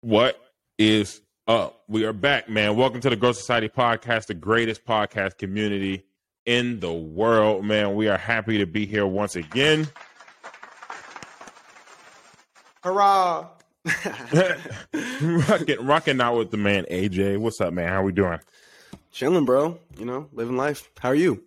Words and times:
What 0.00 0.40
is 0.78 1.20
up? 1.48 1.82
We 1.88 2.04
are 2.04 2.12
back, 2.12 2.48
man. 2.48 2.76
Welcome 2.76 3.00
to 3.00 3.10
the 3.10 3.16
Growth 3.16 3.36
Society 3.36 3.68
podcast, 3.68 4.26
the 4.26 4.34
greatest 4.34 4.84
podcast 4.84 5.38
community 5.38 6.04
in 6.44 6.80
the 6.80 6.92
world, 6.92 7.64
man. 7.64 7.94
We 7.94 8.08
are 8.08 8.18
happy 8.18 8.58
to 8.58 8.66
be 8.66 8.86
here 8.86 9.06
once 9.06 9.36
again. 9.36 9.88
Hurrah! 12.82 13.48
rocking, 15.22 15.84
rocking 15.84 16.20
out 16.20 16.36
with 16.36 16.50
the 16.50 16.56
man 16.56 16.84
AJ. 16.90 17.38
What's 17.38 17.60
up, 17.60 17.72
man? 17.72 17.88
How 17.88 18.02
we 18.02 18.12
doing? 18.12 18.38
Chilling, 19.10 19.44
bro. 19.44 19.78
You 19.98 20.04
know, 20.04 20.28
living 20.32 20.56
life. 20.56 20.90
How 20.98 21.10
are 21.10 21.14
you? 21.14 21.42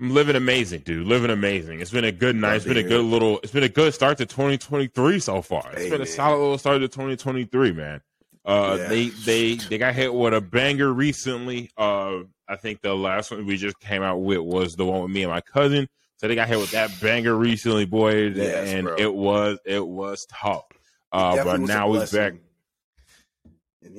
I'm 0.00 0.12
living 0.12 0.34
amazing, 0.34 0.80
dude. 0.80 1.06
Living 1.06 1.30
amazing. 1.30 1.80
It's 1.80 1.90
been 1.90 2.04
a 2.04 2.12
good 2.12 2.34
night. 2.34 2.56
It's 2.56 2.64
been 2.64 2.76
a 2.76 2.82
good 2.82 3.04
little. 3.04 3.38
It's 3.42 3.52
been 3.52 3.62
a 3.62 3.68
good 3.68 3.94
start 3.94 4.18
to 4.18 4.26
2023 4.26 5.20
so 5.20 5.40
far. 5.40 5.70
It's 5.72 5.82
hey, 5.82 5.90
been 5.90 6.00
a 6.00 6.04
man. 6.04 6.06
solid 6.06 6.38
little 6.38 6.58
start 6.58 6.80
to 6.80 6.88
2023, 6.88 7.72
man. 7.72 8.00
Uh, 8.44 8.76
yeah. 8.78 8.88
they 8.88 9.08
they 9.08 9.54
they 9.54 9.78
got 9.78 9.94
hit 9.94 10.12
with 10.12 10.34
a 10.34 10.40
banger 10.40 10.92
recently. 10.92 11.70
Uh, 11.78 12.20
I 12.48 12.56
think 12.56 12.82
the 12.82 12.94
last 12.94 13.30
one 13.30 13.46
we 13.46 13.56
just 13.56 13.78
came 13.80 14.02
out 14.02 14.18
with 14.18 14.40
was 14.40 14.74
the 14.74 14.84
one 14.84 15.02
with 15.02 15.10
me 15.12 15.22
and 15.22 15.30
my 15.30 15.40
cousin. 15.40 15.88
So 16.16 16.28
they 16.28 16.34
got 16.34 16.48
hit 16.48 16.58
with 16.58 16.72
that 16.72 16.90
banger 17.00 17.34
recently, 17.34 17.86
boy, 17.86 18.28
yes, 18.28 18.68
and 18.68 18.86
bro. 18.86 18.96
it 18.98 19.14
was 19.14 19.58
it 19.64 19.86
was 19.86 20.26
tough. 20.26 20.64
Uh, 21.12 21.42
but 21.44 21.60
now 21.60 21.88
we 21.88 22.04
back. 22.06 22.34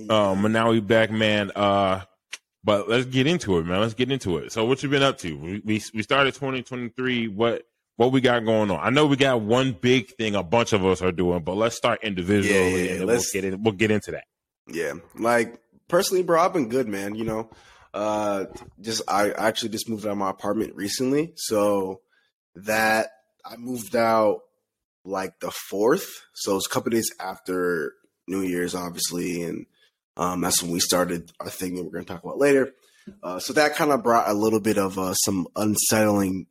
Um, 0.09 0.41
but 0.41 0.51
now 0.51 0.71
we 0.71 0.81
back, 0.81 1.09
man. 1.09 1.51
Uh, 1.55 2.01
but 2.65 2.89
let's 2.89 3.05
get 3.05 3.27
into 3.27 3.59
it, 3.59 3.65
man. 3.65 3.79
Let's 3.79 3.93
get 3.93 4.11
into 4.11 4.37
it. 4.37 4.51
So, 4.51 4.65
what 4.65 4.81
you 4.81 4.89
been 4.89 5.03
up 5.03 5.19
to? 5.19 5.37
We 5.37 5.61
we, 5.63 5.81
we 5.93 6.01
started 6.01 6.33
2023. 6.33 7.27
What 7.27 7.63
what 7.95 8.11
we 8.11 8.21
got 8.21 8.43
going 8.43 8.71
on? 8.71 8.79
I 8.81 8.89
know 8.89 9.05
we 9.05 9.17
got 9.17 9.41
one 9.41 9.73
big 9.73 10.09
thing 10.15 10.35
a 10.35 10.43
bunch 10.43 10.73
of 10.73 10.83
us 10.83 11.01
are 11.01 11.11
doing, 11.11 11.43
but 11.43 11.55
let's 11.55 11.77
start 11.77 12.03
individually, 12.03 12.87
yeah, 12.87 12.95
and 12.95 13.05
we'll 13.05 13.21
get 13.31 13.45
in, 13.45 13.63
we'll 13.63 13.73
get 13.73 13.91
into 13.91 14.11
that. 14.11 14.25
Yeah, 14.67 14.93
like 15.13 15.61
personally, 15.87 16.23
bro, 16.23 16.41
I've 16.41 16.53
been 16.53 16.67
good, 16.69 16.87
man. 16.87 17.13
You 17.13 17.25
know, 17.25 17.49
uh, 17.93 18.45
just 18.81 19.03
I 19.07 19.29
actually 19.31 19.69
just 19.69 19.87
moved 19.87 20.05
out 20.07 20.13
of 20.13 20.17
my 20.17 20.31
apartment 20.31 20.75
recently, 20.75 21.33
so 21.35 22.01
that 22.55 23.09
I 23.45 23.57
moved 23.57 23.95
out 23.95 24.39
like 25.03 25.39
the 25.39 25.51
fourth, 25.51 26.09
so 26.33 26.57
it's 26.57 26.65
a 26.65 26.69
couple 26.69 26.89
days 26.89 27.11
after 27.19 27.93
New 28.27 28.41
Year's, 28.41 28.73
obviously, 28.73 29.43
and 29.43 29.67
um, 30.17 30.41
that's 30.41 30.61
when 30.61 30.71
we 30.71 30.79
started 30.79 31.31
our 31.39 31.49
thing 31.49 31.75
that 31.75 31.83
we're 31.83 31.91
going 31.91 32.05
to 32.05 32.13
talk 32.13 32.23
about 32.23 32.37
later. 32.37 32.73
Uh, 33.21 33.39
so 33.39 33.53
that 33.53 33.75
kind 33.75 33.91
of 33.91 34.03
brought 34.03 34.29
a 34.29 34.33
little 34.33 34.59
bit 34.59 34.77
of 34.77 34.97
uh, 34.97 35.13
some 35.13 35.47
unsettling 35.55 36.47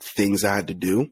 things 0.00 0.44
I 0.44 0.54
had 0.54 0.68
to 0.68 0.74
do, 0.74 1.10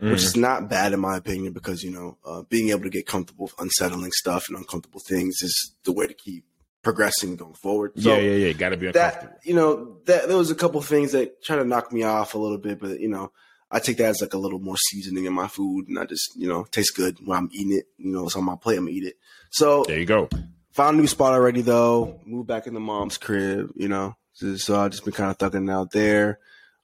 mm. 0.00 0.10
which 0.10 0.22
is 0.22 0.36
not 0.36 0.68
bad 0.68 0.92
in 0.92 1.00
my 1.00 1.16
opinion 1.16 1.52
because 1.52 1.82
you 1.82 1.90
know 1.90 2.18
uh, 2.24 2.42
being 2.42 2.70
able 2.70 2.82
to 2.82 2.90
get 2.90 3.06
comfortable 3.06 3.46
with 3.46 3.54
unsettling 3.58 4.12
stuff 4.12 4.44
and 4.48 4.58
uncomfortable 4.58 5.00
things 5.00 5.36
is 5.42 5.74
the 5.84 5.92
way 5.92 6.06
to 6.06 6.14
keep 6.14 6.44
progressing 6.82 7.36
going 7.36 7.54
forward. 7.54 7.92
So 7.98 8.14
yeah, 8.14 8.20
yeah, 8.20 8.46
yeah. 8.46 8.52
Got 8.52 8.70
to 8.70 8.76
be 8.76 8.88
uncomfortable. 8.88 9.32
That, 9.32 9.46
you 9.46 9.54
know, 9.54 9.98
that 10.04 10.28
there 10.28 10.36
was 10.36 10.50
a 10.50 10.54
couple 10.54 10.80
things 10.82 11.12
that 11.12 11.42
try 11.42 11.56
to 11.56 11.64
knock 11.64 11.92
me 11.92 12.02
off 12.02 12.34
a 12.34 12.38
little 12.38 12.58
bit, 12.58 12.78
but 12.78 13.00
you 13.00 13.08
know, 13.08 13.32
I 13.70 13.78
take 13.78 13.96
that 13.96 14.10
as 14.10 14.20
like 14.20 14.34
a 14.34 14.38
little 14.38 14.60
more 14.60 14.76
seasoning 14.76 15.24
in 15.24 15.32
my 15.32 15.48
food, 15.48 15.88
and 15.88 15.98
I 15.98 16.04
just 16.04 16.36
you 16.36 16.48
know 16.48 16.64
tastes 16.70 16.92
good 16.92 17.18
when 17.24 17.38
I'm 17.38 17.48
eating 17.52 17.78
it. 17.78 17.86
You 17.96 18.12
know, 18.12 18.26
it's 18.26 18.36
on 18.36 18.44
my 18.44 18.56
plate. 18.56 18.76
I'm 18.76 18.84
gonna 18.84 18.96
eat 18.96 19.04
it. 19.04 19.16
So 19.50 19.84
there 19.84 19.98
you 19.98 20.06
go. 20.06 20.28
Found 20.76 20.98
a 20.98 21.00
new 21.00 21.06
spot 21.06 21.32
already 21.32 21.62
though. 21.62 22.20
Moved 22.26 22.48
back 22.48 22.66
in 22.66 22.74
the 22.74 22.80
mom's 22.80 23.16
crib. 23.16 23.70
You 23.76 23.88
know, 23.88 24.14
so 24.34 24.78
I 24.78 24.88
just 24.88 25.04
been 25.04 25.14
kind 25.14 25.30
of 25.30 25.38
thugging 25.38 25.72
out 25.72 25.90
there. 25.90 26.38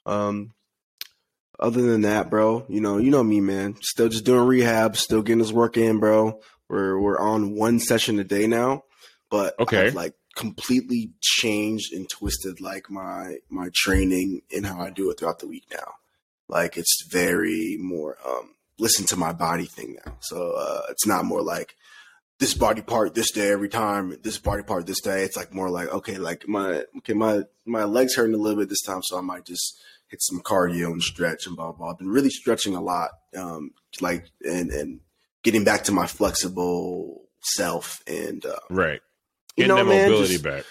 Um, 0.07 0.55
other 1.61 1.83
than 1.83 2.01
that, 2.01 2.31
bro, 2.31 2.65
you 2.71 2.81
know, 2.81 2.97
you 2.97 3.11
know 3.11 3.23
me, 3.23 3.43
man. 3.43 3.77
Still 3.83 4.09
just 4.09 4.25
doing 4.25 4.47
rehab, 4.47 4.97
still 4.97 5.21
getting 5.21 5.41
this 5.41 5.53
work 5.53 5.77
in, 5.77 5.99
bro. 5.99 6.41
We're 6.71 6.99
we're 6.99 7.21
on 7.21 7.55
one 7.55 7.79
session 7.81 8.19
a 8.19 8.25
day 8.25 8.47
now, 8.47 8.85
but 9.31 9.61
okay, 9.61 9.89
I've, 9.89 9.95
like 9.95 10.15
completely 10.35 11.11
changed 11.21 11.93
and 11.93 12.09
twisted 12.09 12.63
like 12.63 12.89
my 12.89 13.37
my 13.51 13.69
training 13.75 14.41
and 14.57 14.65
how 14.65 14.81
I 14.81 14.89
do 14.89 15.11
it 15.11 15.19
throughout 15.21 15.41
the 15.41 15.49
week 15.49 15.67
now. 15.71 15.97
Like 16.49 16.79
it's 16.79 17.05
very 17.11 17.77
more 17.79 18.17
um 18.27 18.55
listen 18.79 19.05
to 19.09 19.19
my 19.19 19.35
body 19.35 19.67
thing 19.67 19.99
now. 20.07 20.17
So 20.21 20.55
uh 20.57 20.83
it's 20.89 21.07
not 21.07 21.27
more 21.27 21.43
like 21.43 21.77
this 22.43 22.55
body 22.55 22.83
part 22.83 23.15
this 23.15 23.31
day 23.31 23.53
every 23.53 23.69
time, 23.69 24.19
this 24.25 24.37
body 24.37 24.65
part 24.65 24.85
this 24.85 25.01
day. 25.01 25.23
It's 25.23 25.37
like 25.37 25.55
more 25.55 25.71
like 25.71 25.89
okay, 25.89 26.19
like 26.19 26.49
my 26.49 26.83
okay, 26.99 27.13
my 27.13 27.45
my 27.65 27.85
legs 27.85 28.17
hurting 28.17 28.35
a 28.35 28.39
little 28.39 28.59
bit 28.59 28.69
this 28.69 28.83
time, 28.83 29.01
so 29.05 29.17
I 29.17 29.21
might 29.21 29.45
just 29.45 29.81
hit 30.09 30.21
some 30.21 30.41
cardio 30.41 30.91
and 30.91 31.01
stretch 31.01 31.47
and 31.47 31.55
blah 31.55 31.71
blah. 31.71 31.93
I've 31.93 31.99
been 31.99 32.09
really 32.09 32.31
stretching 32.31 32.75
a 32.75 32.83
lot, 32.83 33.11
um, 33.37 33.71
like 34.01 34.27
and 34.45 34.71
and 34.73 35.01
getting 35.45 35.63
back 35.63 35.85
to 35.85 35.93
my 35.93 36.09
flexible 36.09 37.23
self 37.43 38.03
and 38.09 38.45
uh, 38.45 38.57
right, 38.69 39.01
getting 39.57 39.71
you 39.71 39.77
know, 39.77 39.77
that 39.77 39.89
man, 39.89 40.11
mobility 40.11 40.39
back, 40.39 40.65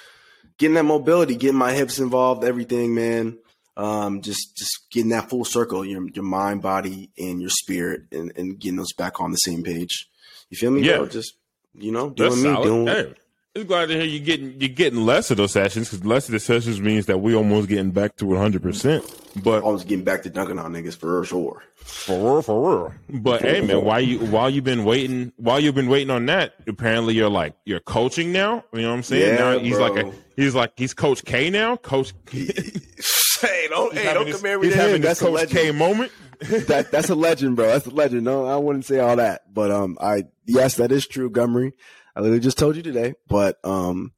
getting 0.57 0.75
that 0.75 0.83
mobility, 0.83 1.35
getting 1.35 1.57
my 1.57 1.71
hips 1.71 1.99
involved, 1.99 2.43
everything, 2.43 2.93
man. 2.93 3.37
Um, 3.77 4.21
just 4.21 4.57
just 4.57 4.91
getting 4.91 5.11
that 5.11 5.29
full 5.29 5.45
circle, 5.45 5.85
your 5.85 6.05
your 6.09 6.25
mind, 6.25 6.61
body, 6.61 7.11
and 7.17 7.39
your 7.39 7.49
spirit, 7.49 8.07
and, 8.11 8.33
and 8.35 8.59
getting 8.59 8.75
those 8.75 8.91
back 8.91 9.21
on 9.21 9.31
the 9.31 9.37
same 9.37 9.63
page. 9.63 10.09
You 10.49 10.57
feel 10.57 10.71
me? 10.71 10.81
Yeah. 10.81 10.97
Bro? 10.97 11.07
Just 11.07 11.35
you 11.77 11.91
know, 11.91 12.09
doing 12.09 12.29
That's 12.29 12.41
me, 12.43 12.49
solid. 12.53 12.65
doing. 12.65 12.87
Hey, 12.87 13.13
it's 13.53 13.65
glad 13.65 13.87
to 13.87 13.95
hear 13.95 14.05
you 14.05 14.19
getting 14.21 14.59
you're 14.61 14.69
getting 14.69 15.05
less 15.05 15.29
of 15.29 15.35
those 15.35 15.51
sessions 15.51 15.89
because 15.89 16.05
less 16.05 16.27
of 16.27 16.31
the 16.31 16.39
sessions 16.39 16.79
means 16.79 17.07
that 17.07 17.17
we 17.19 17.35
almost 17.35 17.67
getting 17.67 17.91
back 17.91 18.15
to 18.17 18.25
100. 18.25 18.61
percent 18.61 19.03
But 19.43 19.63
almost 19.63 19.89
getting 19.89 20.05
back 20.05 20.23
to 20.23 20.29
dunking 20.29 20.57
on 20.57 20.71
niggas 20.71 20.95
for 20.95 21.25
sure, 21.25 21.61
for 21.75 22.35
real, 22.35 22.41
for 22.41 22.69
real. 22.69 22.93
But 23.09 23.41
hey, 23.41 23.59
man, 23.59 23.83
while 23.83 23.99
you 23.99 24.19
while 24.19 24.49
you've 24.49 24.63
been 24.63 24.85
waiting, 24.85 25.33
while 25.35 25.59
you've 25.59 25.75
been 25.75 25.89
waiting 25.89 26.11
on 26.11 26.25
that, 26.27 26.53
apparently 26.65 27.13
you're 27.13 27.29
like 27.29 27.53
you're 27.65 27.81
coaching 27.81 28.31
now. 28.31 28.63
You 28.71 28.83
know 28.83 28.89
what 28.89 28.95
I'm 28.95 29.03
saying? 29.03 29.33
Yeah, 29.33 29.39
now 29.39 29.59
he's 29.59 29.75
bro. 29.75 29.87
like 29.87 30.05
a, 30.05 30.13
he's 30.37 30.55
like 30.55 30.71
he's 30.77 30.93
Coach 30.93 31.25
K 31.25 31.49
now. 31.49 31.75
Coach. 31.75 32.13
hey, 32.31 33.67
don't 33.69 33.93
hey, 33.93 34.13
don't 34.13 34.27
his, 34.27 34.37
compare 34.37 34.59
me 34.59 34.67
he's 34.67 34.75
him. 34.75 35.01
That's 35.01 35.19
Coach 35.19 35.49
K 35.49 35.71
moment. 35.71 36.11
That 36.41 36.89
that's 36.91 37.09
a 37.09 37.15
legend, 37.15 37.55
bro. 37.55 37.67
That's 37.67 37.85
a 37.85 37.91
legend. 37.91 38.23
No, 38.23 38.45
I 38.45 38.57
wouldn't 38.57 38.85
say 38.85 38.99
all 38.99 39.15
that, 39.15 39.53
but 39.53 39.71
um, 39.71 39.97
I 40.01 40.25
yes, 40.45 40.75
that 40.77 40.91
is 40.91 41.07
true, 41.07 41.29
Gumry. 41.29 41.71
I 42.15 42.19
literally 42.19 42.41
just 42.41 42.57
told 42.57 42.75
you 42.75 42.83
today, 42.83 43.13
but 43.27 43.57
um, 43.63 44.13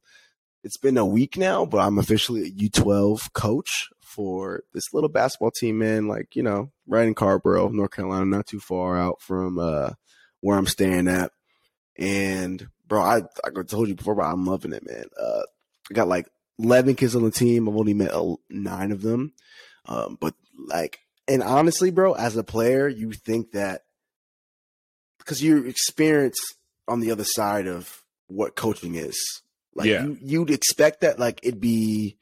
it's 0.64 0.78
been 0.78 0.98
a 0.98 1.06
week 1.06 1.38
now, 1.38 1.66
but 1.66 1.80
I'm 1.80 1.98
officially 1.98 2.44
a 2.44 2.52
U12 2.52 3.34
coach 3.34 3.90
for 4.02 4.64
this 4.74 4.94
little 4.94 5.10
basketball 5.10 5.52
team, 5.52 5.80
man. 5.80 6.08
Like, 6.08 6.36
you 6.36 6.44
know, 6.44 6.72
right 6.88 7.08
in 7.08 7.14
Carrboro, 7.14 7.70
North 7.70 7.92
Carolina, 7.92 8.26
not 8.26 8.48
too 8.48 8.60
far 8.60 8.98
out 8.98 9.22
from 9.22 9.60
uh, 9.60 9.92
where 10.42 10.58
I'm 10.58 10.68
staying 10.68 11.08
at. 11.08 11.32
And 11.98 12.68
bro, 12.88 13.02
I 13.02 13.22
I 13.44 13.50
told 13.68 13.90
you 13.90 13.96
before, 13.96 14.16
but 14.16 14.24
I'm 14.24 14.46
loving 14.46 14.74
it, 14.74 14.88
man. 14.88 15.06
Uh, 15.20 15.44
I 15.92 15.94
got 15.94 16.08
like 16.08 16.28
11 16.60 16.96
kids 16.96 17.16
on 17.16 17.24
the 17.24 17.32
team. 17.32 17.68
I've 17.68 17.76
only 17.76 17.94
met 17.94 18.14
nine 18.50 18.92
of 18.92 19.02
them. 19.02 19.34
Um, 19.86 20.18
but 20.20 20.34
like, 20.68 21.00
and 21.28 21.42
honestly, 21.42 21.92
bro, 21.92 22.14
as 22.14 22.36
a 22.36 22.44
player, 22.44 22.88
you 22.88 23.12
think 23.12 23.52
that 23.52 23.82
because 25.20 25.42
you 25.42 25.66
experience 25.66 26.38
on 26.88 27.00
the 27.00 27.12
other 27.12 27.24
side 27.24 27.68
of 27.68 28.04
what 28.28 28.56
coaching 28.56 28.96
is. 28.96 29.18
Like 29.76 29.88
yeah. 29.88 30.04
you, 30.04 30.18
you'd 30.22 30.52
expect 30.52 31.02
that 31.02 31.20
like 31.20 31.40
it'd 31.44 31.62
be 31.62 32.18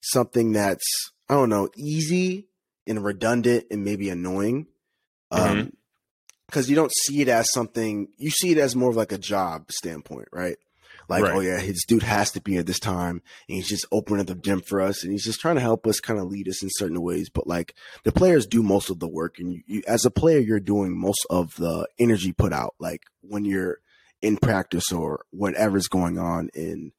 something 0.00 0.52
that's 0.52 1.12
I 1.28 1.34
don't 1.34 1.48
know 1.48 1.70
easy 1.76 2.48
and 2.86 3.04
redundant 3.04 3.66
and 3.70 3.84
maybe 3.84 4.10
annoying. 4.10 4.66
Mm-hmm. 5.32 5.60
Um, 5.60 5.72
because 6.46 6.68
you 6.68 6.74
don't 6.74 6.92
see 7.04 7.20
it 7.20 7.28
as 7.28 7.52
something 7.52 8.08
you 8.16 8.30
see 8.30 8.50
it 8.50 8.58
as 8.58 8.74
more 8.74 8.90
of 8.90 8.96
like 8.96 9.12
a 9.12 9.18
job 9.18 9.70
standpoint, 9.70 10.28
right? 10.32 10.56
Like, 11.10 11.24
right. 11.24 11.34
oh 11.34 11.40
yeah, 11.40 11.58
his 11.58 11.84
dude 11.86 12.04
has 12.04 12.30
to 12.32 12.40
be 12.40 12.56
at 12.56 12.66
this 12.66 12.78
time, 12.78 13.20
and 13.48 13.56
he's 13.56 13.68
just 13.68 13.84
opening 13.90 14.20
up 14.20 14.28
the 14.28 14.36
gym 14.36 14.60
for 14.60 14.80
us, 14.80 15.02
and 15.02 15.10
he's 15.10 15.24
just 15.24 15.40
trying 15.40 15.56
to 15.56 15.60
help 15.60 15.84
us, 15.86 15.98
kind 15.98 16.20
of 16.20 16.28
lead 16.28 16.48
us 16.48 16.62
in 16.62 16.68
certain 16.72 17.02
ways. 17.02 17.28
But 17.28 17.48
like, 17.48 17.74
the 18.04 18.12
players 18.12 18.46
do 18.46 18.62
most 18.62 18.90
of 18.90 19.00
the 19.00 19.08
work, 19.08 19.40
and 19.40 19.52
you, 19.52 19.62
you, 19.66 19.82
as 19.88 20.04
a 20.04 20.10
player, 20.10 20.38
you're 20.38 20.60
doing 20.60 20.96
most 20.96 21.26
of 21.28 21.56
the 21.56 21.88
energy 21.98 22.32
put 22.32 22.52
out. 22.52 22.76
Like 22.78 23.02
when 23.22 23.44
you're 23.44 23.80
in 24.22 24.36
practice 24.36 24.92
or 24.92 25.24
whatever's 25.30 25.88
going 25.88 26.16
on 26.16 26.48
in 26.54 26.92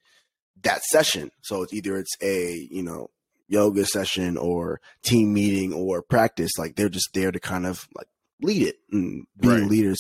that 0.64 0.84
session. 0.84 1.32
So 1.42 1.64
it's 1.64 1.74
either 1.74 1.98
it's 1.98 2.18
a, 2.22 2.68
you 2.70 2.84
know, 2.84 3.12
yoga 3.48 3.86
session 3.86 4.38
or 4.38 4.82
team 5.04 5.34
meeting 5.34 5.74
or 5.74 6.02
practice. 6.02 6.52
Like 6.58 6.76
they're 6.76 6.90
just 6.90 7.14
there 7.14 7.32
to 7.32 7.40
kind 7.40 7.66
of 7.66 7.88
like 7.96 8.08
lead 8.42 8.64
it 8.64 8.78
and 8.92 9.26
being 9.40 9.62
right. 9.62 9.70
leaders 9.70 10.00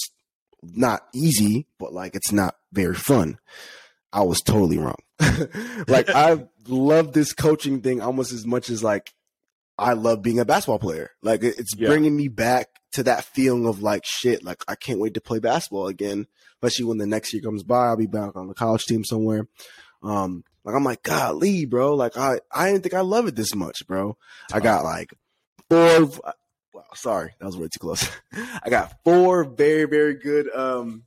not 0.64 1.08
easy, 1.14 1.68
but 1.80 1.94
like 1.94 2.16
it's 2.16 2.32
not 2.32 2.56
very 2.72 2.96
fun. 2.96 3.40
I 4.14 4.24
was 4.24 4.42
totally 4.42 4.78
wrong. 4.78 4.98
like 5.88 6.10
I 6.10 6.46
love 6.68 7.14
this 7.14 7.34
coaching 7.34 7.82
thing 7.82 8.02
almost 8.02 8.32
as 8.32 8.46
much 8.46 8.70
as 8.70 8.84
like 8.84 9.14
I 9.78 9.94
love 9.94 10.22
being 10.22 10.40
a 10.40 10.46
basketball 10.46 10.80
player. 10.80 11.12
Like 11.22 11.44
it's 11.44 11.76
yeah. 11.76 11.88
bringing 11.88 12.16
me 12.16 12.28
back 12.28 12.70
to 12.94 13.04
that 13.04 13.24
feeling 13.24 13.66
of 13.66 13.82
like 13.82 14.04
shit. 14.06 14.44
Like 14.44 14.64
I 14.68 14.76
can't 14.76 15.00
wait 15.00 15.14
to 15.16 15.22
play 15.22 15.40
basketball 15.40 15.88
again, 15.88 16.28
especially 16.56 16.86
when 16.86 16.98
the 16.98 17.08
next 17.08 17.34
year 17.34 17.42
comes 17.42 17.64
by. 17.64 17.88
I'll 17.88 17.98
be 17.98 18.08
back 18.08 18.36
on 18.36 18.48
the 18.48 18.54
college 18.54 18.86
team 18.86 19.04
somewhere. 19.04 19.48
Um, 20.04 20.44
like 20.64 20.76
I'm 20.76 20.84
like, 20.84 21.04
golly, 21.04 21.66
bro. 21.66 21.96
Like 21.96 22.18
I, 22.18 22.40
I 22.52 22.70
didn't 22.70 22.84
think 22.84 22.94
I 22.94 23.02
love 23.02 23.28
it 23.28 23.36
this 23.36 23.56
much, 23.56 23.88
bro. 23.88 24.18
I 24.52 24.60
got 24.60 24.84
like 24.84 25.14
four. 25.70 26.10
Wow, 26.74 26.84
sorry, 26.94 27.34
that 27.40 27.46
was 27.46 27.58
way 27.58 27.68
too 27.68 27.80
close. 27.80 28.10
I 28.64 28.70
got 28.70 29.04
four 29.04 29.44
very, 29.44 29.86
very 29.86 30.16
good 30.16 30.50
um 30.54 31.04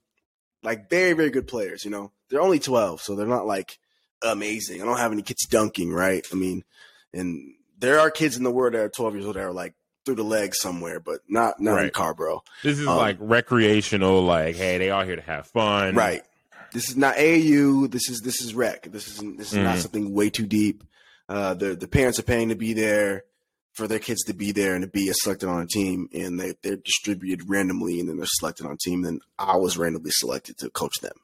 like 0.64 0.90
very 0.90 1.12
very 1.12 1.30
good 1.30 1.46
players. 1.46 1.84
You 1.84 1.90
know, 1.90 2.12
they're 2.28 2.40
only 2.40 2.58
twelve, 2.58 3.00
so 3.00 3.14
they're 3.14 3.26
not 3.26 3.46
like 3.46 3.78
amazing. 4.22 4.82
I 4.82 4.84
don't 4.84 4.98
have 4.98 5.12
any 5.12 5.22
kids 5.22 5.46
dunking, 5.46 5.92
right? 5.92 6.26
I 6.32 6.34
mean, 6.34 6.64
and 7.12 7.54
there 7.78 8.00
are 8.00 8.10
kids 8.10 8.36
in 8.36 8.42
the 8.42 8.50
world 8.50 8.74
that 8.74 8.80
are 8.80 8.88
twelve 8.88 9.14
years 9.14 9.26
old 9.26 9.36
that 9.36 9.44
are 9.44 9.52
like 9.52 9.74
through 10.04 10.16
the 10.16 10.24
legs 10.24 10.58
somewhere, 10.60 11.00
but 11.00 11.20
not 11.28 11.60
not 11.60 11.74
right. 11.74 11.84
in 11.84 11.90
Carrboro. 11.90 12.42
This 12.62 12.78
is 12.78 12.86
um, 12.86 12.96
like 12.96 13.16
recreational, 13.20 14.22
like 14.22 14.56
hey, 14.56 14.78
they 14.78 14.90
all 14.90 15.04
here 15.04 15.16
to 15.16 15.22
have 15.22 15.46
fun, 15.46 15.94
right? 15.94 16.22
This 16.72 16.88
is 16.88 16.96
not 16.96 17.16
AAU. 17.16 17.90
This 17.90 18.08
is 18.08 18.20
this 18.20 18.40
is 18.42 18.54
rec. 18.54 18.84
This 18.90 19.06
is 19.06 19.18
this 19.36 19.52
is 19.52 19.58
mm. 19.58 19.64
not 19.64 19.78
something 19.78 20.12
way 20.12 20.30
too 20.30 20.46
deep. 20.46 20.82
Uh, 21.28 21.54
the 21.54 21.76
the 21.76 21.88
parents 21.88 22.18
are 22.18 22.24
paying 22.24 22.48
to 22.48 22.56
be 22.56 22.72
there 22.72 23.24
for 23.74 23.88
their 23.88 23.98
kids 23.98 24.22
to 24.24 24.34
be 24.34 24.52
there 24.52 24.74
and 24.74 24.82
to 24.82 24.88
be 24.88 25.12
selected 25.12 25.48
on 25.48 25.60
a 25.60 25.66
team, 25.66 26.08
and 26.14 26.38
they 26.40 26.54
they're 26.62 26.76
distributed 26.76 27.48
randomly, 27.48 28.00
and 28.00 28.08
then 28.08 28.16
they're 28.16 28.26
selected 28.26 28.66
on 28.66 28.72
a 28.72 28.76
team. 28.76 29.04
And 29.04 29.20
I 29.38 29.56
was 29.56 29.76
randomly 29.76 30.12
selected 30.12 30.58
to 30.58 30.70
coach 30.70 30.94
them. 31.02 31.16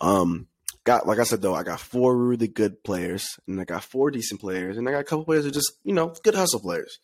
Um, 0.00 0.46
got 0.84 1.06
like 1.06 1.18
I 1.18 1.24
said 1.24 1.42
though, 1.42 1.54
I 1.54 1.62
got 1.62 1.80
four 1.80 2.16
really 2.16 2.48
good 2.48 2.84
players, 2.84 3.38
and 3.48 3.60
I 3.60 3.64
got 3.64 3.82
four 3.82 4.10
decent 4.10 4.40
players, 4.40 4.76
and 4.76 4.88
I 4.88 4.92
got 4.92 5.00
a 5.00 5.04
couple 5.04 5.24
players 5.24 5.44
that 5.44 5.54
just 5.54 5.72
you 5.84 5.94
know 5.94 6.14
good 6.22 6.34
hustle 6.34 6.60
players. 6.60 6.98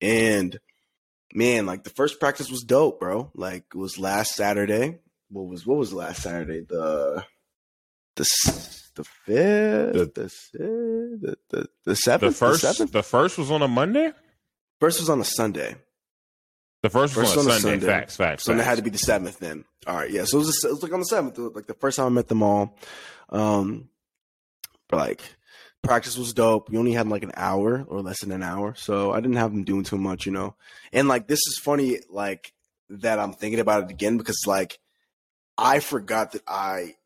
And 0.00 0.58
man, 1.32 1.64
like 1.64 1.84
the 1.84 1.90
first 1.90 2.18
practice 2.20 2.50
was 2.50 2.62
dope, 2.62 3.00
bro. 3.00 3.30
Like 3.34 3.64
it 3.74 3.78
was 3.78 3.98
last 3.98 4.34
Saturday. 4.34 4.98
What 5.30 5.46
was 5.46 5.66
what 5.66 5.78
was 5.78 5.92
last 5.92 6.22
Saturday? 6.22 6.60
The 6.68 7.24
the 8.16 8.24
the 8.94 9.04
fifth, 9.04 10.14
the 10.14 10.30
the 10.52 11.36
the, 11.50 11.68
the 11.84 11.96
seventh, 11.96 12.38
the 12.38 12.46
first, 12.46 12.78
the, 12.78 12.86
the, 12.86 13.02
first 13.02 13.38
was 13.38 13.50
on 13.50 13.62
a 13.62 13.68
Monday. 13.68 14.12
First 14.82 14.98
was 14.98 15.10
on 15.10 15.20
a 15.20 15.24
Sunday. 15.24 15.76
The 16.82 16.90
first, 16.90 17.14
first 17.14 17.36
was 17.36 17.46
on, 17.46 17.52
on 17.52 17.56
a 17.56 17.60
Sunday. 17.60 17.78
Sunday. 17.78 17.86
Facts, 17.86 18.16
facts. 18.16 18.42
So 18.42 18.52
facts. 18.52 18.62
it 18.62 18.68
had 18.68 18.76
to 18.78 18.82
be 18.82 18.90
the 18.90 18.98
seventh 18.98 19.38
then. 19.38 19.64
All 19.86 19.94
right, 19.94 20.10
yeah. 20.10 20.24
So 20.24 20.38
it 20.38 20.40
was, 20.40 20.64
it 20.64 20.70
was 20.72 20.82
like 20.82 20.92
on 20.92 20.98
the 20.98 21.06
seventh, 21.06 21.38
like 21.38 21.68
the 21.68 21.74
first 21.74 21.98
time 21.98 22.06
I 22.06 22.08
met 22.08 22.26
them 22.26 22.42
all. 22.42 22.76
Um, 23.28 23.90
but 24.88 24.96
like 24.96 25.20
practice 25.84 26.18
was 26.18 26.34
dope. 26.34 26.68
We 26.68 26.78
only 26.78 26.94
had 26.94 27.06
like 27.06 27.22
an 27.22 27.30
hour 27.36 27.84
or 27.86 28.02
less 28.02 28.22
than 28.22 28.32
an 28.32 28.42
hour, 28.42 28.74
so 28.74 29.12
I 29.12 29.20
didn't 29.20 29.36
have 29.36 29.52
them 29.52 29.62
doing 29.62 29.84
too 29.84 29.98
much, 29.98 30.26
you 30.26 30.32
know. 30.32 30.56
And 30.92 31.06
like 31.06 31.28
this 31.28 31.46
is 31.46 31.60
funny, 31.62 32.00
like 32.10 32.52
that 32.90 33.20
I'm 33.20 33.34
thinking 33.34 33.60
about 33.60 33.84
it 33.84 33.90
again 33.92 34.16
because 34.16 34.42
like 34.48 34.80
I 35.56 35.78
forgot 35.78 36.32
that 36.32 36.42
I 36.48 36.96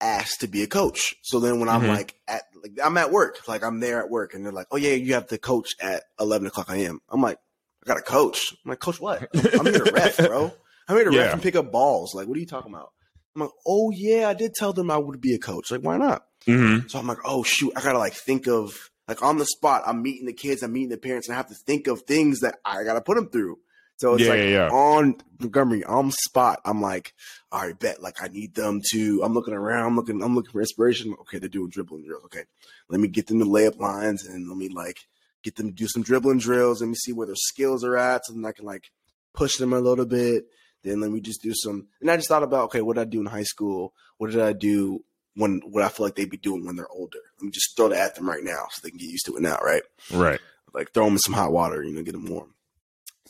asked 0.00 0.40
to 0.40 0.48
be 0.48 0.62
a 0.62 0.66
coach. 0.66 1.16
So 1.22 1.40
then 1.40 1.60
when 1.60 1.68
I'm 1.68 1.82
mm-hmm. 1.82 1.90
like 1.90 2.14
at 2.28 2.42
like 2.62 2.72
I'm 2.82 2.96
at 2.96 3.10
work, 3.10 3.48
like 3.48 3.62
I'm 3.62 3.80
there 3.80 4.00
at 4.00 4.10
work, 4.10 4.34
and 4.34 4.44
they're 4.44 4.52
like, 4.52 4.68
"Oh 4.70 4.76
yeah, 4.76 4.92
you 4.92 5.14
have 5.14 5.28
to 5.28 5.38
coach 5.38 5.70
at 5.80 6.04
11 6.18 6.46
o'clock 6.48 6.70
a.m." 6.70 7.00
I'm 7.08 7.22
like, 7.22 7.38
"I 7.84 7.88
got 7.88 7.98
a 7.98 8.02
coach." 8.02 8.54
I'm 8.64 8.70
like, 8.70 8.80
"Coach 8.80 9.00
what? 9.00 9.28
I'm 9.34 9.66
here 9.66 9.84
to 9.84 9.92
ref, 9.92 10.16
bro. 10.18 10.52
I'm 10.88 10.96
here 10.96 11.10
to 11.10 11.14
yeah. 11.14 11.22
ref 11.22 11.32
and 11.34 11.42
pick 11.42 11.56
up 11.56 11.72
balls. 11.72 12.14
Like, 12.14 12.26
what 12.26 12.36
are 12.36 12.40
you 12.40 12.46
talking 12.46 12.72
about?" 12.72 12.92
I'm 13.34 13.42
like, 13.42 13.50
"Oh 13.66 13.90
yeah, 13.90 14.28
I 14.28 14.34
did 14.34 14.54
tell 14.54 14.72
them 14.72 14.90
I 14.90 14.98
would 14.98 15.20
be 15.20 15.34
a 15.34 15.38
coach. 15.38 15.70
Like, 15.70 15.82
why 15.82 15.96
not?" 15.96 16.26
Mm-hmm. 16.46 16.88
So 16.88 16.98
I'm 16.98 17.06
like, 17.06 17.18
"Oh 17.24 17.42
shoot, 17.42 17.72
I 17.76 17.82
gotta 17.82 17.98
like 17.98 18.14
think 18.14 18.46
of 18.48 18.90
like 19.08 19.22
on 19.22 19.38
the 19.38 19.46
spot. 19.46 19.82
I'm 19.86 20.02
meeting 20.02 20.26
the 20.26 20.32
kids, 20.32 20.62
I'm 20.62 20.72
meeting 20.72 20.90
the 20.90 20.98
parents, 20.98 21.28
and 21.28 21.34
I 21.34 21.36
have 21.36 21.48
to 21.48 21.54
think 21.54 21.86
of 21.86 22.02
things 22.02 22.40
that 22.40 22.56
I 22.64 22.84
gotta 22.84 23.00
put 23.00 23.16
them 23.16 23.28
through." 23.28 23.58
So 24.00 24.14
it's 24.14 24.24
yeah, 24.24 24.30
like 24.30 24.38
yeah, 24.38 24.48
yeah. 24.48 24.68
on 24.70 25.16
Montgomery, 25.38 25.84
on 25.84 26.10
spot. 26.10 26.62
I'm 26.64 26.80
like, 26.80 27.12
all 27.52 27.60
right, 27.60 27.78
bet. 27.78 28.00
Like 28.00 28.22
I 28.22 28.28
need 28.28 28.54
them 28.54 28.80
to. 28.92 29.22
I'm 29.22 29.34
looking 29.34 29.52
around. 29.52 29.88
I'm 29.88 29.96
looking. 29.96 30.22
I'm 30.22 30.34
looking 30.34 30.52
for 30.52 30.62
inspiration. 30.62 31.14
Okay, 31.20 31.38
they're 31.38 31.50
doing 31.50 31.68
dribbling 31.68 32.06
drills. 32.06 32.24
Okay, 32.24 32.44
let 32.88 32.98
me 32.98 33.08
get 33.08 33.26
them 33.26 33.40
to 33.40 33.44
layup 33.44 33.78
lines 33.78 34.24
and 34.24 34.48
let 34.48 34.56
me 34.56 34.70
like 34.70 35.00
get 35.42 35.56
them 35.56 35.66
to 35.66 35.74
do 35.74 35.86
some 35.86 36.02
dribbling 36.02 36.38
drills. 36.38 36.80
Let 36.80 36.88
me 36.88 36.94
see 36.94 37.12
where 37.12 37.26
their 37.26 37.36
skills 37.36 37.84
are 37.84 37.98
at, 37.98 38.24
so 38.24 38.32
then 38.32 38.46
I 38.46 38.52
can 38.52 38.64
like 38.64 38.90
push 39.34 39.58
them 39.58 39.74
a 39.74 39.80
little 39.80 40.06
bit. 40.06 40.46
Then 40.82 41.00
let 41.00 41.10
me 41.10 41.20
just 41.20 41.42
do 41.42 41.52
some. 41.54 41.88
And 42.00 42.10
I 42.10 42.16
just 42.16 42.28
thought 42.28 42.42
about, 42.42 42.64
okay, 42.64 42.80
what 42.80 42.96
did 42.96 43.02
I 43.02 43.04
do 43.04 43.20
in 43.20 43.26
high 43.26 43.42
school? 43.42 43.92
What 44.16 44.30
did 44.30 44.40
I 44.40 44.54
do 44.54 45.04
when 45.34 45.60
what 45.66 45.84
I 45.84 45.90
feel 45.90 46.06
like 46.06 46.14
they'd 46.14 46.30
be 46.30 46.38
doing 46.38 46.64
when 46.64 46.76
they're 46.76 46.88
older? 46.88 47.18
Let 47.36 47.44
me 47.44 47.50
just 47.50 47.76
throw 47.76 47.90
that 47.90 47.98
at 47.98 48.14
them 48.14 48.26
right 48.26 48.42
now, 48.42 48.64
so 48.70 48.80
they 48.82 48.88
can 48.88 48.98
get 48.98 49.10
used 49.10 49.26
to 49.26 49.36
it 49.36 49.42
now, 49.42 49.58
right? 49.62 49.82
Right. 50.10 50.40
Like 50.72 50.94
throw 50.94 51.04
them 51.04 51.14
in 51.14 51.18
some 51.18 51.34
hot 51.34 51.52
water, 51.52 51.82
you 51.82 51.92
know, 51.92 52.02
get 52.02 52.12
them 52.12 52.24
warm. 52.24 52.54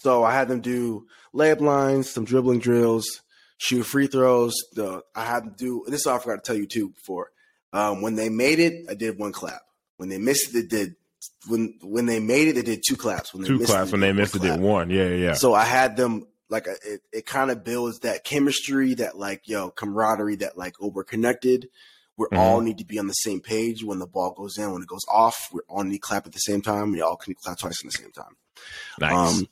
So 0.01 0.25
I 0.25 0.33
had 0.33 0.49
them 0.49 0.61
do 0.61 1.07
layup 1.35 1.61
lines, 1.61 2.11
some 2.11 2.25
dribbling 2.25 2.59
drills, 2.59 3.21
shoot 3.59 3.83
free 3.83 4.07
throws. 4.07 4.55
The 4.73 5.03
I 5.15 5.27
had 5.27 5.45
them 5.45 5.55
do 5.57 5.85
this. 5.87 6.01
Is 6.01 6.07
I 6.07 6.19
forgot 6.19 6.43
to 6.43 6.49
tell 6.49 6.59
you 6.59 6.67
too 6.67 6.91
before. 6.91 7.31
Um, 7.73 8.01
when 8.01 8.17
they 8.17 8.31
made 8.31 8.59
it, 8.59 8.87
I 8.89 8.95
did 8.95 9.19
one 9.19 9.33
clap. 9.33 9.61
When 9.99 10.09
they 10.09 10.19
missed 10.19 10.55
it, 10.55 10.71
they 10.71 10.77
did 10.77 10.97
when 11.49 11.79
when 11.83 12.07
they 12.07 12.19
made 12.19 12.49
it, 12.49 12.55
they 12.55 12.63
did 12.63 12.83
two 12.87 12.97
claps. 12.97 13.35
When 13.35 13.43
they 13.43 13.49
two 13.49 13.59
missed 13.59 13.71
claps. 13.71 13.91
It, 13.91 13.93
when 13.93 14.01
they 14.01 14.13
missed 14.13 14.35
it, 14.35 14.43
did 14.43 14.61
one. 14.61 14.89
Yeah, 14.89 15.09
yeah. 15.09 15.35
So 15.35 15.53
I 15.53 15.65
had 15.65 15.97
them 15.97 16.27
like 16.49 16.67
it. 16.67 17.03
It 17.13 17.27
kind 17.27 17.51
of 17.51 17.63
builds 17.63 18.01
that 18.01 18.25
chemistry, 18.25 18.95
that 18.95 19.19
like 19.19 19.49
yo 19.49 19.71
camaraderie, 19.71 20.37
that 20.37 20.57
like 20.57 20.77
oh 20.81 20.89
we're 20.89 21.05
connected. 21.05 21.69
We 22.17 22.25
mm-hmm. 22.27 22.39
all 22.39 22.61
need 22.63 22.79
to 22.79 22.85
be 22.85 22.99
on 22.99 23.07
the 23.07 23.13
same 23.13 23.41
page 23.41 23.85
when 23.85 23.99
the 23.99 24.07
ball 24.07 24.33
goes 24.33 24.57
in. 24.57 24.73
When 24.73 24.83
it 24.83 24.89
goes 24.89 25.05
off, 25.11 25.51
we 25.53 25.61
all 25.69 25.85
need 25.85 25.97
to 25.97 26.01
clap 26.01 26.27
at 26.27 26.33
the 26.33 26.39
same 26.39 26.63
time. 26.63 26.93
We 26.93 27.03
all 27.03 27.17
can 27.17 27.35
clap 27.35 27.59
twice 27.59 27.85
at 27.85 27.91
the 27.91 27.97
same 27.97 28.13
time. 28.13 28.37
Nice. 28.99 29.39
Um, 29.39 29.47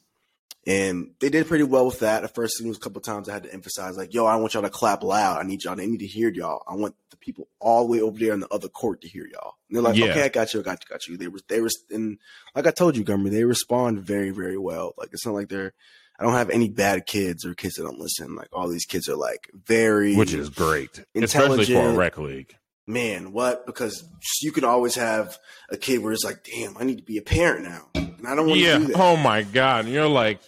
and 0.66 1.12
they 1.20 1.30
did 1.30 1.46
pretty 1.46 1.64
well 1.64 1.86
with 1.86 2.00
that. 2.00 2.24
At 2.24 2.34
first, 2.34 2.60
it 2.60 2.66
was 2.66 2.76
a 2.76 2.80
couple 2.80 3.00
times 3.00 3.28
I 3.28 3.34
had 3.34 3.44
to 3.44 3.52
emphasize, 3.52 3.96
like, 3.96 4.12
yo, 4.12 4.26
I 4.26 4.36
want 4.36 4.54
y'all 4.54 4.62
to 4.62 4.70
clap 4.70 5.02
loud. 5.02 5.38
I 5.38 5.42
need 5.42 5.64
y'all, 5.64 5.80
I 5.80 5.86
need 5.86 6.00
to 6.00 6.06
hear 6.06 6.28
y'all. 6.30 6.62
I 6.66 6.74
want 6.74 6.94
the 7.10 7.16
people 7.16 7.48
all 7.58 7.86
the 7.86 7.92
way 7.92 8.00
over 8.00 8.18
there 8.18 8.34
in 8.34 8.40
the 8.40 8.48
other 8.52 8.68
court 8.68 9.00
to 9.02 9.08
hear 9.08 9.26
y'all. 9.26 9.54
And 9.68 9.76
they're 9.76 9.82
like, 9.82 9.96
yeah. 9.96 10.06
okay, 10.06 10.24
I 10.24 10.28
got 10.28 10.52
you, 10.52 10.60
I 10.60 10.62
got 10.62 10.84
you, 10.84 10.90
got 10.90 11.06
you. 11.06 11.16
They 11.16 11.28
were, 11.28 11.40
they 11.48 11.60
were, 11.60 11.70
and 11.90 12.18
like 12.54 12.66
I 12.66 12.70
told 12.70 12.96
you, 12.96 13.04
Gummy, 13.04 13.30
they 13.30 13.44
respond 13.44 14.00
very, 14.00 14.30
very 14.30 14.58
well. 14.58 14.94
Like, 14.98 15.10
it's 15.12 15.24
not 15.24 15.34
like 15.34 15.48
they're, 15.48 15.72
I 16.18 16.24
don't 16.24 16.34
have 16.34 16.50
any 16.50 16.68
bad 16.68 17.06
kids 17.06 17.44
or 17.46 17.54
kids 17.54 17.76
that 17.76 17.84
don't 17.84 18.00
listen. 18.00 18.34
Like, 18.34 18.48
all 18.52 18.68
these 18.68 18.86
kids 18.86 19.08
are 19.08 19.16
like 19.16 19.50
very, 19.54 20.16
which 20.16 20.34
is 20.34 20.50
great, 20.50 21.04
especially 21.14 21.64
for 21.64 21.90
a 21.90 21.94
rec 21.94 22.18
league. 22.18 22.54
Man, 22.88 23.32
what? 23.32 23.66
Because 23.66 24.02
you 24.40 24.50
can 24.50 24.64
always 24.64 24.94
have 24.94 25.36
a 25.68 25.76
kid 25.76 25.98
where 26.02 26.14
it's 26.14 26.24
like, 26.24 26.42
damn, 26.42 26.74
I 26.78 26.84
need 26.84 26.96
to 26.96 27.04
be 27.04 27.18
a 27.18 27.22
parent 27.22 27.64
now. 27.64 27.88
And 27.94 28.26
I 28.26 28.34
don't 28.34 28.48
want 28.48 28.60
yeah. 28.60 28.78
to 28.78 28.86
do 28.86 28.92
that. 28.94 28.98
Oh 28.98 29.18
my 29.18 29.42
God. 29.42 29.84
And 29.84 29.92
you're 29.92 30.08
like, 30.08 30.40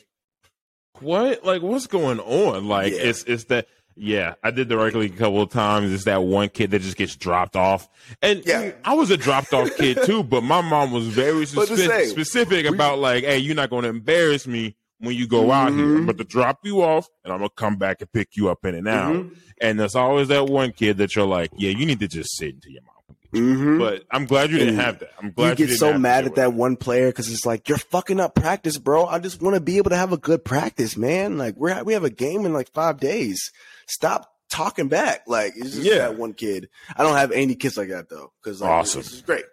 what? 1.00 1.44
Like, 1.44 1.60
what's 1.60 1.86
going 1.86 2.18
on? 2.18 2.66
Like, 2.66 2.94
yeah. 2.94 3.00
it's 3.02 3.24
it's 3.24 3.44
that. 3.44 3.66
Yeah, 3.96 4.34
I 4.42 4.50
did 4.50 4.70
the 4.70 4.78
rec 4.78 4.94
league 4.94 5.14
a 5.14 5.18
couple 5.18 5.42
of 5.42 5.50
times. 5.50 5.92
It's 5.92 6.04
that 6.04 6.22
one 6.22 6.48
kid 6.48 6.70
that 6.70 6.80
just 6.80 6.96
gets 6.96 7.14
dropped 7.16 7.54
off, 7.54 7.86
and 8.22 8.42
yeah. 8.46 8.72
I 8.82 8.94
was 8.94 9.10
a 9.10 9.18
dropped 9.18 9.52
off 9.52 9.76
kid 9.76 9.98
too. 10.04 10.22
But 10.22 10.42
my 10.42 10.62
mom 10.62 10.92
was 10.92 11.08
very 11.08 11.44
spe- 11.44 12.08
specific 12.08 12.64
about 12.64 12.98
like, 12.98 13.24
"Hey, 13.24 13.38
you're 13.38 13.56
not 13.56 13.68
going 13.68 13.82
to 13.82 13.90
embarrass 13.90 14.46
me 14.46 14.76
when 15.00 15.16
you 15.16 15.26
go 15.26 15.42
mm-hmm. 15.42 15.50
out 15.50 15.72
here. 15.72 15.96
I'm 15.96 16.06
going 16.06 16.16
to 16.16 16.24
drop 16.24 16.60
you 16.64 16.82
off, 16.82 17.08
and 17.24 17.32
I'm 17.32 17.40
gonna 17.40 17.50
come 17.50 17.76
back 17.76 18.00
and 18.00 18.12
pick 18.12 18.36
you 18.36 18.48
up 18.48 18.64
in 18.64 18.74
and 18.74 18.88
out." 18.88 19.14
Mm-hmm. 19.14 19.34
And 19.60 19.80
there's 19.80 19.96
always 19.96 20.28
that 20.28 20.46
one 20.46 20.72
kid 20.72 20.98
that 20.98 21.16
you're 21.16 21.26
like, 21.26 21.50
"Yeah, 21.56 21.70
you 21.70 21.84
need 21.84 22.00
to 22.00 22.08
just 22.08 22.36
sit 22.36 22.54
until 22.54 22.72
your 22.72 22.82
mom 22.82 22.94
Mm-hmm. 23.32 23.78
But 23.78 24.04
I'm 24.10 24.26
glad 24.26 24.50
you 24.50 24.58
didn't 24.58 24.74
and 24.74 24.82
have 24.82 24.98
that. 25.00 25.10
I'm 25.20 25.30
glad 25.30 25.60
you 25.60 25.68
get 25.68 25.78
so 25.78 25.96
mad 25.96 26.26
at 26.26 26.34
that 26.34 26.52
one 26.52 26.76
player 26.76 27.08
because 27.08 27.30
it's 27.32 27.46
like 27.46 27.68
you're 27.68 27.78
fucking 27.78 28.18
up 28.18 28.34
practice, 28.34 28.76
bro. 28.76 29.06
I 29.06 29.20
just 29.20 29.40
want 29.40 29.54
to 29.54 29.60
be 29.60 29.76
able 29.76 29.90
to 29.90 29.96
have 29.96 30.12
a 30.12 30.16
good 30.18 30.44
practice, 30.44 30.96
man. 30.96 31.38
Like 31.38 31.54
we're 31.56 31.82
we 31.84 31.92
have 31.92 32.04
a 32.04 32.10
game 32.10 32.44
in 32.44 32.52
like 32.52 32.72
five 32.72 32.98
days. 32.98 33.52
Stop 33.86 34.32
talking 34.48 34.88
back. 34.88 35.22
Like 35.28 35.52
it's 35.56 35.74
just 35.74 35.82
yeah. 35.82 35.98
that 35.98 36.18
one 36.18 36.32
kid. 36.32 36.68
I 36.96 37.04
don't 37.04 37.16
have 37.16 37.30
any 37.30 37.54
kids 37.54 37.76
like 37.76 37.90
that 37.90 38.08
though, 38.08 38.32
because 38.42 38.60
like, 38.60 38.70
awesome. 38.70 39.02
this 39.02 39.12
is 39.12 39.22
great. 39.22 39.44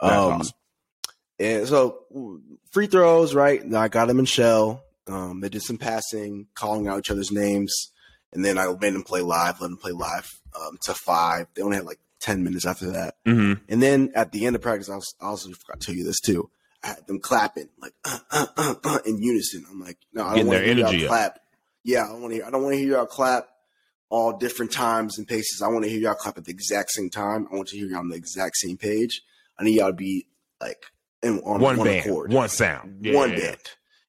Um, 0.00 0.10
awesome. 0.10 0.56
And 1.38 1.68
so 1.68 2.40
free 2.70 2.86
throws, 2.86 3.34
right? 3.34 3.62
I 3.74 3.88
got 3.88 4.08
him 4.08 4.20
in 4.20 4.24
shell. 4.24 4.84
Um, 5.08 5.40
they 5.40 5.48
did 5.48 5.62
some 5.62 5.78
passing, 5.78 6.46
calling 6.54 6.88
out 6.88 6.98
each 6.98 7.10
other's 7.10 7.32
names, 7.32 7.92
and 8.32 8.44
then 8.44 8.58
I 8.58 8.66
made 8.80 8.94
them 8.94 9.02
play 9.02 9.20
live. 9.20 9.60
Let 9.60 9.68
them 9.68 9.78
play 9.78 9.92
live 9.92 10.40
um, 10.54 10.78
to 10.82 10.94
five. 10.94 11.46
They 11.54 11.62
only 11.62 11.76
had 11.76 11.86
like 11.86 12.00
10 12.20 12.44
minutes 12.44 12.66
after 12.66 12.92
that. 12.92 13.16
Mm-hmm. 13.26 13.64
And 13.68 13.82
then 13.82 14.12
at 14.14 14.32
the 14.32 14.46
end 14.46 14.56
of 14.56 14.62
practice, 14.62 14.90
I, 14.90 14.96
was, 14.96 15.14
I 15.20 15.26
also 15.26 15.50
forgot 15.50 15.80
to 15.80 15.86
tell 15.86 15.94
you 15.94 16.04
this 16.04 16.20
too. 16.20 16.50
I 16.82 16.88
had 16.88 17.06
them 17.06 17.20
clapping 17.20 17.68
like 17.80 17.92
uh, 18.04 18.18
uh, 18.30 18.46
uh, 18.56 18.74
uh 18.84 18.98
in 19.04 19.20
unison. 19.20 19.64
I'm 19.68 19.80
like, 19.80 19.98
no, 20.12 20.24
I 20.24 20.36
don't 20.36 20.46
want 20.46 20.60
to 20.60 20.74
hear 20.74 20.76
y'all 20.76 21.08
clap. 21.08 21.40
Yeah, 21.82 22.06
I 22.08 22.12
want 22.12 22.30
to 22.30 22.34
hear. 22.36 22.44
I 22.44 22.50
don't 22.50 22.62
want 22.62 22.74
to 22.74 22.78
hear 22.78 22.90
y'all 22.90 23.06
clap 23.06 23.48
all 24.10 24.38
different 24.38 24.72
times 24.72 25.18
and 25.18 25.26
paces. 25.26 25.60
I 25.60 25.68
want 25.68 25.84
to 25.84 25.90
hear 25.90 25.98
y'all 25.98 26.14
clap 26.14 26.38
at 26.38 26.44
the 26.44 26.52
exact 26.52 26.92
same 26.92 27.10
time. 27.10 27.48
I 27.52 27.56
want 27.56 27.68
to 27.68 27.76
hear 27.76 27.86
y'all 27.86 27.98
on 27.98 28.10
the 28.10 28.16
exact 28.16 28.56
same 28.56 28.76
page. 28.76 29.22
I 29.58 29.64
need 29.64 29.76
y'all 29.76 29.88
to 29.88 29.92
be 29.92 30.26
like 30.60 30.84
in, 31.22 31.40
on 31.40 31.60
one, 31.60 31.78
one 31.78 31.86
band, 31.86 32.06
accord, 32.06 32.32
one 32.32 32.48
sound, 32.48 33.04
yeah, 33.04 33.14
one 33.14 33.30
yeah. 33.30 33.38
band. 33.38 33.58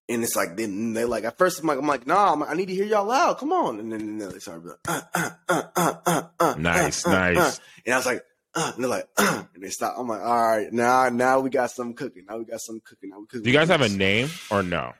And 0.10 0.24
it's 0.24 0.36
like 0.36 0.58
then 0.58 0.94
they 0.94 1.06
like 1.06 1.24
at 1.24 1.38
first 1.38 1.62
I'm 1.62 1.68
like 1.68 1.78
I'm 1.78 1.88
like 1.88 2.08
nah 2.08 2.34
I'm, 2.34 2.42
i 2.42 2.56
need 2.56 2.68
to 2.68 2.74
hear 2.74 2.86
y'all 2.86 3.06
loud 3.06 3.38
come 3.38 3.54
on 3.54 3.80
and 3.80 3.92
then, 3.92 4.18
then 4.18 4.32
they 4.32 4.40
started 4.40 4.66
like 4.66 4.80
uh, 4.88 5.02
uh, 5.14 5.30
uh, 5.48 5.64
uh, 5.76 5.94
uh, 6.06 6.24
uh, 6.40 6.56
nice 6.58 7.06
nice 7.06 7.62
and 7.86 7.94
I 7.94 7.98
was 7.98 8.08
like 8.08 8.26
uh, 8.56 8.72
and 8.76 8.84
they're 8.84 8.90
like, 8.90 9.08
uh, 9.18 9.44
and 9.54 9.64
they 9.64 9.70
stop. 9.70 9.96
I'm 9.98 10.08
like, 10.08 10.22
all 10.22 10.58
right, 10.58 10.72
now, 10.72 11.08
now 11.10 11.40
we 11.40 11.50
got 11.50 11.72
some 11.72 11.94
cooking. 11.94 12.26
Now 12.28 12.38
we 12.38 12.46
got 12.46 12.60
some 12.60 12.82
cooking. 12.84 13.12
Now 13.12 13.20
we 13.20 13.28
cooking. 13.28 13.44
Do 13.44 13.50
you 13.52 13.56
guys 13.56 13.68
have 13.70 13.82
a 13.82 13.90
name 13.90 14.30
or 14.50 14.64
no? 14.64 14.94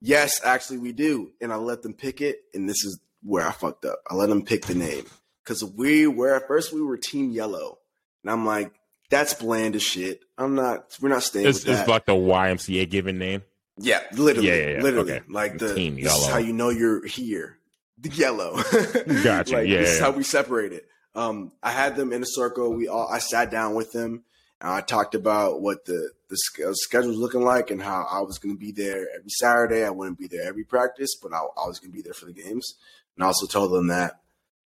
Yes, 0.00 0.40
actually, 0.44 0.78
we 0.78 0.92
do. 0.92 1.32
And 1.40 1.52
I 1.52 1.56
let 1.56 1.82
them 1.82 1.94
pick 1.94 2.20
it. 2.20 2.38
And 2.54 2.68
this 2.68 2.82
is 2.84 2.98
where 3.22 3.46
I 3.46 3.52
fucked 3.52 3.84
up. 3.84 4.00
I 4.10 4.14
let 4.14 4.28
them 4.28 4.44
pick 4.44 4.66
the 4.66 4.74
name 4.74 5.04
because 5.42 5.62
we 5.64 6.06
were 6.06 6.34
at 6.34 6.46
first 6.46 6.72
we 6.72 6.82
were 6.82 6.96
Team 6.96 7.30
Yellow, 7.30 7.78
and 8.22 8.30
I'm 8.30 8.46
like, 8.46 8.72
that's 9.10 9.34
bland 9.34 9.76
as 9.76 9.82
shit. 9.82 10.24
I'm 10.38 10.54
not. 10.54 10.96
We're 11.00 11.10
not 11.10 11.22
staying. 11.22 11.46
It's, 11.46 11.64
it's 11.64 11.88
like 11.88 12.06
the 12.06 12.14
YMCA 12.14 12.88
given 12.88 13.18
name. 13.18 13.42
Yeah, 13.78 14.00
literally, 14.12 14.48
yeah, 14.48 14.54
yeah, 14.54 14.70
yeah. 14.76 14.82
literally. 14.82 15.12
Okay. 15.12 15.24
Like 15.28 15.58
the 15.58 15.74
Team 15.74 15.98
Yellow. 15.98 16.14
This 16.16 16.26
is 16.26 16.32
how 16.32 16.38
you 16.38 16.52
know 16.52 16.70
you're 16.70 17.04
here. 17.06 17.58
the 17.98 18.10
yellow. 18.10 18.54
Gotcha. 19.24 19.54
like, 19.56 19.68
yeah. 19.68 19.78
This 19.78 19.90
is 19.94 20.00
how 20.00 20.10
we 20.12 20.22
separate 20.22 20.72
it. 20.72 20.86
Um, 21.14 21.52
I 21.62 21.70
had 21.70 21.96
them 21.96 22.12
in 22.12 22.22
a 22.22 22.26
circle. 22.26 22.72
We 22.74 22.88
all 22.88 23.08
I 23.08 23.18
sat 23.18 23.50
down 23.50 23.74
with 23.74 23.92
them 23.92 24.24
and 24.60 24.70
I 24.70 24.80
talked 24.80 25.14
about 25.14 25.60
what 25.60 25.84
the 25.84 26.10
the 26.28 26.66
uh, 26.66 26.72
schedule 26.74 27.10
was 27.10 27.18
looking 27.18 27.42
like 27.42 27.70
and 27.70 27.82
how 27.82 28.06
I 28.10 28.20
was 28.20 28.38
going 28.38 28.54
to 28.54 28.58
be 28.58 28.72
there 28.72 29.06
every 29.16 29.30
Saturday. 29.30 29.84
I 29.84 29.90
wouldn't 29.90 30.18
be 30.18 30.26
there 30.26 30.42
every 30.46 30.64
practice, 30.64 31.16
but 31.20 31.32
I, 31.32 31.38
I 31.38 31.66
was 31.66 31.78
going 31.78 31.92
to 31.92 31.96
be 31.96 32.02
there 32.02 32.14
for 32.14 32.26
the 32.26 32.32
games. 32.32 32.74
And 33.16 33.22
I 33.22 33.26
also 33.26 33.46
told 33.46 33.72
them 33.72 33.88
that 33.88 34.20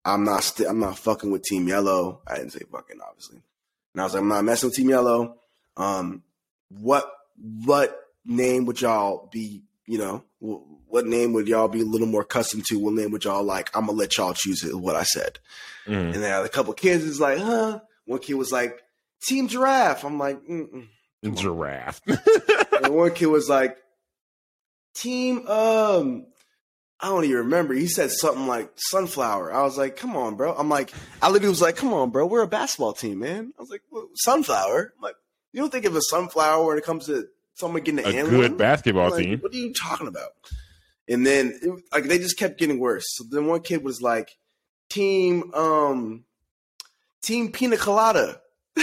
I'm 0.04 0.24
not 0.24 0.42
st- 0.42 0.68
I'm 0.68 0.80
not 0.80 0.98
fucking 0.98 1.30
with 1.30 1.44
Team 1.44 1.68
Yellow. 1.68 2.20
I 2.26 2.36
didn't 2.36 2.52
say 2.52 2.62
fucking, 2.70 2.98
obviously. 3.06 3.40
And 3.94 4.00
I 4.00 4.04
was 4.04 4.14
like, 4.14 4.22
I'm 4.22 4.28
not 4.28 4.44
messing 4.44 4.68
with 4.68 4.76
Team 4.76 4.90
Yellow. 4.90 5.36
Um, 5.76 6.22
what 6.68 7.10
what 7.64 8.03
name 8.24 8.66
would 8.66 8.80
y'all 8.80 9.28
be? 9.32 9.62
You 9.86 9.98
know, 9.98 10.24
what 10.86 11.06
name 11.06 11.32
would 11.34 11.48
y'all 11.48 11.68
be 11.68 11.80
a 11.80 11.84
little 11.84 12.06
more 12.06 12.22
accustomed 12.22 12.64
to? 12.66 12.78
What 12.78 12.94
name 12.94 13.10
would 13.10 13.24
y'all 13.24 13.42
like? 13.42 13.70
I'm 13.76 13.86
gonna 13.86 13.98
let 13.98 14.16
y'all 14.16 14.32
choose 14.32 14.64
it. 14.64 14.74
What 14.74 14.96
I 14.96 15.02
said. 15.02 15.38
Mm. 15.86 16.14
And 16.14 16.22
then 16.22 16.44
a 16.44 16.48
couple 16.48 16.72
kids 16.72 17.04
is 17.04 17.20
like, 17.20 17.38
huh? 17.38 17.80
One 18.06 18.20
kid 18.20 18.34
was 18.34 18.52
like, 18.52 18.80
Team 19.26 19.48
Giraffe. 19.48 20.04
I'm 20.04 20.18
like, 20.18 20.40
Mm-mm. 20.42 20.88
Giraffe. 21.34 22.00
and 22.84 22.94
one 22.94 23.12
kid 23.12 23.26
was 23.26 23.48
like, 23.48 23.76
Team 24.94 25.46
um 25.48 26.26
I 27.00 27.08
don't 27.08 27.24
even 27.24 27.36
remember. 27.38 27.74
He 27.74 27.86
said 27.86 28.10
something 28.10 28.46
like 28.46 28.70
sunflower. 28.76 29.52
I 29.52 29.62
was 29.62 29.76
like, 29.76 29.96
come 29.96 30.16
on, 30.16 30.36
bro. 30.36 30.54
I'm 30.54 30.68
like, 30.70 30.92
I 31.20 31.28
literally 31.28 31.50
was 31.50 31.60
like, 31.60 31.76
come 31.76 31.92
on, 31.92 32.10
bro. 32.10 32.24
We're 32.24 32.42
a 32.42 32.48
basketball 32.48 32.94
team, 32.94 33.18
man. 33.18 33.52
I 33.58 33.60
was 33.60 33.68
like, 33.68 33.82
well, 33.90 34.08
sunflower. 34.14 34.92
I'm 34.96 35.02
like, 35.02 35.16
you 35.52 35.60
don't 35.60 35.70
think 35.70 35.84
of 35.84 35.96
a 35.96 36.00
sunflower 36.00 36.64
when 36.64 36.78
it 36.78 36.84
comes 36.84 37.06
to 37.06 37.26
someone 37.54 37.82
getting 37.82 38.04
a 38.04 38.24
good 38.24 38.56
basketball 38.56 39.10
like, 39.10 39.24
team. 39.24 39.38
What 39.40 39.52
are 39.52 39.56
you 39.56 39.72
talking 39.72 40.06
about? 40.08 40.30
And 41.08 41.26
then 41.26 41.58
it, 41.62 41.82
like 41.92 42.04
they 42.04 42.18
just 42.18 42.38
kept 42.38 42.58
getting 42.58 42.78
worse. 42.78 43.04
So 43.08 43.24
then 43.28 43.46
one 43.46 43.60
kid 43.60 43.82
was 43.82 44.00
like, 44.00 44.36
team, 44.88 45.52
um, 45.54 46.24
team 47.22 47.52
pina 47.52 47.76
colada. 47.76 48.40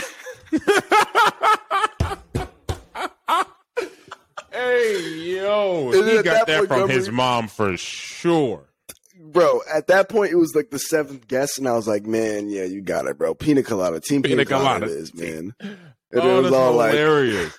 Hey, 4.51 5.33
yo. 5.37 5.91
And 5.93 6.09
he 6.09 6.15
got 6.21 6.45
that, 6.45 6.47
that 6.47 6.67
from 6.67 6.89
his 6.89 7.09
mom 7.09 7.47
for 7.47 7.77
sure. 7.77 8.67
Bro, 9.17 9.61
at 9.73 9.87
that 9.87 10.09
point, 10.09 10.31
it 10.33 10.35
was 10.35 10.53
like 10.55 10.71
the 10.71 10.79
seventh 10.79 11.27
guess, 11.27 11.57
and 11.57 11.67
I 11.67 11.73
was 11.73 11.87
like, 11.87 12.05
man, 12.05 12.49
yeah, 12.49 12.65
you 12.65 12.81
got 12.81 13.05
it, 13.05 13.17
bro. 13.17 13.33
Pina 13.33 13.63
colada. 13.63 14.01
Team 14.01 14.21
pina, 14.21 14.43
pina 14.43 14.45
colada. 14.45 14.85
colada 14.85 14.99
is, 14.99 15.13
man. 15.13 15.55
And 16.13 16.23
oh, 16.23 16.39
it 16.39 16.43
was 16.43 16.51
all 16.51 16.73
hilarious. 16.73 17.43
like, 17.45 17.53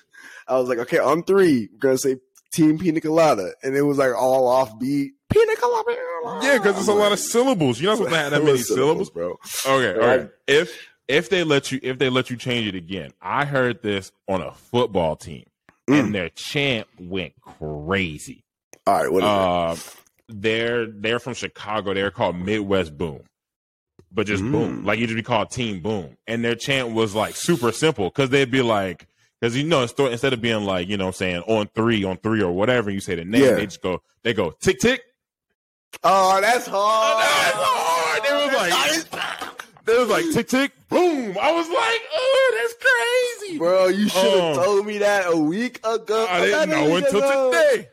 I 0.47 0.57
was 0.59 0.69
like, 0.69 0.79
okay, 0.79 0.99
on 0.99 1.23
three, 1.23 1.69
we're 1.71 1.79
going 1.79 1.95
to 1.95 1.99
say 1.99 2.17
Team 2.51 2.77
Pina 2.77 3.01
Colada. 3.01 3.53
And 3.63 3.75
it 3.75 3.81
was 3.81 3.97
like 3.97 4.13
all 4.15 4.51
offbeat. 4.53 5.11
Pina 5.29 5.55
Colada. 5.55 5.95
Yeah, 6.41 6.57
because 6.57 6.77
it's 6.77 6.87
a 6.87 6.93
lot 6.93 7.11
of 7.11 7.19
syllables. 7.31 7.81
You're 7.81 7.91
not 7.91 7.97
supposed 7.97 8.13
to 8.13 8.19
have 8.19 8.31
that 8.31 8.43
many 8.43 8.57
syllables, 8.59 9.09
bro. 9.09 9.37
Okay, 9.65 9.99
all 9.99 10.07
right. 10.07 10.29
If 10.47 10.77
if 11.07 11.29
they 11.29 11.43
let 11.43 11.71
you 11.71 11.79
if 11.81 11.97
they 11.97 12.09
let 12.09 12.29
you 12.29 12.37
change 12.37 12.67
it 12.67 12.75
again, 12.75 13.11
I 13.21 13.45
heard 13.45 13.81
this 13.81 14.11
on 14.27 14.41
a 14.41 14.53
football 14.53 15.15
team 15.15 15.45
mm. 15.89 15.99
and 15.99 16.15
their 16.15 16.29
chant 16.29 16.87
went 16.99 17.33
crazy. 17.41 18.43
All 18.85 19.01
right, 19.01 19.11
what 19.11 19.23
is 19.23 19.29
uh, 19.29 19.75
They're 20.27 20.87
they're 20.87 21.19
from 21.19 21.33
Chicago. 21.33 21.93
They're 21.93 22.11
called 22.11 22.35
Midwest 22.37 22.97
Boom, 22.97 23.21
but 24.11 24.27
just 24.27 24.43
mm. 24.43 24.51
boom, 24.51 24.85
like 24.85 24.99
you 24.99 25.07
just 25.07 25.15
be 25.15 25.23
called 25.23 25.51
Team 25.51 25.81
Boom. 25.81 26.17
And 26.27 26.43
their 26.43 26.55
chant 26.55 26.91
was 26.91 27.15
like 27.15 27.35
super 27.35 27.71
simple 27.71 28.09
because 28.09 28.29
they'd 28.29 28.51
be 28.51 28.61
like, 28.61 29.07
because 29.43 29.57
you 29.57 29.65
know 29.65 29.81
instead 29.81 30.31
of 30.31 30.41
being 30.41 30.63
like 30.63 30.87
you 30.87 30.95
know 30.95 31.11
saying 31.11 31.41
on 31.47 31.67
three 31.75 32.05
on 32.05 32.15
three 32.15 32.41
or 32.41 32.53
whatever, 32.53 32.89
you 32.89 33.01
say 33.01 33.15
the 33.15 33.25
name. 33.25 33.43
Yeah. 33.43 33.55
They 33.55 33.65
just 33.65 33.81
go 33.81 34.01
they 34.21 34.33
go 34.33 34.51
tick 34.51 34.79
tick. 34.79 35.01
Oh, 36.01 36.39
that's 36.39 36.65
hard. 36.65 37.19
That's 37.19 37.57
hard. 37.59 38.21
It 38.25 38.45
was 38.45 39.11
like. 39.11 39.63
It 39.85 39.99
was 39.99 40.09
like 40.09 40.33
tick 40.33 40.47
tick 40.47 40.71
boom. 40.87 41.37
I 41.41 41.51
was 41.51 41.67
like, 41.67 42.01
oh, 42.15 42.57
that's 42.57 43.43
crazy, 43.43 43.57
bro. 43.57 43.87
You 43.87 44.07
should 44.07 44.33
have 44.33 44.57
um, 44.57 44.63
told 44.63 44.85
me 44.85 44.99
that 44.99 45.25
a 45.27 45.35
week 45.35 45.79
ago. 45.83 46.25
I 46.29 46.45
didn't 46.45 46.69
know 46.69 46.95
until 46.95 47.19
ago. 47.19 47.51
today. 47.51 47.89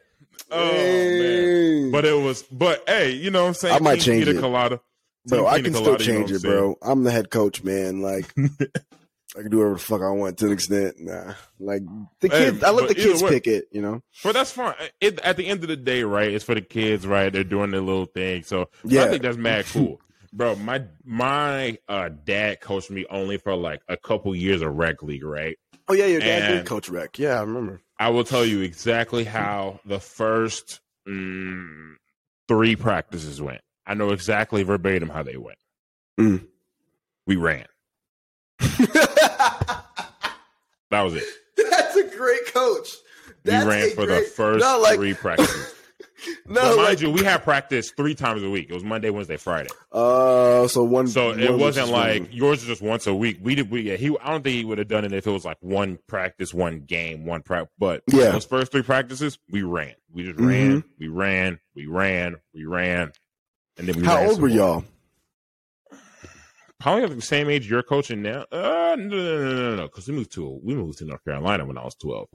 Oh 0.52 0.72
man, 0.72 1.90
but 1.90 2.04
it 2.04 2.14
was. 2.14 2.44
But 2.44 2.84
hey, 2.86 3.10
you 3.10 3.32
know 3.32 3.42
what 3.42 3.48
I'm 3.48 3.54
saying? 3.54 3.74
I 3.74 3.80
might 3.80 4.00
change 4.00 4.28
it. 4.28 4.38
Colada. 4.38 4.80
Bro, 5.26 5.48
I 5.48 5.60
can 5.60 5.74
still 5.74 5.96
change 5.96 6.30
it, 6.30 6.42
bro. 6.42 6.76
I'm 6.80 7.02
the 7.02 7.10
head 7.10 7.30
coach, 7.30 7.64
man. 7.64 8.02
Like, 8.02 8.32
I 9.36 9.42
can 9.42 9.50
do 9.50 9.58
whatever 9.58 9.74
the 9.74 9.80
fuck 9.80 10.02
I 10.02 10.10
want 10.10 10.38
to 10.38 10.46
an 10.46 10.52
extent. 10.52 10.96
Nah, 10.98 11.34
like 11.58 11.82
the 12.20 12.28
kids. 12.28 12.60
Hey, 12.60 12.66
I 12.66 12.70
let 12.70 12.88
the 12.88 12.94
kids 12.94 13.22
way, 13.22 13.30
pick 13.30 13.46
it. 13.46 13.68
You 13.70 13.80
know, 13.82 14.02
but 14.24 14.32
that's 14.32 14.50
fine. 14.50 14.74
It, 15.00 15.20
at 15.20 15.36
the 15.36 15.46
end 15.46 15.62
of 15.62 15.68
the 15.68 15.76
day, 15.76 16.02
right? 16.02 16.32
It's 16.32 16.44
for 16.44 16.54
the 16.54 16.60
kids, 16.60 17.06
right? 17.06 17.32
They're 17.32 17.44
doing 17.44 17.70
their 17.70 17.80
little 17.80 18.06
thing. 18.06 18.42
So 18.42 18.70
yeah. 18.84 19.04
I 19.04 19.08
think 19.08 19.22
that's 19.22 19.36
mad 19.36 19.66
cool. 19.72 20.00
Bro, 20.32 20.56
my 20.56 20.84
my 21.04 21.78
uh, 21.88 22.10
dad 22.24 22.60
coached 22.60 22.90
me 22.90 23.06
only 23.10 23.36
for 23.36 23.54
like 23.54 23.82
a 23.88 23.96
couple 23.96 24.34
years 24.34 24.62
of 24.62 24.74
rec 24.74 25.02
league, 25.02 25.24
right? 25.24 25.56
Oh 25.88 25.94
yeah, 25.94 26.06
your 26.06 26.20
dad 26.20 26.42
and 26.42 26.54
did 26.58 26.66
coach 26.66 26.88
rec. 26.88 27.18
Yeah, 27.18 27.38
I 27.38 27.40
remember. 27.42 27.80
I 27.98 28.10
will 28.10 28.24
tell 28.24 28.44
you 28.44 28.60
exactly 28.60 29.24
how 29.24 29.80
the 29.84 30.00
first 30.00 30.80
mm, 31.06 31.94
three 32.48 32.76
practices 32.76 33.42
went. 33.42 33.60
I 33.86 33.94
know 33.94 34.10
exactly 34.10 34.62
verbatim 34.62 35.08
how 35.08 35.22
they 35.22 35.36
went. 35.36 35.58
Mm. 36.18 36.46
We 37.26 37.36
ran. 37.36 37.66
that 40.90 41.02
was 41.02 41.14
it. 41.14 41.24
That's 41.70 41.96
a 41.96 42.04
great 42.16 42.46
coach. 42.52 42.88
That's 43.44 43.64
we 43.64 43.70
ran 43.70 43.90
for 43.90 44.06
great, 44.06 44.24
the 44.24 44.30
first 44.30 44.64
like, 44.64 44.96
three 44.96 45.14
practices. 45.14 45.74
no, 46.46 46.60
but 46.60 46.76
mind 46.76 46.78
like, 46.78 47.00
you, 47.00 47.10
we 47.10 47.24
had 47.24 47.42
practice 47.42 47.90
three 47.90 48.14
times 48.14 48.42
a 48.42 48.50
week. 48.50 48.68
It 48.68 48.74
was 48.74 48.84
Monday, 48.84 49.10
Wednesday, 49.10 49.36
Friday. 49.36 49.70
Uh, 49.92 50.68
so 50.68 50.84
one. 50.84 51.06
So 51.08 51.28
one 51.28 51.40
it 51.40 51.56
wasn't 51.56 51.88
like 51.88 52.34
yours 52.34 52.62
is 52.62 52.66
just 52.66 52.82
once 52.82 53.06
a 53.06 53.14
week. 53.14 53.38
We 53.40 53.54
did. 53.54 53.70
We 53.70 53.82
yeah. 53.82 53.96
He. 53.96 54.16
I 54.18 54.30
don't 54.30 54.42
think 54.42 54.56
he 54.56 54.64
would 54.64 54.78
have 54.78 54.88
done 54.88 55.04
it 55.04 55.12
if 55.12 55.26
it 55.26 55.30
was 55.30 55.44
like 55.44 55.58
one 55.60 55.98
practice, 56.06 56.52
one 56.52 56.80
game, 56.80 57.24
one 57.24 57.42
prep. 57.42 57.70
But 57.78 58.02
yeah, 58.06 58.32
those 58.32 58.44
first 58.44 58.72
three 58.72 58.82
practices, 58.82 59.38
we 59.50 59.62
ran. 59.62 59.94
We 60.12 60.24
just 60.24 60.36
mm-hmm. 60.36 60.48
ran. 60.48 60.84
We 60.98 61.08
ran. 61.08 61.58
We 61.74 61.86
ran. 61.86 62.36
We 62.52 62.64
ran. 62.66 63.12
And 63.78 63.88
then 63.88 64.00
we 64.00 64.04
how 64.04 64.26
old 64.26 64.40
were 64.40 64.48
y'all? 64.48 64.84
Probably 66.80 67.02
have 67.02 67.14
the 67.14 67.20
same 67.20 67.50
age 67.50 67.68
you're 67.68 67.82
coaching 67.82 68.22
now. 68.22 68.46
Uh, 68.50 68.96
no, 68.98 69.16
no, 69.16 69.44
no, 69.44 69.52
no, 69.52 69.76
no, 69.76 69.82
because 69.82 70.08
we 70.08 70.14
moved 70.14 70.32
to 70.32 70.58
we 70.62 70.74
moved 70.74 70.98
to 70.98 71.04
North 71.04 71.22
Carolina 71.24 71.66
when 71.66 71.76
I 71.76 71.84
was 71.84 71.94
twelve. 71.94 72.28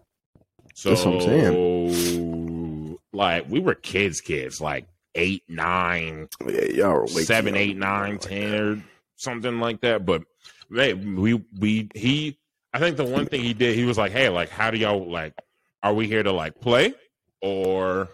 So 0.76 0.90
That's 0.90 1.04
what 1.04 1.16
I'm 1.16 1.22
saying. 1.22 2.98
Like 3.12 3.50
we 3.50 3.60
were 3.60 3.74
kids, 3.74 4.22
kids, 4.22 4.62
like 4.62 4.86
eight, 5.16 5.44
nine, 5.48 6.28
yeah, 6.48 6.66
y'all 6.66 7.08
seven, 7.08 7.56
eight, 7.56 7.76
nine, 7.76 8.20
ten, 8.20 8.54
or 8.54 8.84
something 9.16 9.60
like 9.60 9.82
that. 9.82 10.06
But 10.06 10.24
man, 10.70 11.20
we 11.20 11.44
we 11.60 11.90
he. 11.96 12.38
I 12.72 12.80
think 12.80 12.98
the 12.98 13.06
one 13.06 13.26
thing 13.26 13.42
he 13.42 13.54
did, 13.54 13.76
he 13.76 13.86
was 13.86 13.98
like, 13.98 14.12
"Hey, 14.12 14.30
like, 14.30 14.50
how 14.50 14.70
do 14.70 14.78
y'all 14.78 15.10
like? 15.10 15.34
Are 15.82 15.94
we 15.94 16.08
here 16.08 16.22
to 16.22 16.32
like 16.32 16.60
play, 16.60 16.94
or 17.42 18.10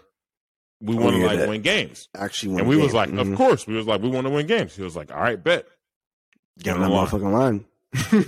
we 0.80 0.94
want 0.94 1.16
to 1.16 1.24
oh, 1.24 1.26
like 1.26 1.48
win 1.48 1.60
games?" 1.60 2.08
Actually, 2.14 2.58
and 2.58 2.68
we 2.68 2.76
was 2.76 2.94
like, 2.94 3.10
mm-hmm. 3.10 3.32
"Of 3.32 3.36
course." 3.36 3.66
We 3.66 3.74
was 3.74 3.86
like, 3.86 4.00
"We 4.00 4.08
want 4.08 4.26
to 4.28 4.30
win 4.30 4.46
games." 4.46 4.74
He 4.74 4.82
was 4.82 4.96
like, 4.96 5.12
"All 5.12 5.20
right, 5.20 5.42
bet." 5.42 5.66
Get 6.58 6.76
on 6.76 6.82
that 6.82 6.90
motherfucking 6.90 7.32
line. 7.32 7.64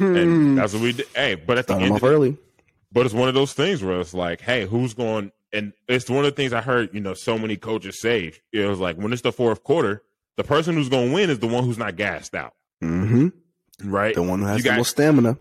and 0.00 0.58
that's 0.58 0.72
what 0.72 0.82
we 0.82 0.92
did. 0.92 1.06
Hey, 1.14 1.34
but 1.34 1.58
at 1.58 1.66
the 1.66 1.74
end, 1.74 1.92
off 1.94 2.02
early. 2.02 2.36
But 2.92 3.06
it's 3.06 3.14
one 3.14 3.28
of 3.28 3.34
those 3.34 3.52
things 3.52 3.82
where 3.82 4.00
it's 4.00 4.14
like, 4.14 4.40
hey, 4.40 4.66
who's 4.66 4.94
going? 4.94 5.32
And 5.52 5.72
it's 5.88 6.08
one 6.08 6.24
of 6.24 6.24
the 6.24 6.30
things 6.36 6.52
I 6.52 6.60
heard, 6.60 6.94
you 6.94 7.00
know, 7.00 7.14
so 7.14 7.38
many 7.38 7.56
coaches 7.56 8.00
say. 8.00 8.32
It 8.52 8.66
was 8.66 8.78
like 8.78 8.96
when 8.96 9.12
it's 9.12 9.22
the 9.22 9.32
fourth 9.32 9.62
quarter, 9.62 10.02
the 10.36 10.44
person 10.44 10.74
who's 10.74 10.88
going 10.88 11.08
to 11.08 11.14
win 11.14 11.30
is 11.30 11.38
the 11.38 11.46
one 11.46 11.64
who's 11.64 11.78
not 11.78 11.96
gassed 11.96 12.34
out. 12.34 12.54
Mm-hmm. 12.82 13.28
Right. 13.90 14.14
The 14.14 14.22
one 14.22 14.40
who 14.40 14.46
has 14.46 14.64
you 14.64 14.70
the 14.70 14.76
most 14.76 14.90
stamina. 14.90 15.38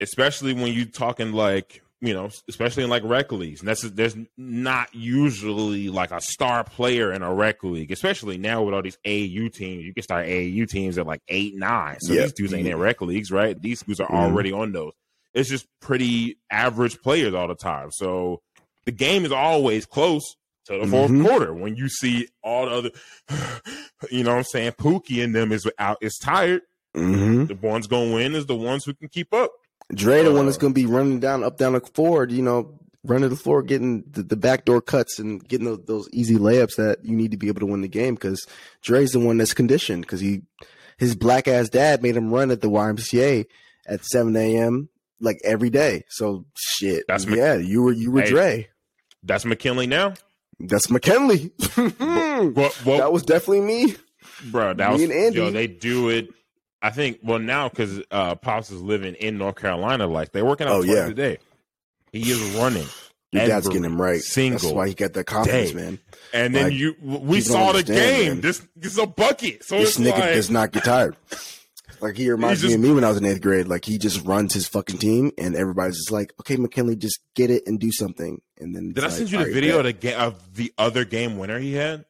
Especially 0.00 0.52
when 0.52 0.72
you're 0.72 0.86
talking 0.86 1.32
like, 1.32 1.82
you 2.00 2.14
know, 2.14 2.30
especially 2.48 2.84
in 2.84 2.90
like 2.90 3.02
rec 3.04 3.32
leagues. 3.32 3.60
And 3.60 3.68
that's 3.68 3.82
there's 3.82 4.16
not 4.36 4.94
usually 4.94 5.88
like 5.88 6.10
a 6.10 6.20
star 6.20 6.64
player 6.64 7.12
in 7.12 7.22
a 7.22 7.34
rec 7.34 7.62
league, 7.64 7.90
especially 7.90 8.38
now 8.38 8.62
with 8.62 8.74
all 8.74 8.82
these 8.82 8.98
AAU 9.04 9.52
teams. 9.52 9.84
You 9.84 9.94
can 9.94 10.02
start 10.02 10.26
AAU 10.26 10.68
teams 10.68 10.98
at 10.98 11.06
like 11.06 11.22
eight, 11.28 11.56
nine. 11.56 11.98
So 12.00 12.12
yep. 12.12 12.24
these 12.24 12.32
dudes 12.34 12.54
ain't 12.54 12.68
in 12.68 12.78
rec 12.78 13.00
leagues, 13.00 13.30
right? 13.30 13.60
These 13.60 13.82
dudes 13.82 14.00
are 14.00 14.06
mm-hmm. 14.06 14.16
already 14.16 14.52
on 14.52 14.72
those 14.72 14.92
it's 15.34 15.48
just 15.48 15.66
pretty 15.80 16.38
average 16.50 17.00
players 17.00 17.34
all 17.34 17.48
the 17.48 17.54
time. 17.54 17.90
So 17.92 18.42
the 18.84 18.92
game 18.92 19.24
is 19.24 19.32
always 19.32 19.86
close 19.86 20.24
to 20.66 20.78
the 20.78 20.84
4th 20.84 21.08
mm-hmm. 21.08 21.24
quarter 21.24 21.54
when 21.54 21.76
you 21.76 21.88
see 21.88 22.28
all 22.42 22.66
the 22.66 22.72
other, 22.72 22.90
you 24.10 24.24
know 24.24 24.32
what 24.32 24.38
I'm 24.38 24.44
saying? 24.44 24.72
Pookie 24.72 25.22
and 25.22 25.34
them 25.34 25.52
is 25.52 25.68
out, 25.78 25.98
is 26.00 26.18
tired. 26.18 26.62
Mm-hmm. 26.96 27.46
The 27.46 27.54
ones 27.54 27.86
going 27.86 28.08
to 28.08 28.14
win 28.14 28.34
is 28.34 28.46
the 28.46 28.56
ones 28.56 28.84
who 28.84 28.94
can 28.94 29.08
keep 29.08 29.32
up. 29.32 29.52
Dre, 29.92 30.22
the 30.22 30.30
uh, 30.30 30.34
one 30.34 30.46
that's 30.46 30.58
going 30.58 30.74
to 30.74 30.80
be 30.80 30.86
running 30.86 31.20
down, 31.20 31.42
up, 31.42 31.56
down 31.56 31.72
the 31.72 31.80
forward, 31.80 32.30
you 32.30 32.42
know, 32.42 32.78
running 33.04 33.30
the 33.30 33.36
floor, 33.36 33.62
getting 33.62 34.04
the, 34.10 34.22
the 34.22 34.36
backdoor 34.36 34.82
cuts 34.82 35.18
and 35.18 35.46
getting 35.48 35.66
those, 35.66 35.84
those, 35.86 36.08
easy 36.12 36.36
layups 36.36 36.76
that 36.76 37.04
you 37.04 37.16
need 37.16 37.30
to 37.30 37.36
be 37.36 37.48
able 37.48 37.60
to 37.60 37.66
win 37.66 37.80
the 37.80 37.88
game 37.88 38.14
because 38.14 38.46
Dre's 38.82 39.12
the 39.12 39.20
one 39.20 39.38
that's 39.38 39.54
conditioned 39.54 40.02
because 40.02 40.20
he, 40.20 40.42
his 40.98 41.14
black 41.14 41.48
ass 41.48 41.68
dad 41.68 42.02
made 42.02 42.16
him 42.16 42.30
run 42.32 42.50
at 42.50 42.60
the 42.60 42.68
YMCA 42.68 43.46
at 43.86 44.04
7 44.04 44.36
a.m 44.36 44.90
like 45.20 45.40
every 45.44 45.70
day. 45.70 46.04
So 46.08 46.46
shit. 46.56 47.04
That's 47.08 47.26
yeah. 47.26 47.56
You 47.56 47.82
were 47.82 47.92
you 47.92 48.10
were 48.10 48.22
hey, 48.22 48.30
Dre. 48.30 48.68
That's 49.22 49.44
McKinley 49.44 49.86
now. 49.86 50.14
That's 50.60 50.90
McKinley. 50.90 51.52
that 51.58 53.10
was 53.12 53.22
definitely 53.22 53.60
me. 53.60 53.96
bro. 54.50 54.74
That 54.74 54.88
Me 54.88 54.92
was, 54.92 55.02
and 55.02 55.12
Andy. 55.12 55.38
Yo, 55.38 55.50
they 55.50 55.66
do 55.66 56.08
it. 56.08 56.28
I 56.80 56.90
think. 56.90 57.20
Well, 57.22 57.38
now 57.38 57.68
because 57.68 58.00
uh, 58.10 58.34
Pops 58.36 58.70
is 58.70 58.80
living 58.80 59.14
in 59.14 59.38
North 59.38 59.56
Carolina, 59.56 60.06
like 60.06 60.32
they're 60.32 60.44
working 60.44 60.66
out 60.66 60.74
oh, 60.74 60.84
twice 60.84 60.96
yeah. 60.96 61.06
a 61.06 61.14
day. 61.14 61.38
He 62.12 62.30
is 62.30 62.40
running. 62.56 62.86
Your 63.30 63.46
dad's 63.46 63.68
getting 63.68 63.84
him 63.84 64.00
right. 64.00 64.22
Single. 64.22 64.58
That's 64.58 64.72
why 64.72 64.88
he 64.88 64.94
got 64.94 65.12
that 65.12 65.24
confidence, 65.24 65.72
day. 65.72 65.76
man. 65.76 65.98
And 66.32 66.54
then 66.54 66.64
like, 66.64 66.72
you, 66.72 66.94
we 67.02 67.42
saw 67.42 67.72
the 67.72 67.82
game. 67.82 68.28
Man. 68.28 68.40
This, 68.40 68.66
this 68.74 68.92
is 68.92 68.98
a 68.98 69.06
bucket. 69.06 69.64
So 69.64 69.78
this 69.78 69.98
nigga 69.98 70.18
like, 70.18 70.34
does 70.34 70.50
not 70.50 70.72
get 70.72 70.84
tired. 70.84 71.14
Like 72.00 72.16
he 72.16 72.30
reminds 72.30 72.62
just, 72.62 72.70
me 72.70 72.74
of 72.76 72.80
me 72.80 72.92
when 72.94 73.04
I 73.04 73.08
was 73.08 73.18
in 73.18 73.26
eighth 73.26 73.42
grade. 73.42 73.68
Like 73.68 73.84
he 73.84 73.98
just 73.98 74.24
runs 74.24 74.54
his 74.54 74.66
fucking 74.66 74.98
team, 74.98 75.32
and 75.36 75.54
everybody's 75.56 75.96
just 75.96 76.10
like, 76.10 76.32
"Okay, 76.40 76.56
McKinley, 76.56 76.96
just 76.96 77.20
get 77.34 77.50
it 77.50 77.64
and 77.66 77.78
do 77.78 77.92
something." 77.92 78.40
And 78.58 78.74
then 78.74 78.92
did 78.92 79.04
I 79.04 79.08
like, 79.08 79.16
send 79.16 79.30
you 79.30 79.44
the 79.44 79.52
video 79.52 79.80
of 79.80 80.00
the, 80.00 80.14
of 80.14 80.54
the 80.54 80.72
other 80.78 81.04
game 81.04 81.36
winner 81.36 81.58
he 81.58 81.74
had? 81.74 82.06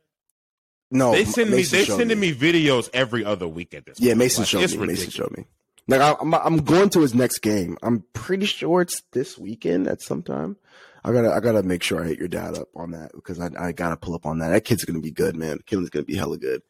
No, 0.90 1.12
they 1.12 1.24
send 1.24 1.50
Mason 1.50 1.78
me. 1.78 1.84
They 1.84 1.90
sending 1.90 2.20
me. 2.20 2.32
me. 2.32 2.38
videos 2.38 2.88
every 2.94 3.24
other 3.24 3.46
week 3.46 3.74
at 3.74 3.84
this. 3.84 4.00
Yeah, 4.00 4.12
point. 4.12 4.18
Mason 4.18 4.42
like, 4.42 4.48
showed 4.48 4.58
me. 4.58 4.62
Ridiculous. 4.64 4.98
Mason 4.98 5.10
showed 5.10 5.36
me. 5.36 5.44
Like 5.86 6.00
I, 6.00 6.14
I'm, 6.20 6.34
I'm 6.34 6.56
going 6.58 6.90
to 6.90 7.00
his 7.00 7.14
next 7.14 7.38
game. 7.38 7.78
I'm 7.82 8.04
pretty 8.12 8.46
sure 8.46 8.82
it's 8.82 9.02
this 9.12 9.38
weekend 9.38 9.86
at 9.86 10.02
some 10.02 10.22
time. 10.22 10.56
I 11.04 11.12
gotta 11.12 11.32
I 11.32 11.40
gotta 11.40 11.62
make 11.62 11.82
sure 11.82 12.02
I 12.02 12.08
hit 12.08 12.18
your 12.18 12.28
dad 12.28 12.56
up 12.58 12.68
on 12.74 12.90
that 12.90 13.12
because 13.14 13.40
I 13.40 13.48
I 13.58 13.72
gotta 13.72 13.96
pull 13.96 14.14
up 14.14 14.26
on 14.26 14.38
that. 14.38 14.48
That 14.50 14.64
kid's 14.64 14.84
gonna 14.84 15.00
be 15.00 15.10
good, 15.10 15.36
man. 15.36 15.60
Kid's 15.64 15.90
gonna 15.90 16.04
be 16.04 16.16
hella 16.16 16.36
good. 16.36 16.62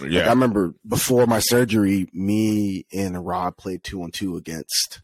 Yeah, 0.00 0.20
like 0.20 0.28
I 0.28 0.30
remember 0.30 0.74
before 0.86 1.26
my 1.26 1.38
surgery, 1.38 2.08
me 2.12 2.86
and 2.92 3.24
Rob 3.24 3.56
played 3.56 3.84
two 3.84 4.02
on 4.02 4.10
two 4.10 4.36
against 4.36 5.02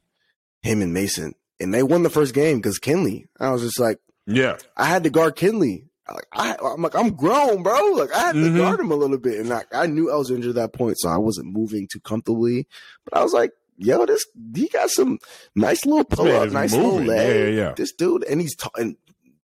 him 0.63 0.83
and 0.83 0.95
Mason, 0.95 1.35
and 1.61 1.73
they 1.73 1.83
won 1.83 2.03
the 2.03 2.11
first 2.11 2.35
game 2.35 2.59
because 2.59 2.79
Kinley. 2.79 3.29
I 3.39 3.51
was 3.51 3.63
just 3.63 3.79
like, 3.79 3.99
yeah, 4.27 4.57
I 4.77 4.87
had 4.87 5.05
to 5.05 5.11
guard 5.11 5.37
Kinley. 5.37 5.89
Like 6.11 6.27
I, 6.33 6.57
am 6.61 6.83
like 6.83 6.97
I'm 6.97 7.15
grown, 7.15 7.63
bro. 7.63 7.93
Like 7.93 8.13
I 8.13 8.27
had 8.27 8.33
to 8.33 8.41
mm-hmm. 8.41 8.59
guard 8.59 8.81
him 8.81 8.91
a 8.91 8.97
little 8.97 9.19
bit, 9.19 9.41
and 9.41 9.53
I, 9.53 9.63
I 9.73 9.87
knew 9.87 10.11
I 10.11 10.17
was 10.17 10.31
injured 10.31 10.51
at 10.51 10.55
that 10.57 10.73
point, 10.73 10.99
so 10.99 11.09
I 11.09 11.17
wasn't 11.17 11.53
moving 11.53 11.89
too 11.91 12.01
comfortably. 12.01 12.67
But 13.05 13.19
I 13.19 13.23
was 13.23 13.33
like, 13.33 13.53
yo, 13.79 14.05
this 14.05 14.27
he 14.55 14.69
got 14.69 14.91
some 14.91 15.19
nice 15.55 15.87
little 15.87 16.05
pull 16.05 16.31
up, 16.31 16.51
nice 16.51 16.73
moving. 16.73 17.07
little 17.07 17.07
leg. 17.07 17.29
Yeah, 17.29 17.45
yeah, 17.45 17.67
yeah. 17.69 17.75
This 17.77 17.93
dude, 17.93 18.25
and 18.25 18.41
he's 18.41 18.57
talking 18.57 18.97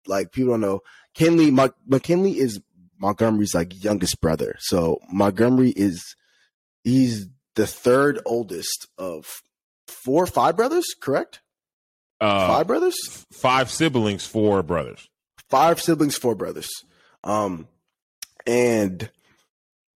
like 0.06 0.32
people 0.32 0.52
don't 0.52 0.60
know. 0.60 0.80
Kinley, 1.14 1.50
McKinley 1.86 2.38
is 2.38 2.60
Montgomery's 2.98 3.54
like 3.54 3.82
youngest 3.82 4.20
brother. 4.20 4.56
So 4.58 4.98
Montgomery 5.12 5.70
is 5.70 6.16
he's 6.84 7.28
the 7.54 7.66
third 7.66 8.20
oldest 8.24 8.88
of 8.98 9.42
four, 9.86 10.26
five 10.26 10.56
brothers, 10.56 10.86
correct? 11.00 11.40
Uh, 12.20 12.48
five 12.48 12.66
brothers, 12.66 12.96
five 13.32 13.70
siblings, 13.70 14.26
four 14.26 14.62
brothers. 14.62 15.08
Five 15.48 15.80
siblings, 15.80 16.16
four 16.16 16.34
brothers. 16.34 16.68
Um, 17.24 17.68
and 18.46 19.10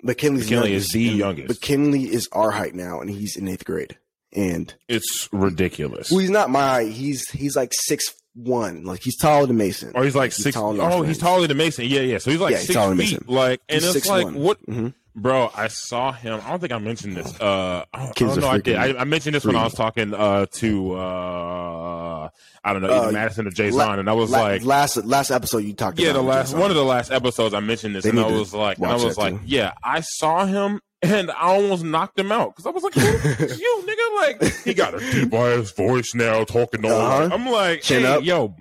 McKinley's 0.03 0.45
McKinley 0.45 0.75
is 0.75 0.89
the 0.89 1.03
youngest. 1.03 1.49
McKinley 1.49 2.05
is 2.05 2.29
our 2.33 2.51
height 2.51 2.75
now, 2.75 3.01
and 3.01 3.11
he's 3.11 3.37
in 3.37 3.49
eighth 3.49 3.65
grade 3.65 3.99
and 4.33 4.75
it's 4.89 5.29
ridiculous. 5.33 6.11
Well, 6.11 6.21
he's 6.21 6.31
not 6.31 6.51
my. 6.51 6.85
He's 6.85 7.29
he's 7.31 7.57
like 7.57 7.73
six 7.73 8.15
one. 8.35 8.85
Like 8.85 9.03
he's 9.03 9.17
taller 9.17 9.47
than 9.47 9.57
Mason. 9.57 9.93
Or 9.95 10.05
he's 10.05 10.15
like 10.15 10.33
he's 10.33 10.45
six. 10.45 10.57
Oh, 10.57 11.03
he's 11.03 11.19
taller 11.19 11.47
than 11.47 11.57
Mason. 11.57 11.87
Yeah, 11.87 12.01
yeah. 12.01 12.19
So 12.19 12.31
he's 12.31 12.41
like 12.41 12.53
yeah, 12.53 12.59
six 12.59 12.79
he's 12.79 13.11
feet. 13.11 13.29
Like, 13.29 13.61
and 13.69 13.83
he's 13.83 13.97
it's 13.97 14.09
like 14.09 14.25
one. 14.25 14.35
what? 14.35 14.67
Mm-hmm. 14.67 14.89
Bro, 15.21 15.51
I 15.55 15.69
saw 15.69 16.13
him. 16.13 16.41
I 16.45 16.49
don't 16.51 16.61
think 16.61 16.73
I 16.73 16.79
mentioned 16.79 17.15
this. 17.15 17.39
Uh, 17.39 17.85
I 17.93 17.99
don't, 17.99 18.09
I 18.09 18.13
don't 18.13 18.41
know. 18.41 18.49
I 18.49 18.59
did. 18.59 18.77
I, 18.77 19.01
I 19.01 19.05
mentioned 19.05 19.35
this 19.35 19.45
when 19.45 19.55
I 19.55 19.65
was 19.65 19.75
talking 19.75 20.15
uh, 20.15 20.47
to 20.47 20.95
uh, 20.95 22.29
I 22.65 22.73
don't 22.73 22.81
know 22.81 22.89
either 22.89 23.09
uh, 23.09 23.13
Madison 23.13 23.47
or 23.47 23.51
Jason, 23.51 23.79
la- 23.79 23.93
and 23.93 24.09
I 24.09 24.15
was 24.15 24.31
la- 24.31 24.41
like, 24.41 24.65
last 24.65 24.97
last 25.05 25.31
episode 25.31 25.59
you 25.59 25.75
talked. 25.75 25.99
About. 25.99 26.07
Yeah, 26.07 26.13
the 26.15 26.23
last 26.23 26.55
one 26.57 26.71
of 26.71 26.77
the 26.77 26.85
last 26.85 27.11
episodes 27.11 27.53
I 27.55 27.61
mentioned 27.61 27.97
this, 27.97 28.05
they 28.05 28.11
and 28.11 28.21
I 28.21 28.31
was 28.31 28.55
like, 28.55 28.79
and 28.79 28.87
I 28.87 28.95
was 28.95 29.19
like, 29.19 29.35
too. 29.35 29.41
yeah, 29.45 29.73
I 29.85 30.01
saw 30.01 30.47
him 30.47 30.81
and 31.03 31.31
I 31.31 31.41
almost 31.41 31.85
knocked 31.85 32.19
him 32.19 32.33
out 32.33 32.57
because 32.57 32.67
I 32.67 32.71
was 32.71 32.83
like, 32.83 32.97
"You 32.97 33.85
nigga, 33.87 34.17
like 34.41 34.55
he 34.65 34.73
got 34.73 34.95
a 34.95 35.01
deep 35.13 35.35
ass 35.35 35.71
voice 35.73 36.15
now, 36.15 36.45
talking 36.45 36.85
all." 36.85 36.93
Uh-huh. 36.93 37.29
I'm 37.31 37.47
like, 37.47 37.83
Chin 37.83 38.03
hey, 38.03 38.09
up. 38.09 38.25
yo, 38.25 38.55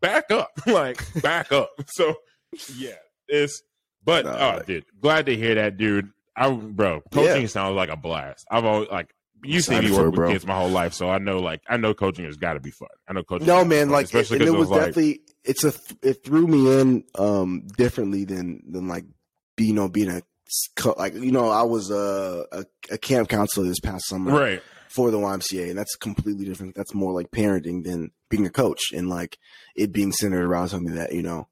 back 0.00 0.30
up, 0.30 0.50
like 0.66 1.00
back 1.22 1.50
up." 1.50 1.70
So 1.86 2.14
yeah, 2.76 2.96
it's 3.26 3.62
but 4.04 4.24
nah, 4.24 4.58
oh, 4.58 4.62
dude, 4.62 4.84
glad 5.00 5.26
to 5.26 5.36
hear 5.36 5.54
that, 5.54 5.76
dude. 5.76 6.10
I 6.36 6.50
bro, 6.50 7.00
coaching 7.12 7.42
yeah. 7.42 7.48
sounds 7.48 7.76
like 7.76 7.90
a 7.90 7.96
blast. 7.96 8.46
I've 8.50 8.64
always 8.64 8.88
like 8.90 9.14
you 9.44 9.60
see 9.60 9.80
me 9.80 9.90
work 9.92 10.06
with 10.06 10.14
bro. 10.14 10.32
kids 10.32 10.46
my 10.46 10.56
whole 10.56 10.70
life, 10.70 10.94
so 10.94 11.08
I 11.08 11.18
know 11.18 11.38
like 11.38 11.62
I 11.68 11.76
know 11.76 11.94
coaching 11.94 12.24
has 12.24 12.36
got 12.36 12.54
to 12.54 12.60
be 12.60 12.70
fun. 12.70 12.88
I 13.08 13.12
know 13.12 13.22
coaching. 13.22 13.46
No 13.46 13.64
man, 13.64 13.90
like 13.90 14.06
especially 14.06 14.38
it, 14.38 14.48
it 14.48 14.50
was, 14.50 14.68
definitely 14.68 15.20
it's 15.44 15.64
a 15.64 15.72
it 16.02 16.24
threw 16.24 16.46
me 16.46 16.80
in 16.80 17.04
um 17.16 17.66
differently 17.76 18.24
than 18.24 18.62
than 18.68 18.88
like 18.88 19.04
you 19.58 19.74
know 19.74 19.88
being 19.88 20.10
a 20.10 20.22
like 20.96 21.14
you 21.14 21.32
know 21.32 21.48
I 21.48 21.62
was 21.62 21.90
a, 21.90 22.46
a, 22.52 22.64
a 22.90 22.98
camp 22.98 23.28
counselor 23.28 23.66
this 23.66 23.80
past 23.80 24.06
summer, 24.08 24.32
right? 24.32 24.62
For 24.88 25.10
the 25.10 25.18
YMCA, 25.18 25.70
and 25.70 25.78
that's 25.78 25.96
completely 25.96 26.44
different. 26.44 26.74
That's 26.74 26.94
more 26.94 27.12
like 27.12 27.30
parenting 27.30 27.84
than 27.84 28.10
being 28.30 28.46
a 28.46 28.50
coach, 28.50 28.92
and 28.92 29.08
like 29.08 29.38
it 29.74 29.92
being 29.92 30.12
centered 30.12 30.44
around 30.44 30.68
something 30.68 30.94
that 30.94 31.12
you 31.12 31.22
know 31.22 31.48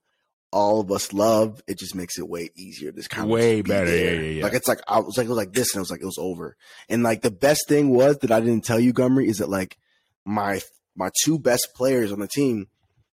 all 0.52 0.80
of 0.80 0.92
us 0.92 1.12
love. 1.12 1.62
It 1.66 1.78
just 1.78 1.94
makes 1.94 2.18
it 2.18 2.28
way 2.28 2.50
easier. 2.54 2.92
This 2.92 3.08
kind 3.08 3.24
of 3.24 3.30
way 3.30 3.62
better. 3.62 3.90
Yeah, 3.90 4.12
yeah, 4.12 4.20
yeah. 4.20 4.42
Like 4.44 4.52
it's 4.52 4.68
like 4.68 4.80
I 4.86 5.00
was 5.00 5.16
like 5.16 5.24
it 5.24 5.30
was 5.30 5.38
like 5.38 5.52
this, 5.52 5.74
and 5.74 5.80
it 5.80 5.82
was 5.82 5.90
like 5.90 6.02
it 6.02 6.06
was 6.06 6.18
over. 6.18 6.56
And 6.88 7.02
like 7.02 7.22
the 7.22 7.30
best 7.30 7.66
thing 7.68 7.90
was 7.90 8.18
that 8.18 8.30
I 8.30 8.40
didn't 8.40 8.64
tell 8.64 8.78
you, 8.78 8.92
Gumry, 8.92 9.26
is 9.26 9.38
that 9.38 9.48
like 9.48 9.78
my 10.24 10.60
my 10.94 11.10
two 11.24 11.38
best 11.38 11.68
players 11.74 12.12
on 12.12 12.20
the 12.20 12.28
team, 12.28 12.68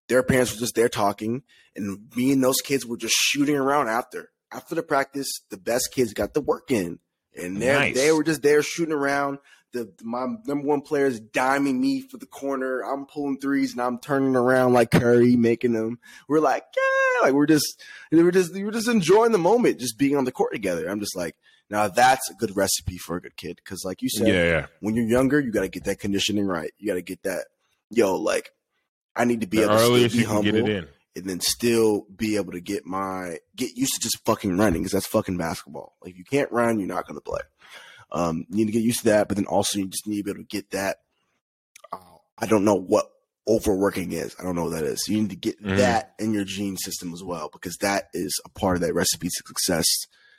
their 0.07 0.21
parents 0.21 0.53
were 0.53 0.59
just 0.59 0.75
there 0.75 0.89
talking, 0.89 1.43
and 1.75 1.99
me 2.15 2.33
and 2.33 2.43
those 2.43 2.61
kids 2.61 2.85
were 2.85 2.97
just 2.97 3.15
shooting 3.15 3.55
around 3.55 3.87
after 3.87 4.31
after 4.51 4.75
the 4.75 4.83
practice, 4.83 5.29
the 5.49 5.57
best 5.57 5.89
kids 5.93 6.13
got 6.13 6.33
the 6.33 6.41
work 6.41 6.71
in, 6.71 6.99
and 7.35 7.59
nice. 7.59 7.95
they 7.95 8.11
were 8.11 8.23
just 8.23 8.41
there 8.41 8.61
shooting 8.61 8.93
around. 8.93 9.39
The 9.71 9.91
my 10.01 10.25
number 10.45 10.65
one 10.67 10.81
player 10.81 11.05
is 11.05 11.21
diming 11.21 11.79
me 11.79 12.01
for 12.01 12.17
the 12.17 12.25
corner. 12.25 12.81
I'm 12.81 13.05
pulling 13.05 13.37
threes 13.37 13.73
and 13.73 13.81
I'm 13.81 13.99
turning 13.99 14.35
around 14.35 14.73
like 14.73 14.91
Curry, 14.91 15.35
making 15.35 15.73
them. 15.73 15.99
We're 16.27 16.39
like, 16.39 16.65
yeah, 16.75 17.27
like 17.27 17.33
we're 17.33 17.45
just 17.45 17.83
we're 18.11 18.31
just 18.31 18.53
we're 18.53 18.71
just 18.71 18.87
enjoying 18.87 19.31
the 19.31 19.37
moment, 19.37 19.79
just 19.79 19.97
being 19.97 20.17
on 20.17 20.25
the 20.25 20.31
court 20.31 20.53
together. 20.53 20.89
I'm 20.89 20.99
just 20.99 21.15
like, 21.15 21.35
now 21.69 21.87
that's 21.87 22.29
a 22.31 22.33
good 22.33 22.55
recipe 22.57 22.97
for 22.97 23.17
a 23.17 23.21
good 23.21 23.37
kid 23.37 23.57
because, 23.63 23.83
like 23.85 24.01
you 24.01 24.09
said, 24.09 24.27
yeah, 24.27 24.43
yeah. 24.43 24.65
when 24.79 24.95
you're 24.95 25.05
younger, 25.05 25.39
you 25.39 25.51
got 25.51 25.61
to 25.61 25.69
get 25.69 25.83
that 25.83 25.99
conditioning 25.99 26.47
right. 26.47 26.71
You 26.79 26.87
got 26.87 26.95
to 26.95 27.03
get 27.03 27.21
that, 27.23 27.45
yo, 27.91 28.15
like 28.15 28.51
I 29.15 29.25
need 29.25 29.41
to 29.41 29.47
be 29.47 29.57
the 29.57 29.63
able 29.65 30.09
to 30.09 30.09
be 30.09 30.23
humble 30.23 30.83
and 31.15 31.29
then 31.29 31.39
still 31.39 32.05
be 32.15 32.37
able 32.37 32.53
to 32.53 32.61
get 32.61 32.85
my 32.85 33.37
get 33.55 33.75
used 33.75 33.93
to 33.93 33.99
just 33.99 34.23
fucking 34.25 34.57
running 34.57 34.81
because 34.81 34.93
that's 34.93 35.07
fucking 35.07 35.37
basketball. 35.37 35.95
Like 36.01 36.13
if 36.13 36.17
you 36.17 36.23
can't 36.23 36.51
run, 36.51 36.79
you're 36.79 36.87
not 36.87 37.05
going 37.05 37.17
to 37.17 37.21
play. 37.21 37.41
Um, 38.11 38.45
you 38.49 38.57
need 38.57 38.65
to 38.67 38.71
get 38.71 38.83
used 38.83 38.99
to 38.99 39.05
that, 39.05 39.27
but 39.27 39.37
then 39.37 39.45
also 39.45 39.79
you 39.79 39.87
just 39.87 40.07
need 40.07 40.17
to 40.17 40.23
be 40.23 40.31
able 40.31 40.41
to 40.41 40.47
get 40.47 40.71
that. 40.71 40.97
Uh, 41.91 41.97
I 42.37 42.45
don't 42.45 42.65
know 42.65 42.75
what 42.75 43.09
overworking 43.47 44.11
is. 44.11 44.35
I 44.39 44.43
don't 44.43 44.55
know 44.55 44.65
what 44.65 44.73
that 44.73 44.83
is. 44.83 45.07
You 45.07 45.21
need 45.21 45.31
to 45.31 45.35
get 45.35 45.61
mm. 45.61 45.77
that 45.77 46.13
in 46.19 46.33
your 46.33 46.45
gene 46.45 46.77
system 46.77 47.13
as 47.13 47.23
well 47.23 47.49
because 47.51 47.77
that 47.77 48.09
is 48.13 48.39
a 48.45 48.49
part 48.49 48.75
of 48.75 48.81
that 48.81 48.93
recipe 48.93 49.27
to 49.27 49.43
success, 49.47 49.85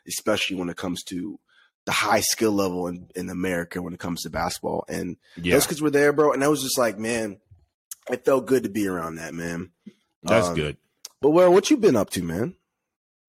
especially 0.07 0.57
when 0.57 0.69
it 0.69 0.77
comes 0.77 1.03
to 1.05 1.39
the 1.87 1.93
high 1.93 2.21
skill 2.21 2.53
level 2.53 2.87
in, 2.87 3.09
in 3.17 3.31
America 3.31 3.83
when 3.83 3.95
it 3.95 4.01
comes 4.01 4.23
to 4.23 4.31
basketball. 4.31 4.85
And 4.89 5.17
yeah. 5.37 5.55
those 5.55 5.67
kids 5.67 5.83
were 5.83 5.91
there, 5.91 6.13
bro. 6.13 6.33
And 6.33 6.45
I 6.45 6.49
was 6.49 6.63
just 6.63 6.79
like, 6.79 6.99
man, 6.99 7.39
it 8.11 8.25
felt 8.25 8.47
good 8.47 8.63
to 8.63 8.69
be 8.69 8.87
around 8.87 9.17
that, 9.17 9.35
man. 9.35 9.71
That's 10.23 10.49
um, 10.49 10.55
good. 10.55 10.77
But 11.21 11.31
well, 11.31 11.53
what 11.53 11.71
you 11.71 11.77
been 11.77 11.97
up 11.97 12.11
to, 12.11 12.23
man? 12.23 12.55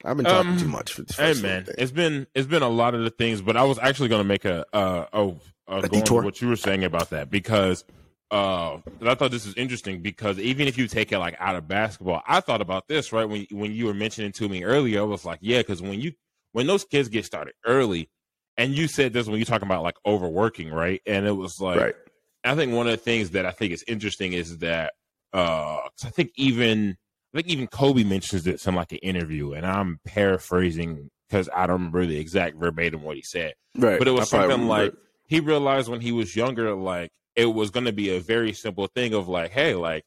I've 0.03 0.17
been 0.17 0.25
talking 0.25 0.51
um, 0.51 0.57
too 0.57 0.67
much 0.67 0.93
for 0.93 1.03
this. 1.03 1.17
Hey, 1.17 1.33
man, 1.41 1.67
it's 1.77 1.91
been 1.91 2.27
it's 2.33 2.47
been 2.47 2.63
a 2.63 2.69
lot 2.69 2.95
of 2.95 3.03
the 3.03 3.09
things, 3.09 3.41
but 3.41 3.57
I 3.57 3.63
was 3.63 3.79
actually 3.79 4.09
going 4.09 4.21
to 4.21 4.27
make 4.27 4.45
a 4.45 4.65
uh 4.75 5.05
oh 5.13 5.39
uh, 5.67 5.81
a 5.83 5.89
detour. 5.89 6.23
what 6.23 6.41
you 6.41 6.47
were 6.47 6.55
saying 6.55 6.83
about 6.83 7.09
that 7.11 7.29
because 7.29 7.83
uh 8.31 8.77
I 9.01 9.15
thought 9.15 9.31
this 9.31 9.45
was 9.45 9.55
interesting 9.55 10.01
because 10.01 10.39
even 10.39 10.67
if 10.67 10.77
you 10.77 10.87
take 10.87 11.11
it 11.11 11.19
like 11.19 11.35
out 11.39 11.55
of 11.55 11.67
basketball, 11.67 12.21
I 12.27 12.39
thought 12.39 12.61
about 12.61 12.87
this 12.87 13.11
right 13.11 13.25
when 13.25 13.45
when 13.51 13.71
you 13.73 13.85
were 13.85 13.93
mentioning 13.93 14.31
to 14.33 14.49
me 14.49 14.63
earlier. 14.63 15.01
I 15.01 15.03
was 15.03 15.25
like, 15.25 15.39
yeah, 15.41 15.59
because 15.59 15.81
when 15.81 15.99
you 15.99 16.13
when 16.53 16.67
those 16.67 16.83
kids 16.83 17.09
get 17.09 17.25
started 17.25 17.53
early, 17.65 18.09
and 18.57 18.73
you 18.73 18.87
said 18.87 19.13
this 19.13 19.27
when 19.27 19.37
you're 19.37 19.45
talking 19.45 19.67
about 19.67 19.83
like 19.83 19.97
overworking, 20.05 20.69
right? 20.69 21.01
And 21.05 21.25
it 21.25 21.31
was 21.31 21.59
like, 21.59 21.79
right. 21.79 21.95
I 22.43 22.55
think 22.55 22.73
one 22.73 22.87
of 22.87 22.91
the 22.91 22.97
things 22.97 23.31
that 23.31 23.45
I 23.45 23.51
think 23.51 23.73
is 23.73 23.83
interesting 23.87 24.33
is 24.33 24.59
that 24.59 24.93
uh 25.33 25.77
I 26.03 26.09
think 26.09 26.31
even 26.35 26.97
I 27.33 27.37
think 27.37 27.47
even 27.47 27.67
Kobe 27.67 28.03
mentions 28.03 28.43
this 28.43 28.67
in 28.67 28.75
like 28.75 28.91
an 28.91 28.99
interview, 28.99 29.53
and 29.53 29.65
I'm 29.65 29.99
paraphrasing 30.05 31.09
because 31.29 31.49
I 31.55 31.65
don't 31.65 31.77
remember 31.77 32.05
the 32.05 32.19
exact 32.19 32.57
verbatim 32.57 33.03
what 33.03 33.15
he 33.15 33.21
said. 33.21 33.53
Right. 33.77 33.97
But 33.97 34.07
it 34.07 34.11
was 34.11 34.33
I 34.33 34.47
something 34.47 34.67
like 34.67 34.93
he 35.27 35.39
realized 35.39 35.87
when 35.87 36.01
he 36.01 36.11
was 36.11 36.35
younger, 36.35 36.75
like 36.75 37.09
it 37.35 37.45
was 37.45 37.69
going 37.69 37.85
to 37.85 37.93
be 37.93 38.09
a 38.09 38.19
very 38.19 38.51
simple 38.51 38.87
thing 38.87 39.13
of 39.13 39.29
like, 39.29 39.51
hey, 39.51 39.75
like 39.75 40.03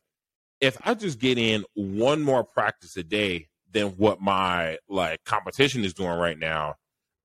if 0.60 0.76
I 0.84 0.94
just 0.94 1.18
get 1.18 1.38
in 1.38 1.64
one 1.74 2.22
more 2.22 2.44
practice 2.44 2.96
a 2.96 3.02
day 3.02 3.48
than 3.72 3.88
what 3.96 4.20
my 4.20 4.78
like 4.88 5.24
competition 5.24 5.84
is 5.84 5.94
doing 5.94 6.10
right 6.10 6.38
now, 6.38 6.74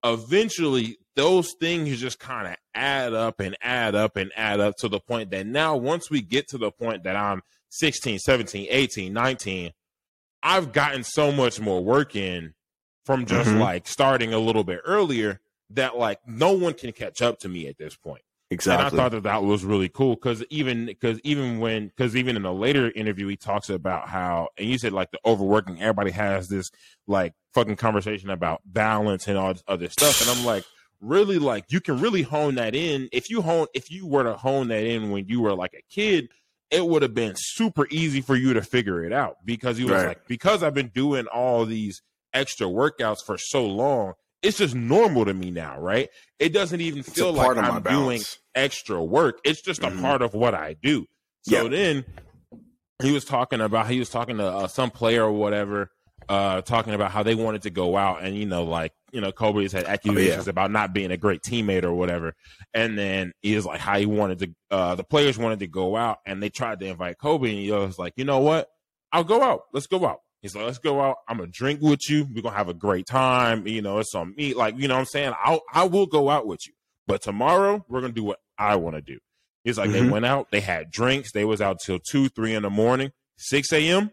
eventually 0.04 0.98
those 1.16 1.54
things 1.60 2.00
just 2.00 2.20
kind 2.20 2.48
of 2.48 2.56
add 2.74 3.14
up 3.14 3.42
and 3.42 3.58
add 3.62 3.96
up 3.96 4.16
and 4.16 4.32
add 4.36 4.62
up 4.62 4.76
to 4.78 4.88
the 4.88 5.02
point 5.02 5.32
that 5.32 5.46
now 5.46 5.76
once 5.76 6.10
we 6.10 6.22
get 6.22 6.48
to 6.48 6.58
the 6.58 6.72
point 6.72 7.04
that 7.04 7.18
I'm 7.18 7.42
16, 7.72 8.20
17, 8.20 8.68
18, 8.70 9.14
19, 9.14 9.72
I've 10.42 10.72
gotten 10.72 11.04
so 11.04 11.32
much 11.32 11.60
more 11.60 11.84
work 11.84 12.16
in 12.16 12.54
from 13.06 13.26
just 13.26 13.50
mm-hmm. 13.50 13.60
like 13.60 13.88
starting 13.88 14.34
a 14.34 14.40
little 14.40 14.64
bit 14.64 14.82
earlier 14.86 15.40
that 15.72 15.98
like 15.98 16.20
no 16.28 16.54
one 16.54 16.74
can 16.74 16.92
catch 16.92 17.22
up 17.22 17.40
to 17.40 17.50
me 17.50 17.68
at 17.68 17.78
this 17.78 17.96
point. 17.96 18.22
Exactly. 18.52 18.86
And 18.86 18.96
I 18.96 18.98
thought 18.98 19.12
that 19.12 19.24
that 19.24 19.44
was 19.44 19.64
really 19.64 19.90
cool 19.90 20.16
because 20.16 20.44
even 20.50 20.88
because 20.88 21.20
even 21.24 21.60
when 21.60 21.88
because 21.88 22.16
even 22.16 22.36
in 22.36 22.46
a 22.46 22.52
later 22.52 22.92
interview 22.92 23.28
he 23.28 23.38
talks 23.38 23.70
about 23.70 24.10
how 24.10 24.50
and 24.58 24.68
you 24.68 24.80
said 24.80 24.92
like 24.92 25.12
the 25.12 25.20
overworking 25.24 25.80
everybody 25.80 26.10
has 26.12 26.48
this 26.48 26.72
like 27.06 27.34
fucking 27.54 27.76
conversation 27.76 28.32
about 28.32 28.62
balance 28.66 29.28
and 29.28 29.38
all 29.38 29.54
this 29.54 29.64
other 29.68 29.90
stuff 29.90 30.22
and 30.22 30.32
I'm 30.32 30.46
like 30.46 30.66
really 31.00 31.38
like 31.38 31.66
you 31.70 31.80
can 31.80 32.00
really 32.00 32.24
hone 32.24 32.56
that 32.56 32.74
in 32.74 33.08
if 33.12 33.30
you 33.30 33.44
hone 33.44 33.68
if 33.76 33.92
you 33.92 34.08
were 34.08 34.24
to 34.24 34.34
hone 34.34 34.70
that 34.70 34.84
in 34.84 35.12
when 35.12 35.28
you 35.28 35.42
were 35.42 35.54
like 35.54 35.76
a 35.76 35.84
kid 35.94 36.30
it 36.72 36.86
would 36.86 37.02
have 37.02 37.14
been 37.14 37.34
super 37.36 37.88
easy 37.90 38.22
for 38.22 38.36
you 38.36 38.54
to 38.54 38.62
figure 38.62 39.04
it 39.04 39.12
out 39.12 39.38
because 39.46 39.78
he 39.78 39.84
was 39.84 39.94
right. 39.94 40.08
like 40.10 40.28
because 40.28 40.64
I've 40.64 40.74
been 40.74 40.92
doing 40.94 41.26
all 41.28 41.66
these 41.66 42.02
extra 42.34 42.68
workouts 42.68 43.26
for 43.26 43.38
so 43.38 43.66
long 43.66 44.14
it's 44.42 44.58
just 44.58 44.76
normal 44.76 45.26
to 45.26 45.34
me 45.34 45.52
now, 45.52 45.80
right? 45.80 46.10
It 46.40 46.54
doesn't 46.54 46.80
even 46.80 47.00
it's 47.00 47.10
feel 47.10 47.34
like 47.34 47.58
I'm 47.58 47.82
doing 47.84 48.22
extra 48.56 49.04
work. 49.04 49.40
It's 49.44 49.62
just 49.62 49.84
a 49.84 49.88
mm-hmm. 49.88 50.02
part 50.02 50.22
of 50.22 50.34
what 50.34 50.54
I 50.54 50.76
do. 50.82 51.06
So 51.42 51.64
yeah. 51.64 51.70
then 51.70 52.06
he 53.02 53.12
was 53.12 53.26
talking 53.26 53.62
about 53.62 53.88
he 53.88 54.00
was 54.00 54.10
talking 54.10 54.38
to 54.38 54.46
uh, 54.46 54.68
some 54.68 54.92
player 54.92 55.26
or 55.26 55.32
whatever, 55.32 55.92
uh, 56.30 56.62
talking 56.62 56.94
about 56.94 57.12
how 57.12 57.24
they 57.24 57.36
wanted 57.36 57.64
to 57.64 57.70
go 57.70 57.98
out 57.98 58.24
and 58.24 58.38
you 58.38 58.46
know 58.46 58.64
like 58.64 58.94
you 59.12 59.20
know 59.20 59.32
Kobe 59.32 59.64
has 59.64 59.72
had 59.72 59.86
accusations 59.86 60.44
oh, 60.44 60.44
yeah. 60.46 60.50
about 60.50 60.72
not 60.72 60.94
being 60.94 61.12
a 61.12 61.18
great 61.18 61.42
teammate 61.42 61.84
or 61.84 61.94
whatever, 61.94 62.36
and 62.74 62.98
then 62.98 63.34
he 63.42 63.56
was 63.56 63.66
like 63.66 63.80
how 63.80 63.98
he 63.98 64.06
wanted 64.06 64.40
to 64.40 64.56
uh, 64.72 64.96
the 64.96 65.04
players 65.04 65.38
wanted 65.38 65.60
to 65.60 65.68
go 65.68 65.98
out 65.98 66.20
and 66.26 66.42
they 66.42 66.50
tried 66.50 66.80
to 66.80 66.86
invite 66.86 67.18
Kobe 67.18 67.50
and 67.50 67.60
he 67.60 67.72
was 67.72 68.00
like 68.00 68.14
you 68.16 68.26
know 68.26 68.40
what 68.40 68.70
I'll 69.12 69.24
go 69.24 69.42
out 69.42 69.64
let's 69.74 69.88
go 69.88 70.06
out 70.06 70.20
He's 70.42 70.56
like, 70.56 70.66
let's 70.66 70.78
go 70.78 71.02
out. 71.02 71.18
I'm 71.28 71.38
gonna 71.38 71.52
drink 71.52 71.82
with 71.82 72.10
you. 72.10 72.26
We're 72.34 72.42
gonna 72.42 72.56
have 72.56 72.70
a 72.70 72.74
great 72.74 73.06
time. 73.06 73.68
You 73.68 73.82
know, 73.82 74.00
it's 74.00 74.16
on 74.16 74.34
me. 74.36 74.54
Like, 74.54 74.78
you 74.78 74.88
know 74.88 74.94
what 74.94 75.02
I'm 75.02 75.06
saying? 75.06 75.34
I'll 75.44 75.62
I 75.74 75.84
will 75.84 76.06
go 76.06 76.30
out 76.30 76.48
with 76.48 76.62
you. 76.66 76.74
But 77.08 77.22
tomorrow 77.22 77.86
we're 77.90 78.02
gonna 78.02 78.14
do 78.14 78.24
what 78.24 78.40
I 78.58 78.78
wanna 78.78 79.02
do. 79.02 79.20
He's 79.64 79.78
like, 79.78 79.90
mm-hmm. 79.90 80.06
they 80.06 80.10
went 80.10 80.26
out, 80.26 80.52
they 80.52 80.62
had 80.62 80.90
drinks, 80.90 81.34
they 81.34 81.44
was 81.44 81.60
out 81.60 81.80
till 81.86 82.00
two, 82.00 82.30
three 82.30 82.56
in 82.56 82.64
the 82.64 82.70
morning, 82.70 83.12
six 83.38 83.74
AM, 83.74 84.12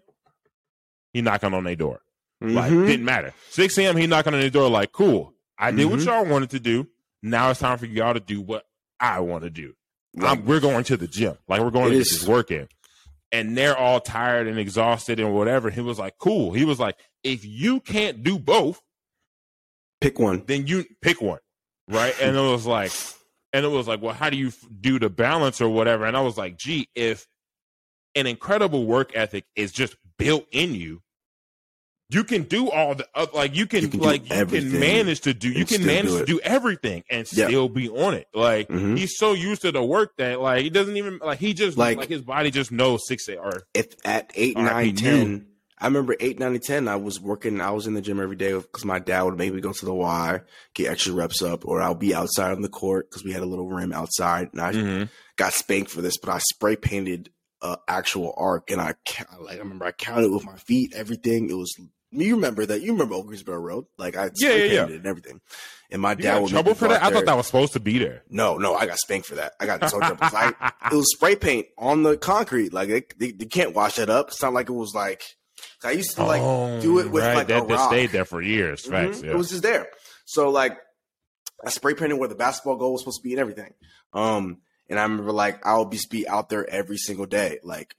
he 1.12 1.22
knocking 1.22 1.54
on 1.54 1.62
their 1.62 1.76
door. 1.76 2.00
Mm-hmm. 2.42 2.54
Like, 2.54 2.70
didn't 2.70 3.04
matter. 3.04 3.32
Six 3.50 3.78
AM, 3.78 3.96
he 3.96 4.06
knocking 4.06 4.34
on 4.34 4.40
the 4.40 4.50
door, 4.50 4.68
like, 4.68 4.92
cool. 4.92 5.32
I 5.58 5.70
did 5.70 5.80
mm-hmm. 5.80 5.90
what 5.90 6.00
y'all 6.00 6.26
wanted 6.26 6.50
to 6.50 6.60
do. 6.60 6.86
Now 7.22 7.50
it's 7.50 7.60
time 7.60 7.78
for 7.78 7.86
y'all 7.86 8.14
to 8.14 8.20
do 8.20 8.40
what 8.40 8.66
I 9.00 9.20
want 9.20 9.44
to 9.44 9.50
do. 9.50 9.74
Like, 10.14 10.44
we're 10.44 10.60
going 10.60 10.84
to 10.84 10.96
the 10.96 11.06
gym. 11.06 11.36
Like 11.48 11.60
we're 11.60 11.70
going 11.70 11.90
to 11.90 11.98
get 11.98 12.04
this 12.04 12.26
work 12.26 12.50
in 12.50 12.68
and 13.32 13.56
they're 13.56 13.76
all 13.76 14.00
tired 14.00 14.46
and 14.46 14.58
exhausted 14.58 15.20
and 15.20 15.34
whatever. 15.34 15.70
He 15.70 15.80
was 15.80 15.98
like, 15.98 16.18
cool. 16.18 16.52
He 16.52 16.64
was 16.64 16.78
like, 16.78 16.96
if 17.22 17.44
you 17.44 17.80
can't 17.80 18.22
do 18.22 18.38
both, 18.38 18.80
pick 20.00 20.18
one. 20.18 20.44
Then 20.46 20.66
you 20.66 20.84
pick 21.02 21.20
one. 21.20 21.40
Right. 21.88 22.14
and 22.20 22.36
it 22.36 22.40
was 22.40 22.66
like, 22.66 22.92
and 23.52 23.64
it 23.64 23.68
was 23.68 23.86
like, 23.86 24.02
well, 24.02 24.14
how 24.14 24.30
do 24.30 24.36
you 24.36 24.52
do 24.80 24.98
the 24.98 25.10
balance 25.10 25.60
or 25.60 25.68
whatever? 25.68 26.04
And 26.04 26.16
I 26.16 26.20
was 26.20 26.36
like, 26.36 26.56
gee, 26.56 26.88
if 26.94 27.26
an 28.14 28.26
incredible 28.26 28.86
work 28.86 29.12
ethic 29.14 29.44
is 29.54 29.72
just 29.72 29.96
built 30.18 30.46
in 30.50 30.74
you, 30.74 31.02
you 32.08 32.24
can 32.24 32.44
do 32.44 32.70
all 32.70 32.94
the 32.94 33.06
uh, 33.14 33.26
like 33.34 33.56
you 33.56 33.66
can, 33.66 33.82
you 33.82 33.88
can 33.88 34.00
like 34.00 34.30
you 34.30 34.46
can 34.46 34.78
manage 34.78 35.22
to 35.22 35.34
do 35.34 35.50
you 35.50 35.64
can 35.64 35.84
manage 35.84 36.10
do 36.10 36.18
to 36.20 36.24
do 36.24 36.40
everything 36.42 37.02
and 37.10 37.30
yep. 37.32 37.48
still 37.48 37.68
be 37.68 37.88
on 37.88 38.14
it 38.14 38.28
like 38.34 38.68
mm-hmm. 38.68 38.96
he's 38.96 39.16
so 39.16 39.32
used 39.32 39.62
to 39.62 39.72
the 39.72 39.82
work 39.82 40.16
that 40.16 40.40
like 40.40 40.62
he 40.62 40.70
doesn't 40.70 40.96
even 40.96 41.18
like 41.22 41.38
he 41.38 41.52
just 41.54 41.76
like, 41.76 41.98
like 41.98 42.08
his 42.08 42.22
body 42.22 42.50
just 42.50 42.70
knows 42.70 43.06
six 43.06 43.28
eight 43.28 43.38
or 43.38 43.62
if 43.74 43.94
at 44.04 44.30
eight 44.34 44.56
nine 44.56 44.94
ten 44.94 45.46
I 45.78 45.86
remember 45.86 46.16
eight, 46.20 46.38
nine, 46.38 46.58
ten. 46.58 46.88
I 46.88 46.96
was 46.96 47.20
working. 47.20 47.60
I 47.60 47.70
was 47.70 47.86
in 47.86 47.92
the 47.92 48.00
gym 48.00 48.18
every 48.18 48.36
day 48.36 48.52
because 48.54 48.86
my 48.86 48.98
dad 48.98 49.22
would 49.22 49.36
make 49.36 49.52
me 49.52 49.60
go 49.60 49.72
to 49.72 49.84
the 49.84 49.94
Y, 49.94 50.40
get 50.72 50.90
extra 50.90 51.12
reps 51.12 51.42
up, 51.42 51.66
or 51.66 51.82
I'll 51.82 51.94
be 51.94 52.14
outside 52.14 52.52
on 52.52 52.62
the 52.62 52.70
court 52.70 53.10
because 53.10 53.24
we 53.24 53.32
had 53.32 53.42
a 53.42 53.46
little 53.46 53.68
rim 53.68 53.92
outside. 53.92 54.48
And 54.52 54.60
I 54.62 54.72
mm-hmm. 54.72 55.04
got 55.36 55.52
spanked 55.52 55.90
for 55.90 56.00
this, 56.00 56.16
but 56.16 56.30
I 56.30 56.38
spray 56.38 56.76
painted 56.76 57.28
uh, 57.60 57.76
actual 57.88 58.32
arc, 58.38 58.70
and 58.70 58.80
I 58.80 58.94
like 59.38 59.56
I 59.56 59.58
remember 59.58 59.84
I 59.84 59.92
counted 59.92 60.32
with 60.32 60.46
my 60.46 60.56
feet, 60.56 60.94
everything. 60.94 61.50
It 61.50 61.56
was 61.56 61.74
you 62.10 62.36
remember 62.36 62.66
that? 62.66 62.82
You 62.82 62.92
remember 62.92 63.14
Old 63.14 63.26
Greensboro 63.26 63.58
Road? 63.58 63.86
Like 63.98 64.16
I 64.16 64.30
yeah, 64.36 64.54
yeah, 64.54 64.64
yeah. 64.64 64.84
and 64.84 65.06
everything. 65.06 65.40
And 65.90 66.02
my 66.02 66.12
you 66.12 66.16
dad 66.16 66.40
would 66.40 66.50
trouble 66.50 66.74
for 66.74 66.88
that. 66.88 67.02
I 67.02 67.10
thought 67.10 67.26
that 67.26 67.36
was 67.36 67.46
supposed 67.46 67.74
to 67.74 67.80
be 67.80 67.98
there. 67.98 68.22
No, 68.28 68.58
no, 68.58 68.74
I 68.74 68.86
got 68.86 68.98
spanked 68.98 69.28
for 69.28 69.36
that. 69.36 69.52
I 69.60 69.66
got 69.66 69.88
so 69.88 69.98
trouble. 69.98 70.18
I, 70.20 70.72
it 70.92 70.96
was 70.96 71.12
spray 71.12 71.36
paint 71.36 71.66
on 71.78 72.02
the 72.02 72.16
concrete. 72.16 72.72
Like 72.72 72.88
they, 72.88 73.04
they, 73.18 73.32
they, 73.32 73.46
can't 73.46 73.74
wash 73.74 73.96
that 73.96 74.10
up. 74.10 74.28
It's 74.28 74.42
not 74.42 74.52
like 74.52 74.68
it 74.68 74.72
was 74.72 74.94
like 74.94 75.22
I 75.84 75.92
used 75.92 76.16
to 76.16 76.24
like 76.24 76.40
oh, 76.42 76.80
do 76.80 76.98
it 76.98 77.10
with 77.10 77.22
right. 77.22 77.36
like 77.36 77.48
that, 77.48 77.62
a 77.62 77.66
rock. 77.66 77.68
That 77.68 77.88
stayed 77.88 78.10
there 78.10 78.24
for 78.24 78.42
years. 78.42 78.82
Mm-hmm. 78.82 78.92
Facts, 78.92 79.22
yeah. 79.22 79.30
It 79.30 79.36
was 79.36 79.50
just 79.50 79.62
there. 79.62 79.88
So 80.24 80.50
like 80.50 80.76
I 81.64 81.70
spray 81.70 81.94
painted 81.94 82.18
where 82.18 82.28
the 82.28 82.34
basketball 82.34 82.76
goal 82.76 82.92
was 82.92 83.02
supposed 83.02 83.20
to 83.22 83.24
be 83.24 83.32
and 83.32 83.40
everything. 83.40 83.74
Um, 84.12 84.58
and 84.88 84.98
I 84.98 85.02
remember 85.02 85.32
like 85.32 85.64
I 85.66 85.78
would 85.78 85.90
be, 85.90 85.98
be 86.10 86.28
out 86.28 86.48
there 86.48 86.68
every 86.68 86.96
single 86.96 87.26
day, 87.26 87.58
like 87.62 87.94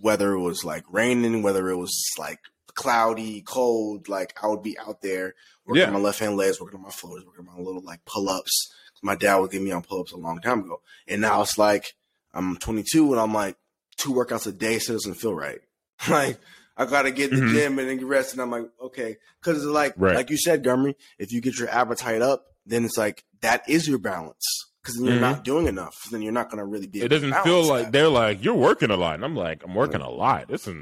whether 0.00 0.32
it 0.32 0.40
was 0.40 0.64
like 0.64 0.84
raining, 0.90 1.42
whether 1.42 1.68
it 1.68 1.76
was 1.76 2.10
like 2.18 2.40
cloudy, 2.74 3.42
cold, 3.42 4.08
like 4.08 4.34
I 4.42 4.46
would 4.46 4.62
be 4.62 4.78
out 4.78 5.02
there 5.02 5.34
working 5.66 5.82
yeah. 5.82 5.86
on 5.88 5.94
my 5.94 5.98
left 5.98 6.18
hand 6.18 6.36
legs, 6.36 6.60
working 6.60 6.78
on 6.78 6.84
my 6.84 6.90
floors, 6.90 7.24
working 7.24 7.46
on 7.48 7.56
my 7.56 7.62
little 7.62 7.82
like 7.82 8.04
pull 8.04 8.28
ups. 8.28 8.72
My 9.02 9.16
dad 9.16 9.36
would 9.36 9.50
get 9.50 9.62
me 9.62 9.72
on 9.72 9.82
pull 9.82 10.00
ups 10.00 10.12
a 10.12 10.16
long 10.16 10.40
time 10.40 10.60
ago. 10.60 10.80
And 11.08 11.20
now 11.20 11.42
it's 11.42 11.58
like 11.58 11.94
I'm 12.32 12.56
22 12.56 13.12
and 13.12 13.20
I'm 13.20 13.34
like 13.34 13.56
two 13.96 14.12
workouts 14.12 14.46
a 14.46 14.52
day 14.52 14.78
still 14.78 14.96
doesn't 14.96 15.14
feel 15.14 15.34
right. 15.34 15.60
like 16.08 16.38
I 16.76 16.86
gotta 16.86 17.10
get 17.10 17.32
in 17.32 17.40
the 17.40 17.46
mm-hmm. 17.46 17.54
gym 17.54 17.78
and 17.78 17.88
then 17.88 17.98
get 17.98 18.06
rest. 18.06 18.32
And 18.32 18.42
I'm 18.42 18.50
like, 18.50 18.68
okay. 18.80 19.16
Cause 19.42 19.56
it's 19.56 19.66
like, 19.66 19.94
right. 19.96 20.14
like 20.14 20.30
you 20.30 20.36
said, 20.36 20.64
Gummy, 20.64 20.96
if 21.18 21.32
you 21.32 21.40
get 21.40 21.58
your 21.58 21.68
appetite 21.68 22.22
up, 22.22 22.46
then 22.64 22.84
it's 22.84 22.96
like, 22.96 23.24
that 23.40 23.68
is 23.68 23.88
your 23.88 23.98
balance. 23.98 24.44
Cause 24.84 24.96
then 24.96 25.04
you're 25.04 25.14
mm-hmm. 25.14 25.22
not 25.22 25.44
doing 25.44 25.66
enough. 25.66 25.96
Then 26.10 26.22
you're 26.22 26.32
not 26.32 26.48
going 26.48 26.58
to 26.58 26.64
really 26.64 26.88
be. 26.88 27.02
It 27.02 27.08
doesn't 27.08 27.34
feel 27.44 27.64
like 27.64 27.86
that. 27.86 27.92
they're 27.92 28.08
like, 28.08 28.42
you're 28.42 28.54
working 28.54 28.90
a 28.90 28.96
lot. 28.96 29.14
And 29.14 29.24
I'm 29.24 29.36
like, 29.36 29.62
I'm 29.64 29.74
working 29.74 30.00
a 30.00 30.10
lot. 30.10 30.48
This 30.48 30.66
is 30.66 30.76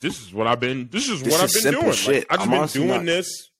this 0.00 0.20
is 0.20 0.32
what 0.32 0.46
I've 0.46 0.60
been. 0.60 0.88
This 0.90 1.08
is 1.08 1.22
this 1.22 1.32
what 1.32 1.44
is 1.44 1.56
I've 1.56 1.72
been 1.72 1.80
doing. 1.80 1.86
Like, 1.86 2.26
I've 2.30 2.48
just 2.50 2.74
been 2.74 2.82
doing 2.82 2.98
not... 2.98 3.04
this 3.06 3.50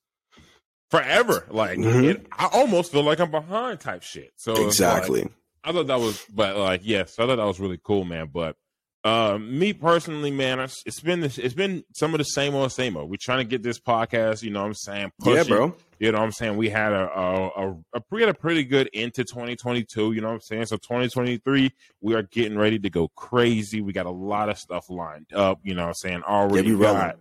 forever. 0.90 1.46
Like 1.50 1.78
mm-hmm. 1.78 2.04
it, 2.04 2.26
I 2.32 2.48
almost 2.52 2.92
feel 2.92 3.02
like 3.02 3.18
I'm 3.18 3.30
behind 3.30 3.80
type 3.80 4.02
shit. 4.02 4.32
So 4.36 4.64
exactly. 4.64 5.22
Like, 5.22 5.32
I 5.64 5.72
thought 5.72 5.88
that 5.88 5.98
was, 5.98 6.24
but 6.32 6.56
like, 6.56 6.82
yes, 6.84 7.18
I 7.18 7.26
thought 7.26 7.36
that 7.36 7.44
was 7.44 7.58
really 7.58 7.80
cool, 7.82 8.04
man. 8.04 8.30
But 8.32 8.56
uh, 9.06 9.38
me 9.38 9.72
personally, 9.72 10.32
man, 10.32 10.58
it's, 10.58 11.00
been 11.00 11.22
it's 11.22 11.54
been 11.54 11.84
some 11.94 12.12
of 12.12 12.18
the 12.18 12.24
same 12.24 12.56
old 12.56 12.72
same 12.72 12.96
old. 12.96 13.08
We're 13.08 13.18
trying 13.20 13.38
to 13.38 13.44
get 13.44 13.62
this 13.62 13.78
podcast, 13.78 14.42
you 14.42 14.50
know 14.50 14.62
what 14.62 14.66
I'm 14.66 14.74
saying? 14.74 15.12
Pushing, 15.20 15.36
yeah, 15.36 15.44
bro. 15.44 15.76
You 16.00 16.10
know 16.10 16.18
what 16.18 16.24
I'm 16.24 16.32
saying? 16.32 16.56
We 16.56 16.70
had 16.70 16.92
a 16.92 17.08
a, 17.16 17.46
a, 17.46 17.76
a 17.94 18.18
had 18.18 18.28
a 18.30 18.34
pretty 18.34 18.64
good 18.64 18.88
into 18.88 19.22
2022, 19.22 20.12
you 20.12 20.20
know 20.20 20.26
what 20.26 20.34
I'm 20.34 20.40
saying? 20.40 20.66
So 20.66 20.76
2023, 20.78 21.72
we 22.00 22.14
are 22.14 22.22
getting 22.22 22.58
ready 22.58 22.80
to 22.80 22.90
go 22.90 23.06
crazy. 23.14 23.80
We 23.80 23.92
got 23.92 24.06
a 24.06 24.10
lot 24.10 24.48
of 24.48 24.58
stuff 24.58 24.90
lined 24.90 25.32
up, 25.32 25.60
you 25.62 25.74
know 25.76 25.82
what 25.82 25.88
I'm 25.88 25.94
saying? 25.94 26.22
Already 26.24 26.70
yeah, 26.70 26.78
got 26.78 27.18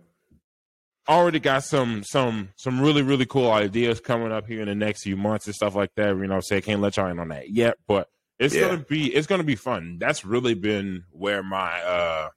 already 1.08 1.38
got 1.38 1.62
some 1.62 2.02
some 2.02 2.48
some 2.56 2.80
really 2.80 3.02
really 3.02 3.26
cool 3.26 3.52
ideas 3.52 4.00
coming 4.00 4.32
up 4.32 4.48
here 4.48 4.60
in 4.60 4.66
the 4.66 4.74
next 4.74 5.04
few 5.04 5.16
months 5.16 5.46
and 5.46 5.54
stuff 5.54 5.76
like 5.76 5.94
that. 5.94 6.08
You 6.08 6.14
know, 6.14 6.30
what 6.30 6.34
I'm 6.34 6.42
saying 6.42 6.62
can't 6.62 6.80
let 6.80 6.96
y'all 6.96 7.06
in 7.06 7.20
on 7.20 7.28
that 7.28 7.48
yet, 7.48 7.76
but 7.86 8.08
it's 8.38 8.54
yeah. 8.54 8.62
gonna 8.62 8.78
be 8.78 9.14
it's 9.14 9.26
gonna 9.26 9.44
be 9.44 9.56
fun. 9.56 9.98
That's 9.98 10.24
really 10.24 10.54
been 10.54 11.04
where 11.10 11.42
my 11.42 11.80
uh 11.82 12.28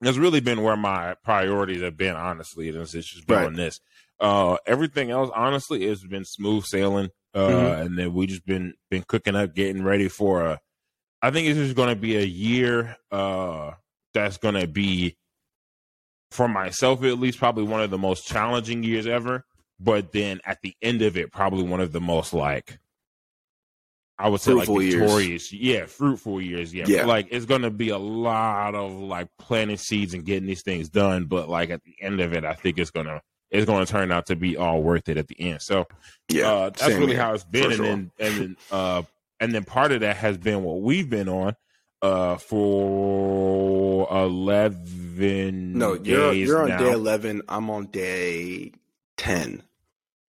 that's 0.00 0.16
really 0.16 0.40
been 0.40 0.62
where 0.62 0.76
my 0.76 1.14
priorities 1.24 1.82
have 1.82 1.96
been, 1.96 2.16
honestly, 2.16 2.68
it's 2.68 2.92
just 2.92 3.26
been 3.26 3.36
right. 3.36 3.46
on 3.46 3.54
this. 3.54 3.80
Uh 4.20 4.56
everything 4.66 5.10
else, 5.10 5.30
honestly, 5.34 5.86
has 5.88 6.02
been 6.02 6.24
smooth 6.24 6.64
sailing. 6.64 7.10
Uh 7.34 7.48
mm-hmm. 7.48 7.82
and 7.82 7.98
then 7.98 8.14
we 8.14 8.26
just 8.26 8.46
been 8.46 8.74
been 8.90 9.02
cooking 9.02 9.36
up, 9.36 9.54
getting 9.54 9.82
ready 9.82 10.08
for 10.08 10.44
a 10.44 10.60
I 11.20 11.30
think 11.30 11.48
it's 11.48 11.58
just 11.58 11.76
gonna 11.76 11.96
be 11.96 12.16
a 12.16 12.24
year 12.24 12.96
uh 13.10 13.72
that's 14.12 14.38
gonna 14.38 14.66
be 14.66 15.16
for 16.30 16.48
myself 16.48 17.02
at 17.04 17.18
least 17.18 17.38
probably 17.38 17.64
one 17.64 17.80
of 17.82 17.90
the 17.90 17.98
most 17.98 18.26
challenging 18.26 18.82
years 18.82 19.06
ever. 19.06 19.44
But 19.80 20.12
then 20.12 20.40
at 20.46 20.62
the 20.62 20.74
end 20.80 21.02
of 21.02 21.16
it, 21.16 21.32
probably 21.32 21.64
one 21.64 21.80
of 21.80 21.92
the 21.92 22.00
most 22.00 22.32
like 22.32 22.78
I 24.18 24.28
would 24.28 24.40
say 24.40 24.52
fruitful 24.52 24.76
like 24.76 24.90
victorious, 24.90 25.52
years. 25.52 25.52
yeah, 25.52 25.86
fruitful 25.86 26.40
years, 26.40 26.72
yeah. 26.72 26.84
yeah. 26.86 27.04
Like 27.04 27.28
it's 27.30 27.46
gonna 27.46 27.70
be 27.70 27.88
a 27.88 27.98
lot 27.98 28.74
of 28.74 28.92
like 28.92 29.28
planting 29.38 29.76
seeds 29.76 30.14
and 30.14 30.24
getting 30.24 30.46
these 30.46 30.62
things 30.62 30.88
done, 30.88 31.24
but 31.24 31.48
like 31.48 31.70
at 31.70 31.82
the 31.82 31.96
end 32.00 32.20
of 32.20 32.32
it, 32.32 32.44
I 32.44 32.54
think 32.54 32.78
it's 32.78 32.90
gonna 32.90 33.20
it's 33.50 33.66
gonna 33.66 33.86
turn 33.86 34.12
out 34.12 34.26
to 34.26 34.36
be 34.36 34.56
all 34.56 34.82
worth 34.82 35.08
it 35.08 35.16
at 35.16 35.26
the 35.26 35.40
end. 35.40 35.62
So 35.62 35.86
yeah, 36.28 36.48
uh, 36.50 36.70
that's 36.70 36.94
really 36.94 37.14
here. 37.14 37.22
how 37.22 37.34
it's 37.34 37.44
been, 37.44 37.72
and 37.72 37.84
then 37.84 38.10
and 38.20 38.34
then 38.36 38.56
uh 38.70 39.02
and 39.40 39.52
then 39.52 39.64
part 39.64 39.90
of 39.90 40.00
that 40.00 40.16
has 40.16 40.38
been 40.38 40.62
what 40.62 40.80
we've 40.80 41.10
been 41.10 41.28
on 41.28 41.56
uh 42.00 42.36
for 42.36 44.06
eleven. 44.10 45.76
No, 45.76 45.94
you're 45.94 46.32
you're 46.32 46.62
on 46.62 46.68
now. 46.68 46.78
day 46.78 46.92
eleven. 46.92 47.42
I'm 47.48 47.68
on 47.68 47.86
day 47.86 48.72
ten. 49.16 49.64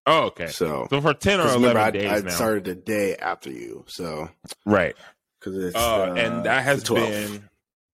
Oh, 0.08 0.26
okay. 0.26 0.48
So, 0.48 0.88
so 0.90 1.02
for 1.02 1.14
ten 1.14 1.40
or 1.40 1.48
eleven 1.48 1.78
I, 1.78 1.92
days 1.92 2.12
I 2.12 2.20
now. 2.20 2.30
started 2.30 2.64
the 2.66 2.76
day 2.76 3.16
after 3.16 3.50
you, 3.50 3.86
so 3.88 4.30
right. 4.66 4.96
Because 5.40 5.58
it's 5.58 5.76
uh, 5.76 5.80
uh, 5.80 6.14
and 6.16 6.46
that 6.46 6.64
has 6.64 6.84
been 6.84 7.50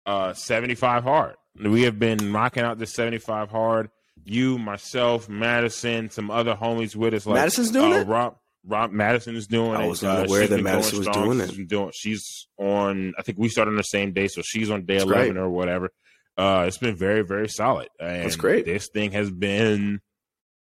uh, 0.05 0.33
seventy 0.33 0.75
five 0.75 1.03
hard. 1.03 1.35
We 1.61 1.83
have 1.83 1.99
been 1.99 2.31
knocking 2.31 2.63
out 2.63 2.79
this 2.79 2.93
seventy 2.93 3.17
five 3.17 3.49
hard. 3.49 3.89
You, 4.23 4.59
myself, 4.59 5.29
Madison, 5.29 6.09
some 6.09 6.29
other 6.29 6.53
homies 6.53 6.95
with 6.95 7.13
us. 7.13 7.25
Like, 7.25 7.35
Madison's 7.35 7.71
doing 7.71 7.93
uh, 7.93 7.97
it. 7.97 8.07
Rob, 8.07 8.35
Rob 8.65 8.91
Madison 8.91 9.35
is 9.35 9.47
doing 9.47 9.73
it. 9.79 9.83
I 9.83 9.87
was 9.87 10.03
not 10.03 10.27
aware 10.27 10.47
that 10.47 10.61
Madison 10.61 10.99
was 10.99 11.07
doing 11.07 11.39
she's 11.39 11.59
it. 11.59 11.67
Doing, 11.67 11.91
she's 11.93 12.47
on. 12.57 13.13
I 13.17 13.21
think 13.21 13.37
we 13.37 13.49
started 13.49 13.71
on 13.71 13.77
the 13.77 13.83
same 13.83 14.11
day, 14.11 14.27
so 14.27 14.41
she's 14.41 14.69
on 14.69 14.85
day 14.85 14.95
That's 14.95 15.05
eleven 15.05 15.33
great. 15.33 15.41
or 15.41 15.49
whatever. 15.49 15.89
Uh, 16.37 16.65
it's 16.67 16.77
been 16.77 16.95
very, 16.95 17.23
very 17.23 17.47
solid. 17.47 17.87
And 17.99 18.25
That's 18.25 18.35
great. 18.35 18.65
This 18.65 18.89
thing 18.89 19.13
has 19.13 19.31
been. 19.31 20.01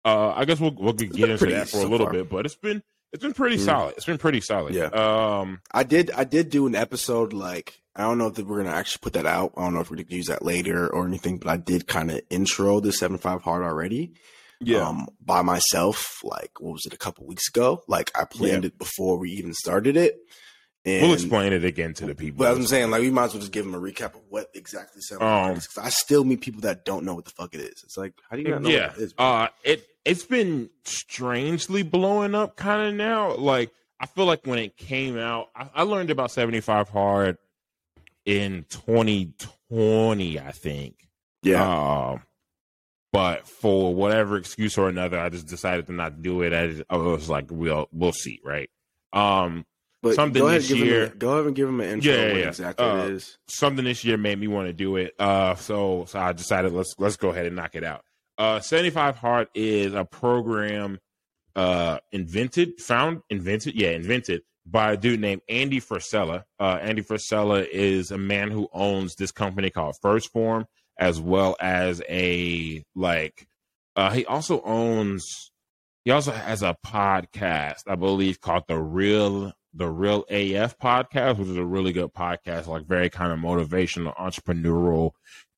Uh, 0.09 0.33
I 0.35 0.45
guess 0.45 0.59
we'll 0.59 0.75
we'll 0.77 0.93
get 0.93 1.11
into 1.11 1.45
that 1.47 1.69
for 1.69 1.77
so 1.77 1.87
a 1.87 1.89
little 1.89 2.07
far. 2.07 2.13
bit, 2.13 2.29
but 2.29 2.45
it's 2.45 2.55
been 2.55 2.83
it's 3.11 3.23
been 3.23 3.33
pretty 3.33 3.57
mm. 3.57 3.65
solid. 3.65 3.95
It's 3.97 4.05
been 4.05 4.17
pretty 4.17 4.41
solid. 4.41 4.75
Yeah. 4.75 4.85
Um, 4.87 5.61
I 5.71 5.83
did 5.83 6.11
I 6.11 6.23
did 6.23 6.49
do 6.49 6.67
an 6.67 6.75
episode 6.75 7.33
like 7.33 7.81
I 7.95 8.03
don't 8.03 8.17
know 8.17 8.27
if 8.27 8.37
we're 8.37 8.63
gonna 8.63 8.75
actually 8.75 9.01
put 9.01 9.13
that 9.13 9.25
out. 9.25 9.53
I 9.57 9.63
don't 9.63 9.73
know 9.73 9.81
if 9.81 9.89
we're 9.89 9.97
gonna 9.97 10.15
use 10.15 10.27
that 10.27 10.43
later 10.43 10.87
or 10.87 11.07
anything, 11.07 11.37
but 11.37 11.49
I 11.49 11.57
did 11.57 11.87
kind 11.87 12.11
of 12.11 12.21
intro 12.29 12.79
the 12.79 12.91
seven 12.91 13.17
five 13.17 13.41
hard 13.41 13.63
already. 13.63 14.13
Yeah. 14.61 14.87
Um, 14.87 15.07
by 15.23 15.41
myself, 15.41 16.19
like 16.23 16.59
what 16.59 16.73
was 16.73 16.85
it 16.85 16.93
a 16.93 16.97
couple 16.97 17.25
weeks 17.25 17.47
ago? 17.47 17.83
Like 17.87 18.11
I 18.19 18.25
planned 18.25 18.63
yeah. 18.63 18.67
it 18.67 18.77
before 18.77 19.17
we 19.17 19.31
even 19.31 19.53
started 19.53 19.97
it. 19.97 20.19
And, 20.85 21.03
we'll 21.03 21.13
explain 21.13 21.51
it 21.51 21.65
again 21.65 21.93
to 21.95 22.05
the 22.05 22.15
people. 22.15 22.39
But 22.39 22.55
I'm 22.55 22.65
saying, 22.65 22.89
like, 22.89 23.01
we 23.01 23.11
might 23.11 23.25
as 23.25 23.33
well 23.33 23.41
just 23.41 23.51
give 23.51 23.65
them 23.65 23.75
a 23.75 23.79
recap 23.79 24.15
of 24.15 24.21
what 24.29 24.49
exactly 24.53 25.01
seven 25.01 25.27
um, 25.27 25.51
is. 25.57 25.67
I 25.77 25.89
still 25.89 26.23
meet 26.23 26.39
people 26.39 26.61
that 26.61 26.85
don't 26.85 27.03
know 27.03 27.15
what 27.15 27.25
the 27.25 27.31
fuck 27.31 27.53
it 27.53 27.59
is. 27.59 27.83
It's 27.83 27.97
like, 27.97 28.13
how 28.29 28.37
do 28.37 28.43
you 28.43 28.49
not 28.49 28.61
know 28.61 28.69
yeah, 28.69 28.87
what 28.87 28.97
it 28.97 29.03
is? 29.03 29.13
Uh, 29.17 29.47
it 29.63 29.85
it's 30.05 30.23
been 30.23 30.69
strangely 30.83 31.83
blowing 31.83 32.35
up 32.35 32.55
kind 32.55 32.87
of 32.87 32.93
now. 32.95 33.35
Like, 33.35 33.71
I 33.99 34.05
feel 34.05 34.25
like 34.25 34.45
when 34.45 34.59
it 34.59 34.77
came 34.77 35.17
out, 35.17 35.49
I, 35.55 35.69
I 35.75 35.83
learned 35.83 36.09
about 36.09 36.31
75 36.31 36.89
hard 36.89 37.37
in 38.25 38.65
2020, 38.69 40.39
I 40.39 40.51
think. 40.51 41.07
Yeah. 41.43 41.67
Uh, 41.67 42.17
but 43.11 43.47
for 43.47 43.93
whatever 43.93 44.37
excuse 44.37 44.77
or 44.77 44.87
another, 44.87 45.19
I 45.19 45.29
just 45.29 45.47
decided 45.47 45.87
to 45.87 45.93
not 45.93 46.21
do 46.21 46.41
it. 46.43 46.53
I, 46.53 46.83
I 46.93 46.97
was 46.97 47.29
like, 47.29 47.47
we'll 47.49 47.87
we'll 47.91 48.11
see, 48.11 48.39
right? 48.43 48.69
Um, 49.13 49.65
but 50.01 50.15
something 50.15 50.45
this 50.45 50.69
year. 50.69 51.05
A, 51.05 51.09
go 51.09 51.33
ahead 51.33 51.47
and 51.47 51.55
give 51.55 51.67
him 51.67 51.81
an 51.81 51.89
intro. 51.89 52.13
Yeah, 52.13 52.27
yeah, 52.27 52.47
exactly 52.47 52.85
uh, 52.85 52.97
it 52.97 53.11
is. 53.13 53.37
Something 53.47 53.85
this 53.85 54.05
year 54.05 54.17
made 54.17 54.39
me 54.39 54.47
want 54.47 54.67
to 54.67 54.73
do 54.73 54.95
it. 54.97 55.15
Uh, 55.19 55.55
so 55.55 56.05
so 56.07 56.19
I 56.19 56.33
decided 56.33 56.71
let's 56.71 56.93
let's 56.99 57.17
go 57.17 57.29
ahead 57.29 57.47
and 57.47 57.55
knock 57.55 57.75
it 57.75 57.83
out. 57.83 58.05
Uh, 58.39 58.59
75 58.61 59.17
Hard 59.17 59.47
is 59.53 59.93
a 59.93 60.05
program 60.05 60.97
uh 61.55 61.99
invented, 62.11 62.79
found, 62.79 63.21
invented, 63.29 63.75
yeah, 63.75 63.89
invented 63.89 64.41
by 64.65 64.93
a 64.93 64.97
dude 64.97 65.19
named 65.19 65.41
Andy 65.49 65.81
Frisella. 65.81 66.43
Uh, 66.59 66.79
Andy 66.81 67.01
Frisella 67.01 67.67
is 67.67 68.11
a 68.11 68.17
man 68.17 68.49
who 68.51 68.69
owns 68.71 69.15
this 69.15 69.31
company 69.31 69.69
called 69.69 69.95
1st 70.03 70.29
Form, 70.29 70.65
as 70.97 71.19
well 71.19 71.55
as 71.59 72.01
a 72.09 72.83
like. 72.95 73.47
Uh, 73.95 74.11
he 74.11 74.25
also 74.25 74.61
owns. 74.61 75.51
He 76.05 76.11
also 76.11 76.31
has 76.31 76.63
a 76.63 76.77
podcast, 76.85 77.83
I 77.87 77.95
believe, 77.95 78.39
called 78.39 78.63
the 78.67 78.77
Real 78.79 79.51
the 79.73 79.89
Real 79.89 80.23
AF 80.29 80.77
podcast, 80.77 81.37
which 81.37 81.47
is 81.47 81.57
a 81.57 81.65
really 81.65 81.91
good 81.91 82.13
podcast, 82.13 82.67
like 82.67 82.85
very 82.85 83.09
kind 83.09 83.31
of 83.31 83.39
motivational, 83.39 84.15
entrepreneurial 84.17 85.11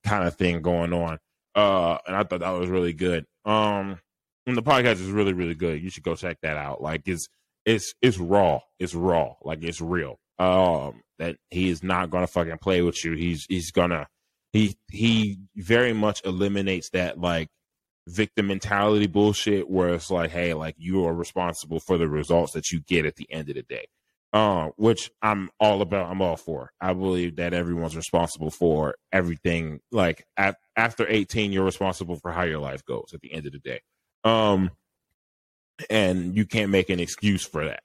kind 0.04 0.26
of 0.26 0.36
thing 0.36 0.62
going 0.62 0.92
on. 0.92 1.18
Uh, 1.54 1.98
and 2.06 2.16
I 2.16 2.22
thought 2.24 2.40
that 2.40 2.50
was 2.50 2.68
really 2.68 2.92
good. 2.92 3.26
Um, 3.44 3.98
and 4.46 4.56
the 4.56 4.62
podcast 4.62 4.94
is 4.94 5.10
really, 5.10 5.32
really 5.32 5.54
good. 5.54 5.82
You 5.82 5.90
should 5.90 6.02
go 6.02 6.16
check 6.16 6.38
that 6.42 6.56
out. 6.56 6.82
Like 6.82 7.02
it's 7.06 7.28
it's 7.64 7.94
it's 8.02 8.18
raw. 8.18 8.60
It's 8.78 8.94
raw. 8.94 9.34
Like 9.42 9.62
it's 9.62 9.80
real. 9.80 10.18
Um, 10.38 11.02
that 11.18 11.36
he 11.50 11.68
is 11.68 11.82
not 11.82 12.10
gonna 12.10 12.26
fucking 12.26 12.58
play 12.58 12.82
with 12.82 13.04
you. 13.04 13.12
He's 13.12 13.46
he's 13.48 13.70
gonna 13.70 14.08
he 14.52 14.76
he 14.90 15.38
very 15.56 15.92
much 15.92 16.24
eliminates 16.24 16.90
that 16.90 17.20
like 17.20 17.48
victim 18.08 18.48
mentality 18.48 19.06
bullshit 19.06 19.70
where 19.70 19.94
it's 19.94 20.10
like, 20.10 20.30
hey, 20.30 20.54
like 20.54 20.74
you 20.78 21.04
are 21.06 21.14
responsible 21.14 21.78
for 21.78 21.98
the 21.98 22.08
results 22.08 22.52
that 22.54 22.72
you 22.72 22.80
get 22.80 23.06
at 23.06 23.16
the 23.16 23.30
end 23.30 23.48
of 23.48 23.54
the 23.54 23.62
day 23.62 23.86
uh, 24.32 24.70
which 24.76 25.10
I'm 25.20 25.50
all 25.60 25.82
about. 25.82 26.10
I'm 26.10 26.22
all 26.22 26.36
for. 26.36 26.72
I 26.80 26.94
believe 26.94 27.36
that 27.36 27.52
everyone's 27.52 27.96
responsible 27.96 28.50
for 28.50 28.94
everything. 29.12 29.80
Like 29.90 30.24
at, 30.36 30.56
after 30.76 31.06
18, 31.08 31.52
you're 31.52 31.64
responsible 31.64 32.16
for 32.16 32.32
how 32.32 32.42
your 32.42 32.58
life 32.58 32.84
goes. 32.84 33.10
At 33.14 33.20
the 33.20 33.32
end 33.32 33.46
of 33.46 33.52
the 33.52 33.58
day, 33.58 33.80
um, 34.24 34.70
and 35.90 36.36
you 36.36 36.46
can't 36.46 36.70
make 36.70 36.90
an 36.90 37.00
excuse 37.00 37.44
for 37.44 37.64
that. 37.64 37.82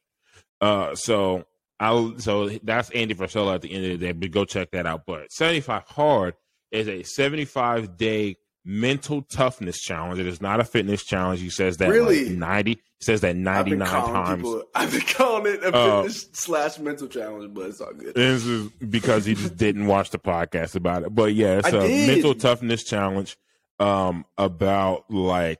Uh, 0.59 0.95
so 0.95 1.45
I'll 1.79 2.17
so 2.19 2.49
that's 2.63 2.89
Andy 2.91 3.13
Frisella 3.13 3.55
at 3.55 3.61
the 3.61 3.71
end 3.71 3.85
of 3.85 3.99
the 3.99 4.07
day. 4.07 4.11
But 4.11 4.31
go 4.31 4.45
check 4.45 4.71
that 4.71 4.85
out. 4.85 5.05
But 5.05 5.31
75 5.31 5.83
hard 5.87 6.33
is 6.71 6.87
a 6.87 7.03
75 7.03 7.97
day 7.97 8.37
mental 8.67 9.21
toughness 9.21 9.79
challenge. 9.79 10.19
It 10.19 10.27
is 10.27 10.41
not 10.41 10.59
a 10.59 10.65
fitness 10.65 11.05
challenge. 11.05 11.39
He 11.39 11.49
says 11.49 11.77
that 11.77 11.89
really 11.89 12.25
like 12.25 12.37
ninety 12.37 12.81
says 12.99 13.21
that 13.21 13.35
ninety 13.35 13.75
nine 13.75 13.87
times. 13.87 14.43
People, 14.43 14.63
I've 14.75 14.91
been 14.91 15.01
calling 15.01 15.53
it 15.53 15.63
a 15.63 15.73
uh, 15.73 16.01
fitness 16.01 16.29
slash 16.33 16.77
mental 16.77 17.07
challenge, 17.07 17.53
but 17.53 17.67
it's 17.67 17.79
all 17.81 17.93
good. 17.93 18.13
This 18.13 18.45
is 18.45 18.69
because 18.71 19.25
he 19.25 19.35
just 19.35 19.55
didn't 19.55 19.87
watch 19.87 20.09
the 20.09 20.19
podcast 20.19 20.75
about 20.75 21.03
it. 21.03 21.15
But 21.15 21.33
yeah, 21.33 21.59
it's 21.59 21.73
I 21.73 21.77
a 21.77 21.87
did. 21.87 22.07
mental 22.07 22.35
toughness 22.35 22.83
challenge 22.83 23.37
um, 23.79 24.25
about 24.37 25.09
like 25.09 25.59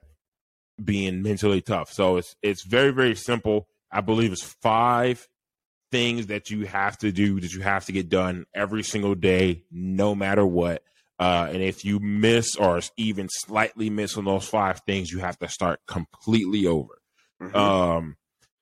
being 0.82 1.22
mentally 1.22 1.62
tough. 1.62 1.90
So 1.90 2.18
it's 2.18 2.36
it's 2.42 2.62
very 2.62 2.90
very 2.90 3.14
simple. 3.14 3.68
I 3.90 4.02
believe 4.02 4.32
it's 4.32 4.44
five 4.60 5.26
things 5.90 6.26
that 6.26 6.50
you 6.50 6.66
have 6.66 6.98
to 6.98 7.10
do 7.10 7.40
that 7.40 7.54
you 7.54 7.62
have 7.62 7.86
to 7.86 7.92
get 7.92 8.10
done 8.10 8.44
every 8.54 8.82
single 8.82 9.14
day, 9.14 9.64
no 9.70 10.14
matter 10.14 10.44
what. 10.44 10.82
Uh, 11.18 11.48
and 11.50 11.62
if 11.62 11.84
you 11.84 11.98
miss 11.98 12.54
or 12.56 12.80
even 12.96 13.28
slightly 13.28 13.90
miss 13.90 14.16
on 14.16 14.24
those 14.24 14.48
five 14.48 14.80
things, 14.86 15.10
you 15.10 15.18
have 15.18 15.38
to 15.38 15.48
start 15.48 15.80
completely 15.86 16.66
over. 16.66 16.98
Mm-hmm. 17.42 17.56
Um, 17.56 18.16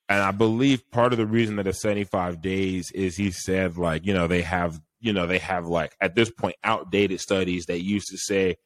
and 0.09 0.23
I 0.23 0.31
believe 0.31 0.91
part 0.91 1.13
of 1.13 1.19
the 1.19 1.27
reason 1.27 1.57
that 1.57 1.67
it's 1.67 1.83
75 1.83 2.41
days 2.41 2.91
is 2.93 3.17
he 3.17 3.31
said, 3.31 3.77
like, 3.77 4.07
you 4.07 4.15
know, 4.15 4.27
they 4.27 4.43
have, 4.43 4.81
you 5.01 5.13
know, 5.13 5.27
they 5.27 5.39
have 5.39 5.67
like 5.67 5.97
at 6.01 6.15
this 6.15 6.31
point 6.31 6.57
outdated 6.63 7.21
studies 7.21 7.67
that 7.67 7.83
used 7.83 8.09
to 8.09 8.17
say 8.17 8.57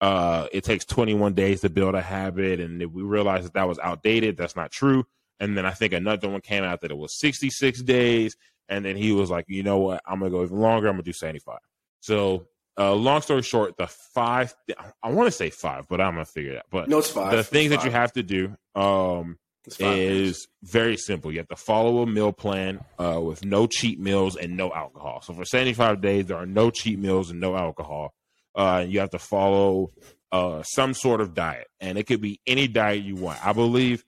uh, 0.00 0.46
it 0.52 0.64
takes 0.64 0.84
21 0.84 1.34
days 1.34 1.60
to 1.60 1.70
build 1.70 1.94
a 1.94 2.02
habit. 2.02 2.60
And 2.60 2.84
we 2.92 3.02
realized 3.02 3.46
that 3.46 3.54
that 3.54 3.68
was 3.68 3.78
outdated. 3.78 4.36
That's 4.36 4.56
not 4.56 4.70
true. 4.72 5.04
And 5.40 5.56
then 5.56 5.64
I 5.64 5.70
think 5.70 5.92
another 5.92 6.28
one 6.28 6.40
came 6.40 6.64
out 6.64 6.80
that 6.80 6.90
it 6.90 6.98
was 6.98 7.18
66 7.18 7.82
days. 7.82 8.36
And 8.68 8.84
then 8.84 8.96
he 8.96 9.12
was 9.12 9.30
like, 9.30 9.46
you 9.48 9.62
know 9.62 9.78
what? 9.78 10.02
I'm 10.06 10.18
going 10.18 10.30
to 10.30 10.36
go 10.36 10.44
even 10.44 10.58
longer. 10.58 10.88
I'm 10.88 10.94
going 10.94 11.04
to 11.04 11.08
do 11.08 11.14
75. 11.14 11.58
So 12.00 12.46
uh, 12.78 12.94
long 12.94 13.20
story 13.22 13.42
short, 13.42 13.76
the 13.76 13.88
five, 13.88 14.54
I 15.02 15.10
want 15.10 15.26
to 15.26 15.32
say 15.32 15.50
five, 15.50 15.88
but 15.88 16.00
I'm 16.00 16.16
to 16.16 16.24
figure 16.24 16.52
it 16.52 16.58
out. 16.58 16.66
But 16.70 16.88
no, 16.88 16.98
it's 16.98 17.10
five. 17.10 17.32
The 17.36 17.42
things 17.42 17.70
five. 17.70 17.80
that 17.80 17.86
you 17.86 17.90
have 17.90 18.12
to 18.12 18.22
do 18.22 18.56
um, 18.74 19.38
is 19.80 20.46
very 20.62 20.96
simple. 20.96 21.32
You 21.32 21.38
have 21.38 21.48
to 21.48 21.56
follow 21.56 22.02
a 22.02 22.06
meal 22.06 22.32
plan 22.32 22.80
uh, 22.98 23.20
with 23.20 23.44
no 23.44 23.66
cheat 23.66 23.98
meals 23.98 24.36
and 24.36 24.56
no 24.56 24.72
alcohol. 24.72 25.22
So 25.22 25.34
for 25.34 25.44
75 25.44 26.00
days, 26.00 26.26
there 26.26 26.36
are 26.36 26.46
no 26.46 26.70
cheat 26.70 26.98
meals 26.98 27.30
and 27.30 27.40
no 27.40 27.56
alcohol. 27.56 28.14
Uh, 28.54 28.84
you 28.86 29.00
have 29.00 29.10
to 29.10 29.18
follow 29.18 29.92
uh, 30.30 30.62
some 30.62 30.94
sort 30.94 31.20
of 31.20 31.34
diet, 31.34 31.68
and 31.80 31.98
it 31.98 32.06
could 32.06 32.20
be 32.20 32.40
any 32.46 32.68
diet 32.68 33.02
you 33.02 33.16
want. 33.16 33.44
I 33.44 33.52
believe 33.52 34.04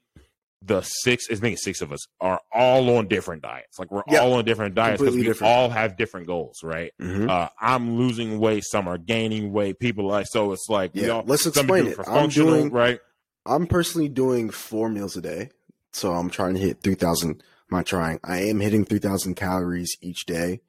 the 0.62 0.83
six 0.83 1.29
is 1.29 1.40
making 1.40 1.57
six 1.57 1.81
of 1.81 1.92
us 1.92 2.01
are 2.20 2.40
all 2.53 2.96
on 2.96 3.09
different 3.09 3.42
diets. 3.42 3.79
Like 3.79 3.90
we're 3.90 4.03
yep. 4.09 4.23
all 4.23 4.35
on 4.35 4.44
different 4.44 4.75
diets 4.75 5.01
because 5.01 5.14
we 5.14 5.23
different. 5.23 5.53
all 5.53 5.70
have 5.70 5.96
different 5.96 6.27
goals, 6.27 6.61
right? 6.62 6.92
Mm-hmm. 7.01 7.31
Uh, 7.31 7.49
I'm 7.61 7.96
losing 7.96 8.38
weight, 8.38 8.64
some 8.64 8.87
are 8.87 8.99
gaining 8.99 9.53
weight. 9.53 9.79
People 9.79 10.07
like 10.07 10.27
so 10.27 10.53
it's 10.53 10.66
like 10.68 10.90
yeah. 10.94 11.09
All, 11.09 11.25
Let's 11.27 11.46
explain 11.46 11.87
it. 11.87 11.99
I'm 12.07 12.29
doing 12.29 12.70
right. 12.70 13.01
I'm 13.46 13.66
personally 13.66 14.09
doing 14.09 14.51
four 14.51 14.90
meals 14.90 15.16
a 15.16 15.23
day, 15.23 15.51
so 15.92 16.12
I'm 16.12 16.29
trying 16.29 16.55
to 16.55 16.61
hit 16.61 16.83
three 16.83 16.94
thousand. 16.94 17.42
I'm 17.70 17.79
not 17.79 17.87
trying. 17.87 18.20
I 18.23 18.42
am 18.42 18.61
hitting 18.61 18.85
three 18.85 18.99
thousand 18.99 19.37
calories 19.37 19.96
each 20.03 20.27
day. 20.27 20.61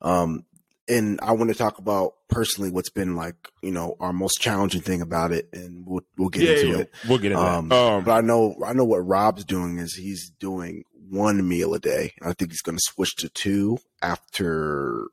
Um, 0.00 0.46
and 0.88 1.18
I 1.22 1.32
want 1.32 1.50
to 1.50 1.56
talk 1.56 1.78
about 1.78 2.14
personally 2.28 2.70
what's 2.70 2.90
been 2.90 3.16
like, 3.16 3.36
you 3.62 3.70
know, 3.70 3.96
our 4.00 4.12
most 4.12 4.40
challenging 4.40 4.82
thing 4.82 5.00
about 5.00 5.32
it, 5.32 5.48
and 5.52 5.86
we'll 5.86 6.04
we'll 6.16 6.28
get 6.28 6.42
yeah, 6.42 6.50
into 6.50 6.66
yeah. 6.68 6.78
it. 6.78 6.94
We'll 7.08 7.18
get 7.18 7.32
into 7.32 7.44
um, 7.44 7.72
it. 7.72 7.74
Um, 7.74 8.04
but 8.04 8.12
I 8.12 8.20
know 8.20 8.56
I 8.64 8.72
know 8.72 8.84
what 8.84 9.06
Rob's 9.06 9.44
doing 9.44 9.78
is 9.78 9.94
he's 9.94 10.30
doing 10.38 10.84
one 11.08 11.46
meal 11.46 11.74
a 11.74 11.78
day. 11.78 12.14
I 12.22 12.32
think 12.32 12.50
he's 12.50 12.62
going 12.62 12.76
to 12.76 12.82
switch 12.84 13.16
to 13.16 13.28
two 13.28 13.78
after 14.02 15.06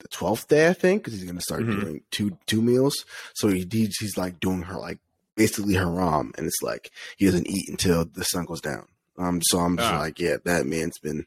the 0.00 0.08
twelfth 0.08 0.48
day. 0.48 0.68
I 0.68 0.72
think 0.72 1.02
because 1.02 1.14
he's 1.14 1.24
going 1.24 1.36
to 1.36 1.42
start 1.42 1.62
mm-hmm. 1.62 1.80
doing 1.80 2.00
two 2.10 2.38
two 2.46 2.62
meals. 2.62 3.04
So 3.34 3.48
he 3.48 3.66
he's 3.70 4.16
like 4.16 4.40
doing 4.40 4.62
her 4.62 4.78
like 4.78 4.98
basically 5.36 5.74
haram, 5.74 6.32
and 6.38 6.46
it's 6.46 6.62
like 6.62 6.90
he 7.16 7.26
doesn't 7.26 7.48
eat 7.48 7.68
until 7.68 8.04
the 8.04 8.24
sun 8.24 8.44
goes 8.44 8.60
down. 8.60 8.86
Um, 9.16 9.40
so 9.42 9.58
I'm 9.58 9.76
just 9.76 9.92
ah. 9.92 9.98
like, 9.98 10.18
yeah, 10.18 10.36
that 10.44 10.66
man's 10.66 10.98
been 10.98 11.26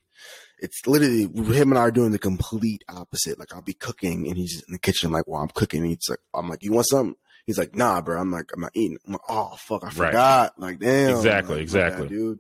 it's 0.60 0.86
literally 0.88 1.24
him 1.24 1.72
and 1.72 1.78
I 1.78 1.82
are 1.82 1.92
doing 1.92 2.12
the 2.12 2.20
complete 2.20 2.84
opposite. 2.90 3.40
Like 3.40 3.54
I'll 3.54 3.62
be 3.62 3.74
cooking 3.74 4.28
and 4.28 4.38
he's 4.38 4.64
in 4.68 4.74
the 4.74 4.80
kitchen, 4.80 5.12
like, 5.12 5.28
while 5.28 5.42
I'm 5.42 5.50
cooking, 5.50 5.86
he's 5.86 6.10
like, 6.10 6.20
I'm 6.34 6.50
like, 6.50 6.64
you 6.64 6.72
want 6.72 6.88
something? 6.88 7.16
He's 7.46 7.58
like, 7.58 7.76
nah, 7.76 8.02
bro. 8.02 8.20
I'm 8.20 8.32
like, 8.32 8.52
I'm 8.54 8.62
not 8.62 8.72
eating. 8.74 8.98
I'm 9.06 9.14
like, 9.14 9.22
oh 9.30 9.56
fuck, 9.58 9.84
I 9.84 9.90
forgot. 9.90 10.54
Right. 10.58 10.70
Like, 10.70 10.80
damn. 10.80 11.16
Exactly, 11.16 11.56
like, 11.56 11.64
exactly, 11.64 12.08
dude. 12.08 12.40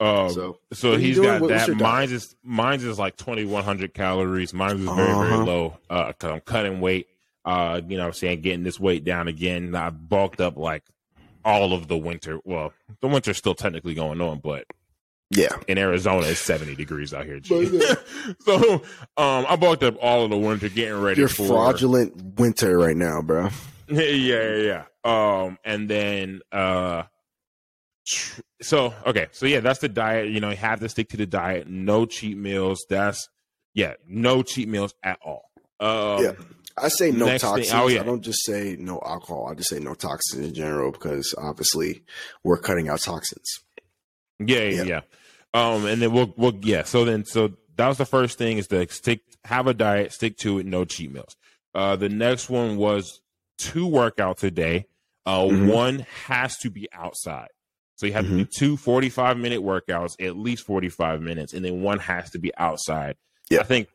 Um, 0.00 0.30
so, 0.30 0.58
so 0.72 0.96
he's 0.96 1.18
got 1.18 1.40
what, 1.40 1.48
that. 1.48 1.68
Mine's 1.76 2.10
is 2.10 2.34
mine's 2.42 2.82
is 2.82 2.98
like 2.98 3.16
2100 3.16 3.94
calories. 3.94 4.52
Mine's 4.52 4.80
is 4.80 4.86
very 4.86 5.10
uh-huh. 5.10 5.22
very 5.22 5.44
low. 5.44 5.78
Uh, 5.88 6.12
cause 6.12 6.32
I'm 6.32 6.40
cutting 6.40 6.80
weight. 6.80 7.06
Uh, 7.44 7.80
you 7.86 7.96
know, 7.96 8.06
I'm 8.06 8.12
saying 8.12 8.40
getting 8.40 8.64
this 8.64 8.80
weight 8.80 9.04
down 9.04 9.28
again. 9.28 9.74
I 9.76 9.90
bulked 9.90 10.40
up 10.40 10.56
like 10.56 10.82
all 11.44 11.72
of 11.72 11.86
the 11.86 11.96
winter. 11.96 12.40
Well, 12.44 12.72
the 13.00 13.08
winter's 13.08 13.38
still 13.38 13.54
technically 13.54 13.94
going 13.94 14.20
on, 14.20 14.40
but 14.40 14.66
Yeah. 15.34 15.56
In 15.66 15.78
Arizona, 15.78 16.26
it's 16.26 16.40
70 16.40 16.74
degrees 16.74 17.14
out 17.14 17.24
here. 17.24 17.40
so 18.40 18.74
um, 19.16 19.46
I 19.48 19.56
bulked 19.56 19.82
up 19.82 19.96
all 20.00 20.24
of 20.24 20.30
the 20.30 20.36
winter 20.36 20.68
getting 20.68 21.00
ready 21.00 21.20
You're 21.20 21.28
for 21.28 21.46
fraudulent 21.46 22.38
winter 22.38 22.78
right 22.78 22.96
now, 22.96 23.22
bro. 23.22 23.48
yeah, 23.88 24.02
yeah, 24.02 24.56
yeah. 24.56 24.84
Um, 25.04 25.58
and 25.64 25.88
then 25.88 26.40
uh, 26.52 27.04
so 28.60 28.94
okay, 29.06 29.28
so 29.32 29.46
yeah, 29.46 29.60
that's 29.60 29.80
the 29.80 29.88
diet. 29.88 30.30
You 30.30 30.40
know, 30.40 30.50
you 30.50 30.56
have 30.56 30.80
to 30.80 30.88
stick 30.88 31.08
to 31.10 31.16
the 31.16 31.26
diet. 31.26 31.68
No 31.68 32.04
cheat 32.06 32.36
meals. 32.36 32.84
That's 32.88 33.28
yeah, 33.74 33.94
no 34.06 34.42
cheat 34.42 34.68
meals 34.68 34.94
at 35.02 35.18
all. 35.24 35.50
Um, 35.80 36.24
yeah. 36.24 36.32
I 36.76 36.88
say 36.88 37.10
no 37.10 37.26
toxins. 37.38 37.70
Thing, 37.70 37.80
oh, 37.80 37.88
yeah. 37.88 38.00
I 38.00 38.04
don't 38.04 38.22
just 38.22 38.44
say 38.44 38.76
no 38.78 39.00
alcohol. 39.04 39.48
I 39.50 39.54
just 39.54 39.68
say 39.68 39.78
no 39.78 39.94
toxins 39.94 40.46
in 40.46 40.54
general 40.54 40.90
because 40.90 41.34
obviously 41.36 42.02
we're 42.44 42.58
cutting 42.58 42.88
out 42.88 43.00
toxins. 43.00 43.60
Yeah, 44.38 44.64
yeah, 44.64 44.82
yeah. 44.82 45.00
Um, 45.54 45.86
and 45.86 46.00
then 46.00 46.12
we'll 46.12 46.32
we'll 46.36 46.54
yeah. 46.62 46.84
So 46.84 47.04
then 47.04 47.24
so 47.24 47.52
that 47.76 47.88
was 47.88 47.98
the 47.98 48.06
first 48.06 48.38
thing 48.38 48.58
is 48.58 48.66
to 48.68 48.88
stick 48.88 49.20
have 49.44 49.66
a 49.66 49.74
diet, 49.74 50.12
stick 50.12 50.36
to 50.38 50.58
it, 50.58 50.66
no 50.66 50.84
cheat 50.84 51.12
meals. 51.12 51.36
Uh, 51.74 51.96
the 51.96 52.08
next 52.08 52.50
one 52.50 52.76
was 52.76 53.20
two 53.58 53.88
workouts 53.88 54.42
a 54.42 54.50
day. 54.50 54.86
Uh, 55.24 55.42
mm-hmm. 55.42 55.68
one 55.68 56.06
has 56.26 56.56
to 56.58 56.70
be 56.70 56.88
outside. 56.92 57.48
So 57.96 58.06
you 58.06 58.12
have 58.14 58.24
mm-hmm. 58.24 58.38
to 58.38 58.44
do 58.44 58.50
two 58.50 58.76
45 58.76 59.36
minute 59.36 59.60
workouts, 59.60 60.14
at 60.20 60.36
least 60.36 60.66
45 60.66 61.22
minutes, 61.22 61.52
and 61.52 61.64
then 61.64 61.82
one 61.82 62.00
has 62.00 62.30
to 62.30 62.38
be 62.38 62.52
outside. 62.56 63.16
Yeah. 63.48 63.60
I 63.60 63.62
think 63.62 63.88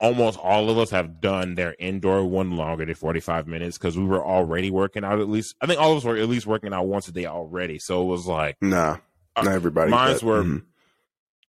almost 0.00 0.38
all 0.38 0.70
of 0.70 0.78
us 0.78 0.90
have 0.90 1.20
done 1.20 1.54
their 1.54 1.74
indoor 1.78 2.24
one 2.24 2.56
longer 2.56 2.84
than 2.84 2.94
45 2.94 3.46
minutes 3.46 3.78
because 3.78 3.96
we 3.96 4.04
were 4.04 4.24
already 4.24 4.70
working 4.70 5.04
out 5.04 5.20
at 5.20 5.28
least. 5.28 5.54
I 5.60 5.66
think 5.66 5.80
all 5.80 5.92
of 5.92 5.98
us 5.98 6.04
were 6.04 6.16
at 6.16 6.28
least 6.28 6.46
working 6.46 6.72
out 6.74 6.86
once 6.86 7.08
a 7.08 7.12
day 7.12 7.26
already. 7.26 7.78
So 7.78 8.02
it 8.02 8.06
was 8.06 8.26
like, 8.26 8.56
nah, 8.60 8.98
uh, 9.34 9.42
not 9.42 9.54
everybody. 9.54 9.90
Mine's 9.90 10.22
were, 10.22 10.42
mm-hmm. 10.42 10.67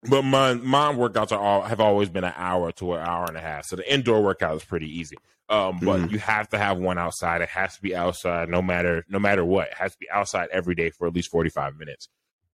But 0.02 0.22
my 0.22 0.54
my 0.54 0.92
workouts 0.92 1.32
are 1.32 1.40
all 1.40 1.62
have 1.62 1.80
always 1.80 2.08
been 2.08 2.24
an 2.24 2.34
hour 2.36 2.70
to 2.72 2.94
an 2.94 3.00
hour 3.00 3.24
and 3.26 3.36
a 3.36 3.40
half. 3.40 3.64
So 3.66 3.76
the 3.76 3.92
indoor 3.92 4.22
workout 4.22 4.56
is 4.56 4.64
pretty 4.64 4.86
easy. 4.98 5.16
Um, 5.50 5.78
but 5.80 6.00
mm-hmm. 6.00 6.12
you 6.12 6.18
have 6.18 6.50
to 6.50 6.58
have 6.58 6.78
one 6.78 6.98
outside. 6.98 7.40
It 7.40 7.48
has 7.48 7.74
to 7.76 7.82
be 7.82 7.96
outside, 7.96 8.48
no 8.48 8.60
matter 8.60 9.04
no 9.08 9.18
matter 9.18 9.44
what. 9.44 9.68
It 9.68 9.74
has 9.74 9.92
to 9.92 9.98
be 9.98 10.08
outside 10.10 10.48
every 10.52 10.74
day 10.74 10.90
for 10.90 11.06
at 11.06 11.14
least 11.14 11.30
45 11.30 11.76
minutes. 11.76 12.08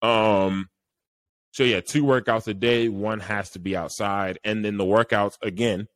Um, 0.03 0.69
so 1.53 1.65
yeah, 1.65 1.81
two 1.81 2.05
workouts 2.05 2.47
a 2.49 2.55
day. 2.55 2.89
One 2.89 3.21
has 3.21 3.51
to 3.51 3.59
be 3.59 3.77
outside, 3.77 4.39
and 4.45 4.65
then 4.65 4.77
the 4.77 4.85
workouts 4.85 5.37
again 5.43 5.89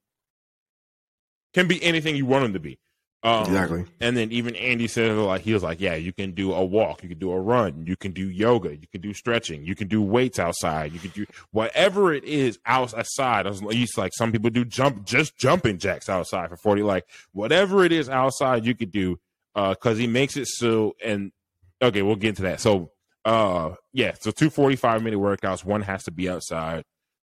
can 1.54 1.68
be 1.68 1.82
anything 1.82 2.16
you 2.16 2.26
want 2.26 2.44
them 2.44 2.52
to 2.54 2.60
be. 2.60 2.78
Um, 3.22 3.44
exactly. 3.44 3.84
And 4.00 4.16
then 4.16 4.30
even 4.30 4.54
Andy 4.54 4.86
said 4.86 5.16
like 5.16 5.40
he 5.40 5.52
was 5.52 5.62
like, 5.62 5.80
yeah, 5.80 5.94
you 5.94 6.12
can 6.12 6.32
do 6.32 6.52
a 6.52 6.64
walk, 6.64 7.02
you 7.02 7.08
can 7.08 7.18
do 7.18 7.32
a 7.32 7.40
run, 7.40 7.84
you 7.86 7.96
can 7.96 8.12
do 8.12 8.28
yoga, 8.28 8.76
you 8.76 8.86
can 8.92 9.00
do 9.00 9.12
stretching, 9.12 9.64
you 9.64 9.74
can 9.74 9.88
do 9.88 10.00
weights 10.00 10.38
outside, 10.38 10.92
you 10.92 11.00
can 11.00 11.10
do 11.10 11.26
whatever 11.50 12.12
it 12.12 12.24
is 12.24 12.58
outside. 12.66 13.46
I 13.46 13.50
was 13.50 13.60
he's 13.60 13.96
like 13.98 14.12
some 14.14 14.30
people 14.30 14.50
do 14.50 14.64
jump 14.64 15.04
just 15.04 15.36
jumping 15.36 15.78
jacks 15.78 16.08
outside 16.08 16.50
for 16.50 16.56
forty, 16.56 16.82
like 16.82 17.06
whatever 17.32 17.84
it 17.84 17.92
is 17.92 18.08
outside 18.08 18.64
you 18.64 18.74
could 18.74 18.92
do. 18.92 19.18
Uh, 19.54 19.70
because 19.70 19.96
he 19.96 20.06
makes 20.06 20.36
it 20.36 20.46
so 20.46 20.94
and 21.02 21.32
okay, 21.80 22.02
we'll 22.02 22.16
get 22.16 22.30
into 22.30 22.42
that. 22.42 22.60
So 22.60 22.92
uh, 23.24 23.74
yeah, 23.92 24.14
so 24.20 24.30
two 24.30 24.50
45 24.50 25.02
minute 25.02 25.18
workouts. 25.18 25.64
One 25.64 25.82
has 25.82 26.04
to 26.04 26.12
be 26.12 26.30
outside. 26.30 26.84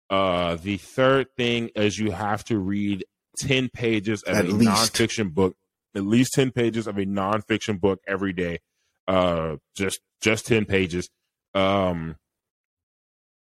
Uh, 0.10 0.56
the 0.56 0.77
third 0.77 1.27
thing 1.38 1.69
is 1.75 1.97
you 1.97 2.12
have 2.12 2.43
to 2.45 2.58
read 2.58 3.06
10 3.38 3.69
pages 3.69 4.23
of 4.23 4.36
at 4.36 4.45
a 4.45 4.47
least. 4.49 4.93
nonfiction 4.93 5.34
book, 5.34 5.56
at 5.95 6.04
least 6.04 6.34
10 6.34 6.51
pages 6.51 6.88
of 6.88 6.97
a 6.97 7.06
nonfiction 7.06 7.80
book 7.80 7.99
every 8.08 8.34
day. 8.34 8.60
Uh, 9.08 9.58
just, 9.75 9.99
just 10.21 10.47
10 10.47 10.65
pages. 10.65 11.10
Um, 11.54 12.15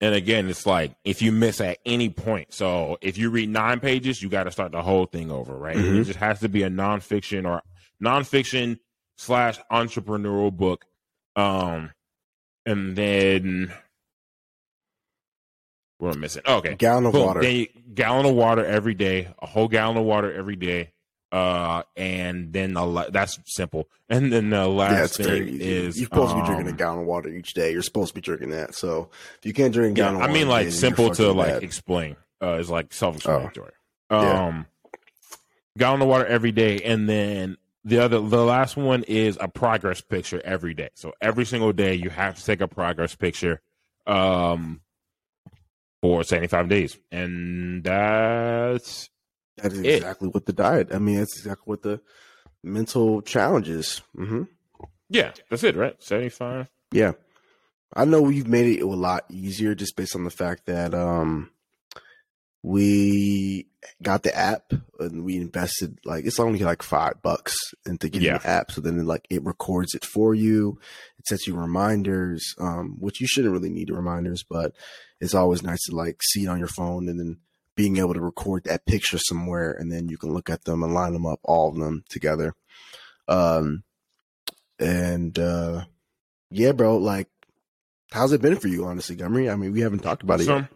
and 0.00 0.14
again, 0.14 0.48
it's 0.50 0.66
like 0.66 0.94
if 1.04 1.22
you 1.22 1.32
miss 1.32 1.60
at 1.60 1.78
any 1.86 2.10
point. 2.10 2.52
So 2.52 2.98
if 3.00 3.16
you 3.16 3.30
read 3.30 3.48
nine 3.48 3.80
pages, 3.80 4.22
you 4.22 4.28
got 4.28 4.44
to 4.44 4.50
start 4.50 4.72
the 4.72 4.82
whole 4.82 5.06
thing 5.06 5.30
over, 5.30 5.56
right? 5.56 5.76
Mm-hmm. 5.76 6.00
It 6.00 6.04
just 6.04 6.18
has 6.18 6.40
to 6.40 6.48
be 6.48 6.62
a 6.62 6.68
nonfiction 6.68 7.48
or 7.48 7.62
nonfiction 8.02 8.78
slash 9.16 9.58
entrepreneurial 9.72 10.52
book. 10.52 10.84
Um, 11.36 11.92
and 12.66 12.96
then 12.96 13.72
what 15.98 16.10
am 16.10 16.18
I 16.18 16.20
missing? 16.20 16.42
Oh, 16.44 16.56
okay, 16.56 16.74
gallon 16.74 17.06
of 17.06 17.12
Boom. 17.12 17.26
water. 17.26 17.66
Gallon 17.94 18.26
of 18.26 18.34
water 18.34 18.64
every 18.64 18.94
day, 18.94 19.28
a 19.40 19.46
whole 19.46 19.68
gallon 19.68 19.96
of 19.96 20.04
water 20.04 20.32
every 20.32 20.56
day. 20.56 20.92
Uh, 21.34 21.82
and 21.96 22.52
then 22.52 22.74
the, 22.74 23.08
that's 23.10 23.40
simple. 23.44 23.88
And 24.08 24.32
then 24.32 24.50
the 24.50 24.68
last 24.68 25.18
yeah, 25.18 25.26
thing 25.26 25.48
is 25.48 25.98
you're 25.98 26.04
supposed 26.04 26.30
um, 26.30 26.38
to 26.38 26.42
be 26.42 26.46
drinking 26.46 26.68
a 26.68 26.70
um, 26.70 26.76
gallon 26.76 27.00
of 27.00 27.06
water 27.06 27.28
each 27.28 27.54
day. 27.54 27.72
You're 27.72 27.82
supposed 27.82 28.10
to 28.10 28.14
be 28.14 28.20
drinking 28.20 28.50
that. 28.50 28.76
So 28.76 29.10
if 29.40 29.44
you 29.44 29.52
can't 29.52 29.74
drink 29.74 29.98
a 29.98 30.00
gallon, 30.00 30.20
yeah, 30.20 30.26
I 30.26 30.32
mean, 30.32 30.48
like 30.48 30.70
simple 30.70 31.10
to 31.10 31.32
like 31.32 31.48
bad. 31.48 31.64
explain. 31.64 32.14
Uh, 32.40 32.58
is 32.60 32.70
like 32.70 32.92
self-explanatory. 32.92 33.72
Oh, 34.10 34.22
yeah. 34.22 34.46
Um, 34.46 34.66
gallon 35.76 36.02
of 36.02 36.06
water 36.06 36.24
every 36.24 36.52
day, 36.52 36.78
and 36.82 37.08
then 37.08 37.56
the 37.84 37.98
other 37.98 38.20
the 38.20 38.44
last 38.44 38.76
one 38.76 39.02
is 39.02 39.36
a 39.40 39.48
progress 39.48 40.00
picture 40.00 40.40
every 40.42 40.72
day 40.72 40.88
so 40.94 41.12
every 41.20 41.44
single 41.44 41.70
day 41.70 41.94
you 41.94 42.08
have 42.08 42.34
to 42.34 42.42
take 42.42 42.62
a 42.62 42.66
progress 42.66 43.14
picture 43.14 43.60
um 44.06 44.80
for 46.00 46.24
75 46.24 46.68
days 46.68 46.96
and 47.12 47.84
that's 47.84 49.10
that 49.56 49.72
is 49.72 49.80
it. 49.80 49.96
exactly 49.96 50.28
what 50.28 50.46
the 50.46 50.52
diet 50.52 50.88
i 50.92 50.98
mean 50.98 51.18
that's 51.18 51.38
exactly 51.38 51.64
what 51.64 51.82
the 51.82 52.00
mental 52.62 53.22
challenges 53.22 54.02
mm-hmm. 54.16 54.42
yeah 55.08 55.32
that's 55.50 55.64
it 55.64 55.76
right 55.76 56.02
75 56.02 56.70
yeah 56.92 57.12
i 57.94 58.04
know 58.04 58.22
we've 58.22 58.48
made 58.48 58.78
it 58.78 58.82
a 58.82 58.86
lot 58.86 59.24
easier 59.30 59.74
just 59.74 59.96
based 59.96 60.16
on 60.16 60.24
the 60.24 60.30
fact 60.30 60.66
that 60.66 60.94
um 60.94 61.50
we 62.64 63.68
got 64.02 64.22
the 64.22 64.34
app 64.34 64.72
and 64.98 65.22
we 65.22 65.36
invested 65.36 65.98
like 66.06 66.24
it's 66.24 66.40
only 66.40 66.60
like 66.60 66.82
five 66.82 67.20
bucks 67.22 67.54
into 67.84 68.08
getting 68.08 68.28
yeah. 68.28 68.38
the 68.38 68.48
app. 68.48 68.72
So 68.72 68.80
then 68.80 68.98
it, 68.98 69.04
like 69.04 69.26
it 69.28 69.44
records 69.44 69.94
it 69.94 70.02
for 70.02 70.34
you. 70.34 70.78
It 71.18 71.26
sets 71.26 71.46
you 71.46 71.54
reminders, 71.54 72.54
um, 72.58 72.96
which 72.98 73.20
you 73.20 73.26
shouldn't 73.26 73.52
really 73.52 73.68
need 73.68 73.90
reminders, 73.90 74.44
but 74.48 74.72
it's 75.20 75.34
always 75.34 75.62
nice 75.62 75.82
to 75.84 75.94
like 75.94 76.22
see 76.22 76.44
it 76.44 76.48
on 76.48 76.58
your 76.58 76.68
phone 76.68 77.06
and 77.08 77.20
then 77.20 77.36
being 77.76 77.96
able 77.98 78.14
to 78.14 78.20
record 78.20 78.64
that 78.64 78.86
picture 78.86 79.18
somewhere 79.18 79.72
and 79.72 79.90
then 79.90 80.08
you 80.08 80.16
can 80.16 80.32
look 80.32 80.48
at 80.50 80.64
them 80.64 80.82
and 80.82 80.94
line 80.94 81.12
them 81.12 81.26
up, 81.26 81.40
all 81.42 81.68
of 81.68 81.76
them 81.76 82.04
together. 82.08 82.54
Um, 83.28 83.82
and, 84.78 85.38
uh, 85.38 85.84
yeah, 86.50 86.72
bro, 86.72 86.98
like, 86.98 87.28
how's 88.12 88.32
it 88.32 88.42
been 88.42 88.56
for 88.56 88.68
you, 88.68 88.84
honestly, 88.84 89.16
Gumry? 89.16 89.52
I 89.52 89.56
mean, 89.56 89.72
we 89.72 89.80
haven't 89.80 90.00
talked 90.00 90.22
about 90.22 90.40
it 90.40 90.46
yet. 90.46 90.68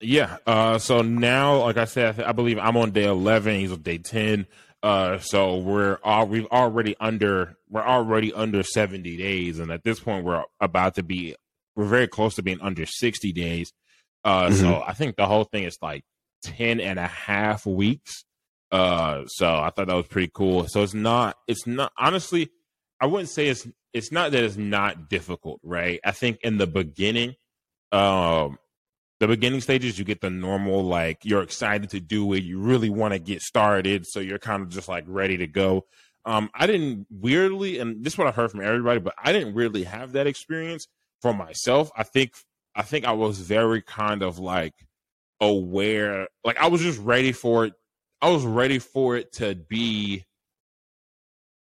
Yeah. 0.00 0.36
Uh, 0.46 0.78
so 0.78 1.02
now, 1.02 1.58
like 1.62 1.76
I 1.76 1.84
said, 1.84 2.20
I 2.22 2.32
believe 2.32 2.58
I'm 2.58 2.76
on 2.76 2.92
day 2.92 3.04
11. 3.04 3.60
He's 3.60 3.72
on 3.72 3.82
day 3.82 3.98
10. 3.98 4.46
Uh, 4.82 5.18
so 5.18 5.58
we're 5.58 5.98
all 6.02 6.26
we've 6.26 6.46
already 6.46 6.96
under 6.98 7.58
we're 7.68 7.86
already 7.86 8.32
under 8.32 8.62
70 8.62 9.16
days, 9.18 9.58
and 9.58 9.70
at 9.70 9.84
this 9.84 10.00
point, 10.00 10.24
we're 10.24 10.42
about 10.58 10.94
to 10.94 11.02
be 11.02 11.36
we're 11.76 11.84
very 11.84 12.08
close 12.08 12.36
to 12.36 12.42
being 12.42 12.60
under 12.62 12.86
60 12.86 13.32
days. 13.32 13.72
Uh, 14.24 14.46
mm-hmm. 14.46 14.54
so 14.54 14.82
I 14.86 14.94
think 14.94 15.16
the 15.16 15.26
whole 15.26 15.44
thing 15.44 15.64
is 15.64 15.76
like 15.82 16.04
10 16.42 16.80
and 16.80 16.98
a 16.98 17.06
half 17.06 17.66
weeks. 17.66 18.24
Uh, 18.70 19.24
so 19.26 19.46
I 19.46 19.70
thought 19.70 19.88
that 19.88 19.96
was 19.96 20.06
pretty 20.06 20.30
cool. 20.32 20.66
So 20.68 20.82
it's 20.82 20.94
not 20.94 21.36
it's 21.48 21.66
not 21.66 21.92
honestly, 21.98 22.50
I 23.00 23.06
wouldn't 23.06 23.30
say 23.30 23.48
it's 23.48 23.66
it's 23.92 24.12
not 24.12 24.32
that 24.32 24.44
it's 24.44 24.56
not 24.56 25.08
difficult, 25.08 25.60
right? 25.62 26.00
I 26.04 26.12
think 26.12 26.38
in 26.42 26.58
the 26.58 26.66
beginning, 26.66 27.34
um, 27.90 28.58
the 29.20 29.28
beginning 29.28 29.60
stages 29.60 29.98
you 29.98 30.04
get 30.04 30.22
the 30.22 30.30
normal 30.30 30.82
like 30.82 31.18
you're 31.24 31.42
excited 31.42 31.90
to 31.90 32.00
do 32.00 32.32
it 32.32 32.42
you 32.42 32.58
really 32.58 32.90
want 32.90 33.12
to 33.12 33.18
get 33.18 33.42
started 33.42 34.06
so 34.06 34.18
you're 34.18 34.38
kind 34.38 34.62
of 34.62 34.70
just 34.70 34.88
like 34.88 35.04
ready 35.06 35.36
to 35.36 35.46
go 35.46 35.84
um 36.24 36.50
i 36.54 36.66
didn't 36.66 37.06
weirdly 37.10 37.78
and 37.78 38.02
this 38.02 38.14
is 38.14 38.18
what 38.18 38.26
i've 38.26 38.34
heard 38.34 38.50
from 38.50 38.62
everybody 38.62 38.98
but 38.98 39.14
i 39.22 39.30
didn't 39.30 39.54
really 39.54 39.84
have 39.84 40.12
that 40.12 40.26
experience 40.26 40.88
for 41.20 41.32
myself 41.34 41.90
i 41.96 42.02
think 42.02 42.32
i 42.74 42.82
think 42.82 43.04
i 43.04 43.12
was 43.12 43.38
very 43.38 43.82
kind 43.82 44.22
of 44.22 44.38
like 44.38 44.74
aware 45.40 46.28
like 46.44 46.58
i 46.58 46.68
was 46.68 46.80
just 46.80 46.98
ready 47.00 47.32
for 47.32 47.64
it 47.64 47.72
i 48.20 48.28
was 48.28 48.44
ready 48.44 48.78
for 48.78 49.16
it 49.16 49.32
to 49.32 49.54
be 49.54 50.24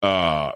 uh 0.02 0.52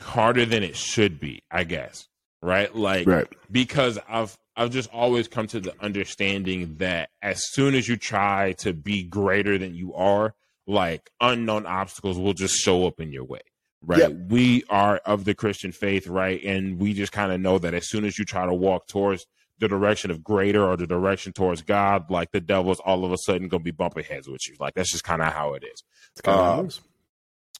harder 0.00 0.44
than 0.44 0.62
it 0.62 0.76
should 0.76 1.20
be 1.20 1.42
i 1.50 1.64
guess 1.64 2.08
right 2.42 2.74
like 2.74 3.06
right. 3.06 3.28
because 3.50 3.98
i've 4.08 4.36
I've 4.58 4.70
just 4.70 4.92
always 4.92 5.28
come 5.28 5.46
to 5.48 5.60
the 5.60 5.72
understanding 5.80 6.74
that 6.78 7.10
as 7.22 7.40
soon 7.52 7.76
as 7.76 7.88
you 7.88 7.96
try 7.96 8.54
to 8.58 8.72
be 8.72 9.04
greater 9.04 9.56
than 9.56 9.76
you 9.76 9.94
are, 9.94 10.34
like 10.66 11.10
unknown 11.20 11.64
obstacles 11.64 12.18
will 12.18 12.34
just 12.34 12.56
show 12.56 12.84
up 12.84 13.00
in 13.00 13.12
your 13.12 13.24
way. 13.24 13.40
Right. 13.80 14.12
We 14.12 14.64
are 14.68 14.96
of 15.06 15.24
the 15.24 15.34
Christian 15.34 15.70
faith, 15.70 16.08
right? 16.08 16.42
And 16.42 16.80
we 16.80 16.92
just 16.92 17.12
kind 17.12 17.30
of 17.30 17.40
know 17.40 17.58
that 17.58 17.72
as 17.72 17.88
soon 17.88 18.04
as 18.04 18.18
you 18.18 18.24
try 18.24 18.44
to 18.46 18.52
walk 18.52 18.88
towards 18.88 19.26
the 19.60 19.68
direction 19.68 20.10
of 20.10 20.22
greater 20.22 20.64
or 20.64 20.76
the 20.76 20.86
direction 20.86 21.32
towards 21.32 21.62
God, 21.62 22.10
like 22.10 22.30
the 22.32 22.40
devil's 22.40 22.80
all 22.80 23.04
of 23.04 23.12
a 23.12 23.18
sudden 23.18 23.48
gonna 23.48 23.62
be 23.62 23.70
bumping 23.70 24.04
heads 24.04 24.28
with 24.28 24.46
you. 24.48 24.54
Like 24.60 24.74
that's 24.74 24.92
just 24.92 25.04
kind 25.04 25.22
of 25.22 25.32
how 25.32 25.54
it 25.54 25.64
is. 25.64 25.82
Uh, 26.24 26.64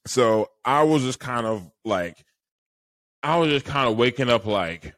so 0.07 0.51
I 0.64 0.82
was 0.84 1.03
just 1.03 1.18
kind 1.18 1.46
of 1.46 1.70
like, 1.84 2.24
I 3.22 3.36
was 3.38 3.51
just 3.51 3.66
kind 3.66 3.88
of 3.88 3.96
waking 3.96 4.30
up 4.30 4.46
like, 4.46 4.94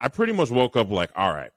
I 0.00 0.08
pretty 0.08 0.32
much 0.32 0.50
woke 0.50 0.76
up 0.76 0.90
like, 0.90 1.10
all 1.16 1.32
right, 1.32 1.52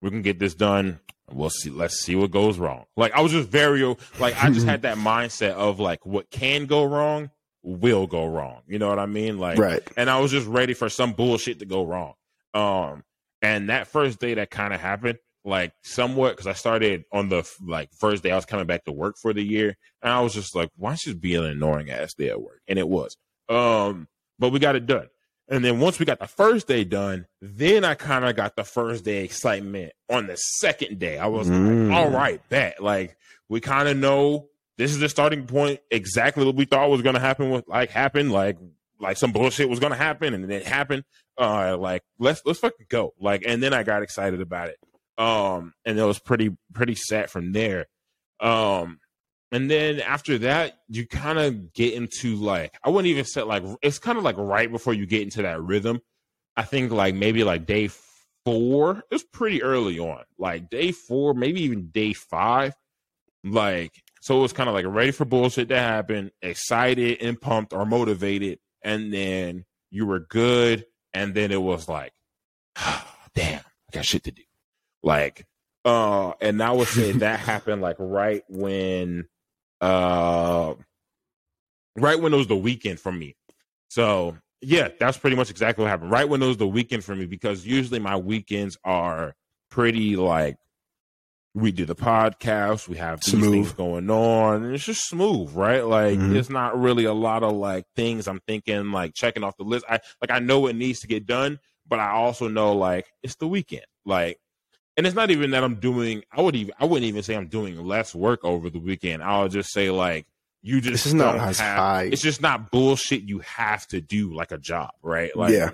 We 0.00 0.10
can 0.10 0.22
get 0.22 0.38
this 0.38 0.54
done. 0.54 1.00
We'll 1.30 1.50
see. 1.50 1.70
Let's 1.70 1.98
see 2.00 2.14
what 2.14 2.30
goes 2.30 2.58
wrong. 2.58 2.84
Like 2.96 3.12
I 3.14 3.20
was 3.20 3.32
just 3.32 3.48
very 3.48 3.82
like 4.18 4.42
I 4.42 4.50
just 4.50 4.66
had 4.66 4.82
that 4.82 4.96
mindset 4.98 5.52
of 5.52 5.80
like 5.80 6.04
what 6.06 6.30
can 6.30 6.66
go 6.66 6.84
wrong 6.84 7.30
will 7.62 8.06
go 8.06 8.26
wrong. 8.26 8.60
You 8.68 8.78
know 8.78 8.88
what 8.90 8.98
I 8.98 9.06
mean? 9.06 9.38
Like 9.38 9.58
right. 9.58 9.82
And 9.96 10.10
I 10.10 10.20
was 10.20 10.30
just 10.30 10.46
ready 10.46 10.74
for 10.74 10.88
some 10.90 11.12
bullshit 11.14 11.58
to 11.60 11.64
go 11.64 11.84
wrong. 11.84 12.12
Um, 12.52 13.02
and 13.44 13.68
that 13.68 13.88
first 13.88 14.20
day 14.20 14.34
that 14.34 14.50
kind 14.50 14.72
of 14.72 14.80
happened, 14.80 15.18
like 15.44 15.74
somewhat 15.82 16.30
because 16.30 16.46
I 16.46 16.54
started 16.54 17.04
on 17.12 17.28
the 17.28 17.48
like 17.62 17.90
first 17.92 18.22
day 18.22 18.30
I 18.30 18.36
was 18.36 18.46
coming 18.46 18.66
back 18.66 18.84
to 18.84 18.92
work 18.92 19.16
for 19.20 19.34
the 19.34 19.42
year, 19.42 19.76
and 20.02 20.12
I 20.12 20.20
was 20.20 20.32
just 20.32 20.54
like, 20.54 20.70
why 20.76 20.94
should 20.94 21.20
be 21.20 21.34
an 21.34 21.44
annoying 21.44 21.90
ass 21.90 22.14
day 22.14 22.30
at 22.30 22.40
work? 22.40 22.62
And 22.66 22.78
it 22.78 22.88
was. 22.88 23.16
Um, 23.50 24.08
but 24.38 24.50
we 24.50 24.58
got 24.58 24.76
it 24.76 24.86
done. 24.86 25.08
And 25.46 25.62
then 25.62 25.78
once 25.78 25.98
we 25.98 26.06
got 26.06 26.20
the 26.20 26.26
first 26.26 26.66
day 26.66 26.84
done, 26.84 27.26
then 27.42 27.84
I 27.84 27.94
kind 27.94 28.24
of 28.24 28.34
got 28.34 28.56
the 28.56 28.64
first 28.64 29.04
day 29.04 29.24
excitement. 29.24 29.92
On 30.08 30.26
the 30.26 30.36
second 30.36 30.98
day, 30.98 31.18
I 31.18 31.26
was 31.26 31.46
mm. 31.46 31.90
like, 31.90 31.98
all 31.98 32.08
right, 32.08 32.40
bet. 32.48 32.82
Like 32.82 33.14
we 33.50 33.60
kind 33.60 33.88
of 33.88 33.98
know 33.98 34.48
this 34.78 34.90
is 34.90 35.00
the 35.00 35.08
starting 35.10 35.46
point. 35.46 35.80
Exactly 35.90 36.46
what 36.46 36.54
we 36.54 36.64
thought 36.64 36.88
was 36.88 37.02
going 37.02 37.14
to 37.14 37.20
happen. 37.20 37.50
With 37.50 37.68
like 37.68 37.90
happened 37.90 38.32
like 38.32 38.56
like 39.00 39.18
some 39.18 39.32
bullshit 39.32 39.68
was 39.68 39.80
going 39.80 39.92
to 39.92 39.98
happen, 39.98 40.32
and 40.32 40.50
it 40.50 40.66
happened. 40.66 41.04
Uh, 41.38 41.76
like 41.76 42.02
let's 42.18 42.42
let's 42.44 42.60
fucking 42.60 42.86
go. 42.88 43.12
Like, 43.20 43.42
and 43.46 43.62
then 43.62 43.74
I 43.74 43.82
got 43.82 44.02
excited 44.02 44.40
about 44.40 44.68
it. 44.68 44.76
Um, 45.16 45.74
and 45.84 45.98
it 45.98 46.04
was 46.04 46.18
pretty 46.18 46.56
pretty 46.72 46.94
sad 46.94 47.30
from 47.30 47.52
there. 47.52 47.86
Um, 48.40 48.98
and 49.52 49.70
then 49.70 50.00
after 50.00 50.38
that, 50.38 50.78
you 50.88 51.06
kind 51.06 51.38
of 51.38 51.72
get 51.72 51.94
into 51.94 52.36
like 52.36 52.76
I 52.82 52.90
wouldn't 52.90 53.10
even 53.10 53.24
say 53.24 53.42
like 53.42 53.62
it's 53.82 53.98
kind 53.98 54.18
of 54.18 54.24
like 54.24 54.36
right 54.38 54.70
before 54.70 54.94
you 54.94 55.06
get 55.06 55.22
into 55.22 55.42
that 55.42 55.62
rhythm. 55.62 56.00
I 56.56 56.62
think 56.62 56.92
like 56.92 57.14
maybe 57.14 57.44
like 57.44 57.66
day 57.66 57.90
four. 58.44 58.98
It 58.98 59.14
was 59.14 59.24
pretty 59.24 59.62
early 59.62 59.98
on, 59.98 60.24
like 60.38 60.70
day 60.70 60.92
four, 60.92 61.34
maybe 61.34 61.62
even 61.62 61.88
day 61.88 62.12
five. 62.12 62.74
Like 63.44 63.92
so, 64.20 64.38
it 64.38 64.42
was 64.42 64.52
kind 64.52 64.68
of 64.68 64.74
like 64.74 64.86
ready 64.88 65.10
for 65.10 65.24
bullshit 65.24 65.68
to 65.68 65.78
happen, 65.78 66.30
excited 66.40 67.18
and 67.20 67.40
pumped 67.40 67.72
or 67.72 67.84
motivated, 67.84 68.58
and 68.82 69.12
then 69.12 69.64
you 69.90 70.06
were 70.06 70.20
good, 70.20 70.84
and 71.14 71.34
then 71.34 71.50
it 71.50 71.62
was 71.62 71.88
like, 71.88 72.12
oh, 72.76 73.04
damn, 73.34 73.60
I 73.60 73.90
got 73.92 74.04
shit 74.04 74.24
to 74.24 74.32
do. 74.32 74.42
Like, 75.02 75.46
uh, 75.84 76.32
and 76.40 76.62
I 76.62 76.72
would 76.72 76.88
say 76.88 77.12
that 77.12 77.40
happened 77.40 77.80
like 77.80 77.96
right 77.98 78.42
when, 78.48 79.26
uh, 79.80 80.74
right 81.96 82.20
when 82.20 82.34
it 82.34 82.36
was 82.36 82.48
the 82.48 82.56
weekend 82.56 83.00
for 83.00 83.12
me. 83.12 83.36
So 83.88 84.36
yeah, 84.60 84.88
that's 84.98 85.18
pretty 85.18 85.36
much 85.36 85.50
exactly 85.50 85.82
what 85.82 85.90
happened. 85.90 86.10
Right 86.10 86.28
when 86.28 86.42
it 86.42 86.46
was 86.46 86.56
the 86.56 86.66
weekend 86.66 87.04
for 87.04 87.14
me, 87.14 87.26
because 87.26 87.66
usually 87.66 88.00
my 88.00 88.16
weekends 88.16 88.76
are 88.84 89.34
pretty 89.70 90.16
like 90.16 90.56
we 91.54 91.70
do 91.70 91.84
the 91.84 91.94
podcast, 91.94 92.88
we 92.88 92.96
have 92.96 93.20
these 93.20 93.32
smooth. 93.32 93.52
things 93.52 93.72
going 93.72 94.10
on, 94.10 94.64
and 94.64 94.74
it's 94.74 94.84
just 94.84 95.08
smooth, 95.08 95.52
right? 95.54 95.86
Like 95.86 96.18
mm-hmm. 96.18 96.36
it's 96.36 96.50
not 96.50 96.78
really 96.78 97.04
a 97.04 97.14
lot 97.14 97.42
of 97.42 97.52
like 97.52 97.86
things 97.94 98.26
I'm 98.26 98.40
thinking 98.40 98.90
like 98.90 99.14
checking 99.14 99.44
off 99.44 99.56
the 99.56 99.64
list. 99.64 99.84
I 99.88 100.00
like 100.20 100.30
I 100.30 100.40
know 100.40 100.66
it 100.66 100.74
needs 100.74 101.00
to 101.00 101.06
get 101.06 101.26
done, 101.26 101.60
but 101.88 102.00
I 102.00 102.10
also 102.10 102.48
know 102.48 102.74
like 102.74 103.06
it's 103.22 103.36
the 103.36 103.46
weekend. 103.46 103.86
Like 104.04 104.40
and 104.96 105.06
it's 105.06 105.16
not 105.16 105.30
even 105.30 105.50
that 105.52 105.64
I'm 105.64 105.76
doing. 105.76 106.22
I 106.32 106.40
would 106.40 106.54
even. 106.54 106.74
I 106.78 106.84
wouldn't 106.84 107.06
even 107.06 107.22
say 107.22 107.34
I'm 107.34 107.48
doing 107.48 107.82
less 107.84 108.14
work 108.14 108.44
over 108.44 108.70
the 108.70 108.78
weekend. 108.78 109.22
I'll 109.22 109.48
just 109.48 109.72
say 109.72 109.90
like 109.90 110.26
you 110.62 110.80
just. 110.80 111.06
Is 111.06 111.14
not 111.14 111.38
have, 111.38 111.56
high. 111.56 112.08
It's 112.12 112.22
just 112.22 112.40
not 112.40 112.70
bullshit. 112.70 113.22
You 113.22 113.40
have 113.40 113.86
to 113.88 114.00
do 114.00 114.34
like 114.34 114.52
a 114.52 114.58
job, 114.58 114.90
right? 115.02 115.34
Like 115.36 115.52
yeah. 115.52 115.70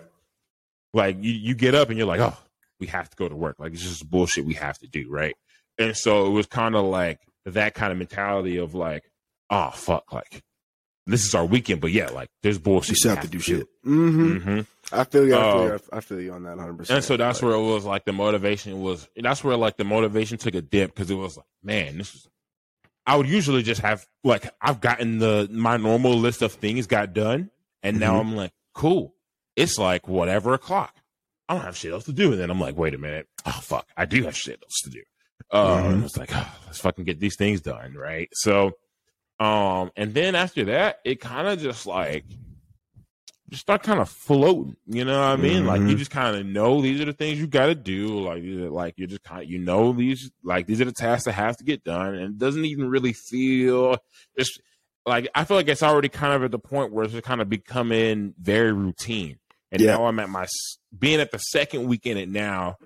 Like 0.93 1.23
you, 1.23 1.33
you 1.33 1.55
get 1.55 1.75
up 1.75 1.89
and 1.91 1.99
you're 1.99 2.07
like, 2.07 2.21
oh, 2.21 2.37
we 2.81 2.87
have 2.89 3.11
to 3.11 3.17
go 3.17 3.29
to 3.29 3.37
work. 3.37 3.57
Like 3.59 3.73
it's 3.73 3.83
just 3.83 4.09
bullshit 4.09 4.45
we 4.45 4.55
have 4.55 4.79
to 4.79 4.87
do, 4.87 5.09
right? 5.11 5.37
And 5.81 5.97
so 5.97 6.27
it 6.27 6.31
was 6.31 6.47
kind 6.47 6.77
of 6.77 6.85
like 6.85 7.21
that 7.47 7.75
kind 7.75 7.91
of 7.91 7.99
mentality 7.99 8.59
of 8.59 8.75
like, 8.75 9.11
oh 9.49 9.71
fuck, 9.71 10.13
like 10.13 10.43
this 11.07 11.25
is 11.25 11.35
our 11.35 11.45
weekend, 11.45 11.81
but 11.81 11.91
yeah, 11.91 12.09
like 12.11 12.29
there's 12.43 12.59
bullshit. 12.59 12.91
You 12.91 12.97
still 12.97 13.15
have, 13.15 13.25
to 13.25 13.29
do, 13.29 13.41
shit. 13.41 13.67
Mm-hmm. 13.85 14.37
Mm-hmm. 14.37 14.61
I 14.93 15.05
feel 15.05 15.27
you. 15.27 15.35
I 15.35 15.41
feel, 15.41 15.61
uh, 15.61 15.65
you. 15.65 15.81
I 15.93 16.01
feel 16.01 16.21
you 16.21 16.33
on 16.33 16.43
that 16.45 16.57
100. 16.57 16.79
percent 16.79 16.97
And 16.97 17.05
so 17.05 17.17
that's 17.17 17.43
where 17.43 17.55
it 17.55 17.63
was 17.63 17.85
like 17.85 18.05
the 18.05 18.13
motivation 18.13 18.81
was. 18.81 19.09
That's 19.17 19.43
where 19.43 19.57
like 19.57 19.79
the 19.79 19.85
motivation 19.85 20.39
took 20.39 20.55
a 20.55 20.63
dip 20.63 20.95
because 20.95 21.11
it 21.11 21.15
was 21.15 21.37
like, 21.37 21.47
man, 21.63 21.99
this 21.99 22.15
is. 22.15 22.29
I 23.07 23.17
would 23.17 23.27
usually 23.27 23.63
just 23.63 23.81
have 23.81 24.07
like 24.23 24.53
I've 24.61 24.81
gotten 24.81 25.19
the 25.19 25.49
my 25.51 25.79
normal 25.79 26.17
list 26.17 26.43
of 26.43 26.53
things 26.53 26.87
got 26.87 27.15
done, 27.15 27.51
and 27.83 27.97
mm-hmm. 27.97 28.05
now 28.05 28.21
I'm 28.21 28.37
like, 28.37 28.53
cool. 28.75 29.15
It's 29.57 29.79
like 29.79 30.07
whatever 30.07 30.55
o'clock. 30.55 30.95
I 31.49 31.55
don't 31.55 31.65
have 31.65 31.77
shit 31.77 31.93
else 31.93 32.05
to 32.05 32.13
do, 32.13 32.31
and 32.31 32.41
then 32.41 32.51
I'm 32.51 32.61
like, 32.61 32.77
wait 32.77 32.95
a 32.95 32.99
minute, 32.99 33.27
oh 33.45 33.59
fuck, 33.63 33.89
I 33.97 34.05
do 34.05 34.23
have 34.25 34.37
shit 34.37 34.61
else 34.63 34.83
to 34.85 34.91
do. 34.91 35.03
Uh, 35.51 35.83
mm-hmm. 35.83 36.05
It's 36.05 36.17
like, 36.17 36.31
oh, 36.33 36.59
let's 36.67 36.81
fucking 36.81 37.05
get 37.05 37.21
these 37.21 37.37
things 37.37 37.61
done, 37.61 37.95
right? 37.95 38.29
So 38.33 38.73
um, 39.41 39.91
and 39.97 40.13
then 40.13 40.35
after 40.35 40.67
that, 40.67 41.01
it 41.03 41.19
kind 41.19 41.49
of 41.49 41.59
just 41.59 41.87
like 41.87 42.25
just 43.49 43.63
start 43.63 43.83
kind 43.83 43.99
of 43.99 44.11
floating. 44.11 44.77
You 44.87 45.07
know 45.07 45.19
what 45.19 45.29
I 45.29 45.37
mean? 45.37 45.61
Mm-hmm. 45.61 45.67
Like 45.67 45.81
you 45.81 45.89
mm-hmm. 45.89 45.97
just 45.97 46.11
kind 46.11 46.37
of 46.37 46.45
know 46.45 46.83
these 46.83 47.01
are 47.01 47.07
the 47.07 47.15
things 47.15 47.41
you 47.41 47.47
got 47.47 47.67
to 47.67 47.75
do. 47.75 48.21
Like 48.21 48.43
like 48.45 48.95
you're 48.99 49.09
just 49.09 49.23
kind 49.23 49.43
of 49.43 49.51
you 49.51 49.59
know 49.59 49.93
these 49.93 50.31
like 50.45 50.67
these 50.67 50.81
are 50.83 50.85
the 50.85 50.93
tasks 50.93 51.25
that 51.25 51.33
have 51.33 51.57
to 51.57 51.65
get 51.65 51.85
done, 51.85 52.15
and 52.15 52.35
it 52.35 52.39
doesn't 52.39 52.67
even 52.67 52.91
really 52.91 53.15
feel 53.15 53.97
just 54.39 54.61
like 55.07 55.27
I 55.35 55.45
feel 55.45 55.57
like 55.57 55.69
it's 55.69 55.83
already 55.83 56.11
kind 56.11 56.35
of 56.35 56.45
at 56.45 56.51
the 56.51 56.59
point 56.59 56.93
where 56.93 57.07
it's 57.07 57.19
kind 57.27 57.41
of 57.41 57.49
becoming 57.49 58.35
very 58.39 58.73
routine. 58.73 59.39
And 59.73 59.81
yeah. 59.81 59.97
now 59.97 60.05
I'm 60.05 60.19
at 60.19 60.29
my 60.29 60.47
being 60.97 61.21
at 61.21 61.31
the 61.31 61.39
second 61.39 61.89
weekend 61.89 62.19
it 62.19 62.29
now. 62.29 62.77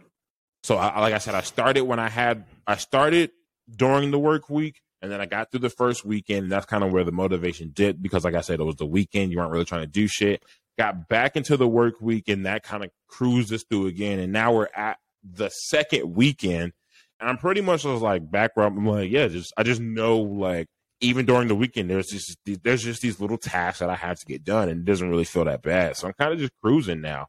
So 0.63 0.77
I, 0.77 1.01
like 1.01 1.15
I 1.15 1.19
said, 1.19 1.35
I 1.35 1.43
started 1.43 1.83
when 1.83 1.99
I 1.99 2.09
had 2.09 2.45
I 2.67 2.77
started 2.77 3.31
during 3.71 4.11
the 4.11 4.19
work 4.19 4.49
week 4.51 4.81
and 5.05 5.13
then 5.13 5.21
I 5.21 5.27
got 5.27 5.51
through 5.51 5.61
the 5.61 5.69
first 5.69 6.03
weekend, 6.03 6.45
and 6.45 6.53
that's 6.53 6.65
kind 6.65 6.83
of 6.83 6.91
where 6.91 7.05
the 7.05 7.13
motivation 7.13 7.73
dipped 7.75 8.01
because, 8.01 8.25
like 8.25 8.35
I 8.35 8.41
said, 8.41 8.59
it 8.59 8.65
was 8.65 8.77
the 8.77 8.87
weekend. 8.87 9.31
You 9.31 9.37
weren't 9.37 9.51
really 9.51 9.67
trying 9.67 9.83
to 9.83 9.87
do 9.87 10.09
shit. 10.09 10.43
Got 10.79 11.09
back 11.09 11.37
into 11.37 11.59
the 11.59 11.69
work 11.69 12.01
week, 12.01 12.27
and 12.29 12.47
that 12.47 12.63
kind 12.63 12.83
of 12.83 12.91
cruised 13.07 13.53
us 13.53 13.65
through 13.69 13.89
again. 13.89 14.19
And 14.19 14.33
now 14.33 14.55
we're 14.55 14.71
at 14.75 14.97
the 15.23 15.51
second 15.51 16.15
weekend, 16.15 16.73
and 17.21 17.29
I'm 17.29 17.37
pretty 17.37 17.61
much 17.61 17.83
just 17.83 18.01
like 18.01 18.31
back 18.31 18.53
where 18.57 18.65
I'm 18.65 18.87
like, 18.87 19.11
yeah, 19.11 19.29
just 19.29 19.53
I 19.59 19.63
just 19.63 19.79
know 19.79 20.21
like 20.21 20.69
even 21.03 21.27
during 21.27 21.49
the 21.49 21.55
weekend, 21.55 21.91
there's 21.91 22.07
just 22.07 22.39
there's 22.63 22.83
just 22.83 23.03
these 23.03 23.21
little 23.21 23.37
tasks 23.37 23.81
that 23.81 23.91
I 23.91 23.97
have 23.97 24.19
to 24.19 24.25
get 24.25 24.43
done, 24.43 24.71
and 24.71 24.81
it 24.81 24.85
doesn't 24.87 25.11
really 25.11 25.25
feel 25.25 25.45
that 25.45 25.61
bad. 25.61 25.99
So 25.99 26.09
I'm 26.09 26.15
kind 26.15 26.33
of 26.33 26.39
just 26.39 26.53
cruising 26.63 27.03
now. 27.03 27.27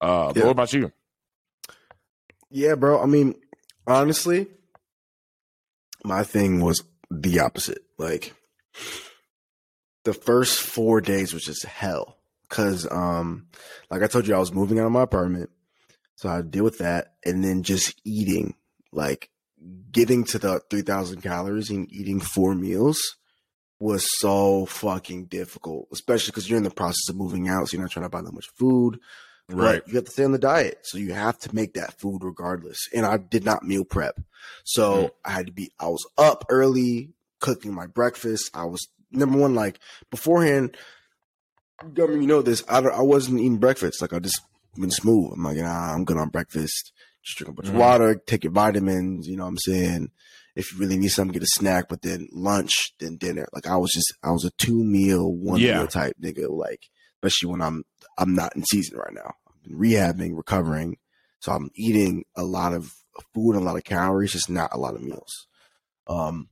Uh, 0.00 0.32
yeah. 0.34 0.44
what 0.44 0.52
about 0.52 0.72
you? 0.72 0.92
Yeah, 2.50 2.74
bro. 2.74 3.02
I 3.02 3.06
mean, 3.06 3.34
honestly, 3.86 4.46
my 6.04 6.22
thing 6.22 6.60
was 6.60 6.82
the 7.10 7.40
opposite. 7.40 7.82
Like 7.98 8.34
the 10.04 10.14
first 10.14 10.60
four 10.60 11.00
days 11.00 11.32
was 11.32 11.44
just 11.44 11.64
hell. 11.64 12.16
Cause 12.48 12.90
um 12.90 13.48
like 13.90 14.02
I 14.02 14.06
told 14.06 14.26
you 14.26 14.34
I 14.34 14.38
was 14.38 14.52
moving 14.52 14.78
out 14.78 14.86
of 14.86 14.92
my 14.92 15.02
apartment. 15.02 15.50
So 16.16 16.28
I 16.28 16.42
deal 16.42 16.64
with 16.64 16.78
that 16.78 17.14
and 17.24 17.44
then 17.44 17.62
just 17.62 18.00
eating. 18.04 18.54
Like 18.92 19.30
getting 19.90 20.24
to 20.24 20.38
the 20.38 20.60
three 20.70 20.82
thousand 20.82 21.22
calories 21.22 21.70
and 21.70 21.90
eating 21.92 22.20
four 22.20 22.54
meals 22.54 22.98
was 23.80 24.06
so 24.18 24.66
fucking 24.66 25.26
difficult, 25.26 25.88
especially 25.92 26.32
because 26.32 26.48
you're 26.48 26.56
in 26.56 26.64
the 26.64 26.70
process 26.70 27.08
of 27.08 27.16
moving 27.16 27.48
out, 27.48 27.68
so 27.68 27.76
you're 27.76 27.82
not 27.82 27.90
trying 27.90 28.06
to 28.06 28.10
buy 28.10 28.22
that 28.22 28.32
much 28.32 28.48
food. 28.58 28.98
Right. 29.50 29.80
But 29.82 29.88
you 29.88 29.94
have 29.94 30.04
to 30.04 30.10
stay 30.10 30.24
on 30.24 30.32
the 30.32 30.38
diet. 30.38 30.80
So 30.82 30.98
you 30.98 31.14
have 31.14 31.38
to 31.40 31.54
make 31.54 31.74
that 31.74 31.98
food 31.98 32.22
regardless. 32.22 32.88
And 32.94 33.06
I 33.06 33.16
did 33.16 33.44
not 33.44 33.64
meal 33.64 33.84
prep. 33.84 34.20
So 34.64 34.94
mm. 34.94 35.10
I 35.24 35.30
had 35.30 35.46
to 35.46 35.52
be, 35.52 35.70
I 35.80 35.88
was 35.88 36.06
up 36.18 36.44
early 36.50 37.10
cooking 37.40 37.74
my 37.74 37.86
breakfast. 37.86 38.50
I 38.54 38.64
was 38.64 38.88
number 39.10 39.38
one, 39.38 39.54
like 39.54 39.78
beforehand, 40.10 40.76
government, 41.94 42.22
you 42.22 42.28
know 42.28 42.42
this, 42.42 42.62
I, 42.68 42.80
I 42.80 43.02
wasn't 43.02 43.40
eating 43.40 43.58
breakfast. 43.58 44.02
Like 44.02 44.12
I 44.12 44.18
just 44.18 44.40
been 44.78 44.90
smooth. 44.90 45.32
I'm 45.32 45.44
like, 45.44 45.56
nah, 45.56 45.94
I'm 45.94 46.04
good 46.04 46.18
on 46.18 46.28
breakfast. 46.28 46.92
Just 47.24 47.38
drink 47.38 47.50
a 47.50 47.52
bunch 47.54 47.68
mm. 47.68 47.74
of 47.74 47.80
water, 47.80 48.14
take 48.26 48.44
your 48.44 48.52
vitamins. 48.52 49.26
You 49.26 49.36
know 49.36 49.44
what 49.44 49.50
I'm 49.50 49.58
saying? 49.58 50.10
If 50.56 50.72
you 50.72 50.80
really 50.80 50.98
need 50.98 51.08
something, 51.08 51.32
get 51.32 51.42
a 51.42 51.46
snack, 51.46 51.88
but 51.88 52.02
then 52.02 52.28
lunch, 52.32 52.92
then 52.98 53.16
dinner. 53.16 53.46
Like 53.52 53.66
I 53.66 53.76
was 53.76 53.92
just, 53.92 54.12
I 54.22 54.30
was 54.32 54.44
a 54.44 54.50
two 54.58 54.84
meal, 54.84 55.32
one 55.32 55.60
yeah. 55.60 55.78
meal 55.78 55.86
type 55.86 56.16
nigga. 56.20 56.50
Like, 56.50 56.88
especially 57.22 57.50
when 57.50 57.62
I'm 57.62 57.84
I'm 58.16 58.34
not 58.34 58.54
in 58.56 58.64
season 58.64 58.98
right 58.98 59.14
now. 59.14 59.34
I've 59.48 59.62
been 59.62 59.78
rehabbing, 59.78 60.36
recovering. 60.36 60.96
So 61.40 61.52
I'm 61.52 61.70
eating 61.74 62.24
a 62.36 62.42
lot 62.42 62.72
of 62.72 62.92
food, 63.34 63.56
a 63.56 63.60
lot 63.60 63.76
of 63.76 63.84
calories, 63.84 64.32
just 64.32 64.50
not 64.50 64.70
a 64.72 64.78
lot 64.78 64.94
of 64.94 65.02
meals. 65.02 65.46
Um, 66.06 66.48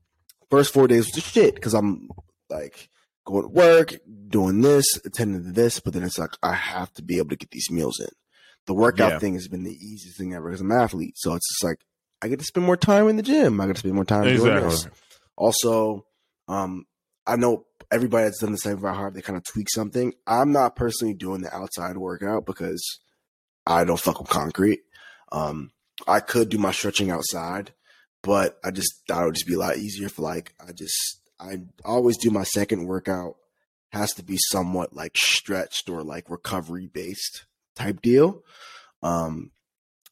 first 0.50 0.72
four 0.72 0.86
days 0.86 1.06
was 1.06 1.12
just 1.12 1.32
shit 1.32 1.54
because 1.54 1.74
I'm 1.74 2.08
like 2.48 2.88
going 3.24 3.42
to 3.42 3.48
work, 3.48 3.94
doing 4.28 4.60
this, 4.60 4.84
attending 5.04 5.44
to 5.44 5.52
this, 5.52 5.80
but 5.80 5.92
then 5.92 6.02
it's 6.02 6.18
like 6.18 6.30
I 6.42 6.54
have 6.54 6.92
to 6.94 7.02
be 7.02 7.18
able 7.18 7.30
to 7.30 7.36
get 7.36 7.50
these 7.50 7.70
meals 7.70 8.00
in. 8.00 8.08
The 8.66 8.74
workout 8.74 9.12
yeah. 9.12 9.18
thing 9.18 9.34
has 9.34 9.48
been 9.48 9.64
the 9.64 9.74
easiest 9.74 10.18
thing 10.18 10.34
ever 10.34 10.48
because 10.48 10.60
I'm 10.60 10.70
an 10.70 10.78
athlete. 10.78 11.14
So 11.16 11.34
it's 11.34 11.48
just 11.48 11.64
like 11.64 11.78
I 12.22 12.28
get 12.28 12.38
to 12.38 12.44
spend 12.44 12.66
more 12.66 12.76
time 12.76 13.08
in 13.08 13.16
the 13.16 13.22
gym. 13.22 13.60
I 13.60 13.66
get 13.66 13.76
to 13.76 13.80
spend 13.80 13.94
more 13.94 14.04
time 14.04 14.24
exactly. 14.24 14.50
doing 14.50 14.70
this. 14.70 14.88
Also, 15.36 16.06
um, 16.48 16.86
I 17.26 17.36
know 17.36 17.65
everybody 17.90 18.24
that's 18.24 18.40
done 18.40 18.52
the 18.52 18.58
same 18.58 18.78
for 18.78 18.92
hard, 18.92 19.14
they 19.14 19.22
kind 19.22 19.36
of 19.36 19.44
tweak 19.44 19.68
something. 19.70 20.12
I'm 20.26 20.52
not 20.52 20.76
personally 20.76 21.14
doing 21.14 21.42
the 21.42 21.54
outside 21.54 21.96
workout 21.96 22.46
because 22.46 22.82
I 23.66 23.84
don't 23.84 24.00
fuck 24.00 24.20
with 24.20 24.28
concrete. 24.28 24.80
Um, 25.32 25.72
I 26.06 26.20
could 26.20 26.48
do 26.48 26.58
my 26.58 26.72
stretching 26.72 27.10
outside, 27.10 27.72
but 28.22 28.58
I 28.64 28.70
just 28.70 29.02
thought 29.08 29.22
it 29.22 29.26
would 29.26 29.34
just 29.34 29.46
be 29.46 29.54
a 29.54 29.58
lot 29.58 29.76
easier 29.76 30.08
for 30.08 30.22
like 30.22 30.54
I 30.60 30.72
just 30.72 31.20
I 31.40 31.62
always 31.84 32.16
do 32.16 32.30
my 32.30 32.44
second 32.44 32.86
workout 32.86 33.36
has 33.90 34.12
to 34.14 34.24
be 34.24 34.36
somewhat 34.50 34.94
like 34.94 35.16
stretched 35.16 35.88
or 35.88 36.02
like 36.02 36.30
recovery 36.30 36.86
based 36.86 37.46
type 37.74 38.02
deal. 38.02 38.42
Um, 39.02 39.52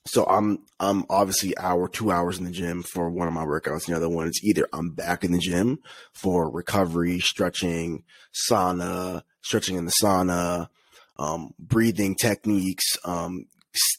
so 0.07 0.25
I'm 0.25 0.59
I'm 0.79 1.05
obviously 1.09 1.57
hour 1.57 1.89
two 1.89 2.11
hours 2.11 2.39
in 2.39 2.45
the 2.45 2.51
gym 2.51 2.83
for 2.83 3.09
one 3.09 3.27
of 3.27 3.35
my 3.35 3.45
workouts. 3.45 3.87
The 3.87 3.97
other 3.97 4.09
one 4.09 4.29
is 4.29 4.41
either 4.43 4.69
I'm 4.73 4.91
back 4.91 5.25
in 5.25 5.33
the 5.33 5.39
gym 5.39 5.79
for 6.13 6.51
recovery, 6.51 7.21
stretching, 7.21 8.05
sauna, 8.33 9.23
stretching 9.41 9.77
in 9.77 9.87
the 9.87 9.95
sauna, 10.03 10.69
um, 11.19 11.55
breathing 11.59 12.17
techniques, 12.17 12.99
um, 13.05 13.47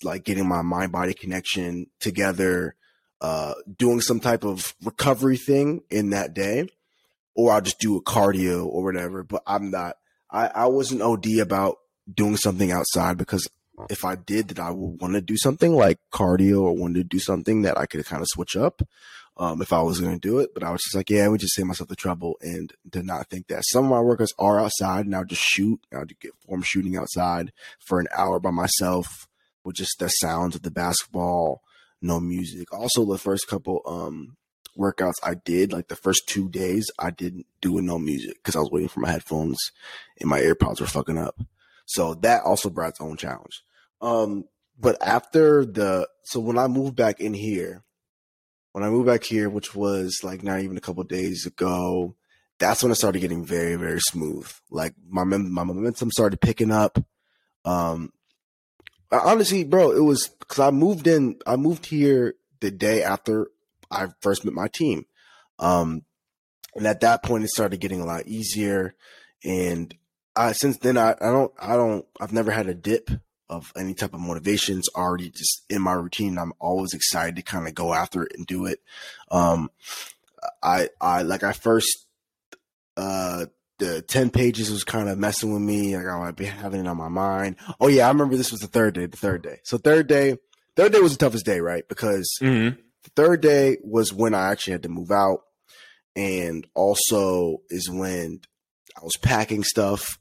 like 0.04 0.24
getting 0.24 0.48
my 0.48 0.62
mind 0.62 0.92
body 0.92 1.16
connection 1.16 1.88
together, 2.00 2.76
uh, 3.22 3.56
doing 3.76 4.00
some 4.00 4.20
type 4.20 4.44
of 4.44 4.76
recovery 4.84 5.38
thing 5.38 5.82
in 5.90 6.12
that 6.12 6.36
day, 6.36 6.68
or 7.36 7.52
I'll 7.52 7.62
just 7.62 7.80
do 7.80 7.98
a 7.98 8.04
cardio 8.04 8.68
or 8.68 8.84
whatever. 8.84 9.24
But 9.24 9.42
I'm 9.48 9.72
not. 9.72 9.98
I 10.30 10.48
I 10.48 10.66
wasn't 10.68 11.02
OD 11.02 11.40
about 11.40 11.78
doing 12.14 12.38
something 12.38 12.72
outside 12.72 13.18
because 13.18 13.48
if 13.90 14.06
I 14.06 14.16
did 14.16 14.50
that, 14.50 14.60
I 14.60 14.72
would 14.72 15.02
want 15.02 15.14
to 15.14 15.22
do 15.22 15.38
something 15.38 15.74
like 15.74 16.00
cardio 16.14 16.62
or 16.62 16.74
wanted 16.76 16.96
to 16.96 17.04
do 17.04 17.20
something 17.20 17.64
that 17.64 17.78
I 17.78 17.86
could 17.86 18.06
kind 18.06 18.22
of 18.22 18.28
switch 18.30 18.56
up 18.56 18.82
um, 19.38 19.62
if 19.62 19.74
I 19.74 19.82
was 19.82 20.00
going 20.00 20.20
to 20.20 20.28
do 20.28 20.40
it. 20.40 20.54
But 20.54 20.64
I 20.64 20.72
was 20.72 20.82
just 20.82 20.96
like, 20.96 21.10
yeah, 21.10 21.26
I 21.26 21.28
would 21.28 21.42
just 21.42 21.56
save 21.56 21.66
myself 21.66 21.90
the 21.90 21.96
trouble 21.96 22.38
and 22.42 22.74
did 22.90 23.06
not 23.06 23.30
think 23.30 23.48
that 23.48 23.64
some 23.66 23.86
of 23.86 23.92
my 23.92 23.98
workouts 23.98 24.34
are 24.40 24.60
outside 24.60 25.06
and 25.06 25.16
I'll 25.16 25.26
just 25.26 25.42
shoot. 25.42 25.80
I'll 25.94 26.06
get 26.06 26.32
form 26.46 26.62
shooting 26.62 26.96
outside 26.96 27.52
for 27.80 28.00
an 28.00 28.08
hour 28.16 28.40
by 28.40 28.52
myself 28.52 29.28
with 29.64 29.76
just 29.76 30.00
the 30.00 30.08
sounds 30.08 30.56
of 30.56 30.62
the 30.62 30.72
basketball, 30.72 31.62
no 32.02 32.20
music. 32.20 32.72
Also, 32.74 33.06
the 33.06 33.18
first 33.18 33.48
couple 33.48 33.82
um, 33.86 34.38
workouts 34.78 35.16
I 35.24 35.36
did, 35.36 35.74
like 35.74 35.88
the 35.88 35.96
first 35.96 36.28
two 36.28 36.50
days, 36.50 36.90
I 37.00 37.10
didn't 37.10 37.48
do 37.62 37.82
no 37.82 37.98
music 37.98 38.36
because 38.36 38.56
I 38.56 38.60
was 38.60 38.72
waiting 38.72 38.90
for 38.90 39.00
my 39.00 39.12
headphones 39.12 39.58
and 40.20 40.30
my 40.30 40.40
AirPods 40.40 40.80
were 40.80 40.88
fucking 40.88 41.18
up. 41.18 41.40
So 41.86 42.16
that 42.16 42.44
also 42.44 42.70
brought 42.70 42.90
its 42.90 43.02
own 43.02 43.18
challenge. 43.18 43.64
Um, 44.02 44.46
but 44.80 44.98
after 45.02 45.66
the, 45.66 46.08
so 46.24 46.40
when 46.40 46.58
I 46.58 46.68
moved 46.68 46.96
back 46.96 47.20
in 47.20 47.34
here, 47.34 47.84
when 48.72 48.84
I 48.84 48.90
moved 48.90 49.08
back 49.08 49.24
here, 49.24 49.50
which 49.50 49.74
was 49.74 50.20
like 50.24 50.44
not 50.44 50.60
even 50.60 50.76
a 50.76 50.82
couple 50.82 51.04
days 51.06 51.46
ago, 51.46 52.16
that's 52.60 52.84
when 52.84 52.92
it 52.92 52.96
started 52.96 53.20
getting 53.20 53.46
very, 53.46 53.76
very 53.76 54.00
smooth. 54.00 54.52
Like 54.70 54.94
my 55.08 55.24
my 55.24 55.64
momentum 55.64 56.12
started 56.12 56.42
picking 56.42 56.72
up. 56.72 56.98
Um, 57.64 58.12
honestly, 59.12 59.64
bro, 59.64 59.92
it 59.92 60.02
was 60.02 60.28
because 60.28 60.60
I 60.60 60.72
moved 60.72 61.08
in. 61.08 61.38
I 61.46 61.56
moved 61.56 61.86
here 61.86 62.36
the 62.60 62.72
day 62.72 63.04
after 63.04 63.48
I 63.92 64.08
first 64.22 64.46
met 64.46 64.54
my 64.54 64.68
team. 64.68 65.06
Um, 65.60 66.04
and 66.76 66.86
at 66.86 67.02
that 67.02 67.24
point, 67.24 67.44
it 67.44 67.50
started 67.50 67.80
getting 67.80 68.02
a 68.02 68.06
lot 68.06 68.28
easier. 68.28 68.96
And 69.44 69.96
I, 70.36 70.52
since 70.52 70.78
then, 70.78 70.98
I, 70.98 71.12
I 71.12 71.32
don't, 71.32 71.54
I 71.60 71.76
don't, 71.76 72.06
I've 72.20 72.34
never 72.34 72.52
had 72.52 72.68
a 72.68 72.74
dip 72.74 73.10
of 73.50 73.72
any 73.78 73.94
type 73.94 74.14
of 74.14 74.20
motivation. 74.20 74.80
It's 74.80 74.90
already 74.96 75.30
just 75.30 75.64
in 75.70 75.82
my 75.82 75.94
routine. 75.94 76.38
I'm 76.38 76.54
always 76.60 76.94
excited 76.94 77.36
to 77.36 77.42
kind 77.42 77.68
of 77.68 77.76
go 77.76 77.94
after 77.94 78.24
it 78.24 78.34
and 78.36 78.46
do 78.46 78.66
it. 78.66 78.80
Um, 79.32 79.70
I, 80.62 80.90
I, 81.00 81.22
like 81.22 81.44
I 81.44 81.54
first, 81.54 82.06
uh, 82.98 83.46
the 83.78 84.02
10 84.02 84.30
pages 84.30 84.72
was 84.72 84.84
kind 84.84 85.10
of 85.10 85.18
messing 85.18 85.54
with 85.54 85.62
me. 85.62 85.96
Like 85.96 86.08
I 86.08 86.18
might 86.18 86.36
be 86.36 86.46
having 86.46 86.82
it 86.82 86.88
on 86.88 86.98
my 86.98 87.10
mind. 87.10 87.58
Oh 87.80 87.88
yeah. 87.88 88.06
I 88.06 88.10
remember 88.10 88.38
this 88.38 88.52
was 88.52 88.62
the 88.62 88.68
third 88.68 88.96
day, 88.96 89.06
the 89.06 89.18
third 89.18 89.42
day. 89.42 89.60
So 89.64 89.78
third 89.78 90.08
day, 90.08 90.38
third 90.76 90.94
day 90.94 91.00
was 91.00 91.18
the 91.18 91.26
toughest 91.26 91.46
day, 91.46 91.60
right? 91.60 91.88
Because 91.88 92.30
mm-hmm. 92.42 92.80
the 93.04 93.10
third 93.16 93.42
day 93.42 93.78
was 93.84 94.14
when 94.14 94.34
I 94.34 94.52
actually 94.52 94.74
had 94.74 94.84
to 94.84 94.90
move 94.90 95.12
out. 95.12 95.42
And 96.16 96.66
also 96.74 97.58
is 97.70 97.90
when 97.90 98.40
I 98.98 99.04
was 99.04 99.18
packing 99.18 99.66
stuff. 99.66 100.18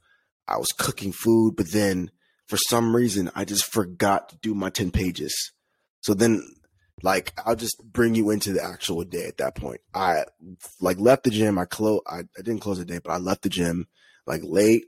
I 0.46 0.58
was 0.58 0.68
cooking 0.78 1.12
food, 1.12 1.54
but 1.56 1.72
then 1.72 2.10
for 2.46 2.56
some 2.56 2.94
reason 2.94 3.30
I 3.34 3.44
just 3.44 3.64
forgot 3.64 4.28
to 4.30 4.36
do 4.42 4.54
my 4.54 4.70
10 4.70 4.90
pages. 4.90 5.52
So 6.00 6.14
then 6.14 6.42
like 7.02 7.32
I'll 7.44 7.56
just 7.56 7.82
bring 7.84 8.14
you 8.14 8.30
into 8.30 8.52
the 8.52 8.62
actual 8.62 9.04
day 9.04 9.26
at 9.26 9.38
that 9.38 9.56
point. 9.56 9.80
I 9.94 10.24
like 10.80 10.98
left 10.98 11.24
the 11.24 11.30
gym. 11.30 11.58
I 11.58 11.64
close 11.64 12.00
I, 12.06 12.20
I 12.20 12.42
didn't 12.42 12.60
close 12.60 12.78
the 12.78 12.84
day, 12.84 13.00
but 13.02 13.12
I 13.12 13.18
left 13.18 13.42
the 13.42 13.48
gym 13.48 13.88
like 14.26 14.42
late. 14.44 14.84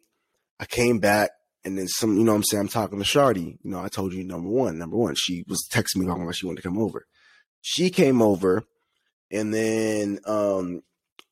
I 0.61 0.67
came 0.67 0.99
back 0.99 1.31
and 1.65 1.77
then 1.77 1.89
some, 1.89 2.17
you 2.17 2.25
know 2.25 2.35
I'm 2.35 2.45
saying? 2.45 2.63
I'm 2.63 2.69
talking 2.69 2.99
to 2.99 3.05
Shardy. 3.05 3.59
You 3.63 3.71
know, 3.71 3.81
I 3.81 3.89
told 3.89 4.13
you 4.13 4.23
number 4.25 4.49
one, 4.49 4.79
number 4.79 4.97
one. 4.97 5.17
She 5.17 5.45
was 5.49 5.67
texting 5.71 5.97
me 5.97 6.07
talking 6.07 6.23
about 6.23 6.37
she 6.37 6.47
wanted 6.47 6.63
to 6.63 6.69
come 6.69 6.79
over. 6.79 7.07
She 7.61 7.91
came 7.91 8.23
over 8.23 8.65
and 9.31 9.53
then 9.53 10.21
um 10.27 10.83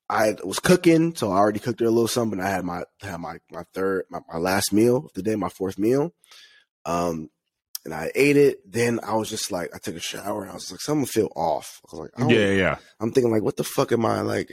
I 0.09 0.37
was 0.45 0.59
cooking, 0.59 1.15
so 1.15 1.33
I 1.33 1.37
already 1.37 1.61
cooked 1.61 1.81
her 1.81 1.87
a 1.87 1.91
little 1.91 2.09
something. 2.09 2.41
I 2.41 2.51
had 2.51 2.65
my 2.65 2.83
had 3.01 3.19
my 3.19 3.39
my 3.51 3.65
third 3.73 4.05
my, 4.11 4.21
my 4.31 4.39
last 4.39 4.73
meal 4.73 5.07
of 5.07 5.13
the 5.15 5.23
day, 5.23 5.35
my 5.35 5.49
fourth 5.49 5.79
meal. 5.79 6.13
Um, 6.85 7.31
and 7.85 7.95
I 7.95 8.11
ate 8.15 8.37
it. 8.37 8.71
Then 8.71 9.01
I 9.03 9.15
was 9.15 9.29
just 9.29 9.53
like, 9.53 9.75
I 9.75 9.79
took 9.79 9.97
a 9.97 10.01
shower 10.01 10.43
and 10.43 10.51
I 10.51 10.55
was 10.55 10.71
like, 10.71 10.81
something 10.81 11.07
feel 11.07 11.31
off. 11.37 11.81
I 11.85 11.97
was 11.97 12.11
like, 12.19 12.31
yeah, 12.31 12.51
yeah. 12.51 12.77
I'm 13.01 13.13
thinking 13.13 13.33
like, 13.33 13.43
what 13.43 13.57
the 13.57 13.65
fuck 13.65 13.93
am 13.93 14.07
I 14.07 14.23
like? 14.23 14.51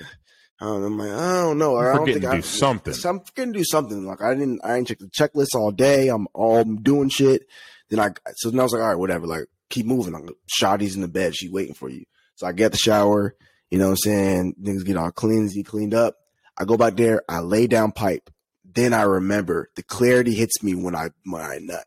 Um, 0.59 0.83
I'm 0.83 0.97
like, 0.97 1.11
I 1.11 1.41
don't 1.41 1.57
know. 1.57 1.75
I 1.77 1.95
don't 1.95 2.05
think 2.05 2.25
I 2.25 2.35
do 2.35 2.41
something. 2.41 2.93
I'm 3.05 3.21
to 3.35 3.51
do 3.51 3.63
something. 3.63 4.05
Like 4.05 4.21
I 4.21 4.33
didn't, 4.35 4.61
I 4.63 4.75
didn't 4.75 4.87
check 4.87 4.99
the 4.99 5.07
checklist 5.07 5.55
all 5.55 5.71
day. 5.71 6.09
I'm 6.09 6.27
all 6.33 6.63
doing 6.63 7.09
shit. 7.09 7.47
Then 7.89 7.99
I, 7.99 8.11
so 8.35 8.51
then 8.51 8.59
I 8.59 8.63
was 8.63 8.73
like, 8.73 8.81
all 8.81 8.89
right, 8.89 8.99
whatever. 8.99 9.27
Like 9.27 9.45
keep 9.69 9.85
moving. 9.85 10.13
Like 10.13 10.29
Shotty's 10.47 10.95
in 10.95 11.01
the 11.01 11.07
bed. 11.07 11.35
She's 11.35 11.51
waiting 11.51 11.73
for 11.73 11.89
you. 11.89 12.03
So 12.35 12.47
I 12.47 12.51
get 12.51 12.71
the 12.71 12.77
shower. 12.77 13.35
You 13.71 13.79
know 13.79 13.85
what 13.85 13.91
I'm 13.91 13.97
saying? 13.97 14.55
Things 14.63 14.83
get 14.83 14.97
all 14.97 15.11
cleansy, 15.11 15.65
cleaned 15.65 15.93
up. 15.93 16.17
I 16.57 16.65
go 16.65 16.77
back 16.77 16.97
there, 16.97 17.23
I 17.27 17.39
lay 17.39 17.67
down 17.67 17.93
pipe. 17.93 18.29
Then 18.65 18.93
I 18.93 19.03
remember 19.03 19.69
the 19.75 19.83
clarity 19.83 20.33
hits 20.35 20.61
me 20.61 20.75
when 20.75 20.95
I 20.95 21.09
when 21.25 21.41
I 21.41 21.59
nut. 21.59 21.85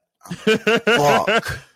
Fuck. 0.84 1.60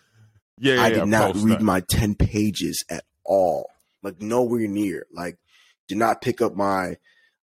Yeah, 0.61 0.73
yeah, 0.73 0.81
I 0.81 0.89
did 0.89 0.97
yeah, 0.97 1.05
not 1.05 1.35
read 1.37 1.61
my 1.61 1.79
10 1.89 2.15
pages 2.15 2.83
at 2.89 3.05
all. 3.23 3.69
Like 4.03 4.21
nowhere 4.21 4.67
near. 4.67 5.05
Like 5.09 5.37
did 5.87 5.97
not 5.97 6.21
pick 6.21 6.41
up 6.41 6.53
my 6.53 6.97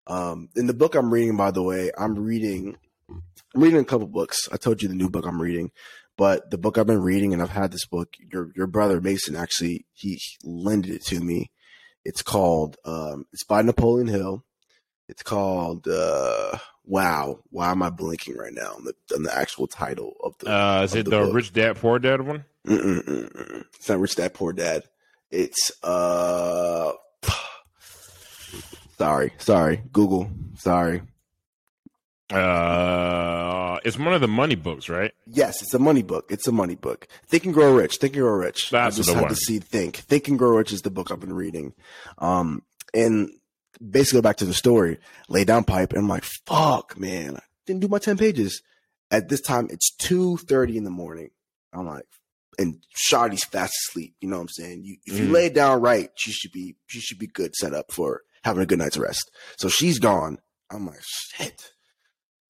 um 0.06 0.50
in 0.54 0.66
the 0.66 0.74
book 0.74 0.94
I'm 0.94 1.10
reading, 1.10 1.34
by 1.34 1.50
the 1.50 1.62
way, 1.62 1.90
I'm 1.96 2.14
reading 2.14 2.76
I'm 3.08 3.62
reading 3.62 3.80
a 3.80 3.86
couple 3.86 4.06
books. 4.06 4.50
I 4.52 4.58
told 4.58 4.82
you 4.82 4.88
the 4.90 4.94
new 4.94 5.08
book 5.08 5.24
I'm 5.26 5.40
reading, 5.40 5.70
but 6.18 6.50
the 6.50 6.58
book 6.58 6.76
I've 6.76 6.86
been 6.86 7.00
reading 7.00 7.32
and 7.32 7.40
I've 7.40 7.48
had 7.48 7.72
this 7.72 7.86
book, 7.86 8.12
your 8.18 8.50
your 8.54 8.66
brother 8.66 9.00
Mason 9.00 9.34
actually 9.34 9.86
he 9.94 10.20
lended 10.44 10.92
it 10.92 11.04
to 11.06 11.18
me 11.18 11.50
it's 12.06 12.22
called 12.22 12.76
um, 12.84 13.26
it's 13.32 13.42
by 13.44 13.62
Napoleon 13.62 14.06
Hill. 14.06 14.44
It's 15.08 15.22
called 15.22 15.86
uh, 15.88 16.58
Wow. 16.84 17.40
Why 17.50 17.72
am 17.72 17.82
I 17.82 17.90
blinking 17.90 18.36
right 18.36 18.54
now 18.54 18.74
on 18.74 18.84
the 18.84 18.94
on 19.14 19.24
the 19.24 19.36
actual 19.36 19.66
title 19.66 20.14
of 20.22 20.38
the? 20.38 20.50
Uh, 20.50 20.82
is 20.84 20.94
it 20.94 21.04
the, 21.04 21.24
the 21.26 21.32
Rich 21.32 21.52
Dad 21.52 21.76
Poor 21.76 21.98
Dad 21.98 22.22
one? 22.22 22.44
Mm-mm-mm-mm. 22.66 23.64
It's 23.74 23.88
not 23.88 23.98
Rich 23.98 24.16
Dad 24.16 24.34
Poor 24.34 24.52
Dad. 24.52 24.84
It's 25.30 25.72
uh. 25.82 26.92
Sorry, 28.98 29.32
sorry, 29.36 29.82
Google. 29.92 30.30
Sorry. 30.56 31.02
Uh, 32.32 33.78
it's 33.84 33.98
one 33.98 34.12
of 34.14 34.20
the 34.20 34.28
money 34.28 34.54
books, 34.54 34.88
right? 34.88 35.12
Yes, 35.26 35.62
it's 35.62 35.74
a 35.74 35.78
money 35.78 36.02
book. 36.02 36.26
It's 36.30 36.46
a 36.48 36.52
money 36.52 36.74
book. 36.74 37.06
Think 37.26 37.44
and 37.44 37.54
Grow 37.54 37.74
Rich. 37.74 37.96
Think 37.98 38.14
and 38.14 38.22
Grow 38.22 38.32
Rich. 38.32 38.70
That's 38.70 38.96
I 38.96 38.98
just 38.98 39.08
the 39.08 39.14
had 39.14 39.22
one. 39.22 39.30
to 39.30 39.36
see 39.36 39.58
Think. 39.58 39.96
Think 39.96 40.28
and 40.28 40.38
Grow 40.38 40.50
Rich 40.56 40.72
is 40.72 40.82
the 40.82 40.90
book 40.90 41.10
I've 41.10 41.20
been 41.20 41.32
reading. 41.34 41.74
Um, 42.18 42.62
and 42.94 43.30
basically 43.90 44.18
go 44.18 44.22
back 44.22 44.36
to 44.38 44.44
the 44.44 44.54
story. 44.54 44.98
Lay 45.28 45.44
down 45.44 45.64
pipe, 45.64 45.92
and 45.92 46.00
I'm 46.00 46.08
like, 46.08 46.24
fuck, 46.24 46.98
man, 46.98 47.36
I 47.36 47.42
didn't 47.66 47.80
do 47.80 47.88
my 47.88 47.98
ten 47.98 48.16
pages. 48.16 48.62
At 49.10 49.28
this 49.28 49.40
time, 49.40 49.68
it's 49.70 49.94
two 49.96 50.36
thirty 50.38 50.76
in 50.76 50.84
the 50.84 50.90
morning. 50.90 51.30
I'm 51.72 51.86
like, 51.86 52.04
and 52.58 52.82
Shotty's 52.96 53.44
fast 53.44 53.74
asleep. 53.88 54.14
You 54.20 54.28
know 54.28 54.36
what 54.36 54.42
I'm 54.42 54.48
saying? 54.48 54.82
You, 54.84 54.96
if 55.04 55.18
you 55.18 55.26
Mm. 55.28 55.32
lay 55.32 55.48
down 55.48 55.80
right, 55.80 56.10
she 56.16 56.32
should 56.32 56.52
be 56.52 56.74
she 56.86 57.00
should 57.00 57.18
be 57.18 57.26
good 57.28 57.54
set 57.54 57.72
up 57.74 57.92
for 57.92 58.22
having 58.42 58.62
a 58.62 58.66
good 58.66 58.78
night's 58.78 58.96
rest. 58.98 59.30
So 59.58 59.68
she's 59.68 59.98
gone. 60.00 60.38
I'm 60.72 60.86
like, 60.86 60.98
shit. 61.04 61.70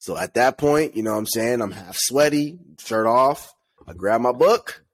So 0.07 0.17
at 0.17 0.35
that 0.35 0.57
point, 0.57 0.95
you 0.95 1.03
know 1.03 1.11
what 1.11 1.19
I'm 1.19 1.27
saying? 1.27 1.61
I'm 1.61 1.73
half 1.73 1.97
sweaty, 1.99 2.61
shirt 2.79 3.09
off. 3.09 3.53
I 3.89 3.93
grab 3.93 4.21
my 4.21 4.31
book, 4.31 4.85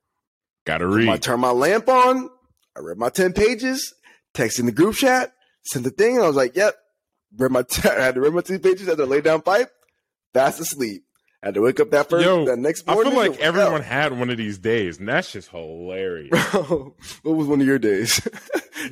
Got 0.65 0.79
to 0.79 0.87
read. 0.87 1.11
I 1.11 1.19
turn 1.19 1.39
my 1.39 1.51
lamp 1.51 1.87
on. 1.87 2.31
I 2.75 2.81
read 2.81 2.97
my 2.97 3.11
10 3.11 3.35
pages, 3.35 3.93
text 4.33 4.59
in 4.59 4.65
the 4.65 4.73
group 4.73 4.95
chat, 4.95 5.35
sent 5.65 5.85
the 5.85 5.91
thing. 5.91 6.15
And 6.15 6.25
I 6.25 6.27
was 6.29 6.37
like, 6.37 6.57
yep, 6.57 6.77
read 7.37 7.53
my, 7.53 7.61
t- 7.61 7.87
I 7.91 8.01
had 8.01 8.15
to 8.15 8.23
read 8.23 8.33
my 8.33 8.41
10 8.41 8.61
pages, 8.61 8.89
had 8.89 8.97
to 8.97 9.05
lay 9.05 9.21
down 9.21 9.43
pipe, 9.43 9.71
fast 10.33 10.61
asleep. 10.61 11.05
I 11.43 11.49
had 11.49 11.55
to 11.55 11.61
wake 11.61 11.81
up 11.81 11.91
that 11.91 12.09
first, 12.09 12.25
Yo, 12.25 12.45
that 12.45 12.59
next 12.59 12.87
morning. 12.87 13.07
I 13.07 13.11
feel 13.11 13.19
like 13.33 13.41
everyone 13.41 13.83
had 13.83 14.17
one 14.17 14.31
of 14.31 14.37
these 14.37 14.59
days, 14.59 14.99
and 14.99 15.09
that's 15.09 15.33
just 15.33 15.49
hilarious. 15.49 16.31
Bro, 16.53 16.95
what 17.25 17.37
was 17.37 17.49
one 17.49 17.61
of 17.61 17.67
your 17.67 17.79
days? 17.81 18.21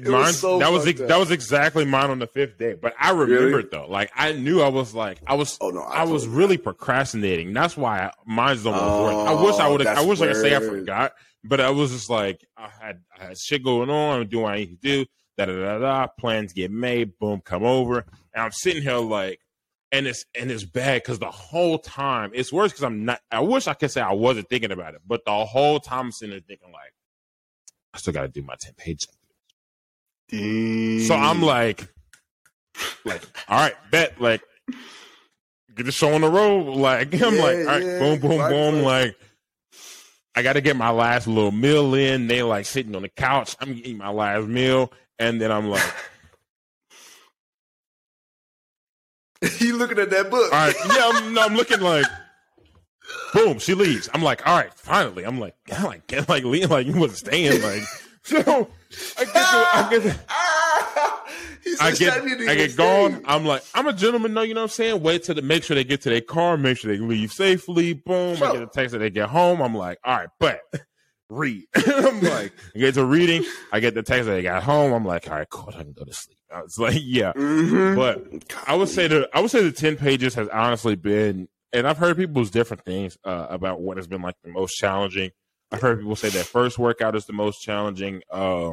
Was 0.02 0.08
Mine, 0.08 0.32
so 0.34 0.58
that 0.60 0.70
was 0.70 0.86
ex- 0.86 1.00
that 1.00 1.18
was 1.18 1.32
exactly 1.32 1.84
mine 1.84 2.10
on 2.10 2.20
the 2.20 2.28
fifth 2.28 2.58
day. 2.58 2.74
But 2.74 2.94
I 3.00 3.10
remembered 3.10 3.72
though, 3.72 3.86
like 3.88 4.12
I 4.14 4.30
knew 4.32 4.60
I 4.62 4.68
was 4.68 4.94
like 4.94 5.18
I 5.26 5.34
was 5.34 5.58
Oh 5.60 5.70
no, 5.70 5.80
I, 5.80 6.04
was 6.04 6.22
totally 6.22 6.38
really 6.38 6.56
procrastinating. 6.58 7.52
That's 7.52 7.76
why 7.76 8.02
I, 8.02 8.12
mine's 8.24 8.64
on 8.66 8.72
the 8.74 8.78
fourth. 8.78 9.26
I 9.28 9.42
wish 9.42 9.54
I 9.56 9.66
Oh, 9.66 9.72
would. 9.72 9.86
I 9.88 10.04
wish 10.04 10.20
I 10.20 10.28
could 10.28 10.36
say 10.36 10.54
I 10.54 10.60
forgot, 10.60 11.12
but 11.42 11.60
I 11.60 11.70
was 11.70 11.90
just 11.90 12.08
like, 12.08 12.46
I 12.56 12.68
had, 12.80 13.00
I 13.18 13.24
had 13.24 13.38
shit 13.38 13.64
going 13.64 13.90
on. 13.90 14.20
I'm 14.20 14.28
doing 14.28 14.44
what 14.44 14.52
I 14.52 14.56
need 14.58 14.80
to 14.80 15.04
do. 15.04 15.06
Da 15.36 15.46
da 15.46 15.54
da 15.54 15.78
da. 15.80 16.06
Plans 16.06 16.52
get 16.52 16.70
made. 16.70 17.18
Boom, 17.18 17.40
come 17.40 17.64
over. 17.64 17.98
And 18.32 18.44
I'm 18.44 18.52
sitting 18.52 18.82
here 18.82 18.98
like, 18.98 19.40
and 19.92 20.06
it's 20.06 20.24
and 20.38 20.50
it's 20.50 20.64
bad 20.64 21.02
because 21.02 21.18
the 21.18 21.30
whole 21.30 21.78
time 21.78 22.30
it's 22.34 22.52
worse 22.52 22.72
because 22.72 22.84
I'm 22.84 23.04
not. 23.04 23.20
I 23.30 23.40
wish 23.40 23.66
I 23.66 23.74
could 23.74 23.90
say 23.90 24.00
I 24.00 24.12
wasn't 24.12 24.48
thinking 24.48 24.72
about 24.72 24.94
it, 24.94 25.02
but 25.06 25.24
the 25.24 25.44
whole 25.44 25.80
time 25.80 26.06
I'm 26.06 26.12
sitting 26.12 26.32
there 26.32 26.40
thinking 26.46 26.72
like, 26.72 26.92
I 27.94 27.98
still 27.98 28.12
got 28.12 28.22
to 28.22 28.28
do 28.28 28.42
my 28.42 28.54
ten 28.58 28.74
page. 28.76 29.06
So 31.06 31.14
I'm 31.14 31.42
like, 31.42 31.88
like, 33.04 33.22
all 33.48 33.58
right, 33.58 33.74
bet, 33.90 34.20
like, 34.20 34.42
get 35.74 35.86
the 35.86 35.92
show 35.92 36.12
on 36.14 36.20
the 36.20 36.30
road. 36.30 36.76
Like, 36.76 37.12
I'm 37.20 37.34
yeah, 37.34 37.42
like, 37.42 37.56
all 37.58 37.64
right, 37.64 37.82
yeah, 37.82 37.98
boom, 37.98 38.20
boom, 38.20 38.48
boom, 38.48 38.82
like. 38.82 39.16
I 40.36 40.42
got 40.42 40.52
to 40.52 40.60
get 40.60 40.76
my 40.76 40.90
last 40.90 41.26
little 41.26 41.50
meal 41.50 41.92
in. 41.94 42.28
They 42.28 42.44
like 42.44 42.64
sitting 42.64 42.94
on 42.94 43.02
the 43.02 43.08
couch. 43.08 43.56
I'm 43.60 43.72
eating 43.72 43.98
my 43.98 44.10
last 44.10 44.46
meal, 44.46 44.92
and 45.18 45.40
then 45.40 45.50
I'm 45.50 45.68
like, 45.68 45.82
you 49.58 49.76
looking 49.76 49.98
at 49.98 50.10
that 50.10 50.30
book? 50.30 50.52
All 50.52 50.66
right, 50.66 50.74
yeah, 50.86 51.10
I'm, 51.14 51.38
I'm 51.38 51.54
looking 51.54 51.80
like. 51.80 52.06
Boom, 53.34 53.58
she 53.58 53.74
leaves. 53.74 54.08
I'm 54.12 54.22
like, 54.22 54.46
all 54.46 54.56
right, 54.56 54.72
finally. 54.74 55.24
I'm 55.24 55.40
like, 55.40 55.54
God, 55.66 55.84
like, 55.84 56.06
get 56.06 56.28
like, 56.28 56.44
leave, 56.44 56.70
like 56.70 56.86
you 56.86 56.94
wasn't 56.94 57.18
staying, 57.18 57.62
like. 57.62 57.82
So 58.22 58.68
I 59.18 59.24
get, 59.24 59.32
to, 59.32 59.40
I 59.40 59.88
get, 59.90 60.02
to, 60.02 60.20
I 61.80 61.90
get, 61.92 62.48
I 62.48 62.54
get 62.54 62.76
gone. 62.76 63.22
I'm 63.24 63.44
like, 63.46 63.62
I'm 63.74 63.86
a 63.86 63.92
gentleman, 63.92 64.34
no, 64.34 64.42
you 64.42 64.52
know 64.52 64.60
what 64.60 64.64
I'm 64.64 64.68
saying? 64.70 65.02
Wait 65.02 65.22
till 65.22 65.34
to 65.34 65.42
make 65.42 65.64
sure 65.64 65.74
they 65.74 65.84
get 65.84 66.02
to 66.02 66.10
their 66.10 66.20
car, 66.20 66.56
make 66.56 66.78
sure 66.78 66.94
they 66.94 67.02
leave 67.02 67.32
safely. 67.32 67.94
Boom. 67.94 68.36
Bro. 68.36 68.48
I 68.48 68.52
get 68.52 68.62
a 68.62 68.66
text 68.66 68.92
that 68.92 68.98
they 68.98 69.10
get 69.10 69.28
home. 69.30 69.62
I'm 69.62 69.74
like, 69.74 69.98
all 70.04 70.16
right, 70.16 70.28
but 70.38 70.60
read. 71.30 71.64
I'm 71.76 72.20
like, 72.20 72.52
I 72.74 72.78
get 72.78 72.94
to 72.94 73.04
reading. 73.04 73.44
I 73.72 73.80
get 73.80 73.94
the 73.94 74.02
text 74.02 74.26
that 74.26 74.36
I 74.36 74.42
got 74.42 74.62
home. 74.62 74.92
I'm 74.92 75.04
like, 75.04 75.28
all 75.28 75.36
right, 75.36 75.48
cool. 75.48 75.72
I 75.76 75.82
can 75.82 75.92
go 75.92 76.04
to 76.04 76.12
sleep. 76.12 76.38
I 76.52 76.62
was 76.62 76.78
like, 76.78 76.96
yeah. 77.00 77.32
Mm-hmm. 77.32 77.96
But 77.96 78.44
I 78.66 78.74
would 78.74 78.88
say 78.88 79.08
the 79.08 79.28
I 79.32 79.40
would 79.40 79.50
say 79.50 79.62
the 79.62 79.72
ten 79.72 79.96
pages 79.96 80.34
has 80.34 80.48
honestly 80.48 80.96
been, 80.96 81.48
and 81.72 81.86
I've 81.86 81.98
heard 81.98 82.16
people's 82.16 82.50
different 82.50 82.84
things 82.84 83.16
uh, 83.24 83.46
about 83.50 83.80
what 83.80 83.96
has 83.96 84.06
been 84.06 84.22
like 84.22 84.36
the 84.42 84.50
most 84.50 84.74
challenging. 84.74 85.30
I've 85.72 85.80
heard 85.80 86.00
people 86.00 86.16
say 86.16 86.30
that 86.30 86.46
first 86.46 86.78
workout 86.78 87.14
is 87.14 87.26
the 87.26 87.32
most 87.32 87.60
challenging. 87.60 88.22
Uh, 88.28 88.72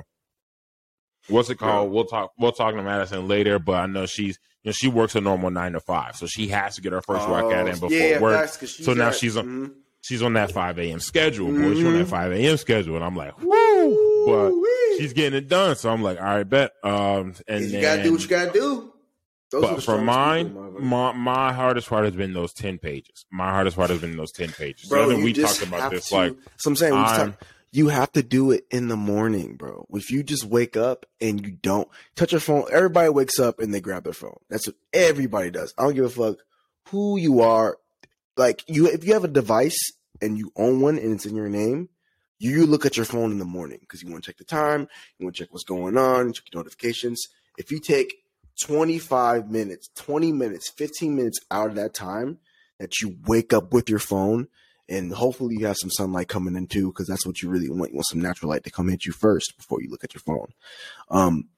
what's 1.28 1.50
it 1.52 1.60
called? 1.60 1.92
We'll 1.92 2.06
talk. 2.06 2.32
We'll 2.40 2.52
talk 2.52 2.74
to 2.74 2.82
Madison 2.82 3.28
later, 3.28 3.60
but 3.60 3.76
I 3.76 3.86
know 3.86 4.08
she's 4.08 4.40
you 4.64 4.70
know 4.70 4.74
she 4.74 4.88
works 4.88 5.16
a 5.16 5.22
normal 5.22 5.52
nine 5.52 5.74
to 5.74 5.80
five, 5.80 6.16
so 6.16 6.26
she 6.26 6.48
has 6.48 6.76
to 6.76 6.82
get 6.82 6.94
her 6.94 7.02
first 7.02 7.28
oh, 7.28 7.32
workout 7.32 7.68
in 7.68 7.74
before 7.74 7.92
yeah, 7.92 8.20
work. 8.20 8.50
So 8.50 8.94
now 8.94 9.12
she's 9.12 9.38
on. 9.38 9.46
Mm-hmm. 9.46 9.74
She's 10.02 10.22
on 10.22 10.34
that 10.34 10.52
5 10.52 10.80
a.m. 10.80 11.00
schedule, 11.00 11.48
boy. 11.48 11.74
She's 11.74 11.86
on 11.86 11.94
that 11.94 12.00
mm-hmm. 12.02 12.10
5 12.10 12.32
a.m. 12.34 12.58
schedule. 12.58 12.96
And 12.96 13.04
I'm 13.04 13.16
like, 13.16 13.42
woo! 13.42 14.26
But 14.26 14.54
she's 14.98 15.14
getting 15.14 15.38
it 15.38 15.48
done. 15.48 15.76
So 15.76 15.90
I'm 15.90 16.02
like, 16.02 16.18
all 16.20 16.26
right, 16.26 16.44
bet. 16.44 16.72
Um, 16.84 17.34
and 17.48 17.66
you 17.66 17.72
then, 17.72 17.82
gotta 17.82 18.04
do 18.04 18.14
what 18.14 18.22
you 18.22 18.28
gotta 18.28 18.52
do. 18.52 18.94
Those 19.50 19.62
but 19.62 19.84
for 19.84 20.02
mine, 20.02 20.50
people, 20.50 20.82
my, 20.82 21.14
my 21.14 21.54
hardest 21.54 21.88
part 21.88 22.04
has 22.04 22.16
been 22.16 22.34
those 22.34 22.54
10 22.54 22.80
pages. 22.80 23.26
My 23.32 23.50
hardest 23.52 23.78
part 23.78 23.90
has 23.90 24.02
been 24.02 24.18
those 24.18 24.34
10 24.34 24.52
pages. 24.52 24.90
Bro, 24.90 25.16
we 25.18 25.32
talked 25.32 25.64
about 25.64 25.92
this. 25.92 26.10
To, 26.10 26.16
like, 26.16 26.36
so 26.58 26.70
I'm 26.70 26.76
saying, 26.76 26.94
I'm, 26.94 27.38
you 27.72 27.88
have 27.88 28.12
to 28.14 28.24
do 28.24 28.52
it 28.52 28.66
in 28.72 28.90
the 28.90 28.98
morning, 28.98 29.56
bro. 29.56 29.86
If 29.92 30.12
you 30.12 30.24
just 30.24 30.44
wake 30.44 30.76
up 30.76 31.06
and 31.22 31.46
you 31.46 31.52
don't 31.52 31.88
touch 32.16 32.34
your 32.34 32.42
phone, 32.42 32.66
everybody 32.72 33.10
wakes 33.10 33.40
up 33.40 33.60
and 33.60 33.74
they 33.74 33.80
grab 33.80 34.04
their 34.04 34.14
phone. 34.14 34.38
That's 34.50 34.68
what 34.68 34.76
everybody 34.92 35.52
does. 35.52 35.74
I 35.78 35.84
don't 35.84 35.96
give 35.96 36.06
a 36.06 36.10
fuck 36.10 36.38
who 36.90 37.18
you 37.18 37.42
are. 37.42 37.78
Like 38.38 38.64
you, 38.68 38.88
if 38.88 39.04
you 39.04 39.14
have 39.14 39.24
a 39.24 39.30
device 39.30 39.92
and 40.22 40.38
you 40.38 40.52
own 40.56 40.82
one 40.82 40.98
and 40.98 41.14
it's 41.14 41.26
in 41.26 41.36
your 41.36 41.50
name, 41.50 41.90
you 42.40 42.66
look 42.66 42.86
at 42.86 42.96
your 42.96 43.06
phone 43.06 43.32
in 43.32 43.40
the 43.40 43.46
morning 43.46 43.80
because 43.82 44.04
you 44.04 44.12
want 44.12 44.24
to 44.24 44.32
check 44.32 44.38
the 44.38 44.44
time, 44.44 44.88
you 45.18 45.26
want 45.26 45.36
to 45.36 45.44
check 45.44 45.52
what's 45.52 45.64
going 45.64 45.98
on, 45.98 46.34
check 46.34 46.46
your 46.52 46.62
notifications. 46.62 47.28
If 47.58 47.72
you 47.72 47.80
take 47.80 48.14
25 48.62 49.50
minutes, 49.50 49.90
20 49.96 50.32
minutes, 50.32 50.70
15 50.70 51.16
minutes 51.16 51.40
out 51.50 51.70
of 51.70 51.76
that 51.76 51.94
time 51.94 52.38
that 52.80 53.00
you 53.02 53.18
wake 53.26 53.54
up 53.54 53.74
with 53.74 53.90
your 53.90 54.00
phone, 54.00 54.48
and 54.90 55.12
hopefully 55.12 55.56
you 55.58 55.66
have 55.66 55.78
some 55.78 55.90
sunlight 55.90 56.28
coming 56.28 56.56
in 56.56 56.68
too, 56.68 56.88
because 56.88 57.08
that's 57.08 57.26
what 57.26 57.42
you 57.42 57.50
really 57.50 57.70
want. 57.70 57.92
You 57.92 57.98
want 57.98 58.08
some 58.08 58.22
natural 58.22 58.52
light 58.52 58.64
to 58.64 58.72
come 58.72 58.88
hit 58.88 59.06
you 59.06 59.12
first 59.12 59.58
before 59.58 59.82
you 59.82 59.90
look 59.90 60.04
at 60.04 60.14
your 60.14 60.22
phone. 60.22 60.48
Um, 61.10 61.50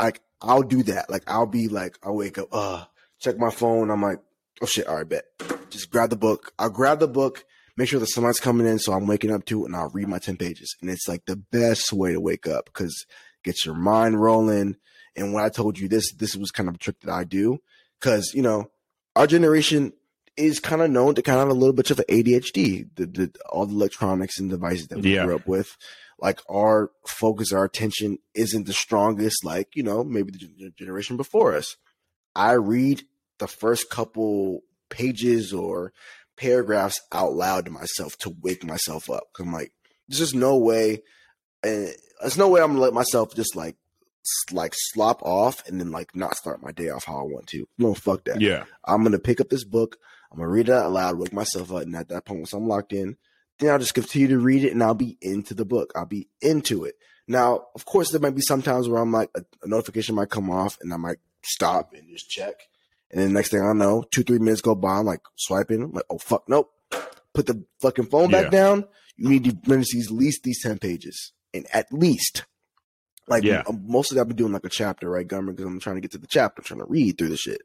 like 0.00 0.20
I'll 0.40 0.62
do 0.62 0.82
that. 0.84 1.10
Like 1.10 1.24
I'll 1.26 1.46
be 1.46 1.68
like, 1.68 1.98
I'll 2.02 2.16
wake 2.16 2.38
up, 2.38 2.48
uh, 2.52 2.84
check 3.18 3.36
my 3.36 3.50
phone. 3.50 3.90
I'm 3.90 4.02
like, 4.02 4.20
oh 4.60 4.66
shit, 4.66 4.86
all 4.86 4.96
right, 4.96 5.08
bet. 5.08 5.24
Just 5.70 5.90
grab 5.90 6.10
the 6.10 6.16
book. 6.16 6.52
I'll 6.58 6.70
grab 6.70 6.98
the 6.98 7.08
book 7.08 7.44
make 7.80 7.88
sure 7.88 7.98
the 7.98 8.06
sunlight's 8.06 8.40
coming 8.40 8.66
in 8.66 8.78
so 8.78 8.92
I'm 8.92 9.06
waking 9.06 9.32
up 9.32 9.46
to 9.46 9.62
it 9.62 9.66
and 9.66 9.74
I'll 9.74 9.88
read 9.88 10.06
my 10.06 10.18
10 10.18 10.36
pages. 10.36 10.76
And 10.82 10.90
it's 10.90 11.08
like 11.08 11.24
the 11.24 11.36
best 11.36 11.94
way 11.94 12.12
to 12.12 12.20
wake 12.20 12.46
up 12.46 12.66
because 12.66 13.06
gets 13.42 13.64
your 13.64 13.74
mind 13.74 14.20
rolling. 14.20 14.76
And 15.16 15.32
when 15.32 15.42
I 15.42 15.48
told 15.48 15.78
you 15.78 15.88
this, 15.88 16.12
this 16.12 16.36
was 16.36 16.50
kind 16.50 16.68
of 16.68 16.74
a 16.74 16.78
trick 16.78 17.00
that 17.00 17.10
I 17.10 17.24
do 17.24 17.58
because, 17.98 18.32
you 18.34 18.42
know, 18.42 18.70
our 19.16 19.26
generation 19.26 19.94
is 20.36 20.60
kind 20.60 20.82
of 20.82 20.90
known 20.90 21.14
to 21.14 21.22
kind 21.22 21.38
of 21.38 21.48
have 21.48 21.56
a 21.56 21.58
little 21.58 21.74
bit 21.74 21.90
of 21.90 22.00
ADHD, 22.08 22.88
the, 22.94 23.06
the, 23.06 23.32
all 23.50 23.64
the 23.64 23.74
electronics 23.74 24.38
and 24.38 24.50
devices 24.50 24.88
that 24.88 25.00
we 25.00 25.14
yeah. 25.14 25.24
grew 25.24 25.36
up 25.36 25.46
with. 25.46 25.76
Like 26.18 26.40
our 26.50 26.90
focus, 27.06 27.50
our 27.50 27.64
attention 27.64 28.18
isn't 28.34 28.66
the 28.66 28.74
strongest, 28.74 29.42
like, 29.42 29.74
you 29.74 29.82
know, 29.82 30.04
maybe 30.04 30.32
the 30.32 30.70
generation 30.78 31.16
before 31.16 31.56
us. 31.56 31.76
I 32.36 32.52
read 32.52 33.04
the 33.40 33.48
first 33.48 33.90
couple 33.90 34.60
pages 34.88 35.52
or 35.52 35.92
paragraphs 36.36 37.00
out 37.12 37.32
loud 37.32 37.64
to 37.64 37.70
myself 37.70 38.16
to 38.18 38.34
wake 38.40 38.64
myself 38.64 39.10
up. 39.10 39.24
I'm 39.38 39.52
like, 39.52 39.72
there's 40.08 40.20
just 40.20 40.34
no 40.34 40.56
way, 40.56 41.02
and 41.62 41.92
there's 42.20 42.38
no 42.38 42.48
way 42.48 42.60
I'm 42.60 42.68
gonna 42.68 42.80
let 42.80 42.94
myself 42.94 43.34
just 43.34 43.56
like 43.56 43.76
like 44.52 44.74
slop 44.76 45.22
off 45.22 45.66
and 45.66 45.80
then 45.80 45.90
like 45.90 46.14
not 46.14 46.36
start 46.36 46.62
my 46.62 46.72
day 46.72 46.90
off 46.90 47.04
how 47.04 47.20
I 47.20 47.22
want 47.22 47.46
to. 47.48 47.66
No, 47.78 47.94
fuck 47.94 48.24
that. 48.24 48.40
Yeah, 48.40 48.64
I'm 48.84 49.02
gonna 49.02 49.18
pick 49.18 49.40
up 49.40 49.48
this 49.48 49.64
book. 49.64 49.96
I'm 50.30 50.38
gonna 50.38 50.50
read 50.50 50.68
it 50.68 50.74
out 50.74 50.92
loud, 50.92 51.18
wake 51.18 51.32
myself 51.32 51.72
up, 51.72 51.82
and 51.82 51.96
at 51.96 52.08
that 52.08 52.24
point, 52.24 52.40
once 52.40 52.52
I'm 52.52 52.68
locked 52.68 52.92
in, 52.92 53.16
then 53.58 53.70
I'll 53.70 53.78
just 53.78 53.94
continue 53.94 54.28
to 54.28 54.38
read 54.38 54.64
it, 54.64 54.72
and 54.72 54.82
I'll 54.82 54.94
be 54.94 55.18
into 55.20 55.54
the 55.54 55.64
book. 55.64 55.92
I'll 55.96 56.06
be 56.06 56.28
into 56.40 56.84
it. 56.84 56.94
Now, 57.26 57.66
of 57.74 57.84
course, 57.84 58.10
there 58.10 58.20
might 58.20 58.34
be 58.34 58.42
some 58.42 58.62
times 58.62 58.88
where 58.88 59.00
I'm 59.00 59.12
like 59.12 59.30
a, 59.36 59.42
a 59.62 59.68
notification 59.68 60.14
might 60.14 60.30
come 60.30 60.50
off, 60.50 60.78
and 60.80 60.92
I 60.92 60.96
might 60.96 61.18
stop 61.42 61.94
and 61.94 62.08
just 62.08 62.28
check 62.28 62.54
and 63.10 63.20
then 63.20 63.32
next 63.32 63.50
thing 63.50 63.62
I 63.62 63.72
know, 63.72 64.04
two, 64.12 64.22
three 64.22 64.38
minutes 64.38 64.60
go 64.60 64.74
by. 64.74 64.98
I'm 64.98 65.06
like 65.06 65.20
swiping. 65.36 65.82
I'm 65.82 65.92
like, 65.92 66.04
oh, 66.10 66.18
fuck, 66.18 66.44
nope. 66.48 66.70
Put 67.34 67.46
the 67.46 67.64
fucking 67.80 68.06
phone 68.06 68.30
back 68.30 68.44
yeah. 68.44 68.50
down. 68.50 68.84
You 69.16 69.28
need 69.28 69.44
to 69.44 69.56
finish 69.68 69.88
these, 69.92 70.08
at 70.08 70.16
least 70.16 70.42
these 70.42 70.62
10 70.62 70.78
pages. 70.78 71.32
And 71.52 71.66
at 71.72 71.92
least, 71.92 72.44
like, 73.26 73.44
yeah. 73.44 73.62
most 73.84 74.10
of 74.10 74.16
that, 74.16 74.22
I've 74.22 74.28
been 74.28 74.36
doing 74.36 74.52
like 74.52 74.64
a 74.64 74.70
chapter, 74.70 75.10
right, 75.10 75.26
Gummer? 75.26 75.50
Because 75.50 75.66
I'm 75.66 75.80
trying 75.80 75.96
to 75.96 76.00
get 76.00 76.12
to 76.12 76.18
the 76.18 76.26
chapter, 76.28 76.60
I'm 76.60 76.64
trying 76.64 76.80
to 76.80 76.86
read 76.86 77.18
through 77.18 77.28
the 77.28 77.36
shit. 77.36 77.62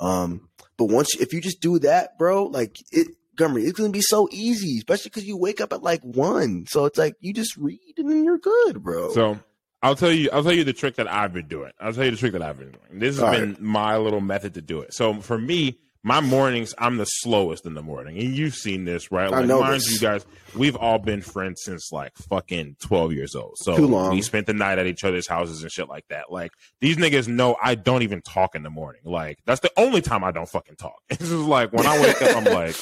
Um, 0.00 0.48
but 0.76 0.86
once, 0.86 1.14
if 1.20 1.32
you 1.32 1.40
just 1.40 1.60
do 1.60 1.78
that, 1.80 2.18
bro, 2.18 2.44
like, 2.44 2.78
it, 2.90 3.08
Gummer, 3.36 3.62
it's 3.62 3.72
gonna 3.72 3.90
be 3.90 4.00
so 4.00 4.28
easy, 4.30 4.78
especially 4.78 5.10
because 5.10 5.26
you 5.26 5.36
wake 5.36 5.60
up 5.60 5.72
at 5.72 5.82
like 5.82 6.02
one. 6.02 6.66
So 6.68 6.84
it's 6.84 6.98
like 6.98 7.16
you 7.20 7.32
just 7.32 7.56
read 7.56 7.94
and 7.98 8.08
then 8.08 8.24
you're 8.24 8.38
good, 8.38 8.82
bro. 8.82 9.12
So 9.12 9.40
I'll 9.84 9.94
tell 9.94 10.10
you. 10.10 10.30
I'll 10.32 10.42
tell 10.42 10.52
you 10.52 10.64
the 10.64 10.72
trick 10.72 10.96
that 10.96 11.06
I've 11.12 11.32
been 11.32 11.46
doing. 11.46 11.70
I'll 11.78 11.92
tell 11.92 12.04
you 12.04 12.10
the 12.10 12.16
trick 12.16 12.32
that 12.32 12.42
I've 12.42 12.58
been 12.58 12.70
doing. 12.72 12.98
This 13.00 13.16
has 13.16 13.22
All 13.22 13.30
been 13.32 13.50
right. 13.50 13.60
my 13.60 13.96
little 13.98 14.20
method 14.20 14.54
to 14.54 14.62
do 14.62 14.80
it. 14.80 14.94
So 14.94 15.20
for 15.20 15.38
me, 15.38 15.78
my 16.06 16.20
mornings, 16.20 16.74
I'm 16.78 16.98
the 16.98 17.06
slowest 17.06 17.64
in 17.64 17.72
the 17.74 17.80
morning, 17.82 18.18
and 18.18 18.34
you've 18.36 18.54
seen 18.54 18.84
this, 18.84 19.10
right? 19.10 19.30
Like, 19.30 19.44
I 19.44 19.46
know 19.46 19.60
mind 19.60 19.76
this. 19.76 19.92
you 19.92 19.98
guys, 20.00 20.26
we've 20.54 20.76
all 20.76 20.98
been 20.98 21.22
friends 21.22 21.62
since 21.64 21.90
like 21.92 22.14
fucking 22.28 22.76
12 22.80 23.12
years 23.12 23.34
old. 23.34 23.54
So 23.56 23.74
Too 23.76 23.86
long. 23.86 24.10
we 24.14 24.20
spent 24.20 24.46
the 24.46 24.52
night 24.52 24.78
at 24.78 24.86
each 24.86 25.02
other's 25.04 25.26
houses 25.26 25.62
and 25.62 25.72
shit 25.72 25.88
like 25.88 26.04
that. 26.08 26.30
Like 26.30 26.52
these 26.82 26.98
niggas 26.98 27.26
know 27.28 27.56
I 27.62 27.74
don't 27.74 28.02
even 28.02 28.20
talk 28.20 28.54
in 28.54 28.62
the 28.62 28.68
morning. 28.70 29.00
Like 29.04 29.38
that's 29.46 29.60
the 29.60 29.70
only 29.78 30.02
time 30.02 30.24
I 30.24 30.30
don't 30.30 30.48
fucking 30.48 30.76
talk. 30.76 30.96
It's 31.10 31.20
just 31.20 31.32
like 31.32 31.72
when 31.72 31.86
I 31.86 31.98
wake 32.00 32.20
up, 32.20 32.36
I'm 32.36 32.44
like 32.44 32.74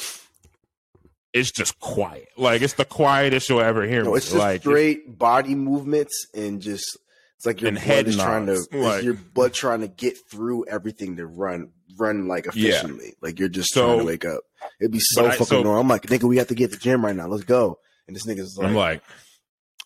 it's 1.33 1.51
just 1.51 1.79
quiet. 1.79 2.29
Like 2.37 2.61
it's 2.61 2.73
the 2.73 2.85
quietest 2.85 3.49
you'll 3.49 3.61
ever 3.61 3.85
hear. 3.85 4.03
No, 4.03 4.15
it's 4.15 4.27
just 4.27 4.37
like, 4.37 4.61
straight 4.61 5.17
body 5.17 5.55
movements 5.55 6.27
and 6.33 6.61
just 6.61 6.97
it's 7.37 7.45
like 7.45 7.61
your 7.61 7.71
blood 7.71 8.07
is 8.07 8.15
trying 8.15 8.45
to 8.45 8.63
like, 8.71 9.03
your 9.03 9.15
blood 9.15 9.53
trying 9.53 9.81
to 9.81 9.87
get 9.87 10.17
through 10.29 10.67
everything 10.67 11.17
to 11.17 11.25
run 11.25 11.71
run 11.97 12.27
like 12.27 12.45
efficiently. 12.45 13.07
Yeah. 13.07 13.11
Like 13.21 13.39
you're 13.39 13.49
just 13.49 13.73
so, 13.73 13.87
trying 13.87 13.99
to 13.99 14.05
wake 14.05 14.25
up. 14.25 14.41
It'd 14.79 14.91
be 14.91 14.99
so 15.01 15.29
fucking 15.29 15.45
so, 15.45 15.61
annoying. 15.61 15.79
I'm 15.79 15.87
like, 15.87 16.03
nigga, 16.03 16.23
we 16.23 16.37
have 16.37 16.47
to 16.47 16.55
get 16.55 16.71
to 16.71 16.77
the 16.77 16.81
gym 16.81 17.03
right 17.03 17.15
now. 17.15 17.27
Let's 17.27 17.43
go. 17.43 17.79
And 18.07 18.15
this 18.15 18.25
nigga's 18.25 18.57
like, 18.57 18.67
I'm 18.67 18.75
like, 18.75 19.01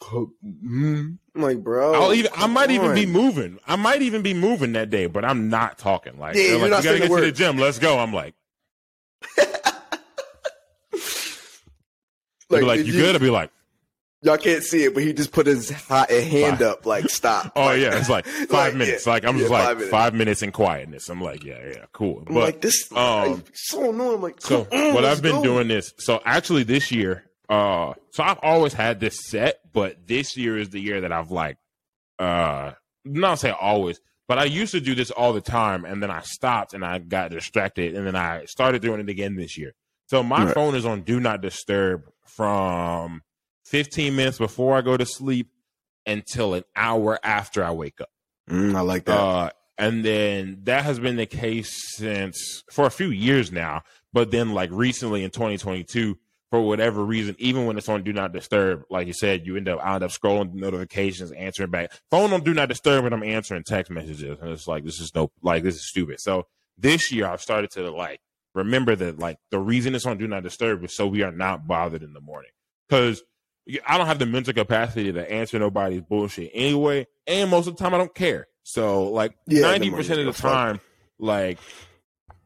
mm-hmm. 0.01 1.11
I'm 1.35 1.41
like, 1.41 1.63
bro. 1.63 1.93
I'll 1.93 2.13
even. 2.13 2.31
I 2.35 2.47
might 2.47 2.69
on. 2.69 2.75
even 2.75 2.93
be 2.93 3.05
moving. 3.05 3.59
I 3.65 3.75
might 3.75 4.01
even 4.01 4.21
be 4.21 4.33
moving 4.33 4.73
that 4.73 4.89
day, 4.89 5.07
but 5.07 5.23
I'm 5.23 5.49
not 5.49 5.77
talking. 5.77 6.19
Like, 6.19 6.35
yeah, 6.35 6.55
like 6.55 6.63
you 6.63 6.69
gotta 6.69 6.99
get 6.99 7.09
to 7.09 7.21
the 7.21 7.31
gym. 7.31 7.57
Let's 7.57 7.79
go. 7.79 7.97
I'm 7.97 8.13
like. 8.13 8.35
Like, 12.49 12.63
like 12.63 12.79
you, 12.79 12.93
you 12.93 12.93
good? 12.93 13.15
I'll 13.15 13.21
be 13.21 13.29
like, 13.29 13.51
Y'all 14.23 14.37
can't 14.37 14.63
see 14.63 14.83
it, 14.83 14.95
but 14.95 15.03
he 15.03 15.13
just 15.13 15.31
put 15.31 15.45
his 15.45 15.69
hot, 15.69 16.09
hand 16.09 16.57
five. 16.57 16.61
up, 16.67 16.85
like 16.87 17.07
stop. 17.07 17.51
oh 17.55 17.65
like, 17.65 17.79
yeah, 17.79 17.99
it's 17.99 18.09
like 18.09 18.25
five 18.49 18.49
like, 18.49 18.75
minutes. 18.75 19.05
Yeah, 19.05 19.13
like 19.13 19.25
I'm 19.25 19.35
yeah, 19.35 19.41
just 19.41 19.51
like 19.51 19.65
five 19.65 19.77
minutes. 19.77 19.91
five 19.91 20.13
minutes. 20.15 20.41
in 20.41 20.51
quietness. 20.51 21.09
I'm 21.09 21.21
like, 21.21 21.43
yeah, 21.43 21.59
yeah, 21.63 21.85
cool. 21.93 22.23
I'm 22.27 22.33
but 22.33 22.43
like 22.43 22.61
this, 22.61 22.91
um, 22.93 23.43
so 23.53 23.91
annoying. 23.91 24.15
I'm 24.15 24.21
like, 24.21 24.41
so 24.41 24.67
on, 24.71 24.93
what 24.95 25.05
I've 25.05 25.21
been 25.21 25.35
go. 25.35 25.43
doing 25.43 25.69
is 25.69 25.93
so 25.99 26.19
actually 26.25 26.63
this 26.63 26.91
year, 26.91 27.25
Uh, 27.47 27.93
so 28.11 28.23
I've 28.23 28.39
always 28.41 28.73
had 28.73 28.99
this 28.99 29.23
set, 29.27 29.59
but 29.71 30.07
this 30.07 30.35
year 30.35 30.57
is 30.57 30.71
the 30.71 30.79
year 30.79 31.01
that 31.01 31.11
I've 31.11 31.29
like, 31.29 31.57
uh, 32.17 32.71
not 33.05 33.39
say 33.39 33.51
always, 33.51 34.01
but 34.27 34.39
I 34.39 34.45
used 34.45 34.71
to 34.71 34.81
do 34.81 34.95
this 34.95 35.11
all 35.11 35.31
the 35.31 35.41
time, 35.41 35.85
and 35.85 36.01
then 36.01 36.09
I 36.09 36.21
stopped 36.21 36.73
and 36.73 36.83
I 36.83 36.97
got 36.97 37.29
distracted, 37.29 37.95
and 37.95 38.05
then 38.05 38.15
I 38.15 38.45
started 38.45 38.81
doing 38.81 38.99
it 38.99 39.09
again 39.09 39.35
this 39.35 39.57
year. 39.59 39.73
So 40.07 40.23
my 40.23 40.45
right. 40.45 40.53
phone 40.55 40.73
is 40.73 40.85
on 40.87 41.03
do 41.03 41.19
not 41.19 41.41
disturb 41.41 42.03
from 42.29 43.21
15 43.65 44.15
minutes 44.15 44.37
before 44.37 44.77
I 44.77 44.81
go 44.81 44.97
to 44.97 45.05
sleep 45.05 45.49
until 46.05 46.53
an 46.53 46.63
hour 46.75 47.19
after 47.23 47.63
I 47.63 47.71
wake 47.71 47.99
up. 48.01 48.09
Mm, 48.49 48.75
I 48.75 48.81
like 48.81 49.05
that. 49.05 49.19
Uh, 49.19 49.49
and 49.77 50.03
then 50.03 50.59
that 50.63 50.85
has 50.85 50.99
been 50.99 51.17
the 51.17 51.25
case 51.25 51.71
since 51.95 52.63
for 52.71 52.85
a 52.85 52.91
few 52.91 53.09
years 53.09 53.51
now. 53.51 53.83
But 54.13 54.31
then, 54.31 54.53
like 54.53 54.71
recently 54.71 55.23
in 55.23 55.29
2022, 55.29 56.17
for 56.49 56.61
whatever 56.61 57.03
reason, 57.03 57.35
even 57.39 57.65
when 57.65 57.77
it's 57.77 57.89
on 57.89 58.03
Do 58.03 58.13
Not 58.13 58.31
Disturb, 58.31 58.83
like 58.89 59.05
you 59.05 59.13
said, 59.13 59.45
you 59.45 59.57
end 59.57 59.67
up 59.67 59.79
I 59.83 59.95
end 59.95 60.03
up 60.03 60.11
scrolling 60.11 60.53
notifications, 60.53 61.31
answering 61.33 61.69
back. 61.69 61.91
Phone 62.09 62.33
on 62.33 62.41
Do 62.41 62.53
Not 62.53 62.69
Disturb, 62.69 63.05
and 63.05 63.13
I'm 63.13 63.23
answering 63.23 63.63
text 63.63 63.91
messages, 63.91 64.39
and 64.41 64.49
it's 64.49 64.67
like 64.67 64.83
this 64.85 64.99
is 64.99 65.11
no 65.13 65.31
like 65.43 65.63
this 65.63 65.75
is 65.75 65.87
stupid. 65.87 66.19
So 66.21 66.47
this 66.77 67.11
year, 67.11 67.27
I've 67.27 67.41
started 67.41 67.69
to 67.71 67.91
like 67.91 68.21
remember 68.57 68.95
that 68.95 69.19
like 69.19 69.37
the 69.51 69.59
reason 69.59 69.95
it's 69.95 70.05
on 70.05 70.17
Do 70.17 70.27
Not 70.27 70.43
Disturb 70.43 70.83
is 70.83 70.95
so 70.95 71.07
we 71.07 71.21
are 71.21 71.31
not 71.31 71.67
bothered 71.67 72.03
in 72.03 72.13
the 72.13 72.19
morning 72.19 72.51
because 72.89 73.23
I 73.85 73.97
don't 73.97 74.07
have 74.07 74.19
the 74.19 74.25
mental 74.25 74.53
capacity 74.53 75.11
to 75.11 75.31
answer 75.31 75.59
nobody's 75.59 76.01
bullshit 76.01 76.51
anyway, 76.53 77.07
and 77.25 77.49
most 77.49 77.67
of 77.67 77.77
the 77.77 77.83
time 77.83 77.93
I 77.93 77.97
don't 77.97 78.15
care. 78.15 78.47
So 78.63 79.05
like 79.05 79.37
yeah, 79.45 79.77
percent 79.77 80.19
of 80.19 80.25
the 80.35 80.41
time, 80.41 80.81
like 81.19 81.59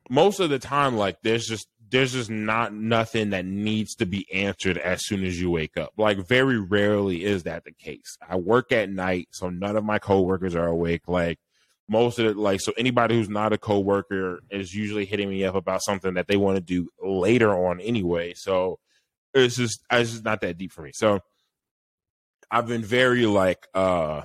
most 0.10 0.40
of 0.40 0.50
the 0.50 0.60
time, 0.60 0.98
like 0.98 1.22
there's 1.24 1.48
just 1.48 1.68
there's 1.90 2.14
just 2.14 2.30
not 2.30 2.74
nothing 2.74 3.32
that 3.32 3.46
needs 3.46 3.96
to 3.96 4.06
be 4.06 4.32
answered 4.34 4.78
as 4.78 5.06
soon 5.06 5.24
as 5.24 5.40
you 5.40 5.50
wake 5.50 5.78
up. 5.78 5.94
Like 5.98 6.28
very 6.28 6.60
rarely 6.60 7.24
is 7.24 7.44
that 7.44 7.64
the 7.64 7.72
case. 7.72 8.18
I 8.28 8.38
work 8.38 8.72
at 8.72 8.90
night, 8.90 9.30
so 9.32 9.50
none 9.50 9.76
of 9.78 9.84
my 9.84 10.00
coworkers 10.00 10.56
are 10.56 10.68
awake. 10.68 11.08
Like 11.08 11.40
most 11.92 12.20
of 12.20 12.26
it, 12.26 12.38
like 12.38 12.62
so 12.62 12.72
anybody 12.78 13.16
who's 13.16 13.30
not 13.30 13.52
a 13.52 13.58
coworker 13.58 14.42
is 14.50 14.74
usually 14.74 15.06
hitting 15.06 15.30
me 15.30 15.44
up 15.44 15.56
about 15.56 15.84
something 15.84 16.14
that 16.14 16.28
they 16.28 16.38
want 16.38 16.56
to 16.56 16.62
do 16.62 16.88
later 17.04 17.54
on 17.54 17.82
anyway. 17.82 18.34
So 18.34 18.80
it's 19.34 19.58
just 19.58 19.84
it's 19.92 20.12
just 20.12 20.24
not 20.24 20.40
that 20.42 20.58
deep 20.58 20.72
for 20.72 20.82
me. 20.82 20.92
So 20.94 21.20
I've 22.50 22.68
been 22.68 22.82
very 22.82 23.26
like 23.26 23.68
uh 23.74 24.22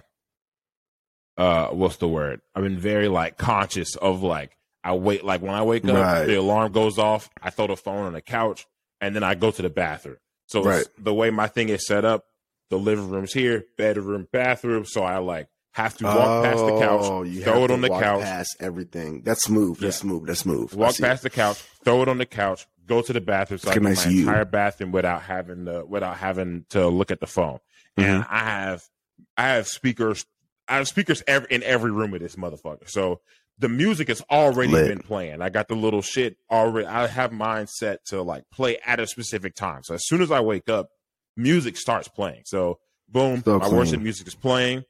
uh 1.36 1.68
what's 1.68 1.96
the 1.96 2.06
word? 2.06 2.40
I've 2.54 2.62
been 2.62 2.78
very 2.78 3.08
like 3.08 3.36
conscious 3.36 3.96
of 3.96 4.22
like 4.22 4.56
I 4.84 4.92
wait 4.92 5.24
like 5.24 5.42
when 5.42 5.54
I 5.54 5.62
wake 5.62 5.84
up, 5.86 6.26
the 6.26 6.38
alarm 6.38 6.70
goes 6.70 6.98
off, 6.98 7.28
I 7.42 7.50
throw 7.50 7.66
the 7.66 7.76
phone 7.76 8.06
on 8.06 8.12
the 8.12 8.22
couch, 8.22 8.64
and 9.00 9.14
then 9.14 9.24
I 9.24 9.34
go 9.34 9.50
to 9.50 9.62
the 9.62 9.70
bathroom. 9.70 10.18
So 10.46 10.62
right. 10.62 10.86
the 10.96 11.12
way 11.12 11.30
my 11.30 11.48
thing 11.48 11.68
is 11.68 11.84
set 11.84 12.04
up, 12.04 12.26
the 12.70 12.78
living 12.78 13.10
room's 13.10 13.32
here, 13.32 13.64
bedroom, 13.76 14.28
bathroom. 14.32 14.84
So 14.84 15.02
I 15.02 15.18
like 15.18 15.48
have 15.76 15.94
to 15.98 16.04
walk 16.04 16.16
oh, 16.16 16.42
past 16.42 16.64
the 16.64 16.78
couch, 16.78 17.00
oh, 17.02 17.42
throw 17.42 17.64
it 17.64 17.70
on 17.70 17.82
the 17.82 17.90
couch, 17.90 18.16
Walk 18.16 18.22
past 18.22 18.56
everything. 18.60 19.20
That's 19.22 19.42
smooth. 19.42 19.78
That's 19.78 19.98
yeah. 19.98 20.00
smooth. 20.00 20.26
That's 20.26 20.40
smooth. 20.40 20.72
Walk 20.72 20.96
past 20.96 21.20
it. 21.20 21.24
the 21.24 21.30
couch, 21.30 21.62
throw 21.84 22.00
it 22.00 22.08
on 22.08 22.16
the 22.16 22.24
couch, 22.24 22.66
go 22.86 23.02
to 23.02 23.12
the 23.12 23.20
bathroom, 23.20 23.58
so 23.58 23.68
I 23.68 23.74
can 23.74 23.82
nice 23.82 24.06
my 24.06 24.10
you. 24.10 24.20
entire 24.20 24.46
bathroom 24.46 24.90
without 24.90 25.20
having 25.20 25.66
to 25.66 25.84
without 25.84 26.16
having 26.16 26.64
to 26.70 26.88
look 26.88 27.10
at 27.10 27.20
the 27.20 27.26
phone. 27.26 27.58
Mm-hmm. 27.98 28.02
And 28.08 28.26
I 28.30 28.38
have 28.38 28.88
I 29.36 29.48
have 29.48 29.68
speakers. 29.68 30.24
I 30.66 30.76
have 30.76 30.88
speakers 30.88 31.22
every, 31.26 31.48
in 31.50 31.62
every 31.62 31.90
room 31.90 32.14
of 32.14 32.20
this 32.20 32.36
motherfucker. 32.36 32.88
So 32.88 33.20
the 33.58 33.68
music 33.68 34.08
has 34.08 34.22
already 34.30 34.72
Lit. 34.72 34.88
been 34.88 35.00
playing. 35.00 35.42
I 35.42 35.50
got 35.50 35.68
the 35.68 35.76
little 35.76 36.02
shit 36.02 36.38
already. 36.50 36.86
I 36.86 37.06
have 37.06 37.32
mine 37.32 37.66
set 37.66 38.02
to 38.06 38.22
like 38.22 38.44
play 38.50 38.78
at 38.84 38.98
a 38.98 39.06
specific 39.06 39.54
time. 39.54 39.82
So 39.84 39.94
as 39.94 40.06
soon 40.06 40.22
as 40.22 40.30
I 40.30 40.40
wake 40.40 40.70
up, 40.70 40.88
music 41.36 41.76
starts 41.76 42.08
playing. 42.08 42.42
So 42.46 42.78
boom, 43.10 43.42
so 43.44 43.58
my 43.58 43.68
worship 43.68 44.00
music 44.00 44.26
is 44.26 44.34
playing. 44.34 44.84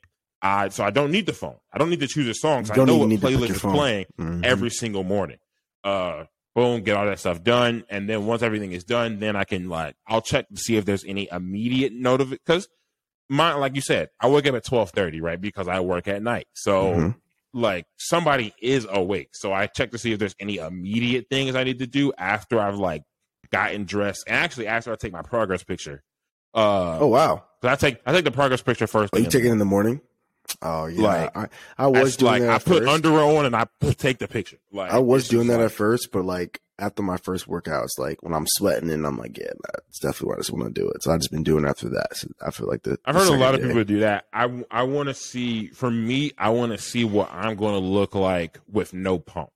I 0.46 0.68
so 0.68 0.84
I 0.84 0.90
don't 0.90 1.10
need 1.10 1.26
the 1.26 1.32
phone. 1.32 1.56
I 1.72 1.78
don't 1.78 1.90
need 1.90 2.00
to 2.00 2.06
choose 2.06 2.28
a 2.28 2.34
song. 2.34 2.66
I 2.70 2.84
know 2.84 2.96
what 2.96 3.08
playlist 3.08 3.50
is 3.50 3.60
playing 3.60 4.06
mm-hmm. 4.18 4.44
every 4.44 4.70
single 4.70 5.04
morning. 5.04 5.38
Uh, 5.82 6.24
boom, 6.54 6.82
get 6.82 6.96
all 6.96 7.06
that 7.06 7.18
stuff 7.18 7.42
done, 7.42 7.84
and 7.88 8.08
then 8.08 8.26
once 8.26 8.42
everything 8.42 8.72
is 8.72 8.84
done, 8.84 9.18
then 9.18 9.36
I 9.36 9.44
can 9.44 9.68
like 9.68 9.96
I'll 10.06 10.22
check 10.22 10.48
to 10.48 10.56
see 10.56 10.76
if 10.76 10.84
there's 10.84 11.04
any 11.04 11.28
immediate 11.30 11.92
note 11.92 12.20
of 12.20 12.32
it 12.32 12.40
Because 12.44 12.68
my 13.28 13.54
like 13.54 13.74
you 13.74 13.82
said, 13.82 14.10
I 14.20 14.28
wake 14.28 14.46
up 14.46 14.54
at 14.54 14.64
twelve 14.64 14.90
thirty, 14.90 15.20
right? 15.20 15.40
Because 15.40 15.68
I 15.68 15.80
work 15.80 16.08
at 16.08 16.22
night, 16.22 16.46
so. 16.54 16.92
Mm-hmm 16.92 17.18
like 17.56 17.86
somebody 17.96 18.52
is 18.60 18.86
awake. 18.90 19.30
So 19.32 19.50
I 19.52 19.66
check 19.66 19.90
to 19.92 19.98
see 19.98 20.12
if 20.12 20.18
there's 20.18 20.36
any 20.38 20.58
immediate 20.58 21.28
things 21.30 21.54
I 21.54 21.64
need 21.64 21.78
to 21.78 21.86
do 21.86 22.12
after 22.18 22.60
I've 22.60 22.76
like 22.76 23.02
gotten 23.50 23.84
dressed. 23.84 24.24
And 24.26 24.36
actually 24.36 24.66
after 24.66 24.92
I 24.92 24.96
take 24.96 25.12
my 25.12 25.22
progress 25.22 25.64
picture. 25.64 26.02
Uh 26.54 26.98
oh 27.00 27.06
wow. 27.06 27.44
I 27.62 27.76
take 27.76 28.00
I 28.06 28.12
take 28.12 28.24
the 28.24 28.30
progress 28.30 28.62
picture 28.62 28.86
first. 28.86 29.14
Are 29.14 29.18
you 29.18 29.30
taking 29.30 29.48
it 29.48 29.52
in 29.52 29.58
the 29.58 29.64
morning? 29.64 30.00
Oh 30.62 30.86
yeah, 30.86 31.02
like 31.02 31.36
I, 31.36 31.48
I 31.78 31.86
was 31.88 32.16
doing 32.16 32.32
like 32.32 32.42
that. 32.42 32.50
I 32.50 32.58
put 32.58 32.82
first. 32.82 32.88
underwear 32.88 33.22
on 33.38 33.46
and 33.46 33.56
I 33.56 33.66
take 33.98 34.18
the 34.18 34.28
picture. 34.28 34.58
Like 34.72 34.90
I 34.92 34.98
was 34.98 35.28
doing 35.28 35.48
that 35.48 35.58
like, 35.58 35.66
at 35.66 35.72
first, 35.72 36.10
but 36.12 36.24
like 36.24 36.60
after 36.78 37.02
my 37.02 37.16
first 37.16 37.46
workouts, 37.48 37.98
like 37.98 38.22
when 38.22 38.34
I'm 38.34 38.46
sweating 38.46 38.90
and 38.90 39.06
I'm 39.06 39.16
like, 39.16 39.38
yeah, 39.38 39.52
that's 39.72 39.98
definitely 39.98 40.28
what 40.28 40.34
I 40.36 40.40
just 40.40 40.52
want 40.52 40.74
to 40.74 40.80
do 40.80 40.88
it. 40.90 41.02
So 41.02 41.10
I 41.12 41.16
just 41.16 41.30
been 41.30 41.42
doing 41.42 41.64
after 41.64 41.88
that. 41.90 42.16
So 42.16 42.28
I 42.44 42.50
feel 42.50 42.68
like 42.68 42.82
the 42.82 42.98
I've 43.04 43.14
the 43.14 43.20
heard 43.20 43.28
a 43.32 43.36
lot 43.36 43.54
of 43.54 43.60
day. 43.62 43.68
people 43.68 43.84
do 43.84 44.00
that. 44.00 44.26
I 44.32 44.64
I 44.70 44.82
want 44.84 45.08
to 45.08 45.14
see 45.14 45.68
for 45.68 45.90
me, 45.90 46.32
I 46.38 46.50
want 46.50 46.72
to 46.72 46.78
see 46.78 47.04
what 47.04 47.30
I'm 47.32 47.56
going 47.56 47.74
to 47.74 47.80
look 47.86 48.14
like 48.14 48.58
with 48.70 48.92
no 48.92 49.18
pump. 49.18 49.50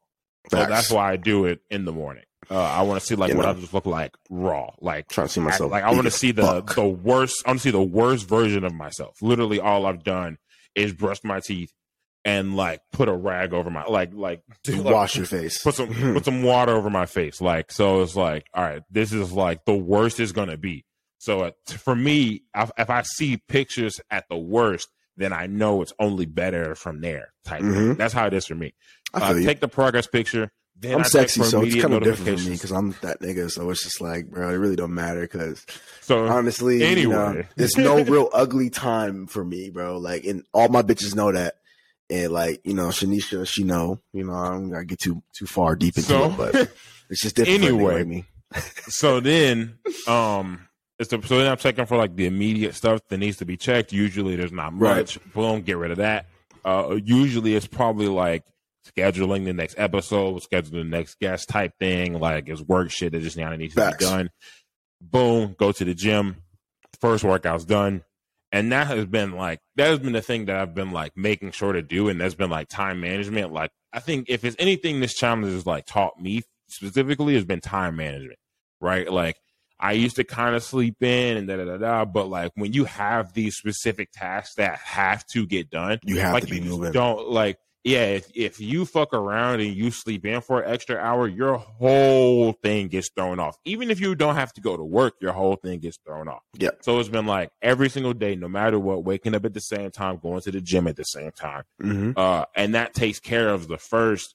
So 0.50 0.56
Facts. 0.56 0.70
that's 0.70 0.90
why 0.90 1.12
I 1.12 1.16
do 1.16 1.44
it 1.44 1.60
in 1.70 1.84
the 1.84 1.92
morning. 1.92 2.24
Uh, 2.50 2.58
I 2.60 2.82
want 2.82 2.98
to 2.98 3.06
see 3.06 3.14
like 3.14 3.30
you 3.30 3.36
what 3.36 3.44
know, 3.44 3.50
I 3.50 3.54
just 3.54 3.72
look 3.74 3.86
like 3.86 4.16
raw, 4.28 4.70
like 4.80 5.08
trying 5.08 5.28
to 5.28 5.32
see 5.32 5.40
myself. 5.40 5.70
like 5.70 5.84
I 5.84 5.90
want 5.92 6.04
to 6.04 6.10
see 6.10 6.32
the 6.32 6.42
fuck. 6.42 6.74
the 6.74 6.88
worst. 6.88 7.42
I 7.46 7.50
want 7.50 7.60
to 7.60 7.62
see 7.62 7.70
the 7.70 7.82
worst 7.82 8.26
version 8.28 8.64
of 8.64 8.74
myself. 8.74 9.20
Literally, 9.22 9.60
all 9.60 9.86
I've 9.86 10.02
done 10.02 10.38
is 10.74 10.92
brush 10.92 11.22
my 11.24 11.40
teeth 11.40 11.72
and 12.24 12.56
like 12.56 12.80
put 12.92 13.08
a 13.08 13.14
rag 13.14 13.52
over 13.52 13.70
my 13.70 13.84
like 13.84 14.12
like 14.14 14.42
dude, 14.64 14.84
wash 14.84 15.16
your 15.16 15.26
face. 15.26 15.62
Put 15.62 15.74
some 15.74 15.88
put 16.14 16.24
some 16.24 16.42
water 16.42 16.72
over 16.72 16.90
my 16.90 17.06
face. 17.06 17.40
Like 17.40 17.72
so, 17.72 18.02
it's 18.02 18.16
like 18.16 18.46
all 18.54 18.64
right, 18.64 18.82
this 18.90 19.12
is 19.12 19.32
like 19.32 19.64
the 19.64 19.76
worst 19.76 20.20
is 20.20 20.32
gonna 20.32 20.56
be. 20.56 20.84
So 21.18 21.40
uh, 21.40 21.50
for 21.66 21.94
me, 21.94 22.44
if, 22.56 22.70
if 22.78 22.88
I 22.88 23.02
see 23.02 23.36
pictures 23.36 24.00
at 24.10 24.24
the 24.30 24.38
worst, 24.38 24.88
then 25.16 25.34
I 25.34 25.46
know 25.46 25.82
it's 25.82 25.92
only 25.98 26.24
better 26.24 26.74
from 26.74 27.02
there. 27.02 27.32
Type. 27.44 27.62
Mm-hmm. 27.62 27.94
That's 27.94 28.14
how 28.14 28.26
it 28.26 28.32
is 28.32 28.46
for 28.46 28.54
me. 28.54 28.74
Uh, 29.12 29.34
take 29.34 29.60
the 29.60 29.68
progress 29.68 30.06
picture. 30.06 30.50
Then 30.80 30.94
I'm 30.94 31.00
I 31.00 31.02
sexy, 31.02 31.42
so 31.42 31.62
it's 31.62 31.74
kind 31.74 31.92
of 31.92 32.02
different 32.02 32.40
for 32.40 32.48
me 32.48 32.54
because 32.54 32.72
I'm 32.72 32.92
that 33.02 33.20
nigga. 33.20 33.50
So 33.50 33.68
it's 33.68 33.82
just 33.82 34.00
like, 34.00 34.30
bro, 34.30 34.48
it 34.48 34.54
really 34.54 34.76
don't 34.76 34.94
matter. 34.94 35.20
Because 35.20 35.66
so 36.00 36.26
honestly, 36.26 36.82
anyway, 36.82 37.02
you 37.02 37.08
know, 37.10 37.42
there's 37.56 37.76
no 37.76 38.02
real 38.02 38.30
ugly 38.32 38.70
time 38.70 39.26
for 39.26 39.44
me, 39.44 39.68
bro. 39.68 39.98
Like, 39.98 40.24
and 40.24 40.42
all 40.54 40.68
my 40.68 40.82
bitches 40.82 41.14
know 41.14 41.32
that. 41.32 41.56
And 42.08 42.32
like, 42.32 42.62
you 42.64 42.72
know, 42.72 42.88
Shanisha, 42.88 43.46
she 43.46 43.62
know, 43.62 44.00
you 44.14 44.24
know, 44.24 44.32
I 44.32 44.48
don't 44.48 44.70
gotta 44.70 44.86
get 44.86 45.00
too 45.00 45.22
too 45.38 45.46
far 45.46 45.76
deep 45.76 45.98
into 45.98 46.08
so, 46.08 46.24
it, 46.24 46.36
but 46.38 46.54
it's 47.10 47.20
just 47.20 47.36
different 47.36 47.62
anyway. 47.62 48.04
me. 48.04 48.24
so 48.88 49.20
then, 49.20 49.78
um, 50.08 50.66
it's 50.98 51.10
the, 51.10 51.20
so 51.22 51.38
then 51.38 51.46
I'm 51.46 51.58
checking 51.58 51.84
for 51.84 51.98
like 51.98 52.16
the 52.16 52.24
immediate 52.24 52.74
stuff 52.74 53.00
that 53.08 53.18
needs 53.18 53.36
to 53.36 53.44
be 53.44 53.58
checked. 53.58 53.92
Usually, 53.92 54.34
there's 54.34 54.50
not 54.50 54.72
much. 54.72 55.18
Right. 55.18 55.34
Boom, 55.34 55.60
get 55.60 55.76
rid 55.76 55.90
of 55.90 55.98
that. 55.98 56.26
Uh, 56.64 56.98
usually 57.04 57.54
it's 57.54 57.66
probably 57.66 58.08
like 58.08 58.44
scheduling 58.94 59.44
the 59.44 59.52
next 59.52 59.78
episode, 59.78 60.42
scheduling 60.42 60.70
the 60.70 60.84
next 60.84 61.18
guest 61.20 61.48
type 61.48 61.72
thing. 61.78 62.18
Like 62.18 62.48
it's 62.48 62.60
work 62.60 62.90
shit 62.90 63.12
that 63.12 63.22
just 63.22 63.36
now 63.36 63.54
needs 63.54 63.74
Facts. 63.74 63.98
to 63.98 64.04
be 64.04 64.10
done. 64.10 64.30
Boom, 65.00 65.54
go 65.58 65.72
to 65.72 65.84
the 65.84 65.94
gym. 65.94 66.36
First 67.00 67.24
workout's 67.24 67.64
done 67.64 68.02
and 68.52 68.72
that 68.72 68.86
has 68.88 69.06
been 69.06 69.32
like 69.32 69.60
that 69.76 69.88
has 69.88 69.98
been 69.98 70.12
the 70.12 70.22
thing 70.22 70.46
that 70.46 70.56
I've 70.56 70.74
been 70.74 70.90
like 70.90 71.16
making 71.16 71.52
sure 71.52 71.72
to 71.72 71.82
do, 71.82 72.08
and 72.08 72.20
that's 72.20 72.34
been 72.34 72.50
like 72.50 72.68
time 72.68 73.00
management. 73.00 73.52
Like 73.52 73.70
I 73.92 74.00
think 74.00 74.26
if 74.28 74.44
it's 74.44 74.56
anything 74.58 75.00
this 75.00 75.14
challenge 75.14 75.46
has 75.46 75.66
like 75.66 75.86
taught 75.86 76.20
me 76.20 76.42
specifically 76.68 77.34
has 77.34 77.44
been 77.44 77.60
time 77.60 77.96
management, 77.96 78.38
right? 78.80 79.10
Like 79.10 79.36
I 79.78 79.92
used 79.92 80.16
to 80.16 80.24
kind 80.24 80.54
of 80.54 80.62
sleep 80.62 81.02
in 81.02 81.36
and 81.36 81.48
da 81.48 81.56
da 81.56 81.64
da 81.64 81.76
da, 81.76 82.04
but 82.04 82.28
like 82.28 82.52
when 82.54 82.72
you 82.72 82.84
have 82.84 83.32
these 83.32 83.56
specific 83.56 84.10
tasks 84.12 84.56
that 84.56 84.78
have 84.78 85.24
to 85.26 85.46
get 85.46 85.70
done, 85.70 85.98
you 86.04 86.18
have 86.20 86.34
like, 86.34 86.44
to 86.44 86.50
be 86.50 86.60
moving. 86.60 86.92
Don't 86.92 87.28
like 87.28 87.58
yeah, 87.82 88.04
if, 88.04 88.30
if 88.34 88.60
you 88.60 88.84
fuck 88.84 89.14
around 89.14 89.60
and 89.60 89.74
you 89.74 89.90
sleep 89.90 90.26
in 90.26 90.42
for 90.42 90.60
an 90.60 90.70
extra 90.70 90.98
hour, 90.98 91.26
your 91.26 91.56
whole 91.56 92.52
thing 92.52 92.88
gets 92.88 93.08
thrown 93.08 93.40
off. 93.40 93.56
Even 93.64 93.90
if 93.90 94.00
you 94.00 94.14
don't 94.14 94.34
have 94.34 94.52
to 94.52 94.60
go 94.60 94.76
to 94.76 94.84
work, 94.84 95.14
your 95.20 95.32
whole 95.32 95.56
thing 95.56 95.78
gets 95.78 95.96
thrown 96.04 96.28
off. 96.28 96.42
Yeah. 96.58 96.70
So 96.82 96.98
it's 96.98 97.08
been 97.08 97.24
like 97.24 97.50
every 97.62 97.88
single 97.88 98.12
day, 98.12 98.34
no 98.36 98.48
matter 98.48 98.78
what, 98.78 99.04
waking 99.04 99.34
up 99.34 99.46
at 99.46 99.54
the 99.54 99.60
same 99.60 99.90
time, 99.90 100.18
going 100.18 100.42
to 100.42 100.50
the 100.50 100.60
gym 100.60 100.86
at 100.88 100.96
the 100.96 101.04
same 101.04 101.30
time. 101.32 101.62
Mm-hmm. 101.82 102.12
Uh, 102.16 102.44
and 102.54 102.74
that 102.74 102.92
takes 102.92 103.18
care 103.18 103.48
of 103.48 103.66
the 103.66 103.78
first, 103.78 104.34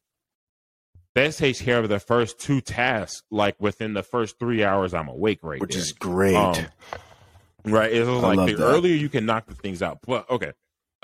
that 1.13 1.33
takes 1.33 1.61
care 1.61 1.77
of 1.77 1.87
the 1.87 1.99
first 1.99 2.39
two 2.39 2.61
tasks, 2.61 3.21
like 3.29 3.55
within 3.59 3.93
the 3.93 4.03
first 4.03 4.39
three 4.39 4.63
hours 4.63 4.95
I'm 4.95 5.07
awake 5.07 5.39
right 5.43 5.61
Which 5.61 5.73
there. 5.73 5.81
is 5.83 5.91
great. 5.91 6.35
Um, 6.35 6.65
right. 7.63 7.93
It's 7.93 8.09
like 8.09 8.49
the 8.49 8.55
that. 8.55 8.63
earlier 8.63 8.95
you 8.95 9.09
can 9.09 9.27
knock 9.27 9.45
the 9.45 9.53
things 9.53 9.83
out. 9.83 9.99
But 10.03 10.27
okay. 10.31 10.53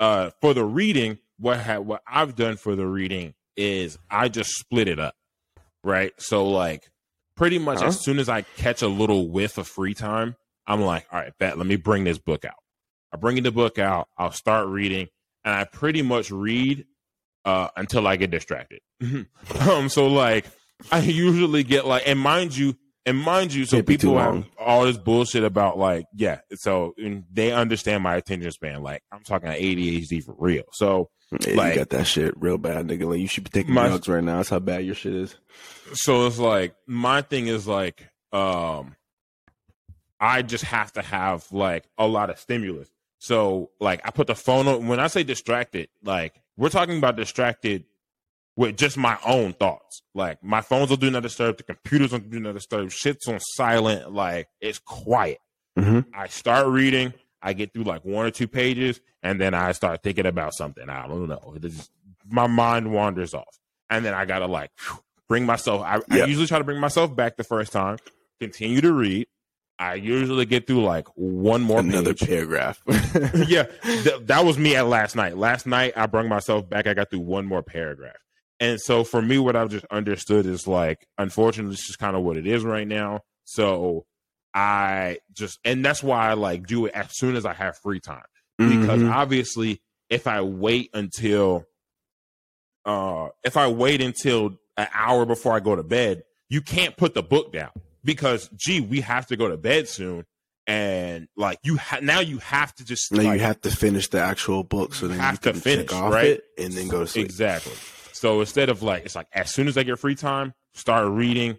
Uh, 0.00 0.30
for 0.40 0.52
the 0.52 0.64
reading, 0.64 1.18
what 1.42 1.60
ha- 1.60 1.80
what 1.80 2.02
I've 2.06 2.36
done 2.36 2.56
for 2.56 2.76
the 2.76 2.86
reading 2.86 3.34
is 3.56 3.98
I 4.08 4.28
just 4.28 4.50
split 4.50 4.88
it 4.88 4.98
up, 4.98 5.14
right? 5.82 6.12
So 6.18 6.48
like 6.48 6.88
pretty 7.36 7.58
much 7.58 7.80
huh? 7.80 7.86
as 7.86 8.02
soon 8.02 8.18
as 8.18 8.28
I 8.28 8.42
catch 8.42 8.82
a 8.82 8.88
little 8.88 9.28
whiff 9.28 9.58
of 9.58 9.66
free 9.66 9.92
time, 9.92 10.36
I'm 10.66 10.80
like, 10.80 11.06
all 11.12 11.18
right, 11.18 11.32
bet, 11.38 11.58
let 11.58 11.66
me 11.66 11.76
bring 11.76 12.04
this 12.04 12.18
book 12.18 12.44
out. 12.44 12.54
I 13.12 13.16
bring 13.16 13.42
the 13.42 13.50
book 13.50 13.78
out, 13.78 14.08
I'll 14.16 14.30
start 14.30 14.68
reading, 14.68 15.08
and 15.44 15.52
I 15.52 15.64
pretty 15.64 16.00
much 16.00 16.30
read 16.30 16.86
uh, 17.44 17.68
until 17.76 18.06
I 18.06 18.16
get 18.16 18.30
distracted. 18.30 18.80
um, 19.60 19.88
so 19.88 20.06
like 20.06 20.46
I 20.92 21.00
usually 21.00 21.64
get 21.64 21.86
like, 21.86 22.04
and 22.06 22.20
mind 22.20 22.56
you, 22.56 22.76
and 23.04 23.18
mind 23.18 23.52
you, 23.52 23.64
so 23.64 23.78
Can't 23.78 23.86
people 23.86 24.18
have 24.18 24.44
all 24.58 24.84
this 24.84 24.96
bullshit 24.96 25.42
about 25.44 25.76
like, 25.76 26.06
yeah, 26.14 26.40
so 26.54 26.94
they 27.32 27.52
understand 27.52 28.02
my 28.02 28.14
attention 28.14 28.50
span. 28.52 28.82
Like 28.82 29.02
I'm 29.10 29.22
talking 29.24 29.48
ADHD 29.48 30.22
for 30.22 30.34
real. 30.38 30.64
So 30.72 31.10
yeah, 31.40 31.54
like, 31.54 31.74
you 31.74 31.80
got 31.80 31.90
that 31.90 32.06
shit 32.06 32.34
real 32.40 32.58
bad, 32.58 32.86
nigga. 32.86 33.08
Like 33.08 33.18
you 33.18 33.26
should 33.26 33.44
be 33.44 33.50
taking 33.50 33.74
my, 33.74 33.88
drugs 33.88 34.08
right 34.08 34.22
now. 34.22 34.36
That's 34.36 34.50
how 34.50 34.60
bad 34.60 34.84
your 34.84 34.94
shit 34.94 35.14
is. 35.14 35.36
So 35.94 36.26
it's 36.26 36.38
like 36.38 36.74
my 36.86 37.22
thing 37.22 37.48
is 37.48 37.66
like, 37.66 38.08
um, 38.32 38.94
I 40.20 40.42
just 40.42 40.64
have 40.64 40.92
to 40.92 41.02
have 41.02 41.50
like 41.50 41.84
a 41.98 42.06
lot 42.06 42.30
of 42.30 42.38
stimulus. 42.38 42.88
So 43.18 43.70
like 43.80 44.00
I 44.04 44.10
put 44.10 44.28
the 44.28 44.36
phone 44.36 44.68
on 44.68 44.86
when 44.86 45.00
I 45.00 45.08
say 45.08 45.24
distracted, 45.24 45.88
like 46.04 46.34
we're 46.56 46.68
talking 46.68 46.98
about 46.98 47.16
distracted 47.16 47.84
with 48.56 48.76
just 48.76 48.96
my 48.96 49.18
own 49.24 49.52
thoughts. 49.54 50.02
Like 50.14 50.42
my 50.42 50.60
phones 50.60 50.90
will 50.90 50.96
do 50.96 51.10
not 51.10 51.22
disturb, 51.22 51.56
the 51.56 51.62
computers 51.62 52.12
will 52.12 52.18
do 52.18 52.40
not 52.40 52.54
disturb, 52.54 52.90
shit's 52.90 53.28
on 53.28 53.40
silent, 53.40 54.12
like 54.12 54.48
it's 54.60 54.78
quiet. 54.78 55.38
Mm-hmm. 55.78 56.00
I 56.14 56.28
start 56.28 56.66
reading, 56.68 57.14
I 57.40 57.54
get 57.54 57.72
through 57.72 57.84
like 57.84 58.04
one 58.04 58.26
or 58.26 58.30
two 58.30 58.48
pages, 58.48 59.00
and 59.22 59.40
then 59.40 59.54
I 59.54 59.72
start 59.72 60.02
thinking 60.02 60.26
about 60.26 60.54
something. 60.54 60.88
I 60.88 61.06
don't 61.06 61.28
know. 61.28 61.56
Just, 61.60 61.90
my 62.28 62.46
mind 62.46 62.92
wanders 62.92 63.34
off. 63.34 63.58
And 63.88 64.04
then 64.04 64.14
I 64.14 64.24
gotta 64.24 64.46
like 64.46 64.70
bring 65.28 65.46
myself 65.46 65.82
I, 65.82 65.94
yep. 65.94 66.04
I 66.10 66.24
usually 66.26 66.46
try 66.46 66.58
to 66.58 66.64
bring 66.64 66.80
myself 66.80 67.14
back 67.16 67.36
the 67.36 67.44
first 67.44 67.72
time, 67.72 67.98
continue 68.40 68.80
to 68.82 68.92
read. 68.92 69.26
I 69.78 69.94
usually 69.94 70.44
get 70.44 70.66
through 70.66 70.84
like 70.84 71.08
one 71.14 71.62
more 71.62 71.80
another 71.80 72.14
page. 72.14 72.28
paragraph. 72.28 72.82
yeah, 73.48 73.64
th- 73.82 74.26
that 74.26 74.44
was 74.44 74.58
me 74.58 74.76
at 74.76 74.86
last 74.86 75.16
night. 75.16 75.36
Last 75.36 75.66
night 75.66 75.94
I 75.96 76.06
brought 76.06 76.26
myself 76.26 76.68
back. 76.68 76.86
I 76.86 76.94
got 76.94 77.10
through 77.10 77.20
one 77.20 77.46
more 77.46 77.62
paragraph. 77.62 78.14
And 78.62 78.80
so 78.80 79.02
for 79.02 79.20
me, 79.20 79.40
what 79.40 79.56
I've 79.56 79.70
just 79.70 79.84
understood 79.86 80.46
is 80.46 80.68
like, 80.68 81.04
unfortunately, 81.18 81.72
this 81.72 81.90
is 81.90 81.96
kind 81.96 82.14
of 82.14 82.22
what 82.22 82.36
it 82.36 82.46
is 82.46 82.62
right 82.62 82.86
now. 82.86 83.22
So 83.42 84.06
I 84.54 85.18
just, 85.32 85.58
and 85.64 85.84
that's 85.84 86.00
why 86.00 86.30
I 86.30 86.34
like 86.34 86.68
do 86.68 86.86
it 86.86 86.94
as 86.94 87.08
soon 87.10 87.34
as 87.34 87.44
I 87.44 87.54
have 87.54 87.76
free 87.78 87.98
time. 87.98 88.22
Because 88.58 89.00
mm-hmm. 89.00 89.10
obviously, 89.10 89.82
if 90.08 90.28
I 90.28 90.42
wait 90.42 90.90
until, 90.94 91.64
uh, 92.84 93.30
if 93.42 93.56
I 93.56 93.66
wait 93.66 94.00
until 94.00 94.56
an 94.76 94.86
hour 94.94 95.26
before 95.26 95.54
I 95.54 95.58
go 95.58 95.74
to 95.74 95.82
bed, 95.82 96.22
you 96.48 96.60
can't 96.60 96.96
put 96.96 97.14
the 97.14 97.22
book 97.22 97.52
down 97.52 97.72
because, 98.04 98.48
gee, 98.54 98.80
we 98.80 99.00
have 99.00 99.26
to 99.26 99.36
go 99.36 99.48
to 99.48 99.56
bed 99.56 99.88
soon 99.88 100.24
and 100.68 101.26
like 101.36 101.58
you 101.64 101.78
ha- 101.78 101.98
now 102.00 102.20
you 102.20 102.38
have 102.38 102.72
to 102.76 102.84
just 102.84 103.10
now 103.10 103.24
like, 103.24 103.40
you 103.40 103.44
have 103.44 103.60
to 103.60 103.72
finish 103.72 104.06
the 104.10 104.20
actual 104.20 104.62
book 104.62 104.94
so 104.94 105.08
then 105.08 105.16
you 105.16 105.20
have 105.20 105.44
you 105.44 105.52
to 105.52 105.58
finish 105.58 105.90
right 105.90 106.40
and 106.56 106.72
then 106.74 106.86
go 106.86 107.00
to 107.00 107.06
sleep 107.08 107.24
exactly 107.24 107.72
so 108.22 108.38
instead 108.38 108.68
of 108.68 108.84
like, 108.84 109.04
it's 109.04 109.16
like 109.16 109.26
as 109.32 109.50
soon 109.50 109.66
as 109.66 109.76
I 109.76 109.82
get 109.82 109.98
free 109.98 110.14
time, 110.14 110.54
start 110.74 111.08
reading, 111.08 111.58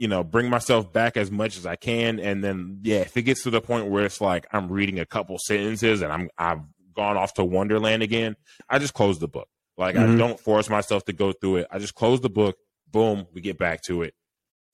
you 0.00 0.08
know, 0.08 0.24
bring 0.24 0.50
myself 0.50 0.92
back 0.92 1.16
as 1.16 1.30
much 1.30 1.56
as 1.56 1.64
I 1.64 1.76
can. 1.76 2.18
And 2.18 2.42
then, 2.42 2.80
yeah, 2.82 3.02
if 3.02 3.16
it 3.16 3.22
gets 3.22 3.44
to 3.44 3.50
the 3.50 3.60
point 3.60 3.86
where 3.86 4.04
it's 4.04 4.20
like 4.20 4.48
I'm 4.50 4.68
reading 4.68 4.98
a 4.98 5.06
couple 5.06 5.38
sentences 5.38 6.02
and 6.02 6.12
I'm, 6.12 6.28
I've 6.36 6.58
gone 6.92 7.16
off 7.16 7.34
to 7.34 7.44
Wonderland 7.44 8.02
again, 8.02 8.34
I 8.68 8.80
just 8.80 8.94
close 8.94 9.20
the 9.20 9.28
book. 9.28 9.46
Like 9.78 9.94
mm-hmm. 9.94 10.14
I 10.14 10.18
don't 10.18 10.40
force 10.40 10.68
myself 10.68 11.04
to 11.04 11.12
go 11.12 11.30
through 11.30 11.58
it. 11.58 11.68
I 11.70 11.78
just 11.78 11.94
close 11.94 12.20
the 12.20 12.28
book. 12.28 12.56
Boom, 12.90 13.28
we 13.32 13.40
get 13.40 13.56
back 13.56 13.82
to 13.82 14.02
it. 14.02 14.12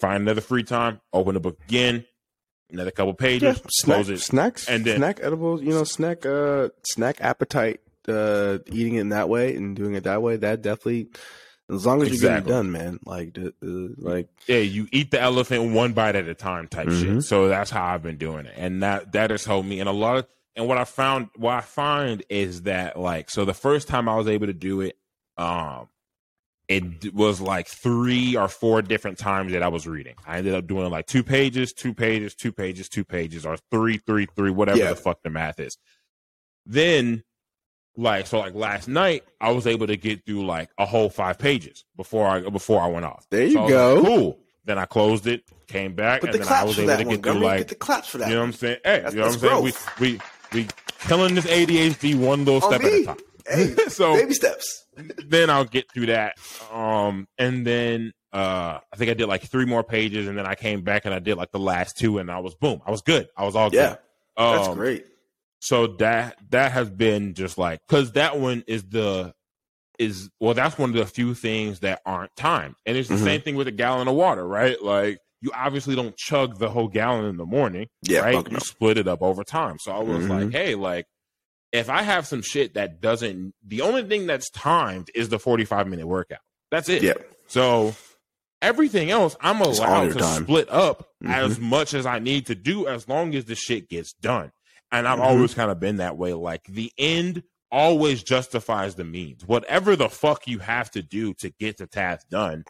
Find 0.00 0.22
another 0.22 0.40
free 0.40 0.62
time, 0.62 0.98
open 1.12 1.34
the 1.34 1.40
book 1.40 1.58
again, 1.68 2.06
another 2.70 2.90
couple 2.90 3.12
pages, 3.12 3.58
yeah, 3.58 3.62
snack, 3.68 3.94
close 3.96 4.08
it. 4.08 4.20
Snacks, 4.20 4.66
and 4.66 4.82
then 4.82 4.96
snack 4.96 5.20
edibles, 5.22 5.60
you 5.60 5.72
know, 5.72 5.84
snack, 5.84 6.24
uh, 6.24 6.70
snack 6.84 7.20
appetite 7.20 7.80
uh, 8.08 8.58
eating 8.66 8.94
it 8.94 9.00
in 9.00 9.08
that 9.10 9.28
way 9.28 9.54
and 9.56 9.76
doing 9.76 9.94
it 9.94 10.04
that 10.04 10.22
way, 10.22 10.36
that 10.36 10.62
definitely, 10.62 11.08
as 11.70 11.84
long 11.86 12.02
as 12.02 12.08
exactly. 12.08 12.28
you 12.28 12.40
get 12.40 12.46
it 12.46 12.48
done, 12.48 12.70
man. 12.72 12.98
Like, 13.04 13.34
the, 13.34 13.52
like, 13.98 14.28
yeah, 14.46 14.58
you 14.58 14.88
eat 14.92 15.10
the 15.10 15.20
elephant 15.20 15.72
one 15.72 15.92
bite 15.92 16.16
at 16.16 16.28
a 16.28 16.34
time, 16.34 16.68
type 16.68 16.88
mm-hmm. 16.88 17.14
shit. 17.16 17.24
So 17.24 17.48
that's 17.48 17.70
how 17.70 17.84
I've 17.84 18.02
been 18.02 18.18
doing 18.18 18.46
it, 18.46 18.54
and 18.56 18.82
that 18.82 19.12
that 19.12 19.30
has 19.30 19.44
helped 19.44 19.68
me. 19.68 19.80
And 19.80 19.88
a 19.88 19.92
lot 19.92 20.16
of, 20.16 20.26
and 20.56 20.66
what 20.66 20.78
I 20.78 20.84
found, 20.84 21.28
what 21.36 21.54
I 21.54 21.60
find 21.60 22.22
is 22.28 22.62
that, 22.62 22.98
like, 22.98 23.30
so 23.30 23.44
the 23.44 23.54
first 23.54 23.88
time 23.88 24.08
I 24.08 24.16
was 24.16 24.28
able 24.28 24.46
to 24.46 24.52
do 24.52 24.80
it, 24.80 24.96
um, 25.36 25.88
it 26.68 27.14
was 27.14 27.40
like 27.40 27.66
three 27.66 28.36
or 28.36 28.46
four 28.46 28.82
different 28.82 29.16
times 29.16 29.52
that 29.52 29.62
I 29.62 29.68
was 29.68 29.86
reading. 29.86 30.16
I 30.26 30.36
ended 30.36 30.54
up 30.54 30.66
doing 30.66 30.90
like 30.90 31.06
two 31.06 31.22
pages, 31.22 31.72
two 31.72 31.94
pages, 31.94 32.34
two 32.34 32.52
pages, 32.52 32.90
two 32.90 33.04
pages, 33.04 33.46
or 33.46 33.56
three, 33.70 33.96
three, 33.96 34.26
three, 34.36 34.50
whatever 34.50 34.78
yeah. 34.78 34.90
the 34.90 34.96
fuck 34.96 35.22
the 35.22 35.30
math 35.30 35.60
is. 35.60 35.78
Then 36.66 37.24
like 37.98 38.26
so 38.26 38.38
like 38.38 38.54
last 38.54 38.88
night 38.88 39.24
I 39.40 39.50
was 39.50 39.66
able 39.66 39.88
to 39.88 39.96
get 39.96 40.24
through 40.24 40.46
like 40.46 40.70
a 40.78 40.86
whole 40.86 41.10
five 41.10 41.38
pages 41.38 41.84
before 41.96 42.26
I 42.26 42.40
before 42.48 42.80
I 42.80 42.86
went 42.86 43.04
off. 43.04 43.26
There 43.28 43.44
you 43.44 43.52
so 43.52 43.68
go. 43.68 43.94
Like, 43.94 44.04
cool. 44.04 44.38
Then 44.64 44.78
I 44.78 44.84
closed 44.84 45.26
it, 45.26 45.44
came 45.66 45.94
back, 45.94 46.22
and 46.22 46.32
then 46.32 46.46
I 46.46 46.64
was 46.64 46.78
able 46.78 46.96
to 46.96 47.04
get 47.04 47.22
through 47.22 47.40
like 47.40 47.58
get 47.58 47.68
the 47.68 47.74
claps 47.74 48.08
for 48.08 48.18
that. 48.18 48.28
You 48.28 48.34
know 48.34 48.40
what 48.40 48.46
I'm 48.46 48.52
saying? 48.52 48.78
Hey, 48.84 49.00
that's, 49.00 49.14
you 49.14 49.20
know 49.20 49.26
what 49.26 49.34
I'm 49.34 49.40
saying? 49.40 49.74
We 49.98 50.10
we 50.12 50.20
we 50.52 50.68
killing 51.00 51.34
this 51.34 51.46
ADHD 51.46 52.16
one 52.16 52.44
little 52.44 52.60
step 52.60 52.82
at 52.82 52.92
a 52.92 53.04
time. 53.04 53.16
Hey, 53.46 53.74
so 53.88 54.14
baby 54.14 54.34
steps. 54.34 54.84
then 55.26 55.50
I'll 55.50 55.64
get 55.64 55.90
through 55.92 56.06
that. 56.06 56.38
Um 56.72 57.26
and 57.36 57.66
then 57.66 58.12
uh 58.32 58.78
I 58.92 58.96
think 58.96 59.10
I 59.10 59.14
did 59.14 59.26
like 59.26 59.42
three 59.42 59.64
more 59.64 59.82
pages 59.82 60.28
and 60.28 60.36
then 60.38 60.46
I 60.46 60.54
came 60.54 60.82
back 60.82 61.04
and 61.04 61.14
I 61.14 61.18
did 61.18 61.36
like 61.36 61.50
the 61.50 61.58
last 61.58 61.96
two 61.96 62.18
and 62.18 62.30
I 62.30 62.38
was 62.38 62.54
boom. 62.54 62.80
I 62.86 62.90
was 62.90 63.00
good. 63.00 63.28
I 63.36 63.44
was 63.44 63.56
all 63.56 63.70
yeah, 63.72 63.96
good. 64.36 64.44
Um, 64.44 64.56
that's 64.56 64.74
great 64.74 65.06
so 65.60 65.88
that 65.98 66.36
that 66.50 66.72
has 66.72 66.90
been 66.90 67.34
just 67.34 67.58
like 67.58 67.80
because 67.88 68.12
that 68.12 68.38
one 68.38 68.64
is 68.66 68.84
the 68.84 69.32
is 69.98 70.30
well 70.38 70.54
that's 70.54 70.78
one 70.78 70.90
of 70.90 70.96
the 70.96 71.06
few 71.06 71.34
things 71.34 71.80
that 71.80 72.00
aren't 72.06 72.34
timed. 72.36 72.76
And 72.86 72.96
it's 72.96 73.08
the 73.08 73.16
mm-hmm. 73.16 73.24
same 73.24 73.40
thing 73.40 73.56
with 73.56 73.68
a 73.68 73.72
gallon 73.72 74.08
of 74.08 74.14
water 74.14 74.46
right? 74.46 74.80
Like 74.82 75.18
you 75.40 75.50
obviously 75.54 75.96
don't 75.96 76.16
chug 76.16 76.58
the 76.58 76.68
whole 76.68 76.88
gallon 76.88 77.24
in 77.24 77.36
the 77.36 77.46
morning 77.46 77.86
yeah 78.02 78.20
right? 78.20 78.50
you 78.50 78.58
split 78.60 78.98
it 78.98 79.08
up 79.08 79.22
over 79.22 79.44
time. 79.44 79.78
So 79.78 79.92
i 79.92 79.98
was 79.98 80.24
mm-hmm. 80.24 80.30
like 80.30 80.52
hey 80.52 80.74
like 80.74 81.06
if 81.72 81.90
i 81.90 82.02
have 82.02 82.26
some 82.26 82.42
shit 82.42 82.74
that 82.74 83.00
doesn't 83.00 83.54
the 83.66 83.82
only 83.82 84.04
thing 84.04 84.26
that's 84.26 84.50
timed 84.50 85.10
is 85.14 85.28
the 85.28 85.38
45 85.38 85.88
minute 85.88 86.06
workout. 86.06 86.40
That's 86.70 86.88
it. 86.88 87.02
Yeah. 87.02 87.14
So 87.48 87.94
everything 88.60 89.10
else 89.10 89.36
i'm 89.40 89.60
allowed 89.60 90.12
to 90.12 90.18
time. 90.18 90.42
split 90.42 90.68
up 90.68 91.10
mm-hmm. 91.22 91.32
as 91.32 91.60
much 91.60 91.94
as 91.94 92.06
i 92.06 92.18
need 92.18 92.46
to 92.46 92.56
do 92.56 92.88
as 92.88 93.08
long 93.08 93.34
as 93.34 93.44
the 93.44 93.54
shit 93.54 93.88
gets 93.88 94.12
done 94.14 94.50
and 94.90 95.06
I've 95.06 95.18
mm-hmm. 95.18 95.28
always 95.28 95.54
kind 95.54 95.70
of 95.70 95.80
been 95.80 95.96
that 95.96 96.16
way. 96.16 96.32
Like 96.32 96.64
the 96.64 96.92
end 96.98 97.42
always 97.70 98.22
justifies 98.22 98.94
the 98.94 99.04
means. 99.04 99.46
Whatever 99.46 99.96
the 99.96 100.08
fuck 100.08 100.46
you 100.46 100.58
have 100.58 100.90
to 100.92 101.02
do 101.02 101.34
to 101.34 101.50
get 101.50 101.76
the 101.76 101.86
task 101.86 102.28
done, 102.28 102.64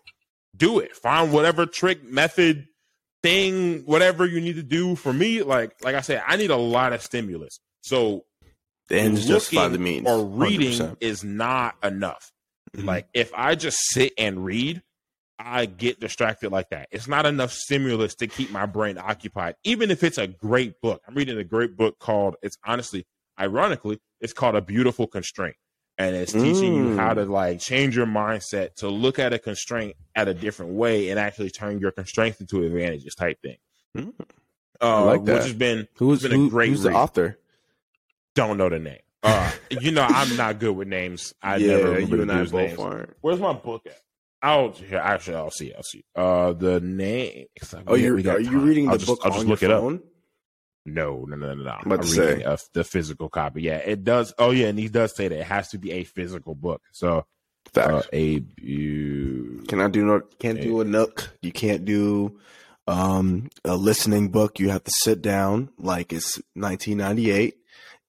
do 0.57 0.79
it. 0.79 0.97
Find 0.97 1.33
whatever 1.33 1.67
trick, 1.67 2.05
method, 2.05 2.67
thing, 3.23 3.83
whatever 3.85 4.27
you 4.27 4.41
need 4.41 4.57
to 4.57 4.63
do. 4.63 4.97
For 4.97 5.13
me, 5.13 5.43
like 5.43 5.75
like 5.83 5.95
I 5.95 6.01
said, 6.01 6.23
I 6.27 6.37
need 6.37 6.51
a 6.51 6.57
lot 6.57 6.93
of 6.93 7.03
stimulus. 7.03 7.61
So 7.83 8.25
the 8.89 8.99
end 8.99 9.19
justify 9.19 9.69
the 9.69 9.79
means. 9.79 10.07
Or 10.09 10.25
reading 10.25 10.79
100%. 10.79 10.97
is 11.01 11.23
not 11.25 11.77
enough. 11.83 12.33
Mm-hmm. 12.77 12.87
Like 12.87 13.09
if 13.15 13.33
I 13.35 13.55
just 13.55 13.79
sit 13.81 14.13
and 14.19 14.45
read, 14.45 14.83
I 15.39 15.67
get 15.67 16.01
distracted 16.01 16.51
like 16.51 16.71
that. 16.71 16.89
It's 16.91 17.07
not 17.07 17.27
enough 17.27 17.53
stimulus 17.53 18.15
to 18.17 18.27
keep 18.27 18.51
my 18.51 18.67
brain 18.67 18.99
occupied, 18.99 19.55
even 19.65 19.91
if 19.91 20.03
it's 20.03 20.19
a 20.19 20.27
great 20.27 20.81
book. 20.81 21.03
I'm 21.07 21.15
reading 21.15 21.39
a 21.39 21.45
great 21.45 21.77
book 21.77 21.99
called, 21.99 22.37
it's 22.43 22.57
honestly, 22.65 23.07
ironically, 23.39 24.01
it's 24.21 24.33
called 24.33 24.57
A 24.57 24.61
Beautiful 24.61 25.07
Constraint. 25.07 25.57
And 25.97 26.15
it's 26.15 26.33
teaching 26.33 26.75
mm. 26.75 26.77
you 26.77 26.97
how 26.97 27.13
to 27.15 27.25
mm. 27.25 27.31
like 27.31 27.59
change 27.59 27.97
your 27.97 28.07
mindset 28.07 28.75
to 28.77 28.89
look 28.89 29.19
at 29.19 29.33
a 29.33 29.39
constraint 29.39 29.97
at 30.15 30.29
a 30.29 30.35
different 30.35 30.73
way 30.73 31.11
and 31.11 31.19
actually 31.19 31.51
turn 31.51 31.81
your 31.81 31.91
constraints 31.91 32.41
into 32.41 32.63
advantages 32.63 33.15
type 33.17 33.41
thing. 33.43 33.57
Mm. 33.97 34.13
Uh, 34.81 35.05
like 35.05 35.25
that. 35.25 35.35
Which 35.35 35.43
has 35.45 35.55
been, 35.55 35.89
who's, 35.95 36.23
been 36.23 36.47
a 36.47 36.49
great 36.49 36.71
who's 36.71 36.83
the 36.83 36.93
author? 36.93 37.39
Don't 38.35 38.59
know 38.59 38.69
the 38.69 38.79
name. 38.79 39.01
Uh, 39.25 39.51
you 39.71 39.91
know, 39.91 40.07
I'm 40.09 40.37
not 40.37 40.61
good 40.61 40.77
with 40.77 40.87
names. 40.87 41.35
I 41.43 41.57
yeah, 41.59 41.77
never 41.77 41.91
remember 41.91 42.17
the 42.19 42.27
dude's 42.27 42.53
names. 42.53 43.07
Where's 43.21 43.41
my 43.41 43.53
book 43.53 43.87
at? 43.87 43.99
I'll 44.43 44.75
actually 44.93 45.37
I'll 45.37 45.51
see 45.51 45.73
I'll 45.75 45.83
see. 45.83 46.05
Uh, 46.15 46.53
the 46.53 46.81
name. 46.81 47.47
Oh, 47.87 47.95
you're 47.95 48.15
are 48.15 48.41
you 48.41 48.61
reading 48.61 48.87
the 48.87 48.93
I'll 48.93 48.99
book? 48.99 49.23
Just, 49.23 49.27
I'll 49.27 49.33
just 49.33 49.47
look 49.47 49.63
it 49.63 49.69
phone? 49.69 49.97
up. 49.97 50.03
No, 50.87 51.25
no, 51.29 51.37
no, 51.37 51.55
no, 51.55 51.63
no. 51.63 51.71
I'm, 51.71 51.93
I'm 51.93 52.01
reading 52.01 52.47
a, 52.47 52.57
the 52.73 52.85
physical 52.85 53.29
copy. 53.29 53.63
Yeah, 53.63 53.77
it 53.77 54.05
does. 54.05 54.33
Oh, 54.39 54.53
yeah, 54.53 54.69
and 54.69 54.79
he 54.79 54.89
does 54.89 55.15
say 55.15 55.29
that 55.29 55.39
it 55.39 55.45
has 55.45 55.69
to 55.71 55.79
be 55.79 55.93
a 55.93 56.05
physical 56.05 56.55
book. 56.55 56.83
So, 56.93 57.27
uh, 57.77 58.03
a 58.13 58.43
you 58.57 59.65
can 59.69 59.81
I 59.81 59.89
do 59.89 60.05
no? 60.05 60.23
Can't 60.39 60.59
a, 60.59 60.63
do 60.63 60.81
a 60.81 60.85
nook. 60.85 61.37
You 61.43 61.53
can't 61.53 61.85
do 61.85 62.39
um 62.87 63.51
a 63.65 63.77
listening 63.77 64.29
book. 64.31 64.59
You 64.59 64.71
have 64.71 64.85
to 64.85 64.93
sit 65.03 65.21
down 65.21 65.71
like 65.79 66.13
it's 66.13 66.37
1998 66.55 67.57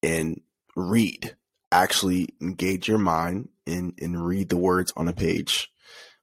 and 0.03 0.41
read. 0.75 1.35
Actually, 1.71 2.29
engage 2.41 2.87
your 2.87 2.97
mind 2.97 3.49
and 3.67 3.93
and 4.01 4.25
read 4.25 4.49
the 4.49 4.57
words 4.57 4.93
on 4.95 5.07
a 5.07 5.13
page 5.13 5.69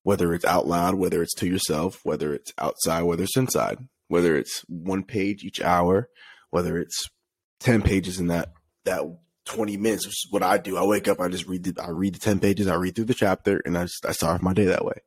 whether 0.06 0.32
it's 0.32 0.44
out 0.44 0.68
loud, 0.68 0.94
whether 0.94 1.20
it's 1.20 1.34
to 1.34 1.48
yourself, 1.48 1.98
whether 2.04 2.32
it's 2.32 2.52
outside, 2.58 3.02
whether 3.02 3.24
it's 3.24 3.36
inside, 3.36 3.88
whether 4.06 4.36
it's 4.36 4.60
one 4.68 5.02
page 5.02 5.42
each 5.42 5.60
hour, 5.60 6.08
whether 6.50 6.78
it's 6.78 7.10
ten 7.58 7.82
pages 7.82 8.20
in 8.20 8.28
that 8.28 8.52
that 8.84 9.02
twenty 9.46 9.76
minutes, 9.76 10.06
which 10.06 10.12
is 10.12 10.26
what 10.30 10.44
I 10.44 10.58
do. 10.58 10.76
I 10.76 10.84
wake 10.84 11.08
up, 11.08 11.18
I 11.20 11.26
just 11.26 11.48
read 11.48 11.64
the 11.64 11.82
I 11.82 11.88
read 11.90 12.14
the 12.14 12.20
ten 12.20 12.38
pages, 12.38 12.68
I 12.68 12.76
read 12.76 12.94
through 12.94 13.06
the 13.06 13.14
chapter, 13.14 13.60
and 13.64 13.76
I 13.76 13.86
just 13.86 14.06
I 14.06 14.12
start 14.12 14.36
off 14.36 14.42
my 14.42 14.52
day 14.52 14.66
that 14.66 14.84
way. 14.84 15.00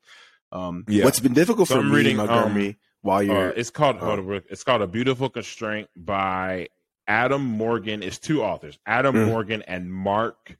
Um, 0.52 0.84
yeah. 0.90 1.06
What's 1.06 1.22
been 1.22 1.34
difficult 1.34 1.70
so 1.70 1.76
for 1.76 1.80
I'm 1.80 1.92
me, 1.92 1.96
reading, 1.96 2.18
Montgomery, 2.18 2.68
um, 2.68 2.76
while 3.02 3.24
you're 3.24 3.52
uh, 3.52 3.54
it's 3.56 3.70
called 3.70 4.04
uh, 4.04 4.42
it's 4.50 4.66
called 4.66 4.82
a 4.82 4.88
beautiful 4.88 5.30
constraint 5.30 5.88
by 5.96 6.68
Adam 7.08 7.46
Morgan. 7.46 8.04
It's 8.04 8.20
two 8.20 8.44
authors, 8.44 8.78
Adam 8.86 9.16
mm. 9.16 9.28
Morgan 9.28 9.62
and 9.62 9.94
Mark 9.94 10.58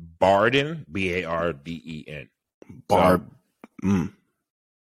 Barden, 0.00 0.84
B 0.90 1.14
A 1.14 1.24
R 1.26 1.52
D 1.52 1.80
E 1.84 2.10
N. 2.10 2.28
Bar. 2.88 3.18
So, 3.82 3.88
mm. 3.88 4.12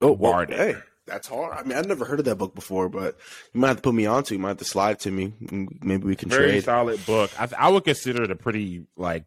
Oh, 0.02 0.12
well, 0.14 0.34
Barden. 0.34 0.58
Hey, 0.58 0.76
that's 1.06 1.28
hard. 1.28 1.58
I 1.58 1.64
mean, 1.64 1.78
I've 1.78 1.88
never 1.88 2.06
heard 2.06 2.20
of 2.20 2.26
that 2.26 2.36
book 2.36 2.56
before, 2.56 2.90
but 2.90 3.18
you 3.54 3.62
might 3.62 3.70
have 3.70 3.78
to 3.78 3.82
put 3.84 3.96
me 3.96 4.06
onto. 4.06 4.36
You 4.36 4.40
might 4.40 4.50
have 4.50 4.58
to 4.58 4.66
slide 4.66 5.00
to 5.02 5.12
me. 5.12 5.34
Maybe 5.82 6.06
we 6.06 6.16
can 6.16 6.30
Very 6.30 6.52
trade. 6.52 6.64
solid 6.64 7.06
book. 7.06 7.32
I, 7.40 7.50
I 7.58 7.70
would 7.70 7.84
consider 7.84 8.24
it 8.24 8.32
a 8.32 8.36
pretty 8.36 8.86
like 8.98 9.26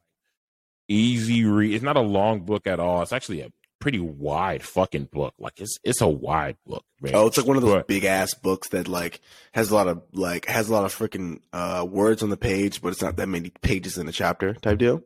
easy 0.89 1.45
read. 1.45 1.75
It's 1.75 1.85
not 1.85 1.97
a 1.97 2.01
long 2.01 2.41
book 2.41 2.67
at 2.67 2.81
all. 2.81 3.03
It's 3.03 3.13
actually 3.13 3.43
a 3.43 3.51
pretty 3.81 4.01
wide 4.01 4.63
fucking 4.63 5.05
book. 5.13 5.35
Like 5.39 5.61
it's 5.61 5.79
it's 5.85 6.01
a 6.01 6.09
wide 6.09 6.57
book. 6.67 6.85
Man. 7.01 7.15
Oh, 7.15 7.27
it's 7.29 7.39
like 7.39 7.47
one 7.47 7.57
of 7.57 7.63
those 7.63 7.75
but, 7.75 7.87
big 7.87 8.05
ass 8.05 8.35
books 8.35 8.69
that 8.71 8.89
like 8.89 9.21
has 9.53 9.71
a 9.71 9.75
lot 9.75 9.89
of 9.89 10.03
like 10.13 10.47
has 10.47 10.69
a 10.69 10.73
lot 10.73 10.85
of 10.85 10.95
freaking 10.95 11.41
uh, 11.53 11.87
words 11.89 12.23
on 12.23 12.31
the 12.31 12.37
page, 12.37 12.83
but 12.83 12.89
it's 12.89 13.03
not 13.03 13.17
that 13.17 13.29
many 13.29 13.51
pages 13.63 13.99
in 13.99 14.09
a 14.09 14.13
chapter 14.13 14.55
type 14.55 14.79
deal. 14.79 15.03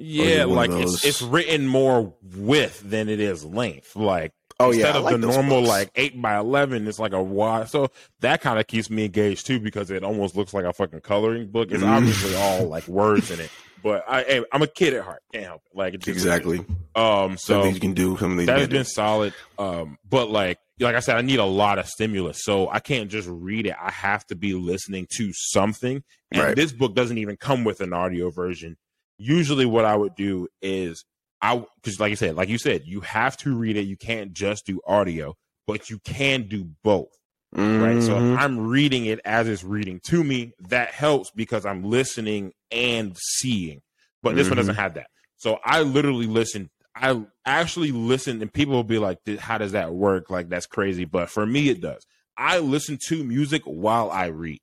Yeah, 0.00 0.44
like 0.44 0.70
it's 0.70 1.04
it's 1.04 1.20
written 1.20 1.66
more 1.66 2.14
width 2.22 2.82
than 2.84 3.08
it 3.08 3.18
is 3.18 3.44
length. 3.44 3.96
Like 3.96 4.32
oh 4.60 4.70
instead 4.70 4.94
yeah, 4.94 4.98
of 4.98 5.04
like 5.04 5.20
the 5.20 5.26
normal 5.26 5.60
books. 5.62 5.68
like 5.68 5.90
eight 5.96 6.20
by 6.20 6.38
eleven, 6.38 6.86
it's 6.86 7.00
like 7.00 7.12
a 7.12 7.22
wide. 7.22 7.68
So 7.68 7.90
that 8.20 8.40
kind 8.40 8.60
of 8.60 8.66
keeps 8.68 8.90
me 8.90 9.06
engaged 9.06 9.46
too 9.46 9.58
because 9.58 9.90
it 9.90 10.04
almost 10.04 10.36
looks 10.36 10.54
like 10.54 10.64
a 10.64 10.72
fucking 10.72 11.00
coloring 11.00 11.48
book. 11.48 11.72
It's 11.72 11.82
mm. 11.82 11.88
obviously 11.88 12.36
all 12.36 12.68
like 12.68 12.86
words 12.86 13.32
in 13.32 13.40
it. 13.40 13.50
But 13.82 14.04
I, 14.08 14.44
I'm 14.52 14.62
a 14.62 14.66
kid 14.66 14.94
at 14.94 15.04
heart. 15.04 15.22
Can't 15.32 15.46
help 15.46 15.62
it. 15.66 15.76
Like 15.76 15.94
exactly. 16.06 16.64
Um, 16.94 17.36
so 17.36 17.64
some 17.64 17.74
you 17.74 17.80
can 17.80 17.94
do. 17.94 18.16
Some 18.18 18.36
that 18.46 18.58
has 18.58 18.68
been 18.68 18.84
solid. 18.84 19.34
Um, 19.58 19.98
but 20.08 20.30
like 20.30 20.60
like 20.80 20.94
I 20.94 21.00
said, 21.00 21.16
I 21.16 21.22
need 21.22 21.40
a 21.40 21.44
lot 21.44 21.78
of 21.80 21.88
stimulus, 21.88 22.44
so 22.44 22.68
I 22.70 22.78
can't 22.78 23.10
just 23.10 23.28
read 23.28 23.66
it. 23.66 23.74
I 23.80 23.90
have 23.90 24.24
to 24.28 24.36
be 24.36 24.54
listening 24.54 25.08
to 25.16 25.32
something. 25.32 26.04
And 26.30 26.42
right. 26.42 26.56
this 26.56 26.72
book 26.72 26.94
doesn't 26.94 27.18
even 27.18 27.36
come 27.36 27.64
with 27.64 27.80
an 27.80 27.92
audio 27.92 28.30
version. 28.30 28.76
Usually, 29.18 29.66
what 29.66 29.84
I 29.84 29.96
would 29.96 30.14
do 30.14 30.48
is 30.62 31.04
I 31.40 31.64
because 31.82 32.00
like 32.00 32.12
I 32.12 32.14
said, 32.14 32.36
like 32.36 32.48
you 32.48 32.58
said, 32.58 32.82
you 32.84 33.00
have 33.00 33.36
to 33.38 33.56
read 33.56 33.76
it. 33.76 33.82
You 33.82 33.96
can't 33.96 34.32
just 34.32 34.66
do 34.66 34.80
audio, 34.86 35.34
but 35.66 35.90
you 35.90 35.98
can 36.00 36.48
do 36.48 36.70
both. 36.82 37.08
Mm-hmm. 37.54 37.82
Right. 37.82 38.02
So 38.02 38.14
mm-hmm. 38.14 38.38
I'm 38.38 38.68
reading 38.68 39.06
it 39.06 39.20
as 39.24 39.48
it's 39.48 39.64
reading 39.64 40.00
to 40.06 40.22
me. 40.22 40.52
That 40.68 40.90
helps 40.90 41.30
because 41.30 41.64
I'm 41.64 41.82
listening 41.82 42.52
and 42.70 43.16
seeing. 43.16 43.80
But 44.22 44.34
this 44.34 44.46
mm-hmm. 44.46 44.50
one 44.50 44.56
doesn't 44.58 44.74
have 44.74 44.94
that. 44.94 45.06
So 45.36 45.58
I 45.64 45.82
literally 45.82 46.26
listen. 46.26 46.70
I 46.94 47.24
actually 47.46 47.92
listen, 47.92 48.42
and 48.42 48.52
people 48.52 48.74
will 48.74 48.82
be 48.82 48.98
like, 48.98 49.18
"How 49.38 49.56
does 49.56 49.72
that 49.72 49.94
work? 49.94 50.30
Like 50.30 50.48
that's 50.48 50.66
crazy." 50.66 51.04
But 51.04 51.30
for 51.30 51.46
me, 51.46 51.68
it 51.68 51.80
does. 51.80 52.04
I 52.36 52.58
listen 52.58 52.98
to 53.08 53.22
music 53.24 53.62
while 53.64 54.10
I 54.10 54.26
read, 54.26 54.60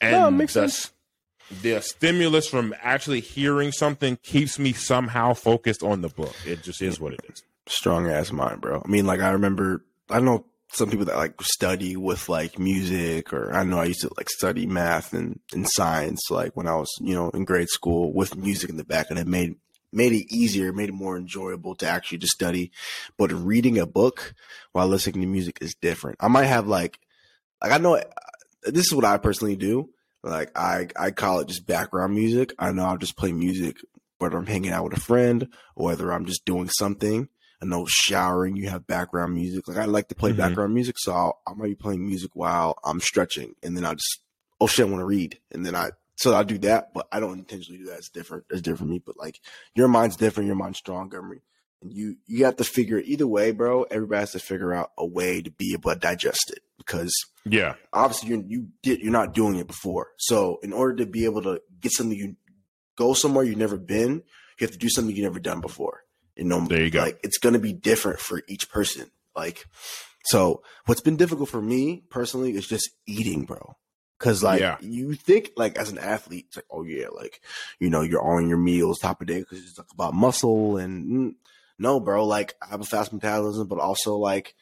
and 0.00 0.12
no, 0.12 0.30
makes 0.30 0.52
sense. 0.52 0.90
The 1.62 1.80
stimulus 1.80 2.46
from 2.46 2.74
actually 2.80 3.20
hearing 3.20 3.72
something 3.72 4.16
keeps 4.22 4.58
me 4.58 4.72
somehow 4.72 5.34
focused 5.34 5.82
on 5.82 6.00
the 6.00 6.08
book. 6.08 6.34
It 6.46 6.62
just 6.62 6.80
is 6.80 7.00
what 7.00 7.14
it 7.14 7.20
is. 7.28 7.42
Strong 7.66 8.08
ass 8.08 8.32
mind, 8.32 8.60
bro. 8.60 8.82
I 8.84 8.88
mean, 8.88 9.06
like 9.06 9.20
I 9.20 9.30
remember. 9.30 9.84
I 10.08 10.20
know 10.20 10.44
some 10.72 10.90
people 10.90 11.06
that 11.06 11.16
like 11.16 11.40
study 11.42 11.96
with 11.96 12.28
like 12.28 12.58
music 12.58 13.32
or 13.32 13.52
I 13.52 13.64
know 13.64 13.78
I 13.78 13.86
used 13.86 14.02
to 14.02 14.10
like 14.16 14.28
study 14.28 14.66
math 14.66 15.12
and, 15.12 15.40
and 15.52 15.68
science 15.68 16.30
like 16.30 16.56
when 16.56 16.68
I 16.68 16.76
was, 16.76 16.88
you 17.00 17.14
know, 17.14 17.30
in 17.30 17.44
grade 17.44 17.68
school 17.68 18.12
with 18.12 18.36
music 18.36 18.70
in 18.70 18.76
the 18.76 18.84
back 18.84 19.10
and 19.10 19.18
it 19.18 19.26
made 19.26 19.56
made 19.92 20.12
it 20.12 20.32
easier, 20.32 20.72
made 20.72 20.88
it 20.88 20.94
more 20.94 21.16
enjoyable 21.16 21.74
to 21.76 21.86
actually 21.86 22.18
just 22.18 22.32
study. 22.32 22.70
But 23.18 23.32
reading 23.32 23.78
a 23.78 23.86
book 23.86 24.34
while 24.72 24.86
listening 24.86 25.22
to 25.22 25.26
music 25.26 25.58
is 25.60 25.74
different. 25.74 26.18
I 26.20 26.28
might 26.28 26.44
have 26.44 26.66
like 26.66 27.00
like 27.62 27.72
I 27.72 27.78
know 27.78 27.96
uh, 27.96 28.02
this 28.64 28.86
is 28.86 28.94
what 28.94 29.04
I 29.04 29.18
personally 29.18 29.56
do. 29.56 29.90
Like 30.22 30.56
I 30.56 30.88
I 30.98 31.10
call 31.10 31.40
it 31.40 31.48
just 31.48 31.66
background 31.66 32.14
music. 32.14 32.52
I 32.58 32.72
know 32.72 32.84
I'll 32.84 32.98
just 32.98 33.16
play 33.16 33.32
music 33.32 33.78
whether 34.18 34.36
I'm 34.36 34.46
hanging 34.46 34.72
out 34.72 34.84
with 34.84 34.96
a 34.98 35.00
friend 35.00 35.48
or 35.74 35.86
whether 35.86 36.12
I'm 36.12 36.26
just 36.26 36.44
doing 36.44 36.68
something 36.68 37.28
I 37.62 37.66
know 37.66 37.86
showering, 37.86 38.56
you 38.56 38.68
have 38.70 38.86
background 38.86 39.34
music. 39.34 39.68
Like 39.68 39.76
I 39.76 39.84
like 39.84 40.08
to 40.08 40.14
play 40.14 40.30
mm-hmm. 40.30 40.38
background 40.38 40.72
music, 40.72 40.96
so 40.98 41.12
I'll, 41.12 41.42
I 41.46 41.52
might 41.54 41.68
be 41.68 41.74
playing 41.74 42.06
music 42.06 42.30
while 42.34 42.78
I'm 42.84 43.00
stretching, 43.00 43.54
and 43.62 43.76
then 43.76 43.84
I 43.84 43.94
just 43.94 44.20
oh 44.60 44.66
shit, 44.66 44.86
I 44.86 44.90
want 44.90 45.00
to 45.00 45.06
read, 45.06 45.38
and 45.50 45.64
then 45.64 45.74
I 45.74 45.90
so 46.16 46.34
I 46.34 46.42
do 46.42 46.58
that, 46.58 46.92
but 46.94 47.06
I 47.12 47.20
don't 47.20 47.38
intentionally 47.38 47.78
do 47.78 47.86
that. 47.86 47.98
It's 47.98 48.08
different. 48.08 48.44
It's 48.50 48.62
different 48.62 48.78
for 48.78 48.86
me, 48.86 49.02
but 49.04 49.18
like 49.18 49.40
your 49.74 49.88
mind's 49.88 50.16
different. 50.16 50.46
Your 50.46 50.56
mind's 50.56 50.78
strong, 50.78 51.10
Montgomery, 51.10 51.42
you 51.82 52.16
you 52.26 52.44
have 52.44 52.56
to 52.56 52.64
figure 52.64 52.98
either 52.98 53.26
way, 53.26 53.52
bro. 53.52 53.84
Everybody 53.84 54.20
has 54.20 54.32
to 54.32 54.38
figure 54.38 54.74
out 54.74 54.92
a 54.98 55.06
way 55.06 55.40
to 55.42 55.50
be 55.50 55.72
able 55.72 55.92
to 55.92 55.98
digest 55.98 56.50
it 56.50 56.60
because 56.78 57.12
yeah, 57.44 57.74
obviously 57.92 58.30
you 58.30 58.44
you 58.46 58.68
did 58.82 59.00
you're 59.00 59.12
not 59.12 59.34
doing 59.34 59.56
it 59.56 59.66
before. 59.66 60.08
So 60.18 60.58
in 60.62 60.72
order 60.72 60.96
to 60.96 61.06
be 61.06 61.24
able 61.24 61.42
to 61.42 61.62
get 61.80 61.92
something 61.92 62.16
you 62.16 62.36
go 62.96 63.14
somewhere 63.14 63.44
you've 63.44 63.56
never 63.56 63.78
been, 63.78 64.22
you 64.58 64.66
have 64.66 64.72
to 64.72 64.78
do 64.78 64.90
something 64.90 65.14
you've 65.14 65.24
never 65.24 65.40
done 65.40 65.60
before. 65.60 66.04
You 66.36 66.44
know, 66.44 66.60
there 66.66 66.82
you 66.82 66.90
go. 66.90 67.00
Like 67.00 67.20
it's 67.22 67.38
going 67.38 67.54
to 67.54 67.58
be 67.58 67.72
different 67.72 68.20
for 68.20 68.42
each 68.46 68.70
person. 68.70 69.10
Like, 69.34 69.66
so 70.24 70.62
what's 70.86 71.00
been 71.00 71.16
difficult 71.16 71.48
for 71.48 71.62
me 71.62 72.02
personally 72.10 72.54
is 72.54 72.66
just 72.66 72.90
eating, 73.06 73.44
bro. 73.44 73.76
Cause 74.18 74.42
like 74.42 74.60
yeah. 74.60 74.76
you 74.82 75.14
think 75.14 75.52
like 75.56 75.78
as 75.78 75.90
an 75.90 75.96
athlete, 75.96 76.46
it's 76.48 76.56
like, 76.56 76.66
oh 76.70 76.82
yeah, 76.82 77.06
like, 77.08 77.40
you 77.78 77.88
know, 77.88 78.02
you're 78.02 78.22
on 78.22 78.50
your 78.50 78.58
meals 78.58 78.98
top 78.98 79.22
of 79.22 79.26
day 79.26 79.40
because 79.40 79.60
it's 79.60 79.78
like 79.78 79.86
about 79.94 80.12
muscle 80.12 80.76
and 80.76 81.06
mm, 81.06 81.34
no, 81.80 81.98
bro, 81.98 82.26
like 82.26 82.54
I 82.62 82.66
have 82.66 82.80
a 82.80 82.84
fast 82.84 83.12
metabolism, 83.12 83.66
but 83.66 83.78
also 83.78 84.16
like, 84.16 84.54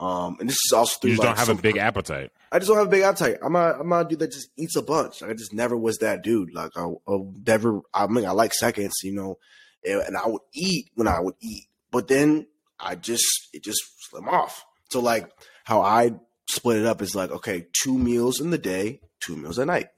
um, 0.00 0.38
and 0.40 0.48
this 0.48 0.56
is 0.66 0.72
also 0.74 0.98
through, 0.98 1.10
you 1.10 1.16
just 1.16 1.26
like, 1.26 1.36
don't 1.36 1.46
have 1.46 1.58
a 1.58 1.62
big 1.62 1.76
appetite. 1.76 2.30
I 2.50 2.58
just 2.58 2.68
don't 2.68 2.78
have 2.78 2.86
a 2.86 2.90
big 2.90 3.02
appetite. 3.02 3.38
I'm 3.42 3.52
not, 3.52 3.80
I'm 3.80 3.88
not 3.88 4.06
a 4.06 4.08
dude 4.08 4.18
that 4.20 4.32
just 4.32 4.48
eats 4.56 4.74
a 4.74 4.82
bunch. 4.82 5.22
I 5.22 5.34
just 5.34 5.52
never 5.52 5.76
was 5.76 5.98
that 5.98 6.22
dude. 6.22 6.54
Like 6.54 6.72
I, 6.74 6.86
I 6.86 7.18
never, 7.46 7.82
I 7.92 8.06
mean, 8.06 8.24
I 8.24 8.30
like 8.30 8.54
seconds, 8.54 8.94
you 9.04 9.12
know, 9.12 9.38
and 9.84 10.16
I 10.16 10.26
would 10.26 10.40
eat 10.54 10.90
when 10.94 11.08
I 11.08 11.20
would 11.20 11.34
eat, 11.40 11.66
but 11.90 12.08
then 12.08 12.46
I 12.80 12.94
just 12.94 13.50
it 13.52 13.62
just 13.62 13.82
slim 14.08 14.28
off. 14.28 14.64
So 14.90 15.00
like 15.00 15.30
how 15.64 15.82
I 15.82 16.14
split 16.48 16.78
it 16.78 16.86
up 16.86 17.02
is 17.02 17.14
like 17.14 17.30
okay, 17.30 17.66
two 17.82 17.96
meals 17.96 18.40
in 18.40 18.50
the 18.50 18.58
day, 18.58 19.00
two 19.20 19.36
meals 19.36 19.58
at 19.58 19.66
night. 19.66 19.88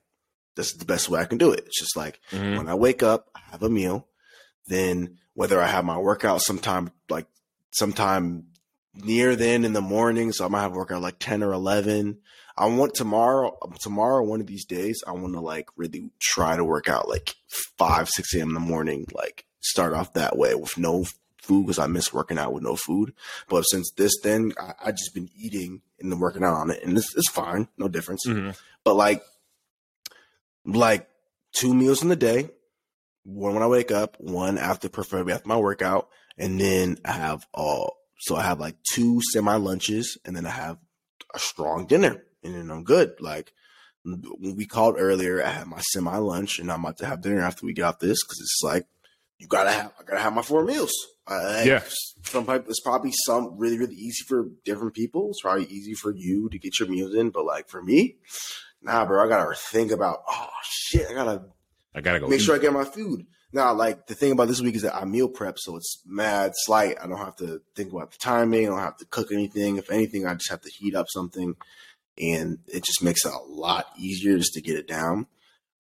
That's 0.56 0.72
the 0.72 0.84
best 0.84 1.09
way 1.09 1.20
I 1.20 1.24
can 1.24 1.38
do 1.38 1.52
it. 1.52 1.64
It's 1.66 1.78
just 1.78 1.96
like 1.96 2.20
mm-hmm. 2.32 2.56
when 2.56 2.68
I 2.68 2.74
wake 2.74 3.02
up, 3.02 3.30
I 3.34 3.40
have 3.52 3.62
a 3.62 3.70
meal. 3.70 4.09
Then 4.68 5.18
whether 5.34 5.60
I 5.60 5.66
have 5.66 5.84
my 5.84 5.98
workout 5.98 6.42
sometime 6.42 6.90
like 7.08 7.26
sometime 7.72 8.44
near 8.94 9.34
then 9.36 9.64
in 9.64 9.72
the 9.72 9.80
morning, 9.80 10.32
so 10.32 10.44
I 10.44 10.48
might 10.48 10.62
have 10.62 10.72
workout 10.72 11.02
like 11.02 11.18
ten 11.18 11.42
or 11.42 11.52
eleven. 11.52 12.18
I 12.56 12.66
want 12.66 12.94
tomorrow, 12.94 13.56
tomorrow, 13.80 14.24
one 14.24 14.40
of 14.40 14.48
these 14.48 14.64
days, 14.64 15.02
I 15.06 15.12
want 15.12 15.34
to 15.34 15.40
like 15.40 15.68
really 15.76 16.10
try 16.20 16.56
to 16.56 16.64
work 16.64 16.88
out 16.88 17.08
like 17.08 17.36
five, 17.78 18.08
six 18.08 18.34
a.m. 18.34 18.48
in 18.48 18.54
the 18.54 18.60
morning, 18.60 19.06
like 19.12 19.46
start 19.60 19.92
off 19.92 20.14
that 20.14 20.36
way 20.36 20.54
with 20.54 20.76
no 20.76 21.04
food 21.40 21.66
because 21.66 21.78
I 21.78 21.86
miss 21.86 22.12
working 22.12 22.36
out 22.36 22.52
with 22.52 22.64
no 22.64 22.74
food. 22.74 23.14
But 23.48 23.62
since 23.62 23.92
this, 23.92 24.12
then 24.22 24.54
I, 24.60 24.74
I 24.86 24.90
just 24.90 25.14
been 25.14 25.30
eating 25.36 25.82
and 26.00 26.10
then 26.10 26.18
working 26.18 26.42
out 26.42 26.54
on 26.54 26.70
it, 26.70 26.82
and 26.82 26.98
it's, 26.98 27.14
it's 27.16 27.30
fine, 27.30 27.68
no 27.78 27.86
difference. 27.86 28.26
Mm-hmm. 28.26 28.50
But 28.82 28.94
like, 28.94 29.22
like 30.64 31.08
two 31.52 31.74
meals 31.74 32.02
in 32.02 32.08
the 32.08 32.16
day, 32.16 32.50
one 33.28 33.54
when 33.54 33.62
I 33.62 33.66
wake 33.66 33.90
up, 33.90 34.16
one 34.18 34.56
after 34.58 34.88
preferably 34.88 35.32
after 35.32 35.48
my 35.48 35.56
workout, 35.56 36.08
and 36.38 36.60
then 36.60 36.96
I 37.04 37.12
have 37.12 37.46
all. 37.52 37.96
So 38.20 38.36
I 38.36 38.42
have 38.42 38.58
like 38.58 38.76
two 38.92 39.20
semi 39.32 39.56
lunches, 39.56 40.18
and 40.24 40.34
then 40.34 40.46
I 40.46 40.50
have 40.50 40.78
a 41.34 41.38
strong 41.38 41.86
dinner, 41.86 42.24
and 42.42 42.54
then 42.54 42.70
I'm 42.70 42.84
good. 42.84 43.20
Like 43.20 43.52
when 44.04 44.56
we 44.56 44.66
called 44.66 44.96
earlier, 44.98 45.44
I 45.44 45.50
had 45.50 45.66
my 45.66 45.80
semi 45.92 46.16
lunch, 46.16 46.58
and 46.58 46.72
I'm 46.72 46.80
about 46.80 46.98
to 46.98 47.06
have 47.06 47.20
dinner 47.20 47.40
after 47.40 47.66
we 47.66 47.74
get 47.74 47.84
off 47.84 47.98
this 47.98 48.18
because 48.24 48.40
it's 48.40 48.60
like 48.62 48.86
you 49.38 49.46
gotta 49.46 49.70
have 49.70 49.92
I 50.00 50.04
gotta 50.04 50.20
have 50.20 50.34
my 50.34 50.42
four 50.42 50.64
meals. 50.64 50.92
Uh, 51.26 51.62
yeah. 51.64 51.82
Some 52.22 52.46
people, 52.46 52.70
it's 52.70 52.80
probably 52.80 53.12
some 53.12 53.58
really 53.58 53.78
really 53.78 53.94
easy 53.94 54.24
for 54.26 54.48
different 54.64 54.94
people. 54.94 55.28
It's 55.30 55.42
probably 55.42 55.66
easy 55.66 55.94
for 55.94 56.12
you 56.14 56.48
to 56.48 56.58
get 56.58 56.78
your 56.80 56.88
meals 56.88 57.14
in, 57.14 57.30
but 57.30 57.44
like 57.44 57.68
for 57.68 57.82
me, 57.82 58.16
nah, 58.82 59.04
bro, 59.04 59.24
I 59.24 59.28
gotta 59.28 59.54
think 59.54 59.92
about. 59.92 60.22
Oh 60.28 60.48
shit, 60.62 61.06
I 61.10 61.14
gotta. 61.14 61.42
I 61.99 62.01
gotta 62.01 62.20
go 62.20 62.28
make 62.28 62.40
eat. 62.40 62.44
sure 62.44 62.55
I 62.55 62.59
get 62.59 62.72
my 62.72 62.84
food. 62.84 63.26
Now, 63.53 63.72
like 63.72 64.07
the 64.07 64.14
thing 64.14 64.32
about 64.32 64.49
this 64.49 64.61
week 64.61 64.76
is 64.76 64.82
that 64.82 64.94
I 64.94 65.05
meal 65.05 65.28
prep, 65.28 65.59
so 65.59 65.76
it's 65.76 66.03
mad 66.07 66.53
slight. 66.55 66.96
I 67.03 67.07
don't 67.07 67.18
have 67.18 67.36
to 67.36 67.62
think 67.74 67.92
about 67.92 68.12
the 68.12 68.18
timing. 68.18 68.66
I 68.66 68.70
don't 68.70 68.78
have 68.78 68.99
to 68.99 69.07
cook 69.07 69.32
anything. 69.32 69.78
If 69.78 69.90
anything, 69.90 70.26
I 70.26 70.34
just 70.34 70.51
have 70.51 70.61
to 70.62 70.70
heat 70.70 70.94
up 70.94 71.07
something, 71.09 71.57
and 72.18 72.59
it 72.66 72.84
just 72.84 73.03
makes 73.03 73.24
it 73.24 73.32
a 73.32 73.51
lot 73.51 73.86
easier 73.99 74.36
just 74.36 74.53
to 74.55 74.61
get 74.61 74.76
it 74.76 74.86
down. 74.86 75.26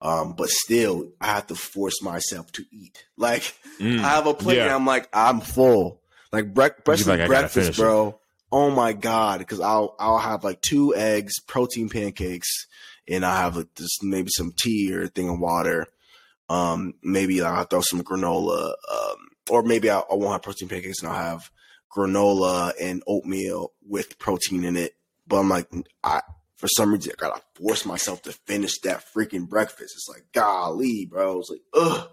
Um, 0.00 0.34
but 0.34 0.48
still, 0.48 1.10
I 1.20 1.26
have 1.26 1.48
to 1.48 1.56
force 1.56 2.02
myself 2.02 2.50
to 2.52 2.64
eat. 2.70 3.04
Like 3.18 3.52
mm, 3.80 3.98
I 3.98 4.10
have 4.10 4.28
a 4.28 4.34
plate, 4.34 4.58
yeah. 4.58 4.66
and 4.66 4.72
I'm 4.72 4.86
like, 4.86 5.08
I'm 5.12 5.40
full. 5.40 6.00
Like 6.32 6.54
breakfast, 6.54 7.08
like, 7.08 7.26
breakfast, 7.26 7.76
bro. 7.76 8.08
It. 8.08 8.18
Oh 8.52 8.70
my 8.70 8.92
god! 8.92 9.40
Because 9.40 9.58
I'll 9.58 9.96
I'll 9.98 10.18
have 10.18 10.44
like 10.44 10.60
two 10.60 10.94
eggs, 10.94 11.40
protein 11.40 11.88
pancakes, 11.88 12.48
and 13.08 13.26
I 13.26 13.38
have 13.40 13.56
like 13.56 13.74
just 13.74 14.04
maybe 14.04 14.30
some 14.30 14.52
tea 14.56 14.94
or 14.94 15.02
a 15.02 15.08
thing 15.08 15.28
of 15.28 15.40
water. 15.40 15.88
Um, 16.48 16.94
maybe 17.02 17.42
I'll 17.42 17.64
throw 17.64 17.80
some 17.80 18.02
granola, 18.02 18.74
um, 18.90 19.28
or 19.50 19.62
maybe 19.62 19.90
I, 19.90 19.98
I 19.98 20.14
won't 20.14 20.32
have 20.32 20.42
protein 20.42 20.68
pancakes 20.68 21.02
and 21.02 21.12
I'll 21.12 21.18
have 21.22 21.50
granola 21.94 22.72
and 22.80 23.02
oatmeal 23.06 23.72
with 23.86 24.18
protein 24.18 24.64
in 24.64 24.76
it. 24.76 24.94
But 25.26 25.40
I'm 25.40 25.48
like, 25.48 25.68
I 26.02 26.22
for 26.56 26.68
some 26.68 26.92
reason 26.92 27.12
I 27.12 27.20
gotta 27.20 27.42
force 27.54 27.84
myself 27.86 28.22
to 28.22 28.32
finish 28.32 28.80
that 28.80 29.04
freaking 29.14 29.48
breakfast. 29.48 29.94
It's 29.94 30.08
like, 30.08 30.26
golly, 30.32 31.06
bro. 31.06 31.38
It's 31.38 31.50
like, 31.50 31.60
ugh. 31.74 32.08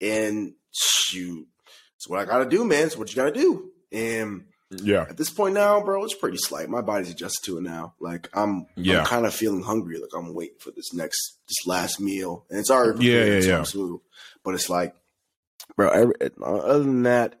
And 0.00 0.54
shoot, 0.72 1.46
it's 1.96 2.08
what 2.08 2.20
I 2.20 2.24
gotta 2.24 2.48
do, 2.48 2.64
man. 2.64 2.86
It's 2.86 2.96
what 2.96 3.10
you 3.10 3.16
gotta 3.16 3.32
do. 3.32 3.70
And 3.92 4.44
yeah, 4.70 5.02
at 5.02 5.16
this 5.16 5.30
point 5.30 5.54
now, 5.54 5.80
bro, 5.80 6.04
it's 6.04 6.14
pretty 6.14 6.36
slight. 6.38 6.68
My 6.68 6.82
body's 6.82 7.10
adjusted 7.10 7.44
to 7.46 7.58
it 7.58 7.62
now. 7.62 7.94
Like 8.00 8.28
I'm, 8.34 8.66
yeah. 8.76 9.00
I'm 9.00 9.06
kind 9.06 9.26
of 9.26 9.34
feeling 9.34 9.62
hungry. 9.62 9.98
Like 9.98 10.10
I'm 10.14 10.34
waiting 10.34 10.58
for 10.58 10.70
this 10.70 10.92
next, 10.92 11.38
this 11.48 11.66
last 11.66 12.00
meal, 12.00 12.44
and 12.50 12.58
it's 12.58 12.70
already 12.70 13.06
yeah, 13.06 13.24
yeah, 13.24 13.40
yeah. 13.40 13.62
Smooth. 13.62 14.00
But 14.44 14.54
it's 14.54 14.68
like, 14.68 14.94
bro. 15.76 15.88
Every, 15.88 16.14
other 16.42 16.80
than 16.80 17.04
that, 17.04 17.40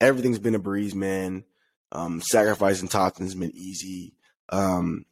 everything's 0.00 0.38
been 0.38 0.54
a 0.54 0.60
breeze, 0.60 0.94
man. 0.94 1.44
Um, 1.92 2.20
sacrificing 2.20 2.88
has 2.88 3.34
been 3.34 3.52
easy. 3.54 4.14
Um, 4.48 5.06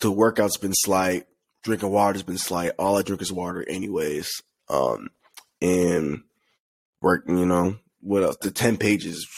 the 0.00 0.10
workout's 0.10 0.56
been 0.56 0.74
slight. 0.74 1.26
Drinking 1.62 1.90
water's 1.90 2.24
been 2.24 2.38
slight. 2.38 2.72
All 2.78 2.98
I 2.98 3.02
drink 3.02 3.22
is 3.22 3.32
water, 3.32 3.64
anyways. 3.66 4.30
Um, 4.68 5.08
and 5.62 6.22
work, 7.00 7.24
you 7.28 7.46
know, 7.46 7.76
what 8.00 8.22
else? 8.22 8.36
The 8.40 8.50
ten 8.50 8.76
pages 8.76 9.16
is 9.16 9.28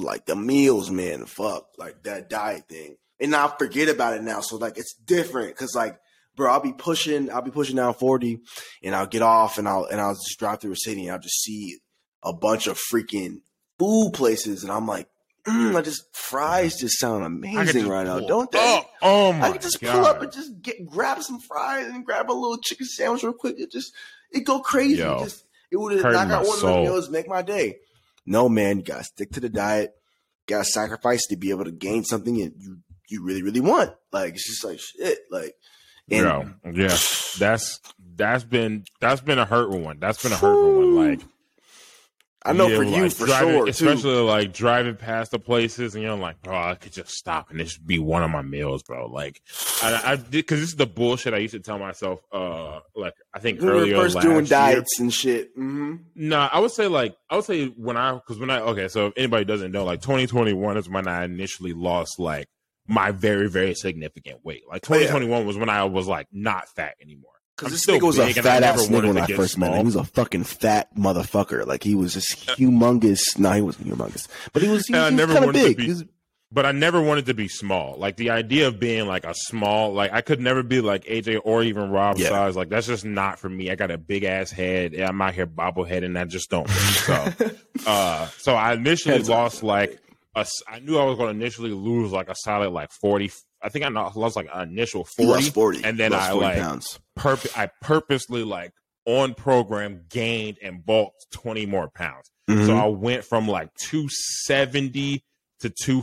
slight 0.00 0.12
like 0.12 0.26
the 0.26 0.36
meals, 0.36 0.90
man, 0.90 1.26
fuck, 1.26 1.68
like 1.78 2.02
that 2.04 2.28
diet 2.28 2.68
thing. 2.68 2.96
And 3.20 3.34
I 3.34 3.52
forget 3.58 3.88
about 3.88 4.14
it 4.14 4.22
now. 4.22 4.40
So 4.40 4.56
like 4.56 4.78
it's 4.78 4.94
different 4.94 5.48
because 5.48 5.74
like, 5.74 5.98
bro, 6.36 6.50
I'll 6.52 6.60
be 6.60 6.72
pushing, 6.72 7.30
I'll 7.30 7.42
be 7.42 7.50
pushing 7.50 7.76
down 7.76 7.94
40 7.94 8.40
and 8.82 8.94
I'll 8.94 9.06
get 9.06 9.22
off 9.22 9.58
and 9.58 9.68
I'll 9.68 9.84
and 9.84 10.00
I'll 10.00 10.14
just 10.14 10.38
drive 10.38 10.60
through 10.60 10.72
a 10.72 10.76
city 10.76 11.02
and 11.02 11.12
I'll 11.12 11.20
just 11.20 11.42
see 11.42 11.78
a 12.22 12.32
bunch 12.32 12.66
of 12.66 12.78
freaking 12.92 13.42
food 13.78 14.12
places 14.14 14.62
and 14.62 14.72
I'm 14.72 14.86
like, 14.86 15.08
mm, 15.44 15.74
I 15.74 15.82
just 15.82 16.04
fries 16.14 16.76
just 16.76 16.98
sound 16.98 17.24
amazing 17.24 17.88
right 17.88 18.06
now, 18.06 18.20
don't 18.20 18.50
they? 18.52 18.58
Oh, 18.60 18.84
oh 19.02 19.32
my 19.32 19.48
I 19.48 19.52
can 19.52 19.62
just 19.62 19.80
God. 19.80 19.92
pull 19.92 20.06
up 20.06 20.22
and 20.22 20.32
just 20.32 20.60
get 20.62 20.86
grab 20.86 21.20
some 21.22 21.40
fries 21.40 21.86
and 21.86 22.04
grab 22.04 22.30
a 22.30 22.32
little 22.32 22.58
chicken 22.58 22.86
sandwich 22.86 23.22
real 23.22 23.32
quick. 23.32 23.58
It 23.58 23.72
just 23.72 23.92
it 24.30 24.44
go 24.44 24.60
crazy. 24.60 24.98
Yo, 24.98 25.16
it 25.16 25.24
just 25.24 25.44
it 25.70 25.76
would 25.76 26.02
knock 26.02 26.30
out 26.30 26.46
one 26.46 26.58
soul. 26.58 26.70
of 26.70 26.74
the 26.76 26.90
meals, 26.90 27.10
make 27.10 27.28
my 27.28 27.42
day. 27.42 27.78
No, 28.28 28.48
man, 28.48 28.78
you 28.78 28.84
gotta 28.84 29.04
stick 29.04 29.32
to 29.32 29.40
the 29.40 29.48
diet. 29.48 29.94
You 30.46 30.56
gotta 30.56 30.64
sacrifice 30.66 31.26
to 31.28 31.36
be 31.36 31.50
able 31.50 31.64
to 31.64 31.72
gain 31.72 32.04
something 32.04 32.34
you 32.34 32.52
you 33.08 33.24
really 33.24 33.42
really 33.42 33.60
want. 33.60 33.92
Like 34.12 34.34
it's 34.34 34.46
just 34.46 34.64
like 34.64 34.78
shit. 34.78 35.20
Like, 35.30 35.54
and, 36.10 36.26
Yo, 36.64 36.72
yeah, 36.72 36.96
that's 37.38 37.80
that's 38.16 38.44
been 38.44 38.84
that's 39.00 39.22
been 39.22 39.38
a 39.38 39.46
hurtful 39.46 39.80
one. 39.80 39.98
That's 39.98 40.22
been 40.22 40.32
a 40.32 40.36
hurtful 40.36 40.76
one. 40.76 40.94
Like 40.94 41.20
I 42.48 42.52
know 42.52 42.68
yeah, 42.68 42.76
for 42.76 42.82
you 42.82 43.10
for 43.10 43.26
driving, 43.26 43.54
sure, 43.54 43.68
especially 43.68 44.14
too. 44.14 44.24
like 44.24 44.52
driving 44.54 44.96
past 44.96 45.32
the 45.32 45.38
places, 45.38 45.94
and 45.94 46.02
you're 46.02 46.16
like, 46.16 46.42
bro, 46.42 46.56
I 46.56 46.74
could 46.76 46.92
just 46.92 47.10
stop 47.10 47.50
and 47.50 47.60
this 47.60 47.78
would 47.78 47.86
be 47.86 47.98
one 47.98 48.22
of 48.22 48.30
my 48.30 48.40
meals, 48.40 48.82
bro. 48.82 49.06
Like, 49.06 49.42
I, 49.82 50.12
I 50.12 50.16
did 50.16 50.30
because 50.30 50.60
this 50.60 50.70
is 50.70 50.76
the 50.76 50.86
bullshit 50.86 51.34
I 51.34 51.38
used 51.38 51.52
to 51.52 51.60
tell 51.60 51.78
myself. 51.78 52.20
Uh, 52.32 52.80
like 52.96 53.12
I 53.34 53.38
think 53.38 53.60
we 53.60 53.68
earlier, 53.68 53.96
first 53.96 54.20
doing 54.20 54.46
diets 54.46 54.98
and 54.98 55.12
shit. 55.12 55.50
Mm-hmm. 55.58 55.96
No, 56.14 56.38
nah, 56.38 56.48
I 56.50 56.60
would 56.60 56.70
say 56.70 56.86
like 56.86 57.16
I 57.28 57.36
would 57.36 57.44
say 57.44 57.66
when 57.66 57.96
I 57.96 58.14
because 58.14 58.38
when 58.38 58.50
I 58.50 58.60
okay, 58.60 58.88
so 58.88 59.08
if 59.08 59.12
anybody 59.16 59.44
doesn't 59.44 59.70
know, 59.70 59.84
like 59.84 60.00
2021 60.00 60.78
is 60.78 60.88
when 60.88 61.06
I 61.06 61.24
initially 61.24 61.74
lost 61.74 62.18
like 62.18 62.48
my 62.86 63.10
very 63.10 63.50
very 63.50 63.74
significant 63.74 64.44
weight. 64.44 64.62
Like 64.68 64.82
2021 64.82 65.30
oh, 65.30 65.40
yeah. 65.40 65.46
was 65.46 65.56
when 65.58 65.68
I 65.68 65.84
was 65.84 66.06
like 66.06 66.28
not 66.32 66.68
fat 66.74 66.94
anymore. 67.02 67.32
Because 67.58 67.72
this 67.72 67.86
nigga 67.86 68.02
was 68.02 68.18
a 68.18 68.32
fat 68.34 68.62
ass 68.62 68.86
nigga 68.86 69.08
when 69.08 69.18
I 69.18 69.26
first 69.26 69.54
small. 69.54 69.70
met 69.70 69.76
him. 69.78 69.86
He 69.86 69.86
was 69.86 69.96
a 69.96 70.04
fucking 70.04 70.44
fat 70.44 70.94
motherfucker. 70.94 71.66
Like 71.66 71.82
he 71.82 71.96
was 71.96 72.14
just 72.14 72.46
humongous. 72.56 73.36
No, 73.36 73.50
he 73.52 73.62
wasn't 73.62 73.88
humongous, 73.88 74.28
but 74.52 74.62
he 74.62 74.68
was. 74.68 74.86
He, 74.86 74.94
was, 74.94 75.10
he 75.10 75.16
was 75.16 75.26
kind 75.26 75.44
of 75.44 75.52
big. 75.52 75.76
Be, 75.76 76.08
but 76.50 76.64
I 76.64 76.72
never 76.72 77.02
wanted 77.02 77.26
to 77.26 77.34
be 77.34 77.48
small. 77.48 77.96
Like 77.98 78.16
the 78.16 78.30
idea 78.30 78.68
of 78.68 78.78
being 78.78 79.06
like 79.06 79.24
a 79.24 79.34
small, 79.34 79.92
like 79.92 80.12
I 80.12 80.20
could 80.20 80.40
never 80.40 80.62
be 80.62 80.80
like 80.80 81.04
AJ 81.04 81.40
or 81.44 81.62
even 81.62 81.90
Rob 81.90 82.18
yeah. 82.18 82.28
size. 82.28 82.56
Like 82.56 82.68
that's 82.68 82.86
just 82.86 83.04
not 83.04 83.38
for 83.38 83.48
me. 83.48 83.70
I 83.70 83.74
got 83.74 83.90
a 83.90 83.98
big 83.98 84.24
ass 84.24 84.50
head. 84.50 84.94
I'm 84.94 85.20
out 85.20 85.34
here 85.34 85.46
bobblehead, 85.46 86.04
and 86.04 86.16
I 86.16 86.24
just 86.24 86.50
don't. 86.50 86.68
So, 86.68 87.32
uh, 87.86 88.28
so 88.38 88.54
I 88.54 88.74
initially 88.74 89.16
Heads 89.16 89.28
lost 89.28 89.58
up. 89.58 89.64
like 89.64 90.00
a, 90.34 90.46
I 90.68 90.78
knew 90.78 90.96
I 90.96 91.04
was 91.04 91.18
going 91.18 91.34
to 91.34 91.40
initially 91.40 91.70
lose 91.70 92.12
like 92.12 92.28
a 92.28 92.34
solid 92.36 92.70
like 92.70 92.92
40, 92.92 93.30
I 93.62 93.68
think 93.68 93.84
I 93.84 93.88
lost 93.88 94.36
like 94.36 94.48
an 94.52 94.68
initial 94.68 95.04
40, 95.04 95.50
40 95.50 95.84
and 95.84 95.98
then 95.98 96.12
I 96.12 96.30
40 96.30 96.44
like 96.44 96.58
pounds. 96.58 97.00
Purp- 97.16 97.58
I 97.58 97.70
purposely 97.80 98.44
like 98.44 98.72
on 99.04 99.34
program 99.34 100.04
gained 100.08 100.58
and 100.62 100.84
bulked 100.84 101.26
20 101.32 101.66
more 101.66 101.88
pounds. 101.88 102.30
Mm-hmm. 102.48 102.66
So 102.66 102.76
I 102.76 102.86
went 102.86 103.24
from 103.24 103.48
like 103.48 103.74
270 103.74 105.24
to 105.60 105.70
2 105.70 106.02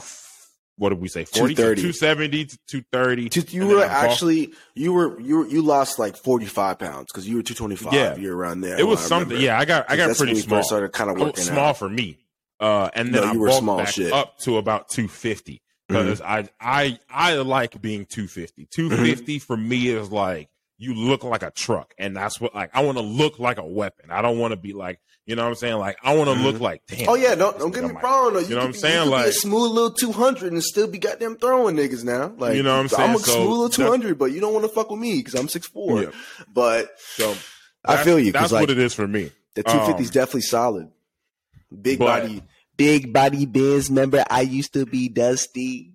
what 0.77 0.89
did 0.89 0.99
we 0.99 1.07
say 1.07 1.23
40 1.23 1.55
270 1.55 2.45
to 2.45 2.57
230 2.67 3.55
you 3.55 3.67
were 3.67 3.83
actually 3.83 4.53
you 4.73 4.91
were 4.91 5.19
you 5.21 5.37
were, 5.37 5.47
you 5.47 5.61
lost 5.61 5.99
like 5.99 6.17
45 6.17 6.79
pounds 6.79 7.11
because 7.11 7.27
you 7.27 7.37
were 7.37 7.43
225 7.43 7.93
yeah 7.93 8.15
you're 8.15 8.35
around 8.35 8.61
there 8.61 8.77
it 8.77 8.85
was 8.85 8.99
something 8.99 9.39
yeah 9.39 9.57
i 9.57 9.65
got 9.65 9.89
i 9.89 9.95
got 9.95 10.15
pretty 10.17 10.35
small 10.35 10.63
started 10.63 10.91
kind 10.91 11.09
of 11.09 11.17
working 11.17 11.43
small 11.43 11.69
out. 11.69 11.77
for 11.77 11.87
me 11.87 12.19
uh 12.59 12.89
and 12.93 13.13
then 13.13 13.21
no, 13.23 13.29
i 13.29 13.61
bulked 13.61 13.85
back 13.85 13.93
shit. 13.93 14.11
up 14.11 14.37
to 14.39 14.57
about 14.57 14.89
250 14.89 15.61
because 15.87 16.21
mm-hmm. 16.21 16.47
I 16.59 16.99
I 17.09 17.33
I 17.33 17.33
like 17.35 17.81
being 17.81 18.05
250. 18.05 18.67
250 18.71 19.37
mm-hmm. 19.37 19.45
for 19.45 19.57
me 19.57 19.89
is 19.89 20.11
like 20.11 20.49
you 20.77 20.93
look 20.93 21.23
like 21.23 21.43
a 21.43 21.51
truck, 21.51 21.93
and 21.97 22.15
that's 22.15 22.39
what 22.39 22.53
like 22.53 22.71
I 22.73 22.83
want 22.83 22.97
to 22.97 23.03
look 23.03 23.39
like 23.39 23.57
a 23.57 23.65
weapon. 23.65 24.11
I 24.11 24.21
don't 24.21 24.39
want 24.39 24.51
to 24.51 24.57
be 24.57 24.73
like 24.73 24.99
you 25.25 25.35
know 25.35 25.43
what 25.43 25.49
I'm 25.49 25.55
saying. 25.55 25.77
Like 25.77 25.97
I 26.03 26.15
want 26.15 26.29
to 26.29 26.35
mm-hmm. 26.35 26.45
look 26.45 26.59
like 26.59 26.83
damn. 26.87 27.09
Oh 27.09 27.15
yeah, 27.15 27.35
don't 27.35 27.57
don't 27.57 27.73
get 27.73 27.83
me 27.83 27.91
wrong. 28.01 28.33
Though. 28.33 28.39
You, 28.39 28.47
you 28.47 28.55
know 28.55 28.61
what 28.61 28.67
I'm 28.67 28.73
saying? 28.73 29.09
like 29.09 29.27
a 29.27 29.31
smooth 29.31 29.71
little 29.71 29.91
200 29.91 30.51
and 30.51 30.63
still 30.63 30.87
be 30.87 30.99
goddamn 30.99 31.37
throwing 31.37 31.75
niggas 31.75 32.03
now. 32.03 32.33
Like 32.37 32.55
you 32.55 32.63
know 32.63 32.73
what 32.73 32.81
I'm 32.81 32.87
saying. 32.89 33.09
I'm 33.09 33.15
a 33.15 33.19
so, 33.19 33.33
smooth 33.33 33.49
little 33.49 33.69
200, 33.69 34.19
but 34.19 34.25
you 34.25 34.39
don't 34.39 34.53
want 34.53 34.65
to 34.65 34.69
fuck 34.69 34.91
with 34.91 34.99
me 34.99 35.17
because 35.17 35.33
I'm 35.33 35.47
6'4". 35.47 36.03
Yeah. 36.03 36.09
But 36.53 36.91
so 36.97 37.35
I 37.83 38.03
feel 38.03 38.19
you. 38.19 38.31
That's 38.31 38.51
like, 38.51 38.61
what 38.61 38.69
it 38.69 38.77
is 38.77 38.93
for 38.93 39.07
me. 39.07 39.31
The 39.55 39.63
250 39.63 40.03
is 40.03 40.09
um, 40.09 40.13
definitely 40.13 40.41
solid. 40.41 40.91
Big 41.81 41.99
but, 41.99 42.05
body, 42.05 42.43
big 42.77 43.13
body 43.13 43.45
biz. 43.45 43.89
Remember, 43.89 44.23
I 44.29 44.41
used 44.41 44.73
to 44.73 44.85
be 44.85 45.09
Dusty. 45.09 45.93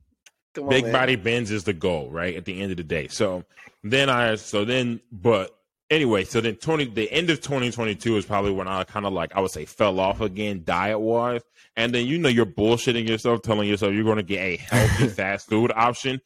Come 0.55 0.69
Big 0.69 0.85
on, 0.87 0.93
body 0.93 1.17
bends 1.17 1.51
is 1.51 1.65
the 1.65 1.73
goal, 1.73 2.11
right? 2.11 2.35
At 2.35 2.45
the 2.45 2.61
end 2.61 2.73
of 2.73 2.77
the 2.77 2.83
day. 2.83 3.07
So 3.09 3.45
then 3.85 4.11
I, 4.11 4.35
so 4.35 4.65
then, 4.65 5.01
but 5.13 5.57
anyway, 5.91 6.25
so 6.25 6.41
then 6.41 6.57
20, 6.57 6.87
the 6.87 7.11
end 7.11 7.31
of 7.31 7.41
2022 7.41 8.17
is 8.17 8.25
probably 8.25 8.51
when 8.51 8.67
I 8.67 8.83
kind 8.85 9.07
of 9.07 9.13
like, 9.13 9.35
I 9.37 9.41
would 9.41 9.53
say 9.53 9.65
fell 9.65 10.01
off 10.01 10.21
again 10.21 10.63
diet 10.65 10.99
wise. 10.99 11.43
And 11.77 11.95
then, 11.95 12.07
you 12.07 12.19
know, 12.19 12.29
you're 12.29 12.47
bullshitting 12.47 13.09
yourself, 13.09 13.43
telling 13.43 13.69
yourself 13.69 13.95
you're 13.95 14.05
going 14.05 14.17
to 14.17 14.23
get 14.25 14.41
a 14.41 14.57
healthy 14.57 15.07
fast 15.17 15.49
food 15.49 15.73
option. 15.75 16.21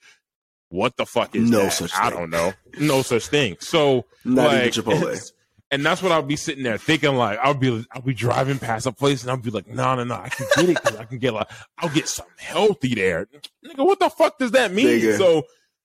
What 0.71 0.97
the 0.97 1.05
fuck 1.07 1.37
is 1.37 1.51
no 1.51 1.65
that? 1.65 1.73
such 1.73 1.93
I 1.95 2.11
don't 2.11 2.31
know. 2.31 2.53
No 2.81 3.03
such 3.03 3.29
thing. 3.29 3.57
So, 3.61 4.07
Not 4.25 4.47
like, 4.47 4.77
even 4.77 4.85
Chipotle. 4.85 5.33
And 5.75 5.85
that's 5.85 6.01
what 6.01 6.13
I'll 6.13 6.23
be 6.23 6.37
sitting 6.37 6.63
there 6.63 6.79
thinking. 6.79 7.17
Like 7.17 7.41
I'll 7.43 7.53
be, 7.53 7.85
I'll 7.91 8.01
be 8.01 8.15
driving 8.15 8.61
past 8.61 8.87
a 8.87 8.93
place, 8.93 9.23
and 9.23 9.31
I'll 9.33 9.37
be 9.37 9.51
like, 9.51 9.67
"No, 9.67 9.97
no, 9.97 10.05
no, 10.05 10.15
I 10.15 10.29
can 10.29 10.47
get 10.55 10.69
it 10.69 10.75
because 10.77 10.97
I 10.97 11.05
can 11.05 11.19
get 11.19 11.35
like, 11.35 11.51
I'll 11.79 11.89
get 11.89 12.07
something 12.07 12.33
healthy 12.39 12.95
there." 12.95 13.27
Nigga, 13.67 13.85
what 13.85 13.99
the 13.99 14.09
fuck 14.09 14.39
does 14.39 14.53
that 14.53 14.73
mean? 14.73 14.87
Nigga. 14.87 15.19
So, 15.19 15.43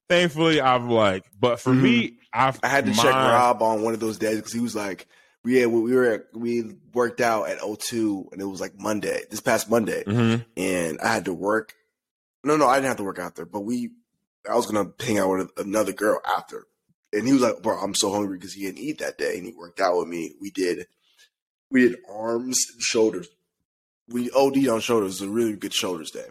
thankfully, 0.08 0.62
I've 0.62 0.86
like, 0.86 1.26
but 1.40 1.60
for 1.60 1.72
mm-hmm. 1.72 1.82
me, 1.82 2.20
I've 2.32 2.60
I 2.62 2.68
had 2.68 2.86
to 2.86 2.92
my, 2.92 3.02
check 3.02 3.16
Rob 3.16 3.64
on 3.64 3.82
one 3.82 3.96
of 3.96 4.00
those 4.00 4.20
days 4.20 4.36
because 4.36 4.54
he 4.54 4.60
was 4.60 4.76
like, 4.76 5.08
"We 5.44 5.58
had 5.58 5.70
we 5.70 5.96
were 5.96 6.06
at, 6.06 6.22
we 6.36 6.76
worked 6.94 7.20
out 7.20 7.50
at 7.50 7.58
O2 7.58 8.32
and 8.32 8.40
it 8.40 8.46
was 8.46 8.62
like 8.62 8.80
Monday, 8.80 9.24
this 9.32 9.42
past 9.42 9.72
Monday, 9.72 10.04
mm-hmm. 10.04 10.44
and 10.56 11.00
I 11.02 11.12
had 11.12 11.26
to 11.26 11.34
work. 11.34 11.74
No, 12.44 12.58
no, 12.58 12.68
I 12.68 12.76
didn't 12.76 12.90
have 12.90 12.98
to 12.98 13.04
work 13.04 13.18
out 13.18 13.36
there, 13.36 13.48
but 13.48 13.62
we, 13.62 13.90
I 14.48 14.56
was 14.56 14.68
gonna 14.68 14.92
hang 15.00 15.18
out 15.18 15.32
with 15.32 15.50
another 15.58 15.94
girl 15.94 16.22
after." 16.38 16.68
And 17.14 17.26
he 17.26 17.34
was 17.34 17.42
like, 17.42 17.62
"Bro, 17.62 17.80
I'm 17.80 17.96
so 17.96 18.12
hungry 18.12 18.38
because 18.38 18.54
he 18.54 18.64
didn't 18.66 18.80
eat 18.80 19.00
that 19.00 19.18
day, 19.18 19.38
and 19.38 19.46
he 19.46 19.54
worked 19.54 19.80
out 19.80 19.98
with 19.98 20.08
me. 20.08 20.34
We 20.40 20.52
did, 20.52 20.88
we 21.70 21.88
did 21.88 21.98
arms 22.10 22.58
and 22.74 22.82
shoulders. 22.82 23.28
We 24.08 24.32
OD'd 24.32 24.68
on 24.68 24.80
shoulders. 24.80 25.22
It 25.22 25.26
was 25.26 25.30
a 25.30 25.34
really 25.34 25.56
good 25.56 25.74
shoulders 25.74 26.12
day." 26.12 26.28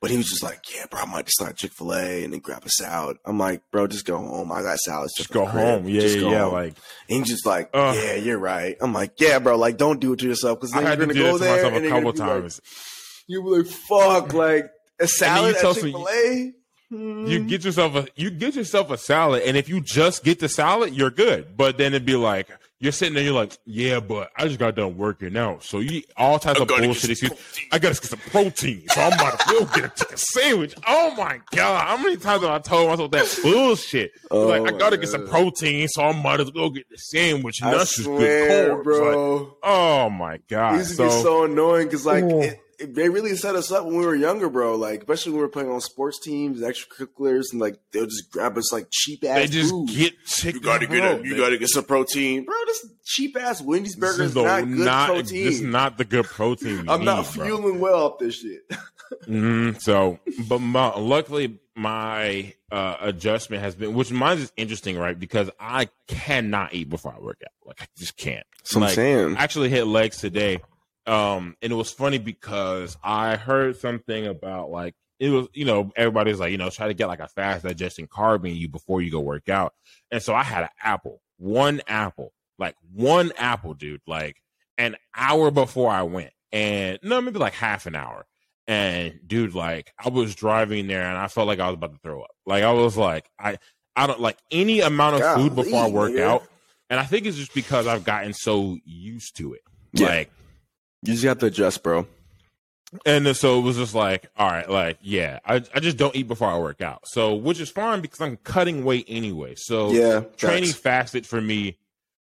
But 0.00 0.10
he 0.10 0.18
was 0.18 0.28
just 0.28 0.42
like, 0.42 0.60
"Yeah, 0.74 0.84
bro, 0.90 1.00
I 1.00 1.06
might 1.06 1.24
just 1.24 1.36
start 1.36 1.56
Chick 1.56 1.72
Fil 1.72 1.94
A 1.94 2.24
and 2.24 2.32
then 2.32 2.40
grab 2.40 2.64
a 2.66 2.68
salad." 2.68 3.16
I'm 3.24 3.38
like, 3.38 3.62
"Bro, 3.70 3.86
just 3.86 4.04
go 4.04 4.18
home. 4.18 4.52
I 4.52 4.60
got 4.60 4.78
salads. 4.78 5.14
Just 5.16 5.30
go 5.30 5.46
home. 5.46 5.88
Yeah, 5.88 6.00
just 6.00 6.18
yeah, 6.18 6.30
yeah. 6.30 6.44
Like, 6.44 6.74
and 7.08 7.18
he's 7.20 7.28
just 7.28 7.46
like, 7.46 7.70
uh, 7.72 7.94
"Yeah, 7.96 8.16
you're 8.16 8.38
right." 8.38 8.76
I'm 8.82 8.92
like, 8.92 9.12
"Yeah, 9.18 9.38
bro. 9.38 9.56
Like, 9.56 9.78
don't 9.78 10.00
do 10.00 10.12
it 10.12 10.18
to 10.18 10.28
yourself 10.28 10.60
because 10.60 10.72
then 10.72 10.86
I 10.86 10.90
you're 10.90 11.06
gonna 11.06 11.14
go 11.14 11.38
there 11.38 11.64
and 11.72 11.86
a 11.86 11.88
couple 11.88 12.12
times. 12.12 12.60
Like, 12.62 13.28
you 13.28 13.42
were 13.42 13.58
like, 13.58 13.66
"Fuck, 13.66 14.34
like 14.34 14.70
a 15.00 15.06
salad 15.06 15.56
at 15.56 15.74
Chick 15.74 15.84
Fil 15.84 16.06
A." 16.06 16.52
You 16.94 17.38
mm-hmm. 17.38 17.46
get 17.48 17.64
yourself 17.64 17.94
a 17.96 18.06
you 18.14 18.30
get 18.30 18.54
yourself 18.54 18.90
a 18.90 18.96
salad, 18.98 19.42
and 19.42 19.56
if 19.56 19.68
you 19.68 19.80
just 19.80 20.24
get 20.24 20.38
the 20.38 20.48
salad, 20.48 20.94
you're 20.94 21.10
good. 21.10 21.56
But 21.56 21.76
then 21.78 21.92
it'd 21.92 22.06
be 22.06 22.16
like 22.16 22.48
you're 22.84 22.92
sitting 22.92 23.14
there, 23.14 23.22
you're 23.22 23.32
like, 23.32 23.56
yeah, 23.64 23.98
but 23.98 24.30
I 24.36 24.46
just 24.46 24.58
got 24.58 24.74
done 24.74 24.98
working 24.98 25.36
out. 25.38 25.64
So 25.64 25.78
you 25.78 26.02
all 26.16 26.38
types 26.38 26.60
of 26.60 26.68
bullshit 26.68 27.10
excuse. 27.10 27.32
I 27.72 27.78
gotta 27.78 27.94
get 27.94 28.04
some 28.04 28.18
protein. 28.18 28.86
So 28.88 29.00
I'm 29.00 29.12
about 29.14 29.40
to 29.40 29.46
go 29.46 29.64
get 29.64 29.84
a 29.84 29.88
chicken 29.96 30.16
sandwich. 30.18 30.74
Oh 30.86 31.14
my 31.16 31.40
god. 31.50 31.86
How 31.86 31.96
many 31.96 32.16
times 32.16 32.42
have 32.42 32.50
I 32.50 32.58
told 32.58 32.90
myself 32.90 33.10
that 33.12 33.38
bullshit? 33.42 34.12
Oh 34.30 34.48
like, 34.48 34.62
I 34.62 34.74
oh 34.74 34.78
gotta 34.78 34.96
God. 34.96 35.00
get 35.00 35.08
some 35.08 35.26
protein, 35.26 35.88
so 35.88 36.02
I 36.02 36.22
might 36.22 36.40
as 36.40 36.52
well 36.52 36.68
get 36.68 36.88
the 36.90 36.98
sandwich. 36.98 37.60
And 37.62 37.70
I 37.70 37.78
that's 37.78 38.02
swear, 38.02 38.18
just 38.18 38.18
good 38.18 38.70
carbs. 38.70 38.84
Bro. 38.84 39.36
Like, 39.38 39.48
oh 39.62 40.10
my 40.10 40.38
god. 40.48 40.78
This 40.78 40.96
so, 40.96 41.08
so 41.08 41.44
annoying 41.44 41.86
because 41.86 42.04
like 42.04 42.24
it, 42.24 42.60
they 42.78 43.08
really 43.08 43.36
set 43.36 43.54
us 43.56 43.70
up 43.72 43.84
when 43.84 43.96
we 43.96 44.06
were 44.06 44.14
younger, 44.14 44.48
bro. 44.48 44.76
Like, 44.76 45.00
especially 45.00 45.32
when 45.32 45.38
we 45.38 45.44
were 45.44 45.50
playing 45.50 45.70
on 45.70 45.80
sports 45.80 46.18
teams, 46.20 46.60
extracurriculars, 46.60 47.52
and 47.52 47.60
like 47.60 47.78
they'll 47.92 48.06
just 48.06 48.30
grab 48.30 48.56
us 48.56 48.72
like 48.72 48.88
cheap 48.90 49.24
ass. 49.24 49.36
They 49.36 49.46
just 49.46 49.70
food. 49.70 49.88
get 49.88 50.14
sick. 50.24 50.54
You 50.54 50.60
gotta 50.60 50.86
get 50.86 51.20
a, 51.20 51.24
you 51.26 51.36
gotta 51.36 51.58
get 51.58 51.68
some 51.68 51.84
protein, 51.84 52.44
bro. 52.44 52.54
This 52.66 52.86
cheap 53.04 53.36
ass 53.36 53.62
Wendy's 53.62 53.96
burger 53.96 54.24
is, 54.24 54.34
not 54.34 54.60
good 54.64 54.78
not, 54.78 55.08
protein. 55.08 55.44
This 55.44 55.54
is 55.56 55.62
not 55.62 55.98
the 55.98 56.04
good 56.04 56.26
protein. 56.26 56.80
I'm 56.88 57.00
need, 57.00 57.06
not 57.06 57.26
fueling 57.26 57.78
bro. 57.78 57.80
well 57.80 58.06
off 58.06 58.18
this 58.18 58.40
shit. 58.40 58.68
mm-hmm, 59.26 59.78
so, 59.78 60.18
but 60.48 60.58
my, 60.60 60.96
luckily 60.98 61.58
my 61.76 62.54
uh, 62.70 62.96
adjustment 63.00 63.62
has 63.62 63.74
been, 63.74 63.94
which 63.94 64.12
mine 64.12 64.38
is 64.38 64.52
interesting, 64.56 64.96
right? 64.96 65.18
Because 65.18 65.50
I 65.58 65.88
cannot 66.06 66.74
eat 66.74 66.88
before 66.88 67.14
I 67.16 67.20
work 67.20 67.42
out. 67.44 67.66
Like 67.66 67.82
I 67.82 67.86
just 67.96 68.16
can't. 68.16 68.46
So 68.62 68.80
like, 68.80 68.90
I'm 68.90 68.94
saying. 68.94 69.36
I 69.36 69.42
actually 69.42 69.70
hit 69.70 69.86
legs 69.86 70.18
today 70.18 70.60
um, 71.06 71.56
and 71.60 71.72
it 71.72 71.76
was 71.76 71.90
funny 71.90 72.18
because 72.18 72.96
I 73.02 73.36
heard 73.36 73.76
something 73.76 74.26
about 74.26 74.70
like 74.70 74.94
it 75.18 75.30
was, 75.30 75.46
you 75.52 75.64
know, 75.64 75.92
everybody's 75.96 76.40
like, 76.40 76.50
you 76.50 76.58
know, 76.58 76.70
try 76.70 76.88
to 76.88 76.94
get 76.94 77.08
like 77.08 77.20
a 77.20 77.28
fast 77.28 77.64
digesting 77.64 78.06
carb 78.06 78.48
in 78.48 78.56
you 78.56 78.68
before 78.68 79.00
you 79.00 79.10
go 79.10 79.20
work 79.20 79.48
out. 79.48 79.74
And 80.10 80.22
so 80.22 80.34
I 80.34 80.42
had 80.42 80.64
an 80.64 80.70
apple, 80.82 81.20
one 81.38 81.82
apple, 81.86 82.32
like 82.58 82.74
one 82.92 83.32
apple, 83.36 83.74
dude, 83.74 84.00
like 84.06 84.36
an 84.78 84.96
hour 85.16 85.50
before 85.50 85.90
I 85.90 86.02
went. 86.02 86.32
And 86.52 86.98
no, 87.02 87.20
maybe 87.20 87.38
like 87.38 87.54
half 87.54 87.86
an 87.86 87.94
hour. 87.94 88.26
And 88.66 89.20
dude, 89.26 89.54
like 89.54 89.92
I 90.02 90.08
was 90.08 90.34
driving 90.34 90.86
there 90.86 91.02
and 91.02 91.18
I 91.18 91.28
felt 91.28 91.46
like 91.46 91.60
I 91.60 91.66
was 91.66 91.74
about 91.74 91.92
to 91.92 91.98
throw 92.02 92.22
up. 92.22 92.30
Like 92.46 92.64
I 92.64 92.72
was 92.72 92.96
like, 92.96 93.28
I 93.38 93.58
I 93.94 94.06
don't 94.06 94.20
like 94.20 94.38
any 94.50 94.80
amount 94.80 95.16
of 95.16 95.20
God, 95.20 95.36
food 95.36 95.54
before 95.54 95.84
I 95.84 95.88
work 95.88 96.18
out. 96.18 96.44
And 96.90 96.98
I 96.98 97.04
think 97.04 97.26
it's 97.26 97.36
just 97.36 97.54
because 97.54 97.86
I've 97.86 98.04
gotten 98.04 98.32
so 98.32 98.78
used 98.84 99.36
to 99.36 99.54
it. 99.54 99.62
Yeah. 99.92 100.08
Like 100.08 100.30
you 101.04 101.12
just 101.12 101.24
have 101.24 101.38
to 101.38 101.46
adjust, 101.46 101.82
bro. 101.82 102.06
And 103.04 103.26
then, 103.26 103.34
so 103.34 103.58
it 103.58 103.62
was 103.62 103.76
just 103.76 103.94
like, 103.94 104.28
all 104.36 104.48
right, 104.48 104.68
like, 104.70 104.98
yeah, 105.02 105.40
I, 105.44 105.56
I 105.74 105.80
just 105.80 105.96
don't 105.96 106.14
eat 106.14 106.28
before 106.28 106.48
I 106.48 106.58
work 106.58 106.80
out. 106.80 107.08
So, 107.08 107.34
which 107.34 107.58
is 107.58 107.68
fine 107.70 108.00
because 108.00 108.20
I'm 108.20 108.36
cutting 108.38 108.84
weight 108.84 109.06
anyway. 109.08 109.54
So, 109.56 109.90
yeah, 109.90 110.20
training 110.36 110.72
fasted 110.72 111.26
for 111.26 111.40
me, 111.40 111.78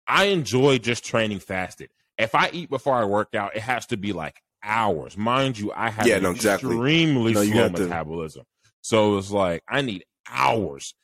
I 0.07 0.25
enjoy 0.25 0.79
just 0.79 1.05
training 1.05 1.41
fasted. 1.41 1.91
If 2.17 2.35
I 2.35 2.51
eat 2.53 2.71
before 2.71 2.95
I 2.95 3.05
work 3.05 3.35
out, 3.35 3.57
it 3.57 3.63
has 3.63 3.87
to 3.87 3.97
be 3.97 4.13
like 4.13 4.43
hours. 4.63 5.17
Mind 5.17 5.59
you, 5.59 5.73
I 5.75 5.91
have 5.91 6.07
yeah, 6.07 6.19
no, 6.19 6.33
extremely 6.33 7.33
exactly. 7.33 7.51
no, 7.51 7.69
slow 7.69 7.87
metabolism. 7.87 8.43
To... 8.43 8.71
So 8.81 9.19
it's 9.19 9.31
like 9.31 9.63
I 9.69 9.83
need 9.83 10.05
hours. 10.29 10.95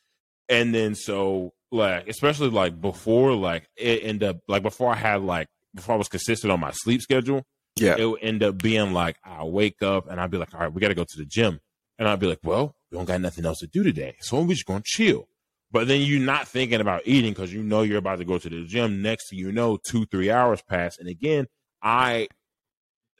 And 0.49 0.73
then 0.73 0.95
so 0.95 1.53
like 1.71 2.07
especially 2.07 2.49
like 2.49 2.79
before 2.81 3.33
like 3.33 3.69
it 3.77 4.03
end 4.03 4.23
up 4.23 4.37
like 4.47 4.63
before 4.63 4.91
I 4.91 4.95
had 4.95 5.21
like 5.21 5.47
before 5.73 5.95
I 5.95 5.97
was 5.97 6.09
consistent 6.09 6.51
on 6.51 6.59
my 6.59 6.71
sleep 6.71 7.01
schedule, 7.01 7.45
yeah. 7.77 7.95
It 7.97 8.05
would 8.05 8.21
end 8.21 8.43
up 8.43 8.57
being 8.57 8.93
like, 8.93 9.17
I'll 9.23 9.51
wake 9.51 9.81
up 9.81 10.09
and 10.09 10.19
I'd 10.19 10.31
be 10.31 10.37
like, 10.37 10.53
all 10.53 10.59
right, 10.59 10.73
we 10.73 10.81
got 10.81 10.89
to 10.89 10.95
go 10.95 11.03
to 11.03 11.17
the 11.17 11.25
gym. 11.25 11.59
And 11.97 12.07
I'd 12.07 12.19
be 12.19 12.27
like, 12.27 12.39
well, 12.43 12.75
we 12.91 12.97
don't 12.97 13.05
got 13.05 13.21
nothing 13.21 13.45
else 13.45 13.59
to 13.59 13.67
do 13.67 13.83
today. 13.83 14.15
So 14.19 14.41
we're 14.41 14.53
just 14.53 14.65
going 14.65 14.81
to 14.81 14.87
chill. 14.87 15.27
But 15.71 15.87
then 15.87 16.01
you're 16.01 16.19
not 16.19 16.47
thinking 16.47 16.81
about 16.81 17.03
eating 17.05 17.31
because 17.31 17.53
you 17.53 17.63
know 17.63 17.83
you're 17.83 17.99
about 17.99 18.17
to 18.17 18.25
go 18.25 18.37
to 18.37 18.49
the 18.49 18.65
gym. 18.65 19.01
Next 19.01 19.29
to 19.29 19.35
you 19.35 19.51
know, 19.51 19.77
two, 19.77 20.05
three 20.05 20.29
hours 20.29 20.61
pass. 20.61 20.97
And 20.97 21.07
again, 21.07 21.47
I, 21.81 22.27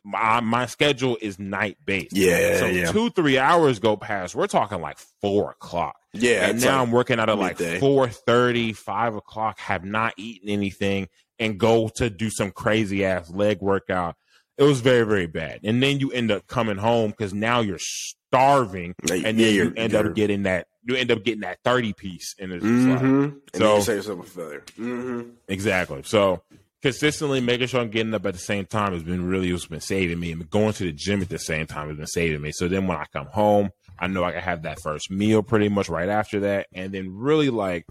my, 0.03 0.41
my 0.41 0.65
schedule 0.65 1.17
is 1.21 1.39
night 1.39 1.77
based. 1.85 2.17
Yeah. 2.17 2.57
So 2.57 2.65
yeah. 2.65 2.91
two, 2.91 3.09
three 3.11 3.37
hours 3.37 3.79
go 3.79 3.95
past. 3.95 4.35
We're 4.35 4.47
talking 4.47 4.81
like 4.81 4.97
four 5.21 5.51
o'clock. 5.51 5.95
Yeah. 6.13 6.47
And 6.47 6.59
now 6.59 6.79
like 6.79 6.87
I'm 6.87 6.91
working 6.91 7.19
out 7.19 7.29
at 7.29 7.37
like 7.37 7.57
4 7.57 8.09
30, 8.09 8.73
5 8.73 9.15
o'clock, 9.15 9.59
have 9.59 9.85
not 9.85 10.13
eaten 10.17 10.49
anything 10.49 11.07
and 11.39 11.57
go 11.57 11.87
to 11.87 12.09
do 12.09 12.29
some 12.29 12.51
crazy 12.51 13.05
ass 13.05 13.29
leg 13.29 13.61
workout 13.61 14.17
it 14.57 14.63
was 14.63 14.81
very 14.81 15.05
very 15.05 15.27
bad 15.27 15.59
and 15.63 15.81
then 15.81 15.99
you 15.99 16.11
end 16.11 16.31
up 16.31 16.47
coming 16.47 16.77
home 16.77 17.11
because 17.11 17.33
now 17.33 17.59
you're 17.59 17.79
starving 17.79 18.93
and 19.09 19.23
then 19.23 19.35
you 19.37 19.73
end 19.75 19.93
up 19.93 20.13
getting 20.15 20.43
that 20.43 20.67
you 20.83 20.95
end 20.95 21.11
up 21.11 21.23
getting 21.23 21.41
that 21.41 21.59
30 21.63 21.93
piece 21.93 22.35
and 22.39 22.51
it's 22.51 22.63
mm-hmm. 22.63 23.23
like, 23.23 23.33
so 23.55 23.77
you 23.77 23.81
say 23.81 23.95
yourself 23.95 24.19
a 24.19 24.29
failure 24.29 24.63
mm-hmm. 24.77 25.29
exactly 25.47 26.01
so 26.03 26.41
consistently 26.81 27.39
making 27.39 27.67
sure 27.67 27.81
i'm 27.81 27.89
getting 27.89 28.13
up 28.13 28.25
at 28.25 28.33
the 28.33 28.39
same 28.39 28.65
time 28.65 28.93
has 28.93 29.03
been 29.03 29.25
really 29.25 29.51
what's 29.51 29.67
been 29.67 29.81
saving 29.81 30.19
me 30.19 30.31
and 30.31 30.49
going 30.49 30.73
to 30.73 30.83
the 30.83 30.91
gym 30.91 31.21
at 31.21 31.29
the 31.29 31.39
same 31.39 31.65
time 31.65 31.87
has 31.87 31.97
been 31.97 32.07
saving 32.07 32.41
me 32.41 32.51
so 32.51 32.67
then 32.67 32.87
when 32.87 32.97
i 32.97 33.05
come 33.13 33.27
home 33.27 33.69
i 33.99 34.07
know 34.07 34.23
i 34.23 34.31
can 34.31 34.41
have 34.41 34.63
that 34.63 34.79
first 34.81 35.11
meal 35.11 35.43
pretty 35.43 35.69
much 35.69 35.89
right 35.89 36.09
after 36.09 36.41
that 36.41 36.67
and 36.73 36.93
then 36.93 37.13
really 37.13 37.49
like 37.49 37.85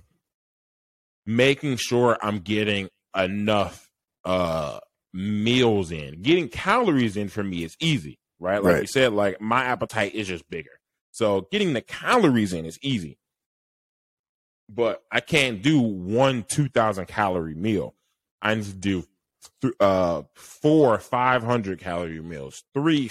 making 1.27 1.77
sure 1.77 2.19
i'm 2.23 2.39
getting 2.39 2.89
enough 3.17 3.89
uh 4.25 4.79
meals 5.13 5.91
in. 5.91 6.23
Getting 6.23 6.49
calories 6.49 7.17
in 7.17 7.29
for 7.29 7.43
me 7.43 7.65
is 7.65 7.77
easy, 7.81 8.19
right? 8.39 8.63
Like 8.63 8.75
right. 8.75 8.81
you 8.83 8.87
said, 8.87 9.13
like 9.13 9.41
my 9.41 9.65
appetite 9.65 10.15
is 10.15 10.29
just 10.29 10.49
bigger. 10.51 10.71
So 11.13 11.49
getting 11.51 11.73
the 11.73 11.81
calories 11.81 12.53
in 12.53 12.65
is 12.65 12.79
easy. 12.83 13.19
But 14.69 15.03
I 15.11 15.21
can't 15.21 15.63
do 15.63 15.81
one 15.81 16.45
2000 16.49 17.07
calorie 17.07 17.57
meal. 17.57 17.95
I 18.41 18.55
need 18.55 18.65
to 18.65 18.73
do 18.73 19.05
th- 19.63 19.75
uh 19.81 20.23
four 20.35 20.99
500 20.99 21.81
calorie 21.81 22.21
meals, 22.21 22.63
three 22.73 23.11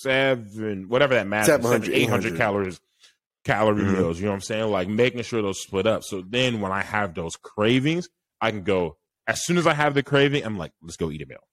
seven 0.00 0.88
whatever 0.88 1.14
that 1.14 1.26
matters, 1.26 1.48
700, 1.48 1.92
800 1.92 2.36
calories 2.36 2.80
calorie 3.44 3.82
mm-hmm. 3.82 3.94
meals, 3.94 4.18
you 4.18 4.24
know 4.24 4.32
what 4.32 4.36
I'm 4.36 4.42
saying? 4.42 4.70
Like 4.70 4.88
making 4.88 5.22
sure 5.22 5.42
those 5.42 5.60
split 5.60 5.86
up. 5.86 6.04
So 6.04 6.22
then 6.26 6.60
when 6.60 6.72
I 6.72 6.82
have 6.82 7.14
those 7.14 7.36
cravings, 7.36 8.08
I 8.40 8.50
can 8.50 8.62
go 8.62 8.96
as 9.30 9.44
soon 9.44 9.58
as 9.58 9.66
I 9.66 9.74
have 9.74 9.94
the 9.94 10.02
craving, 10.02 10.44
I'm 10.44 10.58
like, 10.58 10.72
let's 10.82 10.96
go 10.96 11.10
eat 11.10 11.22
a 11.22 11.26
meal. 11.26 11.46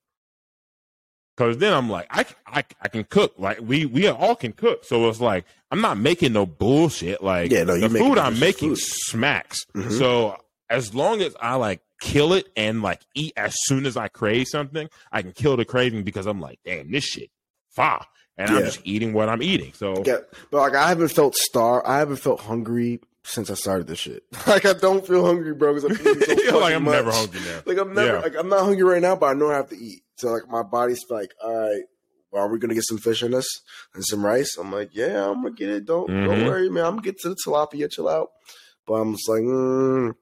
Cause 1.38 1.60
then 1.60 1.72
I'm 1.72 1.88
like, 1.88 2.08
I, 2.10 2.26
I, 2.48 2.64
I 2.82 2.88
can 2.88 3.04
cook. 3.04 3.36
Like 3.38 3.60
we, 3.62 3.86
we 3.86 4.08
all 4.08 4.36
can 4.36 4.54
cook. 4.54 4.84
So 4.84 5.08
it's 5.08 5.22
like, 5.22 5.46
I'm 5.70 5.82
not 5.82 6.00
making 6.00 6.34
no 6.34 6.48
bullshit. 6.48 7.22
Like 7.22 7.52
yeah, 7.52 7.64
no, 7.64 7.78
the 7.78 7.90
food 7.90 8.18
I'm 8.18 8.40
making 8.40 8.70
food. 8.70 8.80
smacks. 8.80 9.68
Mm-hmm. 9.76 9.92
So 9.92 10.36
as 10.72 10.96
long 10.96 11.22
as 11.22 11.36
I 11.40 11.54
like 11.54 11.82
kill 12.02 12.34
it 12.34 12.48
and 12.58 12.82
like 12.82 13.02
eat 13.14 13.34
as 13.38 13.56
soon 13.66 13.86
as 13.86 13.96
I 13.96 14.08
crave 14.08 14.48
something, 14.48 14.90
I 15.12 15.22
can 15.22 15.32
kill 15.32 15.56
the 15.56 15.66
craving 15.66 16.04
because 16.04 16.26
I'm 16.26 16.42
like, 16.42 16.58
damn, 16.66 16.92
this 16.92 17.04
shit, 17.04 17.30
far. 17.70 18.04
And 18.40 18.50
yeah. 18.50 18.58
I'm 18.58 18.64
just 18.64 18.82
eating 18.84 19.14
what 19.14 19.30
I'm 19.30 19.44
eating. 19.44 19.74
So 19.74 20.02
yeah, 20.04 20.18
but 20.50 20.58
like 20.58 20.76
I 20.76 20.90
haven't 20.90 21.10
felt 21.10 21.36
star. 21.36 21.86
I 21.88 22.00
haven't 22.00 22.18
felt 22.18 22.40
hungry 22.40 23.00
since 23.28 23.50
I 23.50 23.56
started 23.56 23.88
this 23.88 24.00
shit. 24.00 24.24
like 24.48 24.66
I 24.66 24.74
don't 24.74 25.06
feel 25.06 25.26
hungry, 25.26 25.54
bro, 25.54 25.74
because 25.74 25.84
I'm 25.84 26.08
eating 26.08 26.40
so 26.50 26.60
like 26.60 26.74
I'm 26.74 26.84
much. 26.84 26.94
never 26.94 27.12
hungry 27.12 27.42
now. 27.42 27.62
Like 27.66 27.78
I'm 27.78 27.94
never, 27.94 28.14
yeah. 28.14 28.20
like 28.20 28.36
I'm 28.38 28.50
not 28.50 28.62
hungry 28.62 28.84
right 28.84 29.02
now, 29.02 29.16
but 29.16 29.28
I 29.28 29.34
know 29.34 29.52
I 29.52 29.56
have 29.56 29.70
to 29.70 29.78
eat. 29.78 30.04
So 30.16 30.30
like 30.30 30.48
my 30.50 30.64
body's 30.64 31.06
like, 31.10 31.32
all 31.44 31.54
right, 31.54 31.84
well, 32.32 32.44
are 32.44 32.48
we 32.48 32.58
gonna 32.58 32.74
get 32.74 32.88
some 32.88 32.98
fish 32.98 33.24
in 33.24 33.34
us 33.34 33.48
and 33.94 34.04
some 34.06 34.26
rice? 34.26 34.58
I'm 34.58 34.72
like, 34.72 34.92
yeah, 34.94 35.30
I'm 35.30 35.44
gonna 35.44 35.52
get 35.52 35.70
it. 35.70 35.86
Don't 35.86 36.10
mm-hmm. 36.10 36.26
don't 36.26 36.46
worry, 36.46 36.70
man. 36.70 36.86
I'm 36.86 36.92
gonna 36.92 37.02
get 37.02 37.20
to 37.20 37.30
the 37.30 37.38
tilapia. 37.46 37.92
Chill 37.92 38.08
out. 38.08 38.30
But 38.86 38.94
I'm 38.94 39.14
just 39.14 39.28
like, 39.28 39.42
mm. 39.42 40.16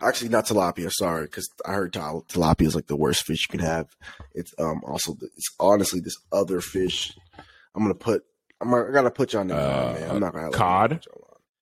actually, 0.00 0.30
not 0.30 0.46
tilapia. 0.46 0.90
Sorry, 0.90 1.24
because 1.24 1.48
I 1.66 1.72
heard 1.72 1.92
tilapia 1.92 2.66
is 2.66 2.74
like 2.74 2.86
the 2.86 2.96
worst 2.96 3.24
fish 3.24 3.46
you 3.48 3.58
can 3.58 3.66
have. 3.66 3.88
It's 4.34 4.54
um 4.58 4.80
also 4.86 5.16
it's 5.36 5.54
honestly 5.60 6.00
this 6.00 6.16
other 6.32 6.62
fish. 6.62 7.16
I'm 7.74 7.82
gonna 7.82 7.94
put. 7.94 8.24
I'm 8.60 8.72
I 8.72 8.90
gotta 8.92 9.10
put 9.10 9.34
you 9.34 9.40
on 9.40 9.48
the 9.48 9.56
uh, 9.56 9.92
man. 9.92 10.10
I'm 10.10 10.20
not 10.20 10.32
gonna 10.32 10.50
cod. 10.50 11.04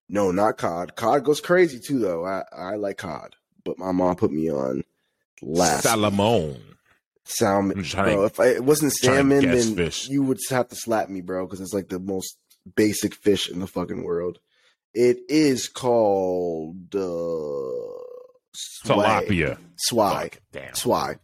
No, 0.09 0.31
not 0.31 0.57
cod. 0.57 0.95
Cod 0.97 1.25
goes 1.25 1.41
crazy 1.41 1.81
too, 1.81 1.99
though. 1.99 2.25
I, 2.25 2.45
I 2.53 2.75
like 2.77 2.99
cod, 2.99 3.35
but 3.65 3.79
my 3.79 3.93
mom 3.93 4.17
put 4.17 4.31
me 4.31 4.51
on 4.51 4.85
last 5.43 5.83
salmon. 5.83 6.63
Salmon, 7.25 7.85
bro. 7.93 8.25
If 8.25 8.39
I, 8.39 8.47
it 8.49 8.65
wasn't 8.65 8.93
salmon, 8.93 9.45
then 9.45 9.75
fish. 9.75 10.09
you 10.09 10.23
would 10.23 10.39
have 10.49 10.69
to 10.69 10.77
slap 10.77 11.09
me, 11.09 11.23
bro, 11.23 11.45
because 11.45 11.61
it's 11.61 11.75
like 11.75 11.89
the 11.89 11.99
most 11.99 12.39
basic 12.77 13.15
fish 13.15 13.51
in 13.51 13.59
the 13.59 13.67
fucking 13.67 14.05
world. 14.05 14.39
It 14.95 15.19
is 15.29 15.69
called 15.69 16.95
uh, 16.95 16.99
tilapia. 18.87 19.59
Swai. 19.91 20.33
Damn. 20.53 20.73
Swai. 20.73 21.19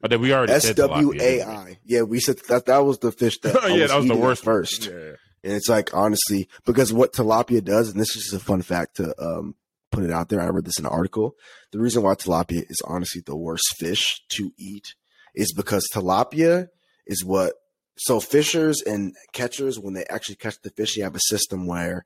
But 0.00 0.10
then 0.10 0.20
we 0.20 0.32
already 0.32 0.52
S 0.52 0.72
W 0.74 1.14
A 1.20 1.42
I. 1.42 1.78
Yeah, 1.84 2.02
we 2.02 2.20
said 2.20 2.38
that 2.48 2.66
that 2.66 2.84
was 2.84 2.98
the 2.98 3.10
fish 3.10 3.40
that 3.40 3.54
yeah, 3.70 3.86
that 3.86 3.96
was 3.96 4.06
the 4.06 4.14
worst 4.14 4.44
first. 4.44 4.86
Yeah. 4.86 5.12
And 5.44 5.52
it's 5.52 5.68
like 5.68 5.94
honestly, 5.94 6.48
because 6.64 6.92
what 6.92 7.12
tilapia 7.12 7.62
does, 7.62 7.90
and 7.90 8.00
this 8.00 8.16
is 8.16 8.24
just 8.24 8.34
a 8.34 8.44
fun 8.44 8.62
fact 8.62 8.96
to 8.96 9.14
um, 9.22 9.54
put 9.92 10.02
it 10.02 10.10
out 10.10 10.30
there. 10.30 10.40
I 10.40 10.48
read 10.48 10.64
this 10.64 10.78
in 10.78 10.86
an 10.86 10.92
article. 10.92 11.36
The 11.70 11.78
reason 11.78 12.02
why 12.02 12.14
tilapia 12.14 12.64
is 12.68 12.82
honestly 12.86 13.22
the 13.24 13.36
worst 13.36 13.76
fish 13.76 14.22
to 14.30 14.52
eat 14.58 14.94
is 15.34 15.52
because 15.52 15.86
tilapia 15.92 16.68
is 17.06 17.24
what 17.24 17.52
so 17.96 18.20
fishers 18.20 18.82
and 18.82 19.14
catchers 19.32 19.78
when 19.78 19.94
they 19.94 20.04
actually 20.06 20.36
catch 20.36 20.60
the 20.62 20.70
fish, 20.70 20.96
they 20.96 21.02
have 21.02 21.14
a 21.14 21.20
system 21.20 21.66
where 21.66 22.04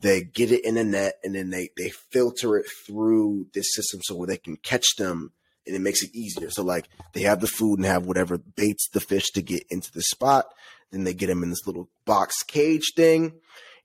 they 0.00 0.22
get 0.22 0.50
it 0.50 0.64
in 0.64 0.76
a 0.76 0.84
net 0.84 1.14
and 1.22 1.34
then 1.34 1.50
they 1.50 1.70
they 1.76 1.90
filter 1.90 2.56
it 2.56 2.66
through 2.86 3.46
this 3.54 3.72
system 3.74 4.00
so 4.02 4.16
where 4.16 4.26
they 4.26 4.36
can 4.36 4.56
catch 4.56 4.96
them 4.96 5.32
and 5.66 5.76
it 5.76 5.80
makes 5.80 6.02
it 6.02 6.14
easier. 6.14 6.50
So 6.50 6.62
like 6.62 6.88
they 7.12 7.22
have 7.22 7.40
the 7.40 7.46
food 7.46 7.78
and 7.78 7.86
have 7.86 8.06
whatever 8.06 8.38
baits 8.38 8.88
the 8.88 9.00
fish 9.00 9.30
to 9.30 9.42
get 9.42 9.64
into 9.70 9.92
the 9.92 10.02
spot. 10.02 10.46
Then 10.90 11.04
they 11.04 11.14
get 11.14 11.28
them 11.28 11.42
in 11.42 11.50
this 11.50 11.66
little 11.66 11.88
box 12.04 12.42
cage 12.42 12.92
thing, 12.96 13.34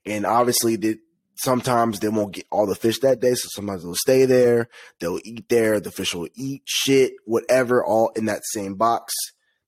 and 0.04 0.26
obviously 0.26 0.76
they, 0.76 0.96
sometimes 1.36 2.00
they 2.00 2.08
won't 2.08 2.34
get 2.34 2.46
all 2.50 2.66
the 2.66 2.74
fish 2.74 2.98
that 3.00 3.20
day. 3.20 3.34
So 3.34 3.48
sometimes 3.50 3.82
they'll 3.82 3.94
stay 3.94 4.24
there. 4.24 4.68
They'll 5.00 5.20
eat 5.24 5.48
there. 5.48 5.80
The 5.80 5.90
fish 5.90 6.14
will 6.14 6.28
eat 6.34 6.62
shit, 6.64 7.12
whatever, 7.24 7.84
all 7.84 8.10
in 8.16 8.26
that 8.26 8.42
same 8.44 8.74
box. 8.74 9.14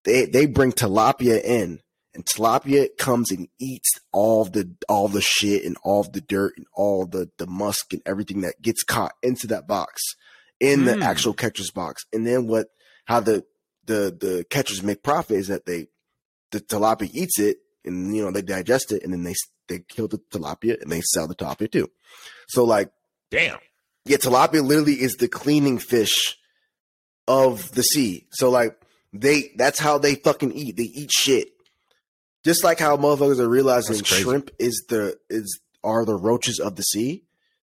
They 0.05 0.27
they 0.27 0.47
bring 0.47 0.73
tilapia 0.73 1.43
in, 1.43 1.81
and 2.15 2.25
tilapia 2.25 2.89
comes 2.99 3.31
and 3.31 3.49
eats 3.59 3.91
all 4.13 4.45
the 4.45 4.75
all 4.89 5.09
the 5.09 5.21
shit 5.21 5.65
and 5.65 5.77
all 5.83 6.03
the 6.05 6.21
dirt 6.21 6.55
and 6.57 6.67
all 6.75 7.07
the 7.07 7.31
the 7.39 7.47
musk 7.47 7.93
and 7.93 8.03
everything 8.07 8.41
that 8.43 8.61
gets 8.63 8.83
caught 8.83 9.13
into 9.23 9.47
that 9.49 9.67
box 9.67 10.03
in 10.61 10.81
mm. 10.81 10.85
the 10.87 10.95
hmm. 10.95 11.03
actual 11.03 11.35
catcher's 11.35 11.71
box. 11.71 12.05
And 12.13 12.27
then 12.27 12.47
what? 12.47 12.69
How 13.05 13.21
the 13.21 13.45
the 13.87 14.17
the 14.19 14.47
catchers 14.51 14.83
make 14.83 15.03
profit 15.03 15.37
is 15.37 15.49
that 15.49 15.67
they 15.67 15.89
the 16.51 16.61
tilapia 16.61 17.11
eats 17.13 17.39
it 17.39 17.59
and 17.85 18.15
you 18.15 18.25
know 18.25 18.31
they 18.31 18.43
digest 18.43 18.93
it 18.93 19.03
and 19.03 19.13
then 19.13 19.23
they 19.23 19.35
they 19.69 19.81
kill 19.81 20.09
the 20.09 20.19
tilapia 20.31 20.81
and 20.81 20.91
they 20.91 21.01
sell 21.01 21.27
the 21.27 21.35
tilapia 21.35 21.71
too. 21.71 21.91
So 22.49 22.65
like, 22.65 22.91
damn, 23.31 23.59
yeah, 24.05 24.17
tilapia 24.17 24.63
literally 24.63 25.01
is 25.01 25.17
the 25.17 25.29
cleaning 25.29 25.79
fish 25.79 26.37
of 27.27 27.73
the 27.73 27.83
sea. 27.83 28.27
So 28.31 28.51
like 28.51 28.81
they 29.13 29.53
that's 29.57 29.79
how 29.79 29.99
they 29.99 30.17
fucking 30.17 30.53
eat. 30.53 30.77
They 30.77 30.85
eat 30.85 31.11
shit. 31.13 31.49
Just 32.45 32.65
like 32.65 32.79
how 32.79 32.97
motherfuckers 32.97 33.41
are 33.41 33.49
realizing 33.49 34.03
shrimp 34.03 34.51
is 34.59 34.87
the 34.89 35.19
is 35.29 35.61
are 35.85 36.05
the 36.05 36.17
roaches 36.17 36.59
of 36.59 36.77
the 36.77 36.83
sea. 36.83 37.25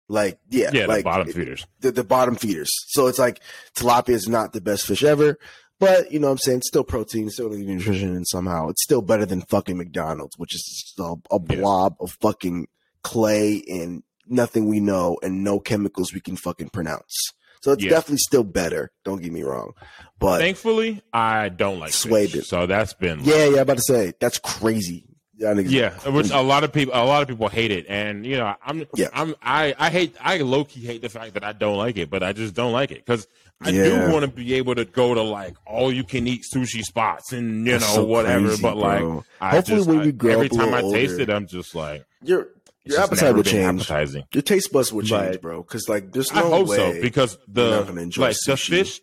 Like 0.09 0.39
yeah, 0.51 0.71
yeah, 0.73 0.87
like 0.87 0.99
the 0.99 1.05
bottom 1.05 1.33
feeders. 1.33 1.67
The, 1.81 1.93
the 1.93 2.05
bottom 2.05 2.37
feeders. 2.37 2.71
So 2.89 3.07
it's 3.07 3.19
like 3.19 3.41
tilapia 3.77 4.11
is 4.11 4.29
not 4.29 4.53
the 4.53 4.61
best 4.61 4.87
fish 4.87 5.03
ever. 5.03 5.39
But 5.85 6.13
you 6.13 6.19
know 6.19 6.29
what 6.29 6.33
I'm 6.33 6.39
saying? 6.39 6.63
still 6.63 6.85
protein, 6.85 7.31
still 7.31 7.51
nutrition, 7.51 8.15
and 8.17 8.27
somehow 8.27 8.69
it's 8.69 8.83
still 8.83 9.03
better 9.03 9.27
than 9.27 9.43
fucking 9.43 9.77
McDonald's, 9.77 10.39
which 10.39 10.55
is 10.55 10.95
a, 10.99 11.15
a 11.31 11.39
blob 11.39 11.97
yeah. 11.99 12.05
of 12.05 12.17
fucking 12.21 12.69
clay 13.03 13.63
and 13.69 14.03
nothing 14.27 14.69
we 14.69 14.81
know 14.81 15.19
and 15.23 15.45
no 15.45 15.61
chemicals 15.61 16.13
we 16.13 16.21
can 16.21 16.37
fucking 16.37 16.71
pronounce. 16.71 17.33
So 17.63 17.73
it's 17.73 17.83
yeah. 17.83 17.91
definitely 17.91 18.19
still 18.19 18.45
better. 18.45 18.93
Don't 19.05 19.23
get 19.23 19.33
me 19.33 19.43
wrong. 19.43 19.73
But 20.19 20.41
thankfully, 20.41 21.03
I 21.13 21.49
don't 21.49 21.81
like 21.81 21.93
Swai 21.93 22.29
fish, 22.29 22.47
So 22.47 22.67
that's 22.67 22.93
been 22.93 23.21
like, 23.21 23.27
yeah, 23.27 23.49
yeah. 23.49 23.61
About 23.63 23.79
to 23.79 23.83
say 23.83 24.13
that's 24.21 24.39
crazy. 24.39 25.07
Yeah, 25.37 25.91
which 26.11 26.31
a 26.31 26.41
lot 26.41 26.63
of 26.63 26.73
people, 26.73 26.95
a 26.95 27.05
lot 27.05 27.23
of 27.23 27.29
people 27.29 27.49
hate 27.49 27.71
it, 27.73 27.87
and 27.89 28.25
you 28.25 28.37
know, 28.37 28.55
I'm, 28.65 28.87
yeah. 28.95 29.09
I'm, 29.13 29.35
I, 29.43 29.75
I 29.79 29.91
hate, 29.91 30.15
I 30.21 30.39
low 30.39 30.65
key 30.65 30.81
hate 30.81 31.03
the 31.03 31.09
fact 31.09 31.35
that 31.35 31.43
I 31.43 31.53
don't 31.53 31.77
like 31.77 31.97
it, 31.97 32.09
but 32.09 32.23
I 32.23 32.33
just 32.33 32.55
don't 32.55 32.73
like 32.73 32.93
it 32.93 33.05
because 33.05 33.27
I 33.61 33.71
yeah. 33.71 33.85
do 33.85 34.13
want 34.13 34.25
to 34.25 34.29
be 34.29 34.55
able 34.55 34.75
to 34.75 34.85
go 34.85 35.15
to 35.15 35.23
like 35.23 35.57
all 35.67 35.93
you 35.93 36.05
can 36.05 36.27
eat 36.27 36.43
sushi 36.55 36.83
spots 36.83 37.33
and 37.33 37.67
you 37.67 37.73
That's 37.73 37.89
know 37.89 38.03
so 38.03 38.05
whatever. 38.05 38.49
Crazy, 38.49 38.63
but 38.63 38.77
like, 38.77 39.03
hopefully 39.41 39.63
just, 39.63 39.89
when 39.89 40.01
we 40.01 40.13
grow 40.13 40.33
every 40.33 40.49
time 40.49 40.75
I 40.75 40.83
older, 40.83 40.99
taste 40.99 41.19
it, 41.21 41.31
I'm 41.31 41.47
just 41.47 41.75
like 41.75 42.05
your 42.23 42.49
your 42.85 43.01
appetite 43.01 43.35
will 43.35 43.43
change. 43.43 43.83
Appetizing. 43.83 44.25
Your 44.33 44.43
taste 44.43 44.73
buds 44.73 44.93
will 44.93 45.03
change, 45.03 45.41
bro. 45.41 45.63
Because 45.63 45.89
like, 45.89 46.13
there's 46.13 46.33
no 46.33 46.41
I 46.41 46.59
hope 46.59 46.69
way 46.69 46.77
so 46.77 47.01
because 47.01 47.39
the 47.49 48.11
like 48.17 48.37
sushi. 48.37 48.47
the 48.47 48.57
fish. 48.57 49.01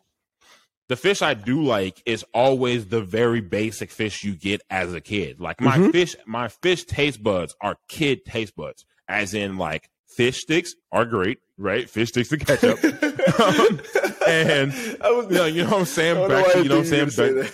The 0.88 0.98
fish 0.98 1.22
I 1.22 1.36
do 1.36 1.64
like 1.64 2.04
is 2.06 2.26
always 2.34 2.88
the 2.88 3.00
very 3.00 3.40
basic 3.40 3.92
fish 3.92 4.26
you 4.26 4.36
get 4.36 4.62
as 4.70 4.94
a 4.94 5.00
kid. 5.00 5.40
Like 5.40 5.62
my 5.62 5.78
mm-hmm. 5.78 5.92
fish, 5.92 6.18
my 6.26 6.50
fish 6.50 6.84
taste 6.84 7.24
buds 7.24 7.56
are 7.62 7.78
kid 7.88 8.26
taste 8.26 8.58
buds, 8.58 8.84
as 9.08 9.34
in 9.34 9.58
like 9.58 9.90
fish 10.18 10.40
sticks 10.40 10.74
are 10.92 11.06
great, 11.06 11.40
right? 11.62 11.90
Fish 11.90 12.10
sticks 12.10 12.32
and 12.32 12.46
ketchup. 12.46 12.84
um, 13.40 13.80
and 14.28 14.74
was, 15.02 15.28
you, 15.30 15.36
know, 15.36 15.46
you 15.46 15.64
know 15.64 15.70
what 15.70 15.80
I'm 15.80 15.86
saying? 15.86 16.28
Back, 16.28 16.56
you 16.56 16.64
know 16.66 16.80
what 16.80 16.94
I'm 16.94 17.10
saying? 17.10 17.50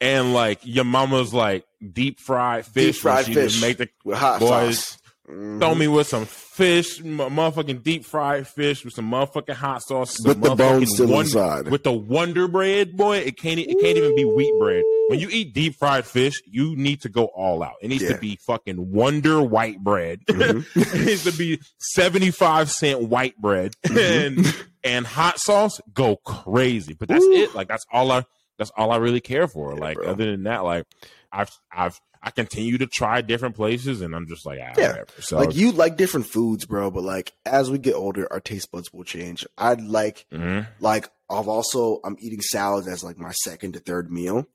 and 0.00 0.34
like 0.34 0.60
your 0.62 0.84
mama's 0.84 1.34
like 1.34 1.64
deep 1.92 2.20
fried 2.20 2.66
fish. 2.66 2.96
Deep 2.96 3.02
fried 3.02 3.24
fish. 3.26 3.60
Make 3.60 3.78
the 3.78 3.88
with 4.04 4.18
hot 4.18 4.40
boys, 4.40 4.78
sauce. 4.78 4.98
Mm-hmm. 5.32 5.58
Throw 5.60 5.74
me 5.74 5.88
with 5.88 6.06
some 6.06 6.26
fish, 6.26 7.00
motherfucking 7.00 7.82
deep 7.82 8.04
fried 8.04 8.46
fish 8.46 8.84
with 8.84 8.92
some 8.92 9.10
motherfucking 9.10 9.54
hot 9.54 9.82
sauce, 9.82 10.18
with 10.22 10.42
the 10.42 10.54
bones 10.54 10.92
still 10.92 11.06
wonder, 11.06 11.20
inside. 11.22 11.68
With 11.68 11.84
the 11.84 11.92
Wonder 11.92 12.48
Bread, 12.48 12.96
boy, 12.96 13.18
it 13.18 13.38
can't 13.38 13.58
it 13.58 13.80
can't 13.80 13.96
even 13.96 14.14
be 14.14 14.24
wheat 14.24 14.52
bread. 14.58 14.84
When 15.08 15.18
you 15.20 15.28
eat 15.30 15.54
deep 15.54 15.76
fried 15.76 16.04
fish, 16.04 16.42
you 16.46 16.76
need 16.76 17.00
to 17.02 17.08
go 17.08 17.26
all 17.26 17.62
out. 17.62 17.74
It 17.80 17.88
needs 17.88 18.02
yeah. 18.02 18.12
to 18.12 18.18
be 18.18 18.38
fucking 18.46 18.92
Wonder 18.92 19.42
white 19.42 19.82
bread. 19.82 20.20
Mm-hmm. 20.32 20.80
it 20.96 21.06
needs 21.06 21.24
to 21.24 21.32
be 21.32 21.60
seventy 21.78 22.30
five 22.30 22.70
cent 22.70 23.02
white 23.02 23.36
bread 23.36 23.74
mm-hmm. 23.84 24.38
and 24.38 24.66
and 24.82 25.06
hot 25.06 25.38
sauce. 25.38 25.80
Go 25.94 26.16
crazy, 26.16 26.94
but 26.94 27.08
that's 27.08 27.24
Ooh. 27.24 27.32
it. 27.32 27.54
Like 27.54 27.68
that's 27.68 27.86
all 27.92 28.10
I 28.10 28.24
that's 28.58 28.72
all 28.76 28.90
I 28.90 28.96
really 28.96 29.20
care 29.20 29.46
for. 29.46 29.74
Yeah, 29.74 29.80
like 29.80 29.96
bro. 29.96 30.08
other 30.08 30.30
than 30.30 30.44
that, 30.44 30.64
like 30.64 30.84
I've 31.30 31.50
I've 31.70 32.00
I 32.22 32.30
continue 32.30 32.78
to 32.78 32.86
try 32.86 33.20
different 33.20 33.56
places, 33.56 34.00
and 34.00 34.14
I'm 34.14 34.28
just 34.28 34.46
like, 34.46 34.60
ah, 34.62 34.74
yeah, 34.78 34.88
whatever. 34.88 35.06
So 35.20 35.38
like 35.38 35.56
you 35.56 35.72
like 35.72 35.96
different 35.96 36.26
foods, 36.26 36.66
bro. 36.66 36.90
But 36.90 37.02
like 37.02 37.32
as 37.44 37.70
we 37.70 37.78
get 37.78 37.94
older, 37.94 38.32
our 38.32 38.40
taste 38.40 38.70
buds 38.70 38.92
will 38.92 39.04
change. 39.04 39.46
I'd 39.58 39.80
like 39.80 40.26
mm-hmm. 40.32 40.70
like 40.80 41.08
I've 41.28 41.48
also 41.48 42.00
I'm 42.04 42.16
eating 42.20 42.40
salads 42.40 42.86
as 42.86 43.02
like 43.02 43.18
my 43.18 43.32
second 43.32 43.72
to 43.72 43.80
third 43.80 44.10
meal 44.10 44.46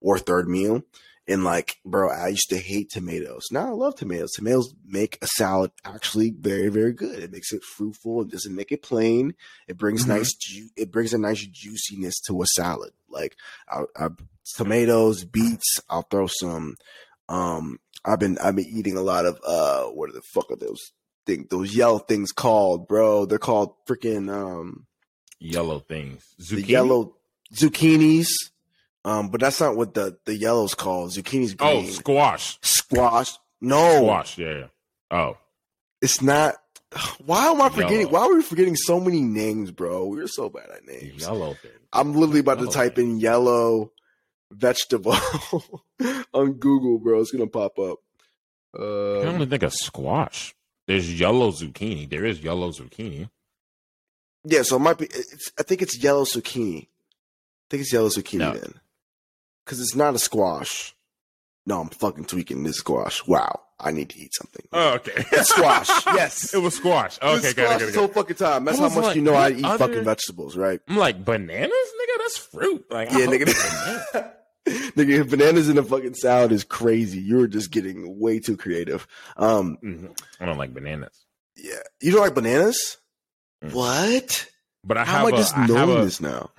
or 0.00 0.18
third 0.18 0.48
meal. 0.48 0.82
And 1.26 1.42
like, 1.42 1.78
bro, 1.86 2.10
I 2.10 2.28
used 2.28 2.50
to 2.50 2.58
hate 2.58 2.90
tomatoes. 2.90 3.44
Now 3.50 3.68
I 3.68 3.70
love 3.70 3.94
tomatoes. 3.94 4.32
Tomatoes 4.32 4.74
make 4.84 5.16
a 5.22 5.26
salad 5.26 5.70
actually 5.82 6.34
very, 6.38 6.68
very 6.68 6.92
good. 6.92 7.18
It 7.18 7.32
makes 7.32 7.50
it 7.50 7.62
fruitful. 7.62 8.22
It 8.22 8.30
doesn't 8.30 8.54
make 8.54 8.72
it 8.72 8.82
plain. 8.82 9.32
It 9.66 9.78
brings 9.78 10.02
mm-hmm. 10.02 10.18
nice, 10.18 10.34
ju- 10.34 10.68
it 10.76 10.92
brings 10.92 11.14
a 11.14 11.18
nice 11.18 11.40
juiciness 11.46 12.20
to 12.26 12.42
a 12.42 12.46
salad. 12.46 12.92
Like, 13.08 13.36
I, 13.70 13.84
I, 13.96 14.08
tomatoes, 14.52 15.24
beets. 15.24 15.80
I'll 15.88 16.02
throw 16.02 16.26
some 16.26 16.76
um, 17.28 17.78
I've 18.04 18.20
been 18.20 18.38
I've 18.38 18.56
been 18.56 18.66
eating 18.68 18.96
a 18.96 19.02
lot 19.02 19.26
of 19.26 19.40
uh, 19.46 19.84
what 19.84 20.12
the 20.12 20.20
fuck 20.20 20.50
are 20.50 20.56
those 20.56 20.92
things? 21.26 21.46
Those 21.50 21.74
yellow 21.74 21.98
things 21.98 22.32
called, 22.32 22.86
bro? 22.86 23.24
They're 23.24 23.38
called 23.38 23.74
freaking 23.86 24.30
um, 24.32 24.86
yellow 25.38 25.80
things. 25.80 26.24
Zucchini? 26.40 26.56
The 26.56 26.62
yellow 26.62 27.16
zucchinis. 27.54 28.28
Um, 29.06 29.28
but 29.28 29.40
that's 29.40 29.60
not 29.60 29.76
what 29.76 29.94
the 29.94 30.18
the 30.26 30.36
yellow's 30.36 30.74
called. 30.74 31.10
Zucchini's 31.12 31.54
oh, 31.58 31.80
green. 31.80 31.86
Oh, 31.86 31.90
squash. 31.90 32.58
Squash. 32.62 33.38
No. 33.60 33.96
Squash. 33.96 34.38
Yeah. 34.38 34.58
yeah. 34.58 34.66
Oh. 35.10 35.38
It's 36.02 36.20
not. 36.20 36.56
Why 37.24 37.46
am 37.46 37.62
I 37.62 37.70
forgetting? 37.70 38.00
Yellow. 38.00 38.12
Why 38.12 38.20
are 38.20 38.34
we 38.34 38.42
forgetting 38.42 38.76
so 38.76 39.00
many 39.00 39.22
names, 39.22 39.70
bro? 39.70 40.06
We're 40.06 40.26
so 40.26 40.50
bad 40.50 40.68
at 40.70 40.86
names. 40.86 41.22
Yellow 41.22 41.54
thing. 41.54 41.70
I'm 41.92 42.12
literally 42.14 42.40
about 42.40 42.58
yellow 42.58 42.70
to 42.70 42.76
type 42.76 42.96
thing. 42.96 43.12
in 43.12 43.20
yellow 43.20 43.92
vegetable 44.50 45.16
on 46.34 46.52
Google, 46.54 46.98
bro. 46.98 47.20
It's 47.20 47.30
gonna 47.30 47.46
pop 47.46 47.78
up. 47.78 47.98
Uh, 48.78 49.20
I 49.20 49.26
only 49.26 49.46
think 49.46 49.62
of 49.62 49.72
squash. 49.72 50.54
There's 50.86 51.18
yellow 51.18 51.50
zucchini. 51.50 52.08
There 52.08 52.24
is 52.24 52.40
yellow 52.40 52.70
zucchini. 52.70 53.30
Yeah, 54.44 54.62
so 54.62 54.76
it 54.76 54.80
might 54.80 54.98
be. 54.98 55.08
I 55.58 55.62
think 55.62 55.82
it's 55.82 56.02
yellow 56.02 56.24
zucchini. 56.24 56.82
I 56.82 57.66
think 57.70 57.82
it's 57.82 57.92
yellow 57.92 58.08
zucchini 58.08 58.38
no. 58.38 58.52
then, 58.52 58.74
because 59.64 59.80
it's 59.80 59.94
not 59.94 60.14
a 60.14 60.18
squash. 60.18 60.94
No, 61.66 61.80
I'm 61.80 61.88
fucking 61.88 62.26
tweaking 62.26 62.62
this 62.62 62.76
squash. 62.76 63.26
Wow, 63.26 63.62
I 63.80 63.90
need 63.90 64.10
to 64.10 64.18
eat 64.18 64.34
something. 64.34 64.66
Oh, 64.72 64.94
okay. 64.94 65.12
It's 65.32 65.48
squash. 65.48 65.88
yes, 66.06 66.54
it 66.54 66.58
was 66.58 66.76
squash. 66.76 67.18
Okay, 67.20 67.36
it's 67.36 67.50
squash 67.50 67.80
this 67.80 67.94
whole 67.94 68.08
fucking 68.08 68.36
time. 68.36 68.64
That's 68.64 68.78
how 68.78 68.88
much 68.88 69.04
like, 69.04 69.16
you 69.16 69.22
know 69.22 69.34
I 69.34 69.50
eat 69.50 69.64
other... 69.64 69.88
fucking 69.88 70.04
vegetables, 70.04 70.56
right? 70.56 70.80
I'm 70.88 70.96
like 70.96 71.24
bananas, 71.24 71.70
nigga. 71.70 72.18
That's 72.18 72.38
fruit. 72.38 72.86
Like, 72.90 73.10
yeah, 73.10 73.26
nigga. 73.26 74.32
Nigga, 74.66 75.28
bananas 75.28 75.68
in 75.68 75.76
a 75.76 75.82
fucking 75.82 76.14
salad 76.14 76.50
is 76.50 76.64
crazy. 76.64 77.18
You're 77.18 77.46
just 77.46 77.70
getting 77.70 78.18
way 78.18 78.38
too 78.38 78.56
creative. 78.56 79.06
Um, 79.36 79.76
mm-hmm. 79.84 80.06
I 80.40 80.46
don't 80.46 80.56
like 80.56 80.72
bananas. 80.72 81.26
Yeah, 81.54 81.74
you 82.00 82.12
don't 82.12 82.22
like 82.22 82.34
bananas? 82.34 82.96
Mm. 83.62 83.74
What? 83.74 84.48
But 84.82 84.96
I 84.96 85.04
have. 85.04 85.08
How 85.08 85.26
am 85.26 85.34
I 85.34 85.36
just 85.36 85.54
a, 85.54 85.66
knowing 85.66 85.98
a, 85.98 86.04
this 86.04 86.20
now? 86.20 86.50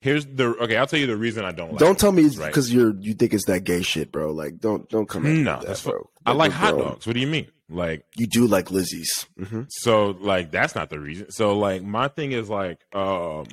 Here's 0.00 0.24
the 0.24 0.46
okay. 0.62 0.76
I'll 0.76 0.86
tell 0.86 0.98
you 0.98 1.06
the 1.06 1.16
reason 1.16 1.44
I 1.44 1.52
don't. 1.52 1.72
like 1.72 1.78
Don't 1.78 1.98
tell 1.98 2.12
me 2.12 2.22
it's 2.22 2.36
because 2.36 2.72
you're 2.72 2.94
you 3.00 3.14
think 3.14 3.34
it's 3.34 3.44
that 3.46 3.64
gay 3.64 3.82
shit, 3.82 4.10
bro. 4.10 4.32
Like, 4.32 4.58
don't 4.58 4.88
don't 4.88 5.06
come. 5.06 5.44
No, 5.44 5.58
that, 5.58 5.66
that's 5.66 5.82
bro. 5.82 6.08
I 6.24 6.32
like 6.32 6.52
hot 6.52 6.78
dogs. 6.78 7.06
What 7.06 7.14
do 7.14 7.20
you 7.20 7.26
mean? 7.26 7.48
Like 7.68 8.04
you 8.16 8.26
do 8.26 8.46
like 8.46 8.70
Lizzie's. 8.70 9.26
Mm-hmm. 9.38 9.62
So 9.68 10.16
like 10.18 10.50
that's 10.50 10.74
not 10.74 10.90
the 10.90 10.98
reason. 10.98 11.30
So 11.30 11.58
like 11.58 11.82
my 11.82 12.08
thing 12.08 12.32
is 12.32 12.48
like 12.48 12.78
um 12.94 13.46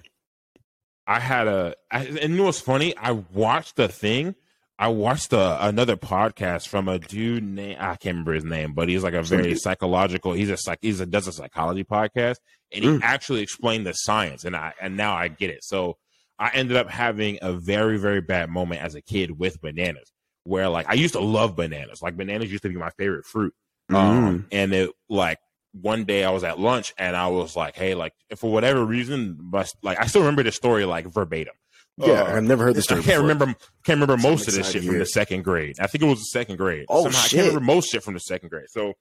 I 1.07 1.19
had 1.21 1.47
a, 1.47 1.73
I, 1.89 2.05
and 2.05 2.31
you 2.31 2.37
know 2.37 2.43
what's 2.43 2.59
funny? 2.59 2.95
I 2.97 3.11
watched 3.11 3.77
the 3.77 3.87
thing. 3.87 4.35
I 4.77 4.89
watched 4.89 5.31
a, 5.31 5.65
another 5.65 5.95
podcast 5.95 6.67
from 6.67 6.89
a 6.89 6.99
dude 6.99 7.43
named 7.43 7.79
I 7.79 7.95
can't 7.95 8.13
remember 8.13 8.33
his 8.33 8.43
name, 8.43 8.73
but 8.73 8.89
he's 8.89 9.03
like 9.03 9.13
a 9.13 9.23
very 9.23 9.55
psychological. 9.55 10.33
He's 10.33 10.49
a 10.49 10.57
psych. 10.57 10.79
He's 10.81 10.99
a 10.99 11.05
does 11.05 11.27
a 11.27 11.31
psychology 11.31 11.83
podcast, 11.83 12.35
and 12.71 12.83
he 12.83 12.89
mm. 12.89 12.99
actually 13.01 13.41
explained 13.41 13.87
the 13.87 13.93
science. 13.93 14.43
And 14.43 14.55
I 14.55 14.73
and 14.79 14.97
now 14.97 15.15
I 15.15 15.29
get 15.29 15.49
it. 15.49 15.63
So 15.63 15.97
I 16.39 16.51
ended 16.53 16.77
up 16.77 16.89
having 16.89 17.39
a 17.41 17.53
very 17.53 17.97
very 17.97 18.21
bad 18.21 18.49
moment 18.49 18.81
as 18.81 18.95
a 18.95 19.01
kid 19.01 19.37
with 19.37 19.61
bananas, 19.61 20.11
where 20.43 20.69
like 20.69 20.87
I 20.89 20.93
used 20.93 21.13
to 21.13 21.19
love 21.19 21.55
bananas. 21.55 22.01
Like 22.01 22.17
bananas 22.17 22.51
used 22.51 22.63
to 22.63 22.69
be 22.69 22.75
my 22.75 22.91
favorite 22.91 23.25
fruit. 23.25 23.53
Mm. 23.91 23.95
Um, 23.95 24.47
and 24.51 24.73
it 24.73 24.91
like 25.09 25.39
one 25.73 26.05
day 26.05 26.23
I 26.23 26.31
was 26.31 26.43
at 26.43 26.59
lunch 26.59 26.93
and 26.97 27.15
I 27.15 27.27
was 27.27 27.55
like, 27.55 27.75
hey, 27.75 27.95
like 27.95 28.13
for 28.35 28.51
whatever 28.51 28.83
reason, 28.83 29.37
but 29.39 29.69
like 29.83 29.99
I 29.99 30.07
still 30.07 30.21
remember 30.21 30.43
the 30.43 30.51
story 30.51 30.85
like 30.85 31.05
verbatim. 31.07 31.53
Yeah, 31.97 32.21
uh, 32.21 32.35
I've 32.35 32.43
never 32.43 32.65
heard 32.65 32.75
this 32.75 32.83
story. 32.83 32.99
I 32.99 33.03
can't 33.03 33.15
before. 33.15 33.21
remember. 33.27 33.45
Can't 33.83 33.99
remember 33.99 34.17
most 34.17 34.47
of 34.47 34.53
this 34.53 34.71
shit 34.71 34.83
from 34.83 34.99
the 34.99 35.05
second 35.05 35.43
grade. 35.43 35.77
I 35.79 35.87
think 35.87 36.03
it 36.03 36.07
was 36.07 36.19
the 36.19 36.25
second 36.25 36.57
grade. 36.57 36.85
Oh 36.89 37.03
Somehow, 37.03 37.19
shit! 37.19 37.39
I 37.39 37.43
can't 37.43 37.55
remember 37.55 37.73
most 37.73 37.91
shit 37.91 38.03
from 38.03 38.13
the 38.13 38.19
second 38.19 38.49
grade. 38.49 38.67
So 38.69 38.93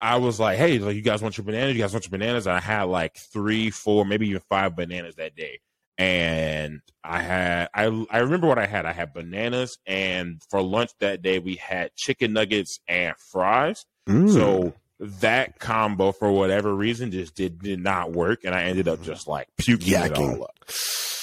I 0.00 0.16
was 0.16 0.40
like, 0.40 0.56
"Hey, 0.56 0.78
like 0.78 0.96
you 0.96 1.02
guys 1.02 1.20
want 1.20 1.36
your 1.36 1.44
bananas? 1.44 1.76
You 1.76 1.82
guys 1.82 1.92
want 1.92 2.06
your 2.06 2.18
bananas?" 2.18 2.46
And 2.46 2.56
I 2.56 2.60
had 2.60 2.84
like 2.84 3.16
three, 3.34 3.68
four, 3.70 4.06
maybe 4.06 4.28
even 4.28 4.40
five 4.48 4.74
bananas 4.74 5.16
that 5.16 5.36
day. 5.36 5.60
And 5.98 6.80
I 7.04 7.20
had, 7.22 7.68
I 7.74 7.84
I 8.10 8.18
remember 8.18 8.46
what 8.46 8.58
I 8.58 8.66
had. 8.66 8.86
I 8.86 8.92
had 8.92 9.12
bananas, 9.12 9.78
and 9.86 10.40
for 10.50 10.62
lunch 10.62 10.90
that 11.00 11.22
day 11.22 11.38
we 11.38 11.56
had 11.56 11.94
chicken 11.96 12.32
nuggets 12.32 12.78
and 12.88 13.14
fries. 13.30 13.84
Mm. 14.08 14.32
So 14.32 14.74
that 14.98 15.58
combo, 15.58 16.12
for 16.12 16.30
whatever 16.30 16.74
reason, 16.74 17.10
just 17.10 17.34
did 17.34 17.60
did 17.60 17.80
not 17.80 18.12
work, 18.12 18.44
and 18.44 18.54
I 18.54 18.64
ended 18.64 18.88
up 18.88 19.02
just 19.02 19.26
like 19.28 19.48
puking 19.58 19.92
Yacking. 19.92 20.10
it 20.10 20.18
all 20.18 20.44
up. 20.44 20.58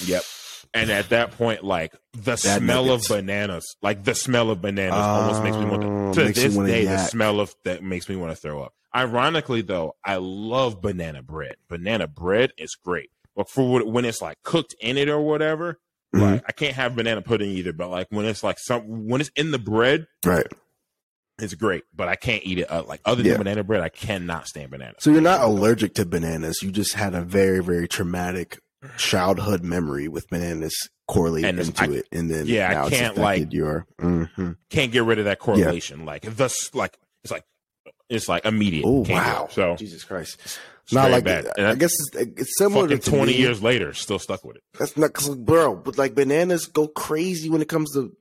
Yep. 0.04 0.24
And 0.72 0.90
at 0.90 1.08
that 1.08 1.32
point, 1.32 1.64
like 1.64 1.94
the 2.12 2.36
smell 2.36 2.84
nuggets. 2.84 3.10
of 3.10 3.16
bananas, 3.16 3.76
like 3.82 4.04
the 4.04 4.14
smell 4.14 4.50
of 4.50 4.60
bananas, 4.60 4.94
almost 4.94 5.42
makes 5.42 5.56
me 5.56 5.64
want 5.64 5.82
to. 5.82 5.88
Oh, 5.88 6.12
to 6.12 6.32
this 6.32 6.56
day, 6.56 6.84
the 6.84 6.98
smell 6.98 7.40
of 7.40 7.54
that 7.64 7.82
makes 7.82 8.08
me 8.08 8.16
want 8.16 8.32
to 8.32 8.36
throw 8.36 8.62
up. 8.62 8.72
Ironically, 8.94 9.62
though, 9.62 9.96
I 10.04 10.16
love 10.16 10.80
banana 10.80 11.22
bread. 11.22 11.56
Banana 11.68 12.06
bread 12.06 12.52
is 12.56 12.76
great, 12.84 13.10
but 13.36 13.48
for 13.48 13.84
when 13.84 14.04
it's 14.04 14.22
like 14.22 14.38
cooked 14.42 14.74
in 14.80 14.96
it 14.96 15.08
or 15.08 15.20
whatever, 15.20 15.78
mm-hmm. 16.14 16.24
like 16.24 16.44
I 16.46 16.52
can't 16.52 16.74
have 16.74 16.96
banana 16.96 17.22
pudding 17.22 17.50
either. 17.50 17.72
But 17.72 17.90
like 17.90 18.08
when 18.10 18.26
it's 18.26 18.42
like 18.42 18.58
some 18.58 19.08
when 19.08 19.20
it's 19.20 19.30
in 19.36 19.50
the 19.50 19.58
bread, 19.58 20.06
right? 20.24 20.46
It's 21.38 21.54
great, 21.54 21.84
but 21.94 22.08
I 22.08 22.16
can't 22.16 22.42
eat 22.44 22.58
it. 22.58 22.70
Uh, 22.70 22.82
like 22.86 23.00
other 23.04 23.22
than 23.22 23.32
yeah. 23.32 23.38
banana 23.38 23.64
bread, 23.64 23.80
I 23.80 23.88
cannot 23.88 24.46
stand 24.46 24.70
banana. 24.70 24.94
So 24.98 25.10
you're 25.10 25.22
not 25.22 25.40
allergic 25.40 25.94
to 25.94 26.04
bananas. 26.04 26.62
You 26.62 26.70
just 26.70 26.92
had 26.94 27.14
a 27.14 27.22
very, 27.22 27.62
very 27.62 27.88
traumatic 27.88 28.60
childhood 28.96 29.62
memory 29.62 30.08
with 30.08 30.28
bananas 30.28 30.90
correlated 31.08 31.50
and 31.50 31.60
into 31.60 31.82
I, 31.82 31.86
it, 31.86 32.08
and 32.12 32.30
then 32.30 32.46
yeah, 32.46 32.84
I 32.84 32.90
can't 32.90 33.16
like 33.16 33.52
your 33.52 33.86
mm-hmm. 34.00 34.52
can't 34.70 34.92
get 34.92 35.04
rid 35.04 35.18
of 35.18 35.24
that 35.26 35.38
correlation. 35.38 36.00
Yeah. 36.00 36.06
Like 36.06 36.36
thus, 36.36 36.74
like 36.74 36.98
it's 37.24 37.30
like 37.30 37.44
it's 38.08 38.28
like 38.28 38.44
immediate. 38.44 38.84
Oh 38.86 39.04
wow! 39.08 39.48
So 39.50 39.76
Jesus 39.76 40.04
Christ, 40.04 40.58
not 40.92 41.10
like. 41.10 41.26
And 41.26 41.66
I, 41.66 41.70
I 41.70 41.74
guess 41.74 41.92
it's, 42.14 42.40
it's 42.40 42.58
similar 42.58 42.88
to 42.88 42.98
twenty 42.98 43.32
me. 43.32 43.38
years 43.38 43.62
later, 43.62 43.92
still 43.92 44.18
stuck 44.18 44.44
with 44.44 44.56
it. 44.56 44.62
That's 44.78 44.96
not 44.96 45.12
cause, 45.12 45.34
bro, 45.36 45.76
but 45.76 45.98
like 45.98 46.14
bananas 46.14 46.66
go 46.66 46.88
crazy 46.88 47.50
when 47.50 47.62
it 47.62 47.68
comes 47.68 47.92
to 47.94 48.16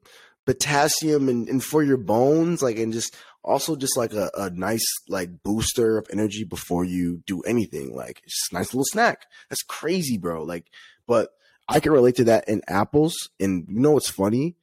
potassium 0.45 1.29
and, 1.29 1.47
and 1.47 1.63
for 1.63 1.83
your 1.83 1.97
bones, 1.97 2.61
like 2.61 2.77
and 2.77 2.91
just 2.93 3.15
also 3.43 3.75
just 3.75 3.95
like 3.97 4.13
a, 4.13 4.29
a 4.35 4.49
nice 4.49 4.85
like 5.07 5.43
booster 5.43 5.97
of 5.97 6.07
energy 6.11 6.43
before 6.43 6.83
you 6.83 7.23
do 7.25 7.41
anything. 7.41 7.95
Like 7.95 8.21
just 8.23 8.51
a 8.51 8.55
nice 8.55 8.73
little 8.73 8.85
snack. 8.85 9.25
That's 9.49 9.63
crazy, 9.63 10.17
bro. 10.17 10.43
Like, 10.43 10.65
but 11.07 11.29
I 11.67 11.79
can 11.79 11.91
relate 11.91 12.15
to 12.15 12.23
that 12.25 12.49
in 12.49 12.61
apples. 12.67 13.29
And 13.39 13.65
you 13.69 13.79
know 13.79 13.91
what's 13.91 14.09
funny? 14.09 14.55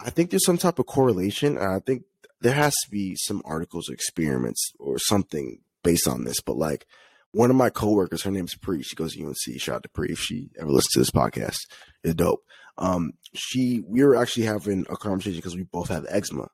I 0.00 0.10
think 0.10 0.30
there's 0.30 0.44
some 0.44 0.58
type 0.58 0.78
of 0.78 0.86
correlation. 0.86 1.56
And 1.56 1.72
I 1.72 1.78
think 1.78 2.04
there 2.40 2.54
has 2.54 2.74
to 2.84 2.90
be 2.90 3.16
some 3.16 3.42
articles 3.44 3.88
or 3.88 3.94
experiments 3.94 4.72
or 4.78 4.98
something 4.98 5.60
based 5.82 6.06
on 6.06 6.24
this. 6.24 6.40
But 6.40 6.56
like 6.56 6.86
one 7.32 7.50
of 7.50 7.56
my 7.56 7.70
coworkers, 7.70 8.22
her 8.22 8.30
name's 8.30 8.54
Pri. 8.54 8.82
She 8.82 8.94
goes 8.94 9.14
to 9.14 9.24
UNC. 9.24 9.58
Shout 9.58 9.76
out 9.76 9.82
to 9.84 9.88
Pri 9.88 10.08
if 10.10 10.18
she 10.18 10.50
ever 10.58 10.70
listens 10.70 10.92
to 10.92 10.98
this 11.00 11.10
podcast. 11.10 11.58
It's 12.04 12.14
dope. 12.14 12.44
Um, 12.78 13.12
she 13.34 13.82
we 13.86 14.04
were 14.04 14.16
actually 14.16 14.46
having 14.46 14.86
a 14.88 14.96
conversation 14.96 15.38
because 15.38 15.56
we 15.56 15.64
both 15.64 15.88
have 15.88 16.06
eczema. 16.08 16.48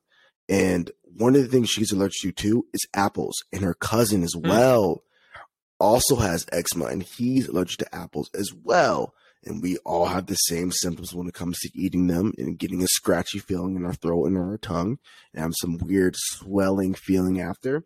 And 0.49 0.91
one 1.05 1.37
of 1.37 1.43
the 1.43 1.49
things 1.49 1.69
she's 1.69 1.93
allergic 1.93 2.21
to 2.23 2.33
too 2.33 2.67
is 2.73 2.87
apples. 2.95 3.37
And 3.53 3.63
her 3.63 3.75
cousin 3.75 4.23
as 4.23 4.35
hmm. 4.35 4.49
well 4.49 4.97
mm. 4.97 5.41
also 5.79 6.17
has 6.17 6.47
eczema 6.53 6.87
and 6.87 7.03
he's 7.03 7.49
allergic 7.49 7.79
to 7.79 7.95
apples 7.95 8.31
as 8.35 8.53
well. 8.63 9.15
And 9.45 9.63
we 9.63 9.79
all 9.79 10.07
have 10.07 10.27
the 10.27 10.35
same 10.35 10.73
symptoms 10.73 11.15
when 11.15 11.29
it 11.29 11.35
comes 11.35 11.59
to 11.61 11.71
eating 11.75 12.09
them 12.09 12.33
and 12.39 12.59
getting 12.59 12.83
a 12.83 12.89
scratchy 12.89 13.39
feeling 13.39 13.77
in 13.77 13.85
our 13.85 13.95
throat 13.95 14.27
and 14.27 14.37
our 14.37 14.59
tongue 14.59 14.99
and 15.33 15.43
have 15.43 15.53
some 15.61 15.79
weird 15.79 16.17
swelling 16.17 16.95
feeling 16.95 17.41
after. 17.41 17.85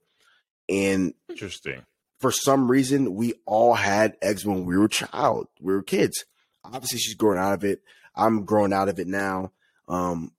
And 0.68 1.12
interesting. 1.28 1.84
For 2.22 2.30
some 2.30 2.70
reason, 2.70 3.16
we 3.16 3.34
all 3.46 3.74
had 3.74 4.16
eczema 4.22 4.54
when 4.54 4.64
we 4.64 4.78
were 4.78 4.86
child. 4.86 5.48
We 5.60 5.72
were 5.72 5.82
kids. 5.82 6.24
Obviously, 6.64 7.00
she's 7.00 7.16
growing 7.16 7.40
out 7.40 7.52
of 7.52 7.64
it. 7.64 7.82
I'm 8.14 8.44
growing 8.44 8.72
out 8.72 8.88
of 8.88 9.00
it 9.00 9.08
now. 9.08 9.50
Um, 9.88 10.30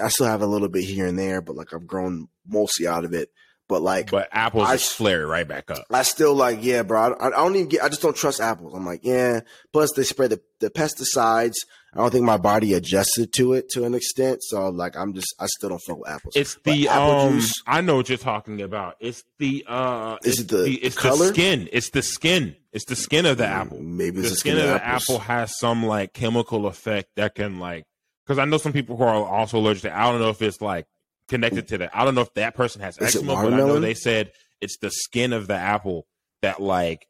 I 0.00 0.06
still 0.06 0.26
have 0.28 0.42
a 0.42 0.46
little 0.46 0.68
bit 0.68 0.84
here 0.84 1.06
and 1.06 1.18
there, 1.18 1.42
but 1.42 1.56
like 1.56 1.74
I've 1.74 1.88
grown 1.88 2.28
mostly 2.46 2.86
out 2.86 3.04
of 3.04 3.12
it. 3.12 3.32
But 3.72 3.80
like, 3.80 4.10
but 4.10 4.28
apples 4.32 4.68
I, 4.68 4.76
flare 4.76 5.26
right 5.26 5.48
back 5.48 5.70
up. 5.70 5.86
I 5.90 6.02
still 6.02 6.34
like, 6.34 6.58
yeah, 6.60 6.82
bro. 6.82 7.14
I, 7.14 7.28
I, 7.28 7.30
don't 7.30 7.56
even 7.56 7.68
get. 7.70 7.82
I 7.82 7.88
just 7.88 8.02
don't 8.02 8.14
trust 8.14 8.38
apples. 8.38 8.74
I'm 8.74 8.84
like, 8.84 9.00
yeah. 9.02 9.40
Plus, 9.72 9.90
they 9.96 10.02
spray 10.02 10.26
the, 10.26 10.42
the 10.60 10.68
pesticides. 10.68 11.54
I 11.94 11.96
don't 11.96 12.10
think 12.10 12.26
my 12.26 12.36
body 12.36 12.74
adjusted 12.74 13.32
to 13.36 13.54
it 13.54 13.70
to 13.70 13.84
an 13.84 13.94
extent. 13.94 14.42
So 14.42 14.68
like, 14.68 14.94
I'm 14.94 15.14
just, 15.14 15.34
I 15.40 15.46
still 15.46 15.70
don't 15.70 15.78
fuck 15.78 16.00
with 16.00 16.10
apples. 16.10 16.36
It's 16.36 16.58
the 16.64 16.90
um. 16.90 17.40
Juice, 17.40 17.62
I 17.66 17.80
know 17.80 17.96
what 17.96 18.10
you're 18.10 18.18
talking 18.18 18.60
about. 18.60 18.96
It's 19.00 19.24
the 19.38 19.64
uh. 19.66 20.18
Is 20.22 20.40
it 20.40 20.48
the, 20.48 20.58
the 20.58 20.74
it's 20.74 20.98
color? 20.98 21.28
the 21.28 21.32
skin. 21.32 21.70
It's 21.72 21.88
the 21.88 22.02
skin. 22.02 22.54
It's 22.74 22.84
the 22.84 22.96
skin 22.96 23.24
of 23.24 23.38
the 23.38 23.44
mm, 23.44 23.52
apple. 23.52 23.80
Maybe 23.80 24.16
the, 24.16 24.28
the 24.28 24.36
skin, 24.36 24.56
skin, 24.56 24.68
of 24.68 24.74
the 24.74 24.86
apple 24.86 25.18
has 25.20 25.58
some 25.58 25.86
like 25.86 26.12
chemical 26.12 26.66
effect 26.66 27.08
that 27.16 27.36
can 27.36 27.58
like 27.58 27.84
because 28.26 28.38
I 28.38 28.44
know 28.44 28.58
some 28.58 28.74
people 28.74 28.98
who 28.98 29.04
are 29.04 29.24
also 29.24 29.56
allergic 29.56 29.84
to. 29.84 29.98
I 29.98 30.12
don't 30.12 30.20
know 30.20 30.28
if 30.28 30.42
it's 30.42 30.60
like 30.60 30.84
connected 31.28 31.68
to 31.68 31.78
that. 31.78 31.90
I 31.94 32.04
don't 32.04 32.14
know 32.14 32.22
if 32.22 32.34
that 32.34 32.54
person 32.54 32.80
has 32.82 32.98
Is 32.98 33.16
eczema, 33.16 33.34
but 33.34 33.52
I 33.52 33.56
know 33.56 33.80
they 33.80 33.94
said 33.94 34.32
it's 34.60 34.78
the 34.78 34.90
skin 34.90 35.32
of 35.32 35.46
the 35.46 35.54
apple 35.54 36.06
that 36.42 36.60
like 36.60 37.06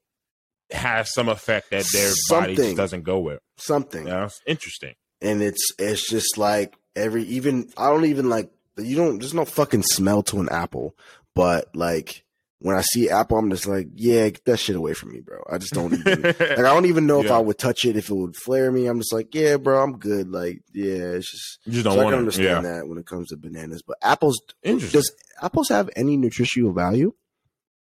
has 0.70 1.12
some 1.12 1.28
effect 1.28 1.70
that 1.70 1.84
their 1.92 2.10
Something. 2.10 2.54
body 2.54 2.56
just 2.56 2.76
doesn't 2.76 3.02
go 3.02 3.18
with. 3.20 3.40
Something. 3.56 4.06
Yeah, 4.06 4.28
interesting. 4.46 4.94
And 5.20 5.42
it's 5.42 5.64
it's 5.78 6.08
just 6.08 6.38
like 6.38 6.74
every 6.96 7.24
even 7.24 7.68
I 7.76 7.88
don't 7.88 8.06
even 8.06 8.28
like 8.28 8.50
you 8.78 8.96
don't 8.96 9.18
there's 9.18 9.34
no 9.34 9.44
fucking 9.44 9.82
smell 9.82 10.22
to 10.24 10.40
an 10.40 10.48
apple, 10.48 10.96
but 11.34 11.74
like 11.74 12.24
when 12.62 12.76
I 12.76 12.80
see 12.80 13.10
Apple, 13.10 13.38
I'm 13.38 13.50
just 13.50 13.66
like, 13.66 13.88
yeah, 13.96 14.28
get 14.28 14.44
that 14.44 14.58
shit 14.58 14.76
away 14.76 14.94
from 14.94 15.12
me, 15.12 15.20
bro. 15.20 15.42
I 15.50 15.58
just 15.58 15.74
don't 15.74 15.92
even 15.92 16.22
like. 16.22 16.40
I 16.40 16.56
don't 16.56 16.86
even 16.86 17.06
know 17.06 17.18
yeah. 17.20 17.26
if 17.26 17.32
I 17.32 17.38
would 17.38 17.58
touch 17.58 17.84
it 17.84 17.96
if 17.96 18.08
it 18.08 18.14
would 18.14 18.36
flare 18.36 18.70
me. 18.70 18.86
I'm 18.86 18.98
just 18.98 19.12
like, 19.12 19.34
yeah, 19.34 19.56
bro, 19.56 19.82
I'm 19.82 19.98
good. 19.98 20.30
Like, 20.30 20.62
yeah, 20.72 20.94
it's 20.94 21.30
just 21.30 21.58
you 21.64 21.72
just 21.72 21.84
don't 21.84 21.94
so 21.94 21.98
want 21.98 22.08
I 22.08 22.10
can 22.12 22.18
understand 22.20 22.64
yeah. 22.64 22.72
that 22.72 22.88
when 22.88 22.98
it 22.98 23.06
comes 23.06 23.28
to 23.28 23.36
bananas. 23.36 23.82
But 23.82 23.98
apples, 24.00 24.40
does 24.62 25.12
apples 25.42 25.68
have 25.70 25.90
any 25.96 26.16
nutritional 26.16 26.72
value? 26.72 27.12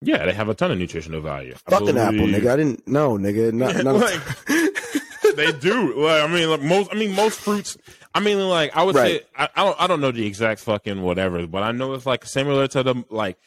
Yeah, 0.02 0.26
they 0.26 0.34
have 0.34 0.50
a 0.50 0.54
ton 0.54 0.70
of 0.70 0.78
nutritional 0.78 1.22
value. 1.22 1.54
Fucking 1.68 1.96
apple, 1.96 2.26
nigga. 2.26 2.52
I 2.52 2.56
didn't 2.56 2.86
know, 2.86 3.16
nigga. 3.16 3.52
Not, 3.58 3.82
not 3.82 3.96
like, 3.96 4.20
they 5.36 5.50
do. 5.52 5.94
Like, 5.96 6.22
I 6.22 6.26
mean, 6.26 6.50
like 6.50 6.60
most. 6.60 6.90
I 6.92 6.94
mean, 6.94 7.14
most 7.14 7.40
fruits. 7.40 7.78
I 8.14 8.20
mean, 8.20 8.38
like 8.38 8.76
I 8.76 8.82
would 8.82 8.94
right. 8.94 9.22
say, 9.22 9.26
I, 9.34 9.48
I 9.56 9.64
don't. 9.64 9.80
I 9.80 9.86
don't 9.86 10.00
know 10.02 10.12
the 10.12 10.26
exact 10.26 10.60
fucking 10.60 11.00
whatever, 11.00 11.46
but 11.46 11.62
I 11.62 11.72
know 11.72 11.94
it's 11.94 12.06
like 12.06 12.26
similar 12.26 12.68
to 12.68 12.82
the 12.82 13.04
like 13.08 13.38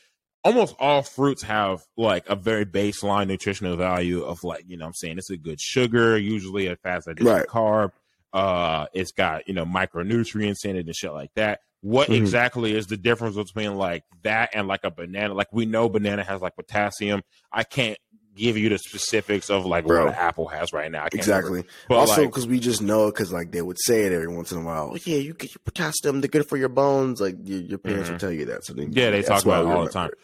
almost 0.44 0.76
all 0.80 1.02
fruits 1.02 1.44
have 1.44 1.84
like 1.98 2.28
a 2.30 2.36
very 2.36 2.66
baseline 2.66 3.28
nutritional 3.28 3.76
value 3.76 4.24
of 4.24 4.44
like 4.44 4.64
you 4.68 4.78
know 4.78 4.86
i'm 4.86 4.94
saying 4.94 5.18
it's 5.18 5.30
a 5.30 5.38
good 5.38 5.60
sugar 5.60 6.18
usually 6.18 6.68
a 6.68 6.76
fast 6.78 7.08
digestion 7.08 7.28
right. 7.28 7.48
carb 7.48 7.92
uh 8.34 8.86
it's 8.94 9.12
got 9.12 9.48
you 9.48 9.54
know 9.54 9.66
micronutrients 9.66 10.66
in 10.66 10.76
it 10.76 10.86
and 10.86 10.96
shit 10.96 11.14
like 11.14 11.32
that 11.36 11.60
what 11.82 12.08
mm-hmm. 12.08 12.22
exactly 12.22 12.76
is 12.76 12.88
the 12.88 12.98
difference 12.98 13.36
between 13.36 13.76
like 13.76 14.04
that 14.24 14.50
and 14.54 14.68
like 14.68 14.84
a 14.84 14.92
banana 14.92 15.34
like 15.34 15.52
we 15.52 15.66
know 15.66 15.90
banana 15.90 16.24
has 16.24 16.42
like 16.42 16.56
potassium 16.56 17.22
i 17.52 17.64
can't 17.64 17.98
give 18.36 18.58
you 18.58 18.70
the 18.70 18.78
specifics 18.78 19.50
of 19.50 19.66
like 19.66 19.86
Bro. 19.86 20.06
what 20.06 20.16
apple 20.16 20.48
has 20.48 20.74
right 20.74 20.92
now. 20.92 21.08
exactly. 21.12 21.64
But 21.88 21.98
also, 21.98 22.26
because 22.26 22.46
like, 22.46 22.52
we 22.52 22.60
just 22.60 22.82
know, 22.82 23.08
because 23.08 23.32
like 23.32 23.52
they 23.52 23.62
would 23.62 23.78
say 23.80 24.04
it 24.04 24.12
every 24.12 24.28
once 24.28 24.52
in 24.52 24.60
a 24.60 24.62
while. 24.62 24.92
Oh, 24.94 24.98
yeah, 25.04 25.18
you 25.18 25.34
get 25.34 25.52
your 25.52 25.62
potassium; 25.64 26.22
they're 26.22 26.30
good 26.30 26.48
for 26.48 26.58
your 26.58 26.70
bones. 26.70 27.22
Like 27.22 27.36
your, 27.44 27.62
your 27.62 27.78
parents 27.78 28.06
mm-hmm. 28.06 28.14
will 28.14 28.20
tell 28.20 28.32
you 28.32 28.46
that. 28.46 28.66
So 28.66 28.74
then, 28.74 28.92
yeah, 28.94 29.12
they 29.12 29.22
talk 29.22 29.44
about 29.44 29.66
it 29.66 29.70
all 29.70 29.86
the 29.86 29.92
time. 29.92 30.10
It. 30.10 30.18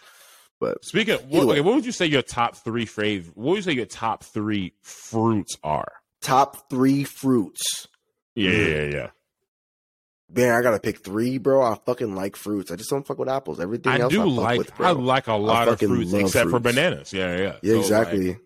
But 0.59 0.84
speaking, 0.84 1.15
of, 1.15 1.25
what, 1.25 1.47
okay, 1.49 1.61
what 1.61 1.75
would 1.75 1.85
you 1.85 1.91
say 1.91 2.07
your 2.07 2.23
top 2.23 2.55
three 2.57 2.85
favorite? 2.85 3.38
What 3.38 3.51
would 3.51 3.55
you 3.57 3.61
say 3.61 3.73
your 3.73 3.85
top 3.85 4.23
three 4.23 4.73
fruits 4.81 5.55
are? 5.63 5.91
Top 6.21 6.69
three 6.69 7.03
fruits. 7.03 7.88
Yeah, 8.35 8.51
mm. 8.51 8.67
yeah, 8.67 8.97
yeah. 8.97 9.07
Man, 10.29 10.53
I 10.53 10.61
gotta 10.61 10.79
pick 10.79 10.99
three, 10.99 11.37
bro. 11.37 11.61
I 11.61 11.77
fucking 11.85 12.13
like 12.13 12.35
fruits. 12.35 12.69
I 12.69 12.75
just 12.75 12.89
don't 12.89 13.07
fuck 13.07 13.17
with 13.17 13.29
apples. 13.29 13.59
Everything 13.61 13.93
I 13.93 13.99
else 13.99 14.11
do 14.11 14.21
I 14.21 14.25
like. 14.25 14.57
With, 14.57 14.81
I 14.81 14.91
like 14.91 15.27
a 15.27 15.33
lot 15.33 15.69
of 15.69 15.79
fruits 15.79 16.11
except 16.13 16.49
fruits. 16.49 16.51
for 16.51 16.59
bananas. 16.59 17.13
Yeah, 17.13 17.35
yeah. 17.37 17.55
Yeah, 17.61 17.73
so 17.73 17.79
exactly. 17.79 18.27
Like, 18.29 18.41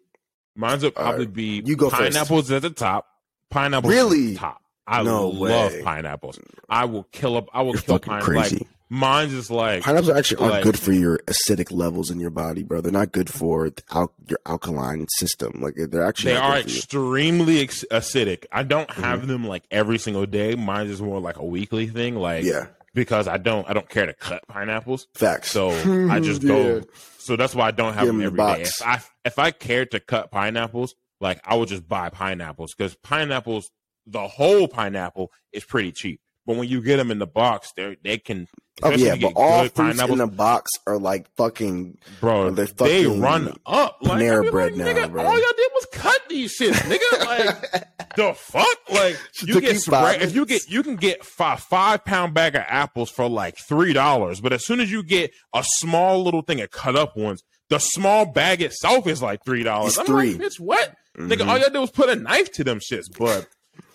mine's 0.56 0.84
would 0.84 0.94
probably 0.94 1.26
right. 1.26 1.34
be 1.34 1.64
you 1.66 1.76
go 1.76 1.90
pineapples 1.90 2.50
first. 2.50 2.52
at 2.52 2.62
the 2.62 2.70
top. 2.70 3.08
Pineapples 3.50 3.92
really 3.92 4.36
top. 4.36 4.62
I 4.86 5.02
no 5.02 5.30
love 5.30 5.74
way. 5.74 5.82
pineapples. 5.84 6.40
I 6.70 6.86
will 6.86 7.04
kill 7.04 7.38
up. 7.38 7.50
I 7.54 7.64
will 7.64 7.74
You're 7.74 7.82
kill 7.82 8.00
pineapples. 8.00 8.52
Like, 8.54 8.68
Mine's 8.94 9.32
just 9.32 9.50
like 9.50 9.84
pineapples 9.84 10.10
actually 10.10 10.42
aren't 10.42 10.54
like, 10.56 10.64
good 10.64 10.78
for 10.78 10.92
your 10.92 11.20
acidic 11.20 11.72
levels 11.72 12.12
in 12.12 12.20
your 12.20 12.30
body, 12.30 12.62
bro. 12.62 12.82
They're 12.82 12.92
not 12.92 13.14
good 13.14 13.30
for 13.30 13.72
al- 13.90 14.14
your 14.28 14.40
alkaline 14.46 15.08
system. 15.08 15.62
Like 15.62 15.76
they're 15.78 16.04
actually 16.04 16.34
they 16.34 16.38
are 16.38 16.58
extremely 16.58 17.62
ex- 17.62 17.86
acidic. 17.90 18.48
I 18.52 18.64
don't 18.64 18.92
have 18.92 19.20
mm-hmm. 19.20 19.30
them 19.30 19.48
like 19.48 19.64
every 19.72 19.98
single 19.98 20.26
day. 20.26 20.56
Mine's 20.56 20.90
is 20.90 21.02
more 21.02 21.22
like 21.22 21.38
a 21.38 21.46
weekly 21.46 21.88
thing. 21.88 22.18
Like 22.18 22.44
yeah, 22.44 22.68
because 22.94 23.30
I 23.30 23.38
don't 23.38 23.66
I 23.70 23.72
don't 23.72 23.88
care 23.88 24.08
to 24.08 24.14
cut 24.14 24.46
pineapples. 24.50 25.08
Facts. 25.14 25.52
So 25.52 25.70
I 26.10 26.20
just 26.22 26.46
go. 26.46 26.76
yeah. 26.76 26.82
so 27.18 27.38
that's 27.38 27.56
why 27.56 27.68
I 27.68 27.72
don't 27.72 27.94
have 27.94 28.08
them, 28.08 28.18
them 28.18 28.28
every 28.28 28.38
the 28.40 28.56
day. 28.56 28.62
If 28.64 28.82
I 28.82 29.02
if 29.24 29.40
I 29.40 29.52
cared 29.52 29.92
to 29.92 30.02
cut 30.02 30.32
pineapples, 30.32 30.96
like 31.22 31.40
I 31.46 31.56
would 31.56 31.70
just 31.70 31.88
buy 31.88 32.10
pineapples 32.10 32.74
because 32.74 32.96
pineapples, 32.96 33.72
the 34.06 34.28
whole 34.28 34.68
pineapple 34.68 35.32
is 35.54 35.64
pretty 35.64 35.94
cheap. 35.94 36.20
But 36.46 36.58
when 36.58 36.68
you 36.68 36.82
get 36.82 36.98
them 36.98 37.12
in 37.12 37.20
the 37.20 37.28
box, 37.28 37.72
they 37.76 37.98
they 38.04 38.18
can. 38.18 38.48
Oh 38.84 38.90
yeah, 38.92 39.16
but 39.16 39.34
all 39.36 39.68
fruits 39.68 40.02
in 40.02 40.18
the 40.18 40.26
box 40.26 40.72
are 40.88 40.98
like 40.98 41.28
fucking 41.36 42.00
bro. 42.20 42.50
They 42.50 42.66
they 42.66 43.06
run 43.06 43.54
up 43.66 43.98
like 44.02 44.24
Panera 44.24 44.50
bread 44.50 44.76
like, 44.76 44.96
now, 44.96 45.08
bro. 45.08 45.24
All 45.24 45.34
y'all 45.34 45.48
did 45.56 45.72
was 45.76 45.88
cut 45.94 46.18
these 46.30 46.58
shits, 46.58 46.74
nigga. 46.74 47.00
Like 47.32 48.16
the 48.16 48.34
fuck, 48.34 48.78
like 48.92 49.18
you 49.44 49.62
get 49.62 49.80
spray, 49.80 50.18
if 50.20 50.36
you 50.36 50.46
get 50.46 50.68
you 50.70 50.84
can 50.84 50.96
get 50.96 51.24
five 51.24 51.60
five 51.60 52.04
pound 52.04 52.34
bag 52.34 52.56
of 52.56 52.64
apples 52.68 53.10
for 53.10 53.30
like 53.30 53.56
three 53.58 53.94
dollars, 53.94 54.42
but 54.42 54.52
as 54.52 54.66
soon 54.66 54.80
as 54.80 54.92
you 54.92 55.04
get 55.04 55.32
a 55.54 55.64
small 55.64 56.24
little 56.24 56.42
thing 56.42 56.60
of 56.60 56.72
cut 56.72 56.96
up 56.96 57.16
ones, 57.16 57.44
the 57.70 57.80
small 57.80 58.26
bag 58.26 58.62
itself 58.62 59.08
is 59.08 59.22
like 59.22 59.46
three 59.46 59.64
dollars. 59.64 59.98
I'm 59.98 60.06
three. 60.06 60.34
like, 60.34 60.42
bitch, 60.42 60.60
what? 60.60 60.94
Mm-hmm. 61.18 61.32
Nigga, 61.32 61.48
all 61.48 61.58
y'all 61.58 61.70
did 61.70 61.80
was 61.80 61.92
put 61.92 62.10
a 62.10 62.16
knife 62.16 62.52
to 62.54 62.64
them 62.64 62.80
shits, 62.80 63.06
but 63.18 63.48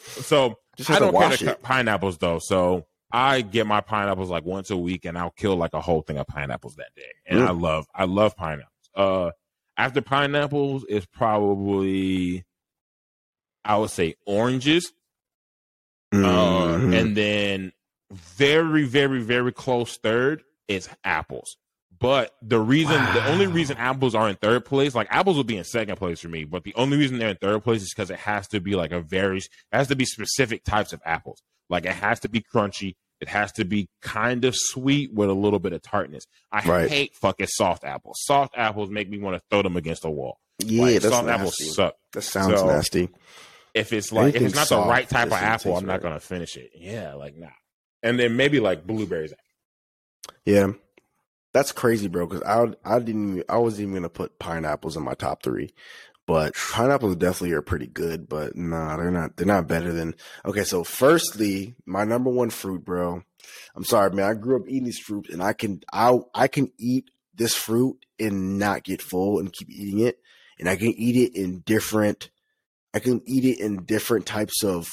so 0.06 0.58
I 0.88 0.98
don't 0.98 1.16
care 1.16 1.36
to 1.36 1.44
cut 1.44 1.62
pineapples 1.62 2.18
though. 2.18 2.38
So 2.38 2.86
I 3.12 3.40
get 3.40 3.66
my 3.66 3.80
pineapples 3.80 4.30
like 4.30 4.44
once 4.44 4.70
a 4.70 4.76
week, 4.76 5.04
and 5.04 5.16
I'll 5.16 5.30
kill 5.30 5.56
like 5.56 5.74
a 5.74 5.80
whole 5.80 6.02
thing 6.02 6.18
of 6.18 6.26
pineapples 6.26 6.76
that 6.76 6.94
day. 6.96 7.02
And 7.26 7.40
mm. 7.40 7.46
I 7.46 7.52
love, 7.52 7.86
I 7.94 8.04
love 8.04 8.36
pineapples. 8.36 8.90
Uh, 8.94 9.30
after 9.76 10.02
pineapples 10.02 10.84
is 10.84 11.06
probably, 11.06 12.44
I 13.64 13.76
would 13.76 13.90
say 13.90 14.16
oranges, 14.26 14.92
uh, 16.12 16.16
mm-hmm. 16.16 16.92
uh, 16.92 16.96
and 16.96 17.16
then 17.16 17.72
very, 18.10 18.84
very, 18.84 19.22
very 19.22 19.52
close 19.52 19.96
third 19.98 20.42
is 20.68 20.88
apples. 21.04 21.56
But 21.98 22.35
the 22.43 22.59
reason, 22.59 22.97
wow. 22.97 23.14
the 23.14 23.28
only 23.31 23.47
reason 23.47 23.77
apples 23.77 24.14
are 24.14 24.28
in 24.28 24.36
third 24.36 24.64
place, 24.64 24.94
like 24.94 25.09
apples 25.10 25.36
will 25.36 25.44
be 25.44 25.56
in 25.56 25.64
second 25.64 25.97
place 25.97 26.20
for 26.20 26.28
me, 26.28 26.44
but 26.44 26.64
the 26.64 26.74
only 26.74 26.97
reason 26.97 27.18
they're 27.18 27.28
in 27.28 27.36
third 27.36 27.62
place 27.62 27.82
is 27.82 27.93
because 27.94 28.10
it 28.10 28.18
has 28.18 28.48
to 28.48 28.60
be 28.60 28.74
like 28.74 28.93
a 28.93 29.01
very, 29.01 29.39
it 29.39 29.48
has 29.73 29.89
to 29.89 29.97
be 29.97 30.05
specific 30.05 30.64
types 30.64 30.93
of 30.93 31.01
apples. 31.05 31.43
Like 31.70 31.86
it 31.86 31.93
has 31.93 32.20
to 32.20 32.28
be 32.28 32.43
crunchy. 32.43 32.94
It 33.20 33.28
has 33.28 33.52
to 33.52 33.64
be 33.64 33.89
kind 34.02 34.44
of 34.44 34.55
sweet 34.55 35.12
with 35.12 35.31
a 35.31 35.35
little 35.35 35.59
bit 35.59 35.73
of 35.73 35.81
tartness. 35.82 36.24
I 36.52 36.68
right. 36.68 36.90
hate 36.90 37.14
fucking 37.14 37.47
soft 37.47 37.85
apples. 37.85 38.18
Soft 38.20 38.55
apples 38.56 38.90
make 38.90 39.09
me 39.09 39.18
want 39.18 39.36
to 39.36 39.43
throw 39.51 39.62
them 39.62 39.77
against 39.77 40.05
a 40.05 40.10
wall. 40.10 40.39
Yeah, 40.59 40.82
like, 40.82 40.93
that's 40.94 41.14
soft 41.14 41.27
nasty. 41.27 41.40
apples 41.40 41.77
suck. 41.77 41.94
That 42.12 42.23
sounds 42.23 42.59
so, 42.59 42.66
nasty. 42.66 43.09
If 43.74 43.93
it's 43.93 44.12
like 44.12 44.23
Anything 44.23 44.43
if 44.43 44.48
it's 44.48 44.56
not 44.56 44.66
soft, 44.68 44.86
the 44.86 44.90
right 44.90 45.09
type 45.09 45.27
of 45.28 45.32
apple, 45.35 45.77
I'm 45.77 45.86
not 45.86 46.02
gonna 46.02 46.20
finish 46.20 46.56
it. 46.56 46.73
Yeah, 46.74 47.14
like 47.14 47.36
nah. 47.36 47.48
And 48.02 48.18
then 48.18 48.36
maybe 48.36 48.60
like 48.60 48.86
blueberries. 48.86 49.32
Yeah, 50.44 50.73
that's 51.56 51.72
crazy, 51.72 52.08
bro. 52.08 52.26
Because 52.26 52.42
I 52.42 52.66
I 52.84 52.98
didn't 52.98 53.30
even, 53.30 53.44
I 53.48 53.56
wasn't 53.56 53.82
even 53.82 53.94
gonna 53.94 54.08
put 54.10 54.38
pineapples 54.38 54.96
in 54.96 55.02
my 55.02 55.14
top 55.14 55.42
three, 55.42 55.72
but 56.26 56.54
pineapples 56.54 57.16
definitely 57.16 57.52
are 57.52 57.62
pretty 57.62 57.86
good. 57.86 58.28
But 58.28 58.56
nah, 58.56 58.96
they're 58.96 59.10
not. 59.10 59.36
They're 59.36 59.46
not 59.46 59.66
better 59.66 59.92
than. 59.92 60.14
Okay, 60.44 60.64
so 60.64 60.84
firstly, 60.84 61.74
my 61.86 62.04
number 62.04 62.30
one 62.30 62.50
fruit, 62.50 62.84
bro. 62.84 63.22
I'm 63.74 63.84
sorry, 63.84 64.10
man. 64.10 64.28
I 64.28 64.34
grew 64.34 64.56
up 64.56 64.68
eating 64.68 64.84
these 64.84 64.98
fruits, 64.98 65.30
and 65.30 65.42
I 65.42 65.54
can 65.54 65.80
I 65.92 66.18
I 66.34 66.48
can 66.48 66.70
eat 66.78 67.10
this 67.34 67.54
fruit 67.54 68.04
and 68.18 68.58
not 68.58 68.84
get 68.84 69.00
full 69.00 69.38
and 69.38 69.52
keep 69.52 69.70
eating 69.70 70.00
it, 70.00 70.20
and 70.58 70.68
I 70.68 70.76
can 70.76 70.88
eat 70.88 71.16
it 71.16 71.38
in 71.40 71.60
different. 71.60 72.30
I 72.92 72.98
can 72.98 73.22
eat 73.26 73.44
it 73.44 73.60
in 73.60 73.84
different 73.84 74.26
types 74.26 74.62
of 74.62 74.90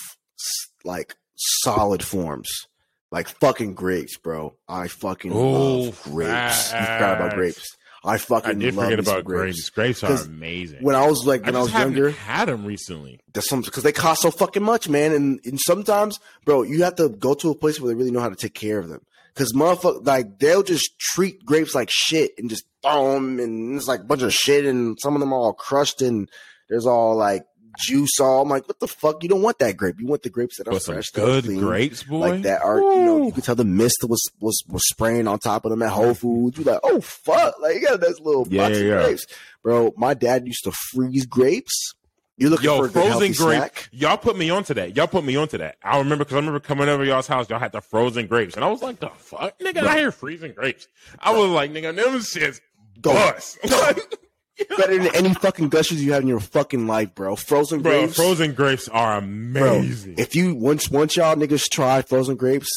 like 0.85 1.15
solid 1.35 2.03
forms. 2.03 2.68
Like 3.14 3.27
fucking 3.27 3.76
grapes, 3.76 4.18
bro. 4.18 4.56
I 4.68 4.88
fucking 4.88 5.31
oh, 5.31 5.81
love 5.84 6.02
grapes. 6.02 6.72
You 6.72 6.80
forgot 6.80 7.18
about 7.18 7.35
grapes. 7.35 7.77
I 8.03 8.18
fucking 8.18 8.49
I 8.49 8.53
did 8.56 8.73
forget 8.73 8.99
about 8.99 9.23
grapes. 9.23 9.69
Grapes, 9.69 9.99
grapes 10.02 10.23
are 10.23 10.26
amazing. 10.26 10.81
When 10.81 10.95
I 10.95 11.06
was 11.06 11.23
like 11.23 11.45
when 11.45 11.56
I, 11.56 11.60
I 11.60 11.61
was 11.61 11.72
younger, 11.73 12.10
had 12.10 12.48
them 12.48 12.65
recently. 12.65 13.19
That's 13.31 13.48
some 13.48 13.61
because 13.61 13.84
they 13.84 13.91
cost 13.91 14.23
so 14.23 14.31
fucking 14.31 14.64
much, 14.64 14.90
man. 14.90 15.11
And 15.11 15.40
and 15.45 15.60
sometimes, 15.60 16.19
bro, 16.44 16.64
you 16.64 16.81
have 16.85 16.95
to 16.95 17.10
go 17.10 17.35
to 17.35 17.52
a 17.52 17.56
place 17.56 17.80
where 17.80 17.94
they 17.94 17.95
really 17.95 18.10
know 18.10 18.19
how 18.19 18.30
to 18.30 18.35
take 18.35 18.56
care 18.56 18.80
of 18.80 18.90
them. 18.90 19.02
Because 19.35 19.53
motherfucker, 19.53 20.03
like 20.03 20.40
they'll 20.40 20.64
just 20.64 20.98
treat 20.99 21.45
grapes 21.45 21.76
like 21.76 21.90
shit 21.91 22.31
and 22.40 22.49
just 22.49 22.65
throw 22.81 23.14
them, 23.14 23.40
and 23.40 23.76
it's 23.76 23.88
like 23.88 23.99
a 23.99 24.06
bunch 24.06 24.23
of 24.23 24.34
shit, 24.34 24.65
and 24.65 24.98
some 24.99 25.14
of 25.14 25.19
them 25.19 25.34
are 25.34 25.40
all 25.40 25.53
crushed 25.53 26.02
and 26.02 26.27
there's 26.68 26.88
all 26.88 27.15
like 27.15 27.44
juice 27.78 28.20
all. 28.20 28.41
I'm 28.41 28.50
like, 28.50 28.68
what 28.68 28.80
the 28.80 28.88
fuck? 28.88 29.24
You 29.24 29.30
don't 29.30 29.41
want 29.41 29.60
that 29.60 29.78
grape. 29.78 30.00
You 30.00 30.08
want 30.08 30.24
the 30.24 30.30
grapes 30.30 30.58
that 30.58 30.68
are 30.68 30.72
but 30.72 30.84
fresh, 30.84 31.10
good 31.12 31.45
clean, 31.45 31.60
grapes, 31.60 32.04
boy. 32.04 32.18
Like 32.18 32.41
that 32.44 32.62
are 32.62 32.80
Ooh. 32.80 32.95
you 32.95 33.06
know 33.06 33.26
you 33.26 33.32
could 33.32 33.44
tell 33.44 33.56
the 33.56 33.66
mist 33.66 34.04
was 34.08 34.22
was 34.40 34.64
was 34.68 34.88
spraying 34.88 35.28
on 35.28 35.40
top 35.40 35.66
of 35.66 35.72
them 35.72 35.82
at 35.82 35.90
Whole 35.90 36.14
Foods. 36.14 36.58
You're 36.58 36.74
like, 36.74 36.82
oh 36.84 37.02
fuck, 37.02 37.56
like 37.60 37.76
you 37.76 37.88
got 37.88 38.00
this 38.00 38.20
little 38.20 38.48
yeah, 38.50 38.68
box 38.68 38.80
yeah, 38.80 38.86
of 38.86 39.06
grapes, 39.06 39.28
bro. 39.62 39.94
My 39.98 40.14
dad 40.14 40.45
used 40.48 40.64
to 40.66 40.72
freeze 40.72 41.26
grapes. 41.26 41.94
You're 42.36 42.50
looking 42.50 42.66
Yo, 42.66 42.82
for 42.82 42.90
frozen 42.90 43.32
grape. 43.32 43.36
Snack? 43.36 43.90
Y'all 43.91 44.18
put 44.18 44.36
me 44.36 44.50
onto 44.50 44.74
that. 44.74 44.95
Y'all 44.95 45.08
put 45.08 45.24
me 45.24 45.36
onto 45.36 45.60
that. 45.60 45.78
I 45.84 46.00
remember 46.00 46.24
because 46.26 46.34
I 46.34 46.40
remember 46.40 46.60
coming 46.60 46.90
over 46.90 47.06
y'all's 47.06 47.28
house. 47.28 47.48
Y'all 47.48 47.60
had 47.60 47.72
the 47.72 47.82
frozen 47.82 48.26
grapes, 48.26 48.56
and 48.56 48.66
I 48.66 48.70
was 48.70 48.82
like, 48.82 49.00
"The 49.00 49.10
fuck, 49.10 49.58
nigga! 49.60 49.84
I 49.84 49.98
hear 50.00 50.12
freezing 50.12 50.54
grapes." 50.54 50.88
I 51.20 51.32
was 51.32 51.50
like, 51.52 51.72
"Nigga, 51.72 51.95
them 51.95 52.16
shits 52.20 52.60
bust." 53.00 53.60
Better 54.78 54.98
than 54.98 55.16
any 55.16 55.34
fucking 55.34 55.70
gushers 55.70 56.04
you 56.04 56.14
have 56.14 56.22
in 56.22 56.28
your 56.28 56.40
fucking 56.40 56.86
life, 56.86 57.16
bro. 57.16 57.36
Frozen 57.36 57.82
bro, 57.82 58.02
grapes. 58.02 58.16
Frozen 58.16 58.54
grapes 58.54 58.88
are 58.88 59.18
amazing. 59.18 60.16
Bro, 60.16 60.24
if 60.24 60.36
you 60.36 60.54
once 60.56 60.92
once 60.92 61.16
y'all 61.16 61.36
niggas 61.36 61.70
try 61.70 62.02
frozen 62.04 62.36
grapes, 62.36 62.70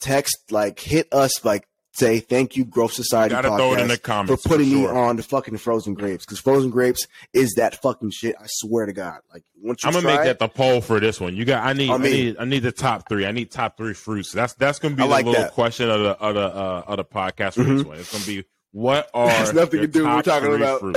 text 0.00 0.36
like 0.50 0.78
hit 0.80 1.08
us 1.12 1.44
like 1.44 1.66
say 1.94 2.20
thank 2.20 2.56
you 2.56 2.64
Growth 2.64 2.92
Society 2.92 3.34
Gotta 3.34 3.48
throw 3.48 3.74
it 3.74 3.80
in 3.80 3.88
the 3.88 3.98
comments 3.98 4.42
for 4.42 4.48
putting 4.48 4.66
for 4.66 4.72
sure. 4.72 4.92
me 4.92 5.00
on 5.00 5.16
the 5.16 5.22
fucking 5.22 5.56
frozen 5.58 5.94
grapes 5.94 6.24
because 6.24 6.38
frozen 6.38 6.70
grapes 6.70 7.06
is 7.32 7.54
that 7.54 7.80
fucking 7.80 8.10
shit. 8.10 8.34
I 8.38 8.44
swear 8.46 8.86
to 8.86 8.92
God. 8.92 9.20
Like 9.32 9.44
once 9.56 9.82
you 9.82 9.88
I'm 9.88 9.94
gonna 9.94 10.06
make 10.06 10.24
that 10.24 10.38
the 10.38 10.48
poll 10.48 10.80
for 10.80 11.00
this 11.00 11.20
one. 11.20 11.36
You 11.36 11.44
got 11.44 11.64
I 11.64 11.72
need 11.72 11.90
I, 11.90 11.96
mean, 11.98 12.06
I 12.06 12.10
need 12.10 12.36
I 12.40 12.44
need 12.44 12.62
the 12.62 12.72
top 12.72 13.08
three. 13.08 13.26
I 13.26 13.32
need 13.32 13.50
top 13.50 13.76
three 13.76 13.94
fruits. 13.94 14.32
That's 14.32 14.54
that's 14.54 14.78
gonna 14.78 14.96
be 14.96 15.02
I 15.02 15.06
the 15.06 15.10
like 15.10 15.26
little 15.26 15.42
that. 15.42 15.52
question 15.52 15.88
of 15.88 16.00
the 16.00 16.10
of 16.18 16.34
the 16.34 16.46
uh, 16.46 16.84
of 16.86 16.96
the 16.96 17.04
podcast 17.04 17.54
for 17.54 17.62
mm-hmm. 17.62 17.76
this 17.76 17.86
one. 17.86 17.98
It's 17.98 18.12
gonna 18.12 18.24
be 18.24 18.44
what 18.72 19.08
are 19.14 19.30
It's 19.42 19.52
nothing 19.52 19.80
to 19.80 19.86
do 19.86 20.08
with 20.08 20.24
talking 20.24 20.54
about. 20.54 20.82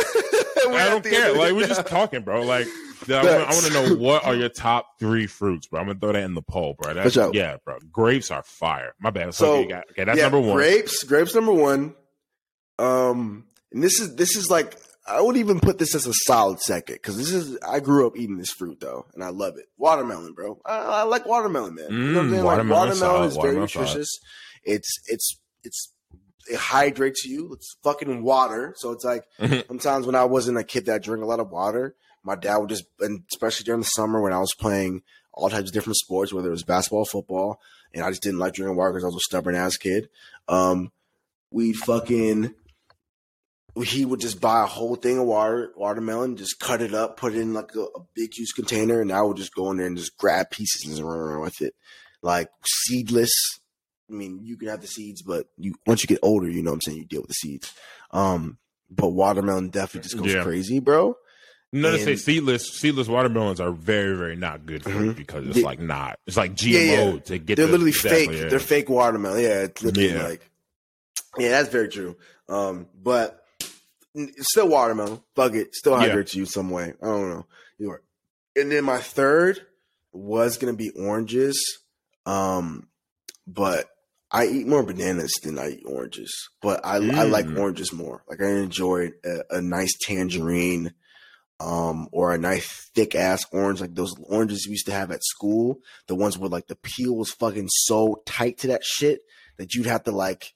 I 0.68 0.90
don't 0.90 1.04
care. 1.04 1.34
Like 1.34 1.54
we're 1.54 1.68
just 1.68 1.86
talking, 1.88 2.22
bro. 2.22 2.42
Like 2.44 2.68
I 3.10 3.48
want 3.52 3.66
to 3.66 3.74
know 3.74 3.96
what 3.96 4.26
are 4.26 4.36
your 4.36 4.50
top 4.50 5.00
three 5.00 5.28
fruits, 5.28 5.68
bro. 5.68 5.80
I'm 5.80 5.88
gonna 5.88 6.00
throw 6.00 6.14
that 6.14 6.24
in 6.24 6.34
the 6.34 6.42
poll, 6.42 6.76
bro. 6.80 6.94
That's, 6.94 7.16
yeah, 7.34 7.58
bro. 7.64 7.78
Grapes 7.92 8.32
are 8.32 8.44
fire. 8.44 8.96
My 9.00 9.12
bad. 9.12 9.34
So, 9.34 9.58
okay, 9.58 9.70
got, 9.70 9.84
okay 9.92 10.04
that's 10.06 10.18
yeah, 10.18 10.24
number 10.24 10.40
one. 10.40 10.56
Grapes, 10.56 11.04
grapes 11.04 11.36
number 11.36 11.54
one. 11.54 11.94
Um, 12.80 13.46
and 13.72 13.84
this 13.84 14.00
is 14.00 14.16
this 14.16 14.36
is 14.36 14.50
like 14.50 14.78
I 15.08 15.22
would 15.22 15.38
even 15.38 15.60
put 15.60 15.78
this 15.78 15.94
as 15.94 16.08
a 16.08 16.14
solid 16.26 16.60
second 16.62 16.96
because 16.96 17.18
this 17.18 17.32
is 17.32 17.58
I 17.68 17.80
grew 17.80 18.08
up 18.08 18.18
eating 18.18 18.38
this 18.38 18.52
fruit 18.52 18.80
though, 18.80 19.06
and 19.14 19.24
I 19.24 19.30
love 19.30 19.58
it. 19.58 19.66
Watermelon, 19.78 20.34
bro. 20.34 20.60
I, 20.66 20.78
I 20.78 21.04
like 21.04 21.26
watermelon, 21.26 21.76
man. 21.76 21.90
Mm, 21.90 21.92
you 21.92 22.12
know 22.14 22.46
what 22.46 22.60
I'm 22.60 22.68
mm. 22.68 22.72
Watermelon, 22.72 23.00
like, 23.00 23.02
watermelon 23.02 23.28
is 23.28 23.38
very 23.38 23.58
nutritious. 23.58 24.20
It's 24.64 24.92
it's 25.06 25.40
it's 25.64 25.95
it 26.48 26.58
hydrates 26.58 27.26
you. 27.26 27.54
It's 27.54 27.78
fucking 27.84 28.24
water. 28.24 28.74
So 28.78 28.92
it's 28.92 29.04
like 29.04 29.24
mm-hmm. 29.40 29.62
sometimes 29.68 30.06
when 30.06 30.16
I 30.16 30.26
wasn't 30.26 30.58
a 30.58 30.64
kid 30.64 30.86
that 30.86 31.04
drank 31.04 31.24
a 31.24 31.28
lot 31.28 31.40
of 31.40 31.50
water, 31.50 31.96
my 32.24 32.36
dad 32.36 32.58
would 32.58 32.70
just, 32.70 32.86
and 33.00 33.24
especially 33.32 33.64
during 33.64 33.82
the 33.82 33.88
summer 33.88 34.22
when 34.22 34.34
I 34.34 34.40
was 34.40 34.56
playing 34.56 35.04
all 35.34 35.50
types 35.50 35.70
of 35.70 35.74
different 35.74 35.98
sports, 35.98 36.34
whether 36.34 36.48
it 36.48 36.52
was 36.52 36.64
basketball, 36.64 37.06
football, 37.06 37.60
and 37.94 38.04
I 38.04 38.10
just 38.10 38.24
didn't 38.24 38.40
like 38.40 38.54
drinking 38.54 38.78
water 38.78 38.92
because 38.92 39.04
I 39.04 39.08
was 39.08 39.16
a 39.16 39.30
stubborn 39.30 39.56
ass 39.56 39.78
kid. 39.78 40.10
Um, 40.48 40.92
we'd 41.52 41.76
fucking, 41.76 42.54
he 43.84 44.06
would 44.06 44.22
just 44.22 44.42
buy 44.42 44.64
a 44.64 44.68
whole 44.68 44.96
thing 44.96 45.20
of 45.20 45.26
water, 45.26 45.72
watermelon, 45.76 46.38
just 46.38 46.60
cut 46.60 46.82
it 46.82 46.94
up, 46.94 47.18
put 47.18 47.36
it 47.36 47.40
in 47.40 47.54
like 47.54 47.76
a, 47.76 47.82
a 47.82 48.02
big 48.16 48.32
juice 48.32 48.54
container, 48.54 49.02
and 49.02 49.12
I 49.12 49.22
would 49.22 49.38
just 49.38 49.54
go 49.54 49.70
in 49.72 49.78
there 49.78 49.88
and 49.88 49.98
just 49.98 50.18
grab 50.18 50.50
pieces 50.50 50.98
and 50.98 51.08
run 51.08 51.20
around 51.20 51.42
with 51.42 51.62
it. 51.62 51.76
Like 52.22 52.50
seedless, 52.66 53.32
I 54.10 54.14
mean, 54.14 54.40
you 54.44 54.58
can 54.58 54.70
have 54.70 54.82
the 54.82 54.88
seeds, 54.88 55.22
but 55.22 55.48
you 55.58 55.76
once 55.86 56.04
you 56.04 56.08
get 56.08 56.20
older, 56.22 56.50
you 56.50 56.62
know 56.62 56.72
what 56.72 56.76
I'm 56.76 56.82
saying, 56.82 56.98
you 56.98 57.06
deal 57.06 57.22
with 57.22 57.30
the 57.30 57.36
seeds. 57.36 57.74
Um, 58.12 58.58
but 58.90 59.10
watermelon 59.10 59.70
definitely 59.70 60.08
just 60.08 60.18
goes 60.18 60.34
yeah. 60.34 60.44
crazy, 60.44 60.80
bro. 60.80 61.18
No, 61.72 61.92
to 61.92 62.00
say 62.00 62.16
seedless, 62.16 62.70
seedless 62.70 63.08
watermelons 63.10 63.60
are 63.60 63.72
very, 63.72 64.16
very 64.16 64.38
not 64.38 64.66
good 64.66 64.84
for 64.84 64.92
mm-hmm. 64.92 65.06
you 65.06 65.14
because 65.14 65.48
it's 65.48 65.62
like 65.62 65.80
not. 65.80 66.20
It's 66.26 66.38
like 66.38 66.54
GMO 66.54 66.72
yeah, 66.72 67.14
yeah. 67.14 67.20
to 67.20 67.38
get. 67.38 67.56
They're 67.58 67.66
the, 67.66 67.72
literally 67.74 67.92
fake. 67.92 68.32
Yeah. 68.32 68.46
They're 68.46 68.60
fake 68.60 68.90
watermelon. 68.90 69.42
Yeah, 69.42 69.64
it's 69.64 69.84
literally 69.84 70.14
yeah. 70.14 70.24
like. 70.24 70.50
Yeah, 71.38 71.50
that's 71.50 71.70
very 71.70 71.90
true. 71.90 72.16
Um, 72.48 72.88
but 73.02 73.44
still 74.40 74.70
watermelon. 74.70 75.22
Fuck 75.36 75.54
it, 75.56 75.76
still 75.76 75.98
hydrates 75.98 76.34
you 76.34 76.46
some 76.46 76.70
way. 76.70 76.94
I 77.02 77.06
don't 77.06 77.30
know. 77.30 77.46
You 77.78 77.92
are. 77.92 78.02
And 78.56 78.72
then 78.72 78.86
my 78.86 79.00
third 79.00 79.60
was 80.14 80.58
gonna 80.58 80.74
be 80.74 80.92
oranges. 80.92 81.80
Um, 82.26 82.88
but 83.46 83.90
I 84.32 84.48
eat 84.48 84.68
more 84.68 84.84
bananas 84.84 85.34
than 85.44 85.60
I 85.60 85.70
eat 85.70 85.84
oranges, 85.86 86.50
but 86.62 86.86
I, 86.86 87.00
mm. 87.00 87.14
I 87.14 87.24
like 87.24 87.46
mm. 87.46 87.60
oranges 87.60 87.94
more. 87.94 88.24
Like 88.28 88.42
I 88.42 88.50
enjoy 88.50 89.12
a, 89.24 89.58
a 89.58 89.62
nice 89.62 89.94
tangerine, 90.02 90.94
um, 91.60 92.10
or 92.12 92.34
a 92.34 92.38
nice 92.38 92.90
thick 92.94 93.16
ass 93.16 93.46
orange, 93.52 93.82
like 93.82 93.96
those 93.96 94.14
oranges 94.28 94.66
we 94.68 94.72
used 94.72 94.88
to 94.88 94.92
have 94.92 95.12
at 95.12 95.24
school. 95.24 95.80
The 96.08 96.16
ones 96.16 96.38
where 96.38 96.50
like 96.50 96.68
the 96.68 96.76
peel 96.76 97.16
was 97.16 97.32
fucking 97.32 97.70
so 97.70 98.22
tight 98.26 98.60
to 98.60 98.68
that 98.68 98.84
shit 98.84 99.22
that 99.58 99.74
you'd 99.74 99.86
have 99.86 100.04
to 100.06 100.12
like 100.12 100.54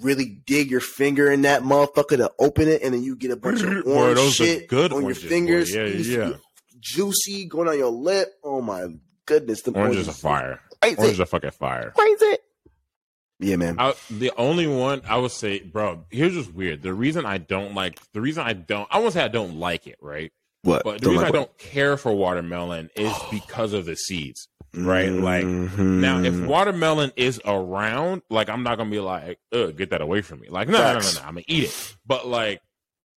really 0.00 0.40
dig 0.46 0.70
your 0.70 0.80
finger 0.80 1.30
in 1.30 1.42
that 1.42 1.62
motherfucker 1.62 2.16
to 2.16 2.32
open 2.38 2.68
it, 2.68 2.82
and 2.82 2.94
then 2.94 3.02
you 3.02 3.16
get 3.16 3.30
a 3.30 3.36
bunch 3.36 3.62
of 3.62 3.68
orange 3.86 4.16
Boy, 4.16 4.28
shit 4.30 4.68
good 4.68 4.92
on 4.92 4.98
your 4.98 5.04
oranges, 5.04 5.22
boy. 5.22 5.28
fingers. 5.28 5.74
Yeah, 5.74 5.84
yeah. 5.86 6.32
juicy 6.80 7.46
going 7.46 7.68
on 7.68 7.78
your 7.78 7.90
lip. 7.90 8.28
Oh 8.42 8.60
my 8.60 8.86
goodness, 9.26 9.62
the 9.62 9.72
Oranges 9.72 10.08
are 10.08 10.12
fire. 10.12 10.60
Crazy. 10.80 10.96
Oranges 10.96 11.20
are 11.20 11.26
fucking 11.26 11.50
fire. 11.52 11.92
crazy. 11.96 12.36
Yeah, 13.42 13.56
man. 13.56 13.76
I, 13.78 13.94
the 14.10 14.32
only 14.36 14.66
one 14.66 15.02
I 15.08 15.16
would 15.18 15.30
say, 15.32 15.60
bro, 15.60 16.04
here's 16.10 16.32
just 16.34 16.52
weird. 16.54 16.82
The 16.82 16.94
reason 16.94 17.26
I 17.26 17.38
don't 17.38 17.74
like, 17.74 17.98
the 18.12 18.20
reason 18.20 18.44
I 18.44 18.52
don't, 18.54 18.88
I 18.90 18.98
won't 18.98 19.12
say 19.12 19.22
I 19.22 19.28
don't 19.28 19.56
like 19.58 19.86
it, 19.86 19.96
right? 20.00 20.32
What? 20.62 20.84
But 20.84 21.00
the 21.00 21.06
Don't 21.06 21.10
reason 21.14 21.24
like 21.26 21.34
I 21.34 21.38
what? 21.38 21.46
don't 21.48 21.58
care 21.58 21.96
for 21.96 22.12
watermelon 22.12 22.88
is 22.96 23.12
because 23.30 23.72
of 23.72 23.84
the 23.84 23.96
seeds. 23.96 24.48
right? 24.74 25.10
Like, 25.10 25.44
Mhm. 25.44 26.00
Now, 26.00 26.22
if 26.22 26.34
watermelon 26.40 27.12
is 27.16 27.40
around, 27.44 28.22
like 28.30 28.48
I'm 28.48 28.62
not 28.62 28.78
gonna 28.78 28.90
be 28.90 29.00
like, 29.00 29.38
ugh, 29.52 29.76
get 29.76 29.90
that 29.90 30.00
away 30.00 30.22
from 30.22 30.40
me. 30.40 30.48
Like, 30.48 30.68
no, 30.68 30.78
no, 30.78 30.92
no, 30.94 30.98
no, 31.00 31.10
no, 31.12 31.20
I'm 31.20 31.34
gonna 31.34 31.42
eat 31.48 31.64
it. 31.64 31.96
But 32.06 32.26
like, 32.28 32.60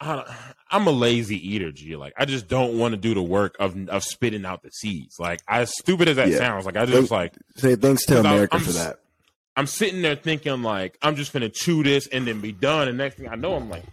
I 0.00 0.24
I'm 0.70 0.86
a 0.88 0.90
lazy 0.90 1.36
eater, 1.54 1.70
G. 1.70 1.94
Like, 1.96 2.14
I 2.18 2.24
just 2.24 2.48
don't 2.48 2.78
want 2.78 2.92
to 2.94 2.96
do 3.00 3.14
the 3.14 3.22
work 3.22 3.54
of 3.60 3.76
of 3.88 4.02
spitting 4.02 4.44
out 4.44 4.62
the 4.62 4.70
seeds. 4.70 5.16
Like, 5.20 5.40
as 5.46 5.70
stupid 5.78 6.08
as 6.08 6.16
that 6.16 6.28
Yeah. 6.30 6.38
sounds, 6.38 6.66
like 6.66 6.76
I 6.76 6.86
just 6.86 7.10
like 7.12 7.34
say 7.56 7.76
thanks 7.76 8.04
to 8.06 8.18
America 8.20 8.56
I'm 8.56 8.62
for 8.62 8.72
that. 8.72 8.96
I'm 9.56 9.66
sitting 9.66 10.02
there 10.02 10.16
thinking 10.16 10.62
like 10.62 10.98
I'm 11.02 11.16
just 11.16 11.32
gonna 11.32 11.48
chew 11.48 11.82
this 11.82 12.06
and 12.08 12.26
then 12.26 12.40
be 12.40 12.52
done. 12.52 12.88
And 12.88 12.98
next 12.98 13.16
thing 13.16 13.28
I 13.28 13.34
know, 13.36 13.54
I'm 13.54 13.68
like, 13.70 13.84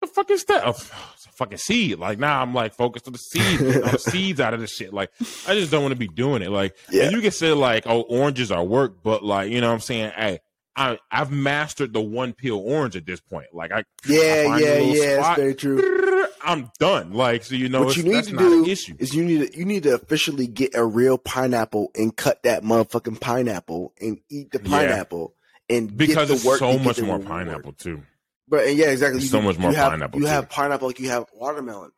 the 0.00 0.06
fuck 0.06 0.30
is 0.30 0.44
that? 0.44 0.62
Oh, 0.66 0.70
it's 0.70 1.26
a 1.26 1.32
fucking 1.32 1.58
seed. 1.58 1.98
Like 1.98 2.18
now, 2.18 2.42
I'm 2.42 2.52
like 2.54 2.74
focused 2.74 3.06
on 3.06 3.12
the 3.12 3.18
seeds, 3.18 3.58
the 3.58 3.98
seeds 3.98 4.40
out 4.40 4.52
of 4.54 4.60
this 4.60 4.74
shit. 4.74 4.92
Like 4.92 5.10
I 5.46 5.54
just 5.54 5.70
don't 5.70 5.82
want 5.82 5.92
to 5.92 5.98
be 5.98 6.08
doing 6.08 6.42
it. 6.42 6.50
Like 6.50 6.76
Yeah. 6.90 7.04
and 7.04 7.12
you 7.12 7.20
can 7.20 7.30
say 7.30 7.52
like, 7.52 7.86
oh, 7.86 8.02
oranges 8.02 8.50
are 8.50 8.64
work, 8.64 9.02
but 9.02 9.22
like 9.24 9.50
you 9.50 9.60
know 9.60 9.68
what 9.68 9.74
I'm 9.74 9.80
saying, 9.80 10.12
hey. 10.16 10.40
I, 10.76 10.98
I've 11.10 11.30
mastered 11.30 11.92
the 11.92 12.00
one 12.02 12.32
peel 12.34 12.58
orange 12.58 12.96
at 12.96 13.06
this 13.06 13.20
point. 13.20 13.46
Like 13.52 13.72
I, 13.72 13.78
I 13.78 13.82
Yeah, 14.06 14.44
find 14.44 14.64
yeah, 14.64 14.78
yeah. 14.78 15.20
spot, 15.20 15.38
It's 15.38 15.40
very 15.40 15.54
true. 15.54 16.26
I'm 16.44 16.70
done. 16.78 17.12
Like 17.12 17.44
so, 17.44 17.54
you 17.54 17.68
know, 17.68 17.82
what 17.84 17.96
you 17.96 18.02
need 18.04 18.24
to 18.24 18.36
do 18.36 18.64
is 18.98 19.14
you 19.14 19.24
need 19.24 19.52
to 19.52 19.58
you 19.58 19.64
need 19.64 19.82
to 19.84 19.94
officially 19.94 20.46
get 20.46 20.74
a 20.74 20.84
real 20.84 21.18
pineapple 21.18 21.90
and 21.96 22.14
cut 22.16 22.42
that 22.44 22.62
motherfucking 22.62 23.20
pineapple 23.20 23.94
and 24.00 24.20
eat 24.30 24.52
the 24.52 24.60
Yeah. 24.60 24.68
pineapple 24.68 25.34
and 25.68 25.96
because 25.96 26.28
get 26.28 26.34
it's 26.36 26.42
the 26.42 26.48
work 26.48 26.58
so 26.58 26.78
much 26.78 27.00
more 27.02 27.18
pineapple 27.18 27.72
too. 27.72 28.02
But 28.48 28.66
and 28.68 28.78
yeah, 28.78 28.90
exactly. 28.90 29.20
So 29.22 29.40
much 29.42 29.58
more 29.58 29.70
you 29.70 29.76
have, 29.76 29.90
pineapple, 29.92 30.20
You 30.20 30.26
too. 30.26 30.30
have 30.30 30.48
pineapple 30.48 30.88
like 30.88 31.00
you 31.00 31.08
have 31.08 31.24
watermelon 31.34 31.90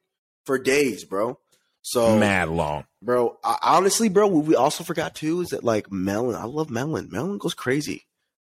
for 0.47 0.59
days, 0.59 1.05
bro. 1.05 1.39
So 1.83 2.19
Mad 2.19 2.49
long. 2.49 2.85
bro. 3.03 3.39
I, 3.45 3.59
honestly, 3.63 4.09
bro, 4.09 4.29
what 4.29 4.45
we 4.47 4.55
also 4.57 4.83
forgot 4.85 5.15
too 5.15 5.41
is 5.43 5.49
that 5.49 5.63
like 5.65 5.93
melon. 5.93 6.37
I 6.37 6.45
love 6.45 6.71
melon. 6.71 7.09
Melon 7.11 7.37
goes 7.39 7.55
crazy. 7.55 8.07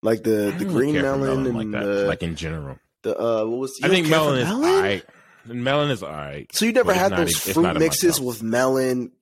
Like 0.03 0.23
the 0.25 0.55
the 0.59 0.65
green 0.65 0.97
for 0.97 1.03
melon, 1.03 1.47
and 1.47 1.57
like 1.57 1.71
the, 1.71 2.05
like 2.07 2.23
in 2.23 2.35
general. 2.35 2.79
the 3.03 3.17
uh 3.17 3.45
what 3.45 3.59
was 3.59 3.81
I 3.83 3.89
think 3.89 4.09
care 4.09 4.19
for 4.19 4.25
melon 4.33 4.39
is 4.41 4.51
alright. 4.51 5.05
Melon 5.47 5.91
is 5.91 6.03
alright. 6.03 6.55
So 6.55 6.65
you 6.65 6.73
never 6.73 6.93
had 6.93 7.13
those 7.13 7.31
even- 7.31 7.55
fruit 7.55 7.63
not 7.63 7.69
in 7.71 7.75
my 7.75 7.79
mixes 7.87 8.21
with 8.21 8.43
melon. 8.43 9.13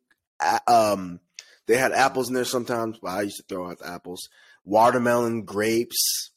Um, 0.67 1.21
they 1.67 1.77
had 1.77 1.93
apples 1.93 2.29
in 2.29 2.35
there 2.35 2.45
sometimes, 2.47 2.99
but 2.99 3.09
I 3.11 3.23
used 3.23 3.37
to 3.37 3.43
throw 3.49 3.71
out 3.71 3.79
the 3.79 3.89
apples. 3.89 4.29
Watermelon, 4.65 5.43
grapes, 5.45 6.31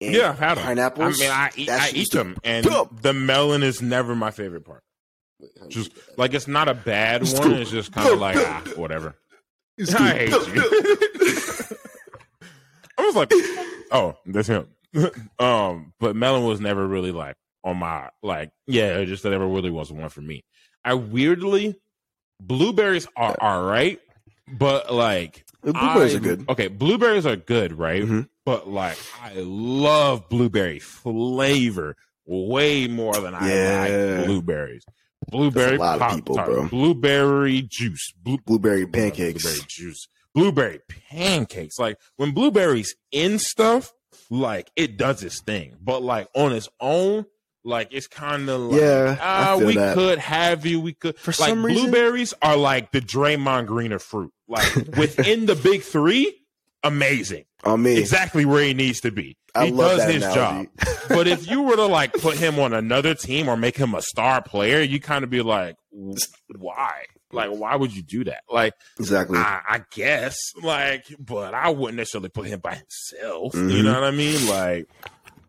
and 0.00 0.14
Yeah, 0.14 0.30
I've 0.30 0.38
had 0.38 0.58
them. 0.58 0.64
pineapples. 0.64 1.20
I 1.20 1.22
mean, 1.22 1.30
I 1.30 1.50
eat, 1.56 1.68
I 1.70 1.90
eat 1.94 2.10
them, 2.10 2.36
and 2.42 2.66
the 3.02 3.12
melon 3.12 3.62
is 3.62 3.80
never 3.80 4.14
my 4.16 4.32
favorite 4.32 4.64
part. 4.64 4.82
Just 5.68 5.92
like 6.16 6.34
it's 6.34 6.48
not 6.48 6.68
a 6.68 6.74
bad 6.74 7.22
It's 7.22 7.34
one. 7.38 7.52
It's 7.52 7.70
just 7.70 7.92
kind 7.92 8.08
of 8.08 8.18
like 8.18 8.36
ah, 8.36 8.62
whatever. 8.76 9.14
I 9.96 10.08
hate 10.14 10.30
you. 10.30 10.36
I 12.98 13.04
was 13.04 13.14
like, 13.14 13.30
oh, 13.92 14.16
that's 14.26 14.48
him. 14.48 14.68
um, 15.38 15.92
but 16.00 16.16
melon 16.16 16.44
was 16.44 16.60
never 16.60 16.86
really 16.86 17.12
like 17.12 17.36
on 17.64 17.76
my 17.78 18.08
like. 18.22 18.50
Yeah, 18.66 18.98
it 18.98 19.06
just 19.06 19.22
that 19.24 19.30
never 19.30 19.46
really 19.46 19.70
was 19.70 19.92
one 19.92 20.08
for 20.08 20.20
me. 20.22 20.44
I 20.84 20.94
weirdly 20.94 21.76
blueberries 22.40 23.06
are 23.16 23.36
all 23.40 23.64
right, 23.64 24.00
but 24.48 24.92
like 24.92 25.44
blueberries 25.62 26.14
I- 26.14 26.18
are 26.18 26.20
good. 26.20 26.44
Okay, 26.48 26.68
blueberries 26.68 27.26
are 27.26 27.36
good, 27.36 27.72
right? 27.72 28.02
Mhm. 28.02 28.28
But 28.44 28.68
like, 28.68 28.96
I 29.20 29.32
love 29.36 30.28
blueberry 30.28 30.78
flavor 30.78 31.96
way 32.26 32.86
more 32.86 33.14
than 33.14 33.34
I 33.34 33.48
Yeah. 33.52 34.16
like 34.18 34.26
blueberries. 34.26 34.84
Blueberry 35.28 35.76
a 35.76 35.80
lot 35.80 36.00
of 36.00 36.14
people, 36.14 36.36
bro. 36.36 36.68
blueberry 36.68 37.62
juice, 37.62 38.12
blue, 38.22 38.38
Blueberry 38.46 38.86
pancakes. 38.86 39.42
blueberry 39.42 39.64
juice, 39.66 40.06
blueberry 40.36 40.78
pancakes. 41.10 41.78
Like 41.80 41.98
when 42.16 42.30
blueberries 42.32 42.94
in 43.10 43.40
stuff, 43.40 43.92
like 44.30 44.70
it 44.76 44.96
does 44.96 45.24
its 45.24 45.40
thing. 45.42 45.74
But 45.82 46.02
like 46.02 46.28
on 46.34 46.52
its 46.52 46.68
own, 46.80 47.24
like 47.64 47.88
it's 47.90 48.06
kind 48.06 48.48
of 48.48 48.60
like, 48.60 48.80
Yeah, 48.80 49.16
ah, 49.20 49.56
we 49.60 49.74
that. 49.74 49.94
could 49.94 50.18
have 50.18 50.64
you. 50.66 50.80
We 50.80 50.92
could 50.92 51.18
For 51.18 51.30
like 51.42 51.50
some 51.50 51.64
reason- 51.66 51.90
blueberries 51.90 52.34
are 52.42 52.56
like 52.56 52.92
the 52.92 53.00
Draymond 53.00 53.66
Green 53.66 53.90
of 53.92 54.02
fruit. 54.02 54.32
Like 54.46 54.72
within 54.96 55.46
the 55.46 55.56
big 55.56 55.82
three, 55.82 56.32
amazing. 56.84 57.44
On 57.64 57.82
me, 57.82 57.98
Exactly 57.98 58.44
where 58.44 58.62
he 58.62 58.74
needs 58.74 59.00
to 59.00 59.10
be. 59.10 59.36
I 59.54 59.66
he 59.66 59.72
love 59.72 59.96
does 59.96 60.06
that 60.06 60.14
his 60.14 60.22
analogy. 60.22 60.68
job. 60.84 60.96
But 61.08 61.26
if 61.26 61.50
you 61.50 61.62
were 61.62 61.76
to 61.76 61.86
like 61.86 62.12
put 62.12 62.36
him 62.36 62.58
on 62.60 62.72
another 62.74 63.14
team 63.14 63.48
or 63.48 63.56
make 63.56 63.76
him 63.76 63.94
a 63.94 64.02
star 64.02 64.42
player, 64.42 64.82
you 64.82 65.00
kind 65.00 65.24
of 65.24 65.30
be 65.30 65.40
like, 65.40 65.76
why? 66.56 67.04
Like, 67.36 67.50
why 67.50 67.76
would 67.76 67.94
you 67.94 68.02
do 68.02 68.24
that? 68.24 68.42
Like, 68.50 68.74
exactly. 68.98 69.38
I, 69.38 69.60
I 69.68 69.80
guess, 69.94 70.36
like, 70.62 71.04
but 71.18 71.54
I 71.54 71.68
wouldn't 71.70 71.96
necessarily 71.98 72.30
put 72.30 72.46
him 72.46 72.58
by 72.60 72.74
himself. 72.74 73.54
You 73.54 73.60
Mhm. 73.60 73.84
know 73.84 73.94
what 73.94 74.04
I 74.04 74.10
mean? 74.10 74.48
Like, 74.48 74.88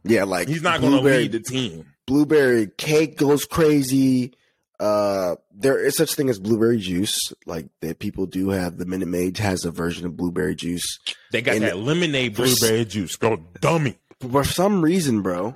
yeah, 0.04 0.24
like 0.26 0.48
he's 0.48 0.62
not 0.62 0.80
going 0.82 0.92
to 0.94 1.00
blueberry- 1.02 1.24
lead 1.24 1.32
the 1.32 1.40
team. 1.40 1.86
blueberry 2.06 2.68
cake 2.78 3.18
goes 3.18 3.46
crazy. 3.46 4.34
Uh, 4.80 5.36
there 5.56 5.84
is 5.84 5.96
such 5.98 6.14
thing 6.14 6.30
as 6.30 6.38
blueberry 6.40 6.78
juice. 6.78 7.18
Like 7.48 7.66
that, 7.82 7.98
people 7.98 8.28
do 8.28 8.50
have. 8.50 8.78
The 8.78 8.86
Minute 8.86 9.08
Maid 9.08 9.38
has 9.40 9.66
a 9.66 9.72
version 9.72 10.06
of 10.06 10.16
blueberry 10.16 10.56
juice. 10.56 11.00
They 11.32 11.42
got 11.42 11.56
And 11.56 11.64
that 11.64 11.78
lemonade 11.80 12.36
for 12.36 12.44
s- 12.44 12.60
blueberry 12.60 12.86
juice. 12.86 13.16
Go 13.16 13.38
dummy. 13.60 13.98
For 14.32 14.44
some 14.44 14.82
reason, 14.84 15.22
bro, 15.24 15.56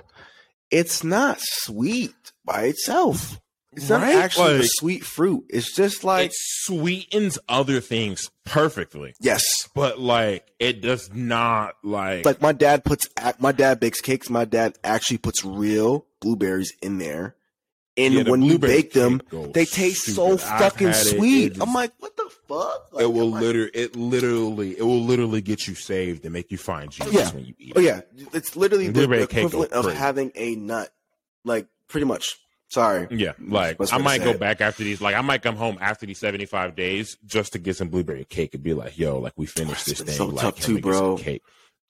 it's 0.72 1.04
not 1.04 1.38
sweet 1.40 2.14
by 2.44 2.64
itself. 2.64 3.38
It's 3.74 3.88
not 3.88 4.02
Right? 4.02 4.16
actually 4.16 4.56
a 4.56 4.58
Like- 4.58 4.68
sweet 4.70 5.04
fruit. 5.04 5.44
It's 5.48 5.74
just 5.74 6.04
like 6.04 6.26
it 6.30 6.34
sweetens 6.36 7.38
other 7.48 7.80
things 7.80 8.30
perfectly, 8.44 9.14
yes, 9.20 9.44
but 9.74 9.98
like 9.98 10.46
it 10.58 10.82
does 10.82 11.10
not 11.14 11.76
like. 11.82 12.24
like 12.26 12.42
my 12.42 12.52
dad 12.52 12.84
puts. 12.84 13.08
My 13.38 13.52
dad 13.52 13.80
bakes 13.80 14.00
cakes. 14.00 14.28
My 14.28 14.44
dad 14.44 14.78
actually 14.84 15.18
puts 15.18 15.42
real 15.44 16.06
blueberries 16.20 16.72
in 16.82 16.98
there, 16.98 17.34
and 17.96 18.12
Yeah, 18.12 18.22
the 18.24 18.30
when 18.30 18.42
you 18.42 18.58
bake 18.58 18.92
them, 18.92 19.22
they 19.54 19.64
taste 19.64 20.04
so 20.14 20.36
stupid. 20.36 20.52
I've 20.52 20.60
fucking 20.72 20.86
had 20.88 20.96
it. 20.96 21.16
sweet. 21.16 21.52
It 21.56 21.62
I'm 21.62 21.72
like, 21.72 21.92
what 21.98 22.14
the 22.16 22.30
fuck? 22.46 22.92
Like, 22.92 23.04
it 23.04 23.12
will 23.12 23.28
I'm 23.28 23.30
like, 23.32 23.42
literally, 23.42 23.70
it 23.72 23.96
literally, 23.96 24.78
it 24.78 24.82
will 24.82 25.02
literally 25.02 25.40
get 25.40 25.66
you 25.66 25.74
saved 25.74 26.24
and 26.24 26.32
make 26.34 26.50
you 26.50 26.58
find 26.58 26.90
Jesus 26.90 27.12
Yeah. 27.14 27.30
when 27.30 27.46
you 27.46 27.54
eat 27.58 27.72
oh, 27.74 27.80
it. 27.80 27.82
Oh 27.82 27.86
yeah, 27.86 28.00
it's 28.34 28.54
literally 28.54 28.88
the, 28.88 29.06
the 29.06 29.22
equivalent 29.22 29.72
of 29.72 29.90
having 29.94 30.30
a 30.34 30.56
nut. 30.56 30.92
Like 31.44 31.68
pretty 31.88 32.04
much. 32.04 32.36
Sorry. 32.72 33.06
Yeah, 33.10 33.32
like 33.38 33.76
I 33.92 33.98
might 33.98 34.24
go 34.24 34.32
back 34.32 34.62
after 34.62 34.82
these. 34.82 35.00
Like 35.02 35.14
I 35.14 35.20
might 35.20 35.42
come 35.42 35.56
home 35.56 35.76
after 35.80 36.06
these 36.06 36.18
seventy 36.18 36.46
five 36.46 36.74
days 36.74 37.18
just 37.26 37.52
to 37.52 37.58
get 37.58 37.76
some 37.76 37.88
blueberry 37.90 38.24
cake 38.24 38.54
and 38.54 38.62
be 38.62 38.72
like, 38.72 38.98
"Yo, 38.98 39.18
like 39.18 39.34
we 39.36 39.44
finished 39.44 39.84
this 39.84 40.00
thing." 40.00 40.14
so 40.14 40.26
like, 40.26 40.40
tough 40.42 40.58
too, 40.60 40.76
we 40.76 40.80
get 40.80 40.94
some 40.94 41.00
bro. 41.04 41.18
Cake. 41.18 41.42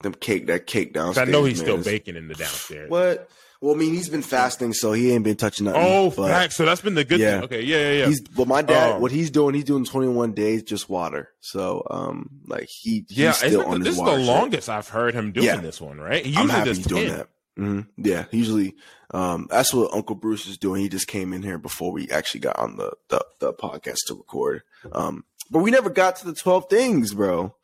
Them 0.02 0.14
cake, 0.14 0.48
that 0.48 0.66
cake 0.66 0.92
downstairs. 0.92 1.28
I 1.28 1.30
know 1.30 1.44
he's 1.44 1.58
man, 1.58 1.66
still 1.66 1.84
baking 1.92 2.16
in 2.16 2.26
the 2.26 2.34
downstairs. 2.34 2.90
What? 2.90 3.30
Well, 3.60 3.76
I 3.76 3.78
mean, 3.78 3.94
he's 3.94 4.08
been 4.08 4.22
fasting, 4.22 4.72
so 4.72 4.90
he 4.92 5.12
ain't 5.12 5.22
been 5.22 5.36
touching 5.36 5.66
nothing. 5.66 5.82
Oh, 5.84 6.10
but 6.10 6.26
facts. 6.30 6.56
So 6.56 6.64
that's 6.64 6.80
been 6.80 6.96
the 6.96 7.04
good 7.04 7.20
Yeah. 7.20 7.34
thing. 7.36 7.44
Okay, 7.44 7.62
yeah, 7.62 7.76
yeah, 7.76 7.92
yeah. 8.00 8.06
He's 8.06 8.20
well, 8.36 8.46
my 8.46 8.62
dad. 8.62 8.94
Um, 8.96 9.00
what 9.02 9.12
he's 9.12 9.30
doing, 9.30 9.54
he's 9.54 9.62
doing 9.62 9.84
21 9.84 10.32
days 10.32 10.64
just 10.64 10.90
water. 10.90 11.28
So, 11.38 11.86
um, 11.88 12.28
like 12.48 12.68
he, 12.68 13.04
he's 13.08 13.16
yeah, 13.18 13.30
still 13.30 13.64
on 13.64 13.78
the- 13.78 13.86
his 13.86 13.96
this 13.96 14.04
is 14.04 14.10
the 14.10 14.18
longest 14.32 14.68
I've 14.68 14.88
heard 14.88 15.14
him 15.14 15.30
doing 15.30 15.46
Yeah. 15.46 15.58
this 15.58 15.80
one, 15.80 15.98
right? 16.00 16.26
He 16.26 16.34
I'm 16.34 16.42
usually 16.48 16.58
happy 16.58 16.68
he's 16.74 16.86
doing 16.86 17.06
10. 17.06 17.16
that. 17.18 17.28
hmm 17.56 17.80
Yeah, 17.98 18.24
usually, 18.32 18.74
um, 19.12 19.46
that's 19.50 19.74
what 19.74 19.92
Uncle 19.92 20.16
Bruce 20.16 20.46
is 20.46 20.58
doing. 20.58 20.80
He 20.82 20.88
just 20.88 21.06
came 21.06 21.32
in 21.32 21.42
here 21.42 21.58
before 21.58 21.92
we 21.92 22.10
actually 22.10 22.40
got 22.40 22.58
on 22.58 22.76
the 22.76 22.92
the, 23.08 23.24
the 23.40 23.52
podcast 23.52 23.98
to 24.06 24.14
record. 24.14 24.62
Um, 24.92 25.24
but 25.50 25.60
we 25.60 25.70
never 25.70 25.90
got 25.90 26.16
to 26.16 26.26
the 26.26 26.34
12 26.34 26.70
things, 26.70 27.14
bro. 27.14 27.54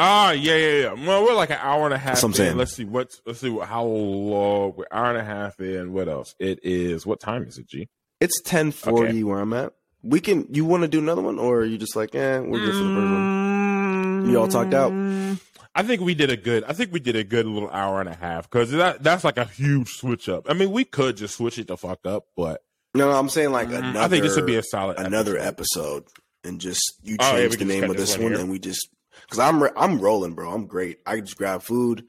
Ah, 0.00 0.30
yeah, 0.30 0.54
yeah, 0.54 0.80
yeah. 0.82 1.06
Well, 1.06 1.24
we're 1.24 1.34
like 1.34 1.50
an 1.50 1.58
hour 1.60 1.84
and 1.84 1.92
a 1.92 1.98
half. 1.98 2.14
That's 2.14 2.22
what 2.22 2.28
I'm 2.28 2.32
in. 2.32 2.36
saying. 2.36 2.56
Let's 2.56 2.72
see 2.74 2.84
what. 2.84 3.10
Let's 3.26 3.40
see 3.40 3.50
what, 3.50 3.66
how 3.68 3.84
long. 3.84 4.74
We're 4.76 4.86
hour 4.92 5.10
and 5.10 5.18
a 5.18 5.24
half 5.24 5.58
in. 5.58 5.92
What 5.92 6.08
else? 6.08 6.36
It 6.38 6.60
is. 6.62 7.04
What 7.04 7.18
time 7.18 7.44
is 7.48 7.58
it? 7.58 7.66
G. 7.66 7.88
It's 8.20 8.40
1040 8.40 9.24
where 9.24 9.40
I'm 9.40 9.52
at. 9.52 9.72
We 10.04 10.20
can. 10.20 10.46
You 10.54 10.64
want 10.64 10.82
to 10.82 10.88
do 10.88 11.00
another 11.00 11.22
one, 11.22 11.40
or 11.40 11.60
are 11.60 11.64
you 11.64 11.78
just 11.78 11.96
like, 11.96 12.14
eh, 12.14 12.38
we're 12.38 12.60
good 12.60 12.72
for 12.72 12.84
the 12.84 12.94
first 12.94 13.12
one? 13.12 14.30
You 14.30 14.38
all 14.38 14.46
talked 14.46 14.74
out? 14.74 14.92
I 15.78 15.82
think 15.84 16.00
we 16.02 16.14
did 16.14 16.30
a 16.30 16.36
good. 16.36 16.64
I 16.64 16.72
think 16.72 16.92
we 16.92 17.00
did 17.00 17.14
a 17.16 17.24
good 17.24 17.46
little 17.46 17.70
hour 17.70 18.00
and 18.00 18.08
a 18.08 18.14
half 18.14 18.50
because 18.50 18.70
that 18.72 19.02
that's 19.02 19.22
like 19.24 19.38
a 19.38 19.44
huge 19.44 19.88
switch 19.92 20.28
up. 20.28 20.46
I 20.50 20.54
mean, 20.54 20.72
we 20.72 20.84
could 20.84 21.16
just 21.16 21.36
switch 21.36 21.58
it 21.58 21.68
the 21.68 21.76
fuck 21.76 22.00
up, 22.04 22.24
but 22.36 22.62
No, 22.94 23.10
I'm 23.12 23.28
saying 23.28 23.52
like 23.52 23.68
another. 23.68 23.82
Mm, 23.86 23.96
I 23.96 24.08
think 24.08 24.22
this 24.24 24.34
would 24.36 24.46
be 24.46 24.56
a 24.56 24.62
solid 24.62 24.98
another 24.98 25.38
episode. 25.38 26.02
episode, 26.02 26.04
and 26.44 26.60
just 26.60 26.82
you 27.02 27.16
Oh, 27.20 27.36
yeah, 27.36 27.42
change 27.42 27.56
the 27.58 27.64
name 27.64 27.84
of 27.84 27.96
this 27.96 28.10
this 28.10 28.16
one 28.16 28.24
one, 28.24 28.32
here. 28.32 28.40
and 28.40 28.50
we 28.50 28.58
just 28.58 28.88
because 29.22 29.38
I'm 29.38 29.62
re- 29.62 29.70
I'm 29.76 30.00
rolling, 30.00 30.34
bro. 30.34 30.50
I'm 30.50 30.66
great. 30.66 30.98
I 31.06 31.20
just 31.20 31.36
grab 31.36 31.62
food. 31.62 32.04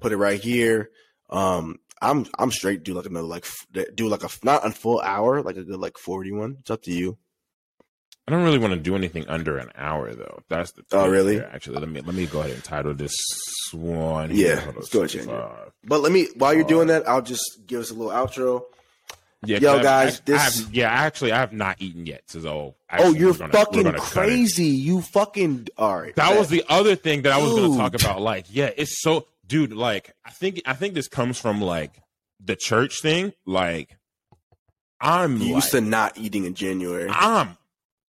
Put 0.00 0.12
it 0.12 0.16
right 0.18 0.40
here. 0.40 0.90
Um, 1.30 1.78
I'm 2.02 2.26
I'm 2.38 2.50
straight. 2.50 2.82
Do 2.82 2.92
like 2.92 3.06
another 3.06 3.26
like 3.26 3.46
do 3.94 4.08
like 4.08 4.22
a 4.24 4.28
not 4.42 4.66
a 4.66 4.70
full 4.70 5.00
hour, 5.00 5.40
like 5.42 5.56
a 5.56 5.64
good 5.64 5.80
like 5.80 5.96
forty 5.96 6.30
one. 6.32 6.56
It's 6.60 6.70
up 6.70 6.82
to 6.82 6.92
you. 6.92 7.16
I 8.26 8.32
don't 8.32 8.42
really 8.42 8.58
want 8.58 8.72
to 8.72 8.80
do 8.80 8.96
anything 8.96 9.28
under 9.28 9.58
an 9.58 9.70
hour 9.76 10.14
though. 10.14 10.40
That's 10.48 10.72
the 10.72 10.82
oh 10.92 11.08
really? 11.08 11.34
Here. 11.34 11.50
Actually, 11.52 11.80
let 11.80 11.88
me 11.88 12.00
let 12.00 12.14
me 12.14 12.26
go 12.26 12.40
ahead 12.40 12.52
and 12.52 12.64
title 12.64 12.94
this 12.94 13.14
one. 13.72 14.34
Yeah, 14.34 14.64
let's 14.74 14.88
go 14.88 15.02
ahead. 15.02 15.28
But 15.84 16.00
let 16.00 16.10
me 16.10 16.28
while 16.36 16.54
you're 16.54 16.64
doing 16.64 16.88
that, 16.88 17.06
I'll 17.06 17.22
just 17.22 17.66
give 17.66 17.80
us 17.80 17.90
a 17.90 17.94
little 17.94 18.12
outro. 18.12 18.64
Yeah, 19.46 19.58
Yo, 19.58 19.82
guys, 19.82 20.20
I, 20.20 20.22
this 20.24 20.40
I 20.40 20.44
have, 20.44 20.74
yeah, 20.74 20.90
actually, 20.90 21.32
I 21.32 21.38
have 21.38 21.52
not 21.52 21.76
eaten 21.80 22.06
yet. 22.06 22.22
So, 22.28 22.48
oh, 22.48 22.74
oh 22.92 23.12
you're 23.12 23.34
gonna, 23.34 23.52
fucking 23.52 23.92
crazy. 23.92 24.64
You 24.64 25.02
fucking 25.02 25.68
all 25.76 26.00
right. 26.00 26.14
That 26.16 26.30
man. 26.30 26.38
was 26.38 26.48
the 26.48 26.64
other 26.68 26.96
thing 26.96 27.22
that 27.22 27.32
I 27.32 27.38
was 27.38 27.50
going 27.50 27.72
to 27.72 27.78
talk 27.78 27.94
about. 27.94 28.22
Like, 28.22 28.46
yeah, 28.48 28.70
it's 28.74 29.02
so, 29.02 29.26
dude. 29.46 29.72
Like, 29.72 30.14
I 30.24 30.30
think 30.30 30.62
I 30.64 30.72
think 30.72 30.94
this 30.94 31.08
comes 31.08 31.38
from 31.38 31.60
like 31.60 32.00
the 32.40 32.56
church 32.56 33.02
thing. 33.02 33.34
Like, 33.44 33.98
I'm 35.00 35.36
you 35.36 35.46
like, 35.46 35.54
used 35.56 35.70
to 35.72 35.80
not 35.82 36.16
eating 36.16 36.44
in 36.44 36.54
January. 36.54 37.10
I'm 37.10 37.58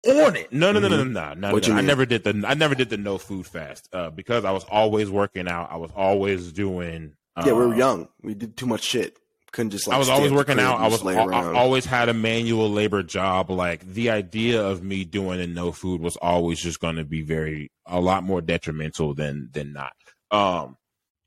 on 0.06 0.36
it. 0.36 0.52
No, 0.52 0.72
no, 0.72 0.80
no, 0.80 0.88
no, 0.88 0.96
no, 0.96 1.04
no, 1.04 1.34
no. 1.34 1.58
no. 1.58 1.74
I 1.74 1.80
never 1.80 2.06
did 2.06 2.24
the 2.24 2.44
I 2.46 2.54
never 2.54 2.74
did 2.74 2.90
the 2.90 2.96
no 2.96 3.18
food 3.18 3.46
fast 3.46 3.88
uh, 3.92 4.10
because 4.10 4.44
I 4.44 4.52
was 4.52 4.64
always 4.64 5.10
working 5.10 5.48
out. 5.48 5.70
I 5.70 5.76
was 5.76 5.90
always 5.94 6.52
doing. 6.52 7.14
Uh, 7.36 7.44
yeah, 7.46 7.52
we 7.52 7.66
were 7.66 7.76
young. 7.76 8.08
We 8.22 8.34
did 8.34 8.56
too 8.56 8.66
much 8.66 8.82
shit 8.82 9.16
couldn't 9.52 9.70
just 9.70 9.86
like 9.86 9.96
I 9.96 9.98
was 9.98 10.08
always 10.08 10.32
working 10.32 10.58
out. 10.60 10.80
I 10.80 10.88
was 10.88 11.04
I 11.04 11.52
always 11.54 11.84
had 11.84 12.08
a 12.08 12.14
manual 12.14 12.70
labor 12.70 13.02
job. 13.02 13.50
Like 13.50 13.80
the 13.84 14.10
idea 14.10 14.62
of 14.64 14.82
me 14.82 15.04
doing 15.04 15.40
a 15.40 15.46
no 15.46 15.72
food 15.72 16.00
was 16.00 16.16
always 16.16 16.60
just 16.60 16.80
going 16.80 16.96
to 16.96 17.04
be 17.04 17.22
very 17.22 17.70
a 17.86 18.00
lot 18.00 18.24
more 18.24 18.40
detrimental 18.40 19.14
than 19.14 19.50
than 19.52 19.72
not. 19.72 19.92
Um 20.30 20.76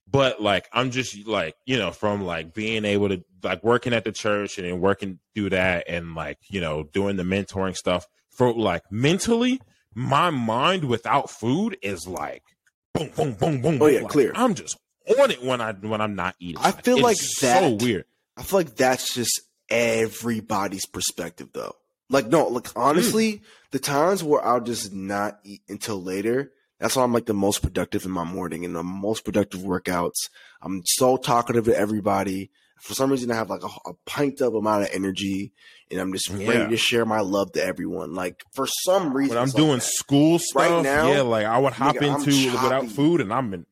but 0.09 0.41
like 0.41 0.69
I'm 0.71 0.91
just 0.91 1.27
like, 1.27 1.55
you 1.65 1.77
know, 1.77 1.91
from 1.91 2.23
like 2.23 2.53
being 2.53 2.85
able 2.85 3.09
to 3.09 3.23
like 3.41 3.63
working 3.63 3.93
at 3.93 4.03
the 4.03 4.11
church 4.11 4.57
and 4.57 4.67
then 4.67 4.79
working 4.79 5.19
through 5.35 5.49
that 5.51 5.85
and 5.87 6.15
like, 6.15 6.37
you 6.47 6.61
know, 6.61 6.83
doing 6.83 7.17
the 7.17 7.23
mentoring 7.23 7.75
stuff 7.75 8.07
for 8.33 8.53
like 8.53 8.83
mentally, 8.91 9.61
my 9.93 10.29
mind 10.29 10.85
without 10.85 11.29
food 11.29 11.77
is 11.81 12.07
like 12.07 12.43
boom, 12.93 13.09
boom, 13.15 13.33
boom, 13.33 13.61
boom. 13.61 13.81
Oh 13.81 13.87
yeah, 13.87 14.01
like, 14.01 14.11
clear. 14.11 14.31
I'm 14.35 14.53
just 14.53 14.77
on 15.19 15.31
it 15.31 15.43
when 15.43 15.61
I 15.61 15.73
when 15.73 16.01
I'm 16.01 16.15
not 16.15 16.35
eating. 16.39 16.61
I 16.63 16.71
feel 16.71 16.97
it's 16.97 17.03
like 17.03 17.17
that, 17.41 17.61
so 17.61 17.85
weird. 17.85 18.05
I 18.37 18.43
feel 18.43 18.59
like 18.59 18.75
that's 18.75 19.13
just 19.13 19.41
everybody's 19.69 20.85
perspective 20.85 21.49
though. 21.53 21.75
Like 22.09 22.27
no, 22.27 22.47
like 22.47 22.69
honestly, 22.75 23.33
mm. 23.33 23.41
the 23.71 23.79
times 23.79 24.23
where 24.23 24.43
I'll 24.45 24.61
just 24.61 24.93
not 24.93 25.39
eat 25.43 25.61
until 25.69 26.01
later, 26.01 26.51
that's 26.79 26.95
why 26.95 27.03
I'm 27.03 27.13
like 27.13 27.25
the 27.25 27.33
most 27.33 27.61
productive 27.61 28.05
in 28.05 28.11
my 28.11 28.23
morning 28.23 28.65
and 28.65 28.75
the 28.75 28.83
most 28.83 29.25
productive 29.25 29.61
workouts. 29.61 30.29
I'm 30.61 30.83
so 30.85 31.17
talkative 31.17 31.65
to 31.65 31.77
everybody. 31.77 32.51
For 32.83 32.93
some 32.93 33.09
reason, 33.09 33.31
I 33.31 33.35
have 33.35 33.49
like 33.49 33.63
a, 33.63 33.89
a 33.89 33.93
pint 34.05 34.41
up 34.41 34.53
amount 34.53 34.83
of 34.83 34.89
energy, 34.91 35.53
and 35.89 36.01
I'm 36.01 36.11
just 36.11 36.29
yeah. 36.29 36.47
ready 36.47 36.69
to 36.71 36.77
share 36.77 37.05
my 37.05 37.21
love 37.21 37.53
to 37.53 37.63
everyone. 37.63 38.13
Like 38.13 38.43
for 38.53 38.67
some 38.67 39.13
reason, 39.13 39.35
when 39.35 39.41
I'm 39.41 39.51
doing 39.51 39.73
like 39.73 39.81
school 39.83 40.37
stuff, 40.37 40.61
right 40.61 40.83
now, 40.83 41.11
yeah, 41.11 41.21
like 41.21 41.45
I 41.45 41.57
would 41.57 41.73
hop 41.73 41.95
nigga, 41.95 42.19
into 42.19 42.51
without 42.51 42.87
food, 42.87 43.21
and 43.21 43.33
I'm 43.33 43.53
in 43.53 43.65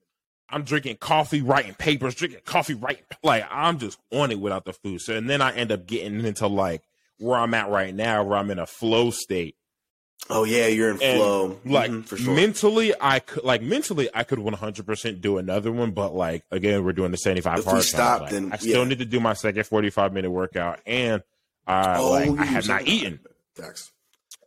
I'm 0.52 0.64
drinking 0.64 0.98
coffee, 0.98 1.42
writing 1.42 1.74
papers, 1.74 2.16
drinking 2.16 2.42
coffee, 2.46 2.74
writing 2.74 3.04
like 3.24 3.46
I'm 3.50 3.80
just 3.80 4.00
on 4.12 4.32
it 4.32 4.40
without 4.40 4.66
the 4.66 4.74
food. 4.74 5.02
So 5.02 5.16
and 5.16 5.30
then 5.30 5.42
I 5.42 5.56
end 5.56 5.72
up 5.72 5.88
getting 5.88 6.24
into 6.24 6.48
like 6.48 6.84
where 7.18 7.38
I'm 7.38 7.54
at 7.54 7.70
right 7.70 7.94
now, 7.94 8.24
where 8.24 8.38
I'm 8.38 8.52
in 8.52 8.60
a 8.60 8.66
flow 8.66 9.12
state. 9.12 9.56
Oh 10.30 10.44
yeah, 10.44 10.68
you're 10.68 10.92
in 10.92 11.02
and 11.02 11.18
flow. 11.18 11.60
Like 11.66 11.92
mm-hmm, 11.92 12.02
for 12.02 12.18
sure. 12.18 12.36
mentally, 12.36 12.94
I 13.00 13.20
could 13.20 13.44
like 13.44 13.62
mentally 13.62 14.10
I 14.14 14.24
could 14.24 14.40
100 14.40 14.86
percent 14.86 15.22
do 15.22 15.38
another 15.38 15.72
one, 15.72 15.92
but 15.92 16.14
like 16.14 16.44
again, 16.52 16.84
we're 16.84 16.94
doing 16.94 17.12
the 17.12 17.18
75 17.18 17.60
if 17.60 17.66
hard. 17.66 17.84
Stop, 17.84 18.22
like, 18.22 18.32
then 18.32 18.54
I 18.54 18.58
still 18.58 18.84
yeah. 18.84 18.90
need 18.90 19.00
to 19.00 19.06
do 19.06 19.20
my 19.20 19.34
second 19.34 19.66
45 19.66 20.14
minute 20.14 20.32
workout, 20.32 20.80
and 20.86 21.24
I 21.68 21.98
oh, 21.98 22.12
like 22.12 22.40
I 22.40 22.46
have 22.46 22.68
not 22.68 22.88
eaten. 22.88 23.20
Thanks. 23.56 23.92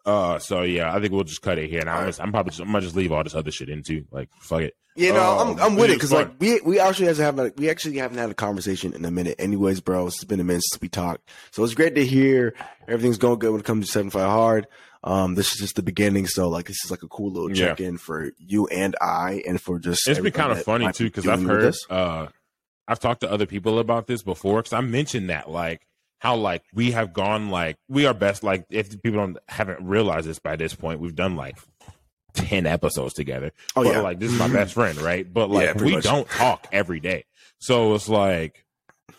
Uh, 0.07 0.39
so 0.39 0.63
yeah, 0.63 0.95
I 0.95 1.01
think 1.01 1.13
we'll 1.13 1.25
just 1.25 1.43
cut 1.43 1.59
it 1.59 1.71
here. 1.71 1.81
And 1.81 1.89
I'm, 1.89 2.13
I'm 2.19 2.31
probably 2.31 2.51
just, 2.51 2.61
I'm 2.61 2.67
gonna 2.69 2.83
just 2.83 2.97
leave 2.97 3.11
all 3.11 3.25
this 3.25 3.35
other 3.35 3.51
shit 3.51 3.69
into 3.69 4.05
like 4.11 4.29
fuck 4.41 4.63
it. 4.63 4.77
You 4.97 5.13
know, 5.13 5.39
I'm 5.39 5.59
I'm 5.59 5.77
with 5.77 5.91
it 5.91 5.95
because 5.95 6.13
like 6.13 6.31
we 6.39 6.61
we 6.61 6.79
actually 6.79 7.07
has 7.07 7.19
have 7.19 7.37
like 7.37 7.55
we 7.57 7.69
actually 7.69 7.97
haven't 7.97 8.19
had 8.19 8.31
a 8.31 8.35
conversation 8.35 8.93
in 8.93 9.05
a 9.05 9.11
minute. 9.11 9.37
Anyways, 9.39 9.81
bro, 9.81 10.07
it's 10.07 10.23
been 10.23 10.41
a 10.41 10.45
minute 10.45 10.63
since 10.71 10.81
we 10.81 10.89
talked, 10.89 11.29
so 11.51 11.65
it's 11.65 11.75
great 11.75 11.97
to 11.97 12.07
hear 12.07 12.55
everything's 12.87 13.19
going 13.19 13.41
good 13.41 13.51
when 13.51 13.61
it 13.61 13.67
comes 13.67 13.87
to 13.87 13.93
seven 13.93 14.11
five 14.11 14.31
hard. 14.31 14.69
Um, 15.07 15.35
this 15.35 15.53
is 15.53 15.59
just 15.59 15.77
the 15.77 15.83
beginning, 15.83 16.27
so 16.27 16.49
like 16.49 16.67
this 16.67 16.83
is 16.83 16.91
like 16.91 17.03
a 17.03 17.09
cool 17.09 17.31
little 17.31 17.51
check 17.51 17.79
in 17.79 17.93
yeah. 17.93 17.99
for 17.99 18.33
you 18.39 18.67
and 18.69 18.97
I, 19.03 19.43
and 19.47 19.61
for 19.61 19.79
just 19.79 20.09
it's 20.09 20.19
been 20.19 20.33
kind 20.33 20.51
of 20.51 20.63
funny 20.63 20.91
too 20.93 21.05
because 21.05 21.29
I've 21.29 21.43
heard 21.43 21.75
uh, 21.91 22.29
I've 22.89 23.01
talked 23.01 23.21
to 23.21 23.31
other 23.31 23.45
people 23.45 23.79
about 23.79 24.07
this 24.07 24.23
before 24.23 24.63
because 24.63 24.73
I 24.73 24.81
mentioned 24.81 25.29
that 25.29 25.51
like 25.51 25.87
how 26.21 26.37
like 26.37 26.63
we 26.73 26.93
have 26.93 27.13
gone 27.13 27.51
like 27.51 27.77
we 27.87 28.07
are 28.07 28.15
best 28.15 28.43
like 28.43 28.65
if 28.71 28.91
people 29.03 29.21
don't 29.21 29.39
haven't 29.47 29.87
realized 29.87 30.27
this 30.27 30.39
by 30.39 30.57
this 30.57 30.75
point 30.75 31.01
we've 31.01 31.15
done 31.15 31.37
like 31.37 31.59
10 32.35 32.67
episodes 32.67 33.15
together. 33.15 33.53
Oh, 33.75 33.85
but, 33.85 33.93
yeah. 33.93 34.01
Like, 34.01 34.19
this 34.19 34.33
is 34.33 34.39
my 34.39 34.49
best 34.49 34.75
friend, 34.75 35.01
right? 35.01 35.31
But, 35.31 35.51
like, 35.51 35.77
yeah, 35.77 35.83
we 35.83 35.93
much. 35.93 36.05
don't 36.05 36.29
talk 36.29 36.67
every 36.73 37.01
day. 37.01 37.25
So 37.59 37.95
it's 37.95 38.09
like, 38.09 38.65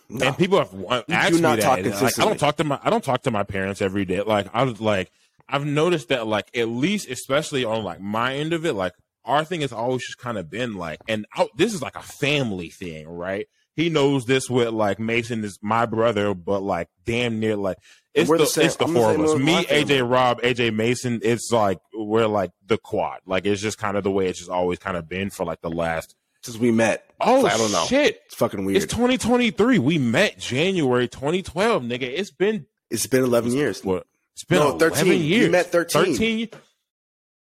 no. 0.09 0.27
and 0.27 0.37
people 0.37 0.59
have 0.59 1.05
asked 1.09 1.33
me 1.33 1.39
that. 1.39 2.01
Like, 2.01 2.19
I 2.19 2.25
don't 2.25 2.39
talk 2.39 2.57
to 2.57 2.63
my, 2.63 2.79
I 2.83 2.89
don't 2.89 3.03
talk 3.03 3.23
to 3.23 3.31
my 3.31 3.43
parents 3.43 3.81
every 3.81 4.05
day. 4.05 4.21
Like, 4.21 4.47
I 4.53 4.63
was 4.63 4.79
like, 4.79 5.11
I've 5.47 5.65
noticed 5.65 6.09
that, 6.09 6.27
like, 6.27 6.55
at 6.57 6.67
least, 6.67 7.09
especially 7.09 7.63
on 7.63 7.84
like 7.84 7.99
my 8.01 8.35
end 8.35 8.53
of 8.53 8.65
it, 8.65 8.73
like, 8.73 8.93
our 9.26 9.43
thing 9.43 9.61
has 9.61 9.73
always 9.73 10.05
just 10.05 10.17
kind 10.17 10.38
of 10.38 10.49
been 10.49 10.76
like, 10.76 10.99
and 11.07 11.26
I, 11.34 11.47
this 11.55 11.73
is 11.73 11.81
like 11.81 11.95
a 11.95 12.01
family 12.01 12.69
thing, 12.69 13.07
right? 13.07 13.47
He 13.76 13.89
knows 13.89 14.26
this 14.26 14.49
with 14.49 14.69
like 14.69 14.99
Mason 14.99 15.43
is 15.43 15.59
my 15.61 15.85
brother, 15.85 16.34
but 16.34 16.61
like 16.61 16.88
damn 17.05 17.39
near 17.39 17.57
like 17.57 17.77
it's 18.13 18.30
the, 18.30 18.38
the 18.38 18.61
it's 18.63 18.76
the 18.77 18.85
I'm 18.85 18.93
four 18.93 19.13
of 19.13 19.19
us. 19.19 19.38
Me, 19.38 19.65
AJ, 19.65 20.09
Rob, 20.09 20.41
AJ 20.41 20.73
Mason. 20.73 21.19
It's 21.22 21.51
like 21.51 21.80
we're 21.93 22.27
like 22.27 22.51
the 22.65 22.77
quad. 22.77 23.19
Like 23.26 23.45
it's 23.45 23.61
just 23.61 23.77
kind 23.77 23.97
of 23.97 24.03
the 24.03 24.11
way 24.11 24.27
it's 24.27 24.39
just 24.39 24.49
always 24.49 24.80
kind 24.80 24.95
of 24.95 25.09
been 25.09 25.30
for 25.30 25.45
like 25.45 25.61
the 25.61 25.69
last 25.69 26.15
since 26.41 26.57
we 26.57 26.72
met. 26.72 27.03
Oh, 27.19 27.45
I 27.45 27.57
don't 27.57 27.72
know. 27.73 27.84
Shit, 27.85 28.22
it's 28.27 28.35
fucking 28.35 28.63
weird. 28.63 28.81
It's 28.81 28.93
2023. 28.93 29.80
We 29.80 29.97
met 29.97 30.39
January 30.39 31.09
2012, 31.09 31.84
nigga. 31.84 32.03
It's 32.03 32.31
been 32.31 32.67
it's 32.89 33.07
been 33.07 33.23
11 33.23 33.51
years. 33.51 33.84
What? 33.84 34.07
It's 34.35 34.43
been 34.43 34.59
no, 34.59 34.77
13 34.77 35.21
years. 35.21 35.45
We 35.45 35.49
met 35.49 35.71
13. 35.71 36.03
13. 36.15 36.49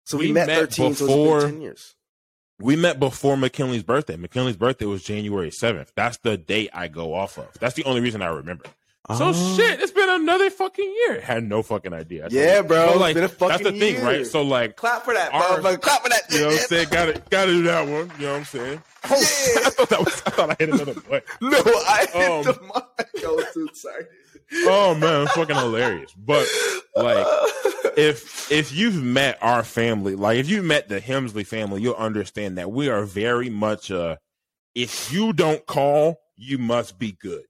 So 0.05 0.17
we, 0.17 0.27
we 0.27 0.33
met, 0.33 0.47
met 0.47 0.59
13. 0.59 0.89
Before, 0.91 1.41
so 1.41 1.47
10 1.47 1.61
years. 1.61 1.95
We 2.59 2.75
met 2.75 2.99
before 2.99 3.35
McKinley's 3.35 3.83
birthday. 3.83 4.15
McKinley's 4.15 4.55
birthday 4.55 4.85
was 4.85 5.03
January 5.03 5.49
7th. 5.49 5.89
That's 5.95 6.17
the 6.17 6.37
date 6.37 6.69
I 6.73 6.87
go 6.87 7.15
off 7.15 7.39
of. 7.39 7.51
That's 7.59 7.73
the 7.73 7.83
only 7.85 8.01
reason 8.01 8.21
I 8.21 8.27
remember. 8.27 8.65
So 9.13 9.25
uh, 9.27 9.33
shit, 9.33 9.81
it's 9.81 9.91
been 9.91 10.09
another 10.09 10.49
fucking 10.49 10.95
year. 11.05 11.21
Had 11.21 11.43
no 11.43 11.61
fucking 11.61 11.93
idea. 11.93 12.27
Yeah, 12.31 12.63
bro. 12.63 12.93
But 12.93 12.97
like 12.97 13.15
that's 13.15 13.63
the 13.63 13.71
thing, 13.71 14.03
right? 14.03 14.25
So 14.25 14.41
like, 14.41 14.77
clap 14.77 15.03
for 15.03 15.13
that, 15.13 15.31
our, 15.31 15.61
bro. 15.61 15.77
Clap 15.77 16.01
for 16.01 16.09
that. 16.09 16.21
You 16.31 16.41
know 16.41 16.47
what 16.47 16.61
I'm 16.61 16.67
saying? 16.67 16.87
Got 16.89 17.05
to 17.05 17.21
got 17.29 17.45
to 17.45 17.51
do 17.51 17.63
that 17.63 17.81
one. 17.81 18.11
You 18.19 18.25
know 18.25 18.31
what 18.31 18.39
I'm 18.39 18.45
saying? 18.45 18.83
Oh, 19.03 19.09
yeah. 19.09 19.61
I 19.67 19.69
thought 19.69 19.89
that 19.89 19.99
was. 19.99 20.23
I 20.25 20.29
thought 20.31 20.49
I 20.49 20.55
hit 20.57 20.69
another 20.69 20.93
button. 20.95 21.21
no, 21.39 21.57
I 21.57 22.07
hit 22.11 22.31
um, 22.31 22.43
the 22.43 22.61
mic. 22.61 23.23
I 23.23 23.27
was 23.27 23.45
too 23.53 23.65
excited. 23.69 24.07
Oh 24.65 24.95
man, 24.95 25.27
fucking 25.27 25.55
hilarious. 25.55 26.11
But 26.13 26.47
like, 26.95 27.25
if 27.95 28.51
if 28.51 28.73
you've 28.73 29.01
met 29.01 29.37
our 29.41 29.63
family, 29.63 30.15
like 30.15 30.39
if 30.39 30.49
you've 30.49 30.65
met 30.65 30.89
the 30.89 30.99
Hemsley 30.99 31.45
family, 31.45 31.81
you'll 31.81 31.93
understand 31.95 32.57
that 32.57 32.71
we 32.71 32.89
are 32.89 33.05
very 33.05 33.49
much 33.49 33.91
uh 33.91 34.17
if 34.73 35.11
you 35.11 35.31
don't 35.31 35.65
call, 35.65 36.19
you 36.35 36.57
must 36.57 36.97
be 36.99 37.11
good. 37.13 37.43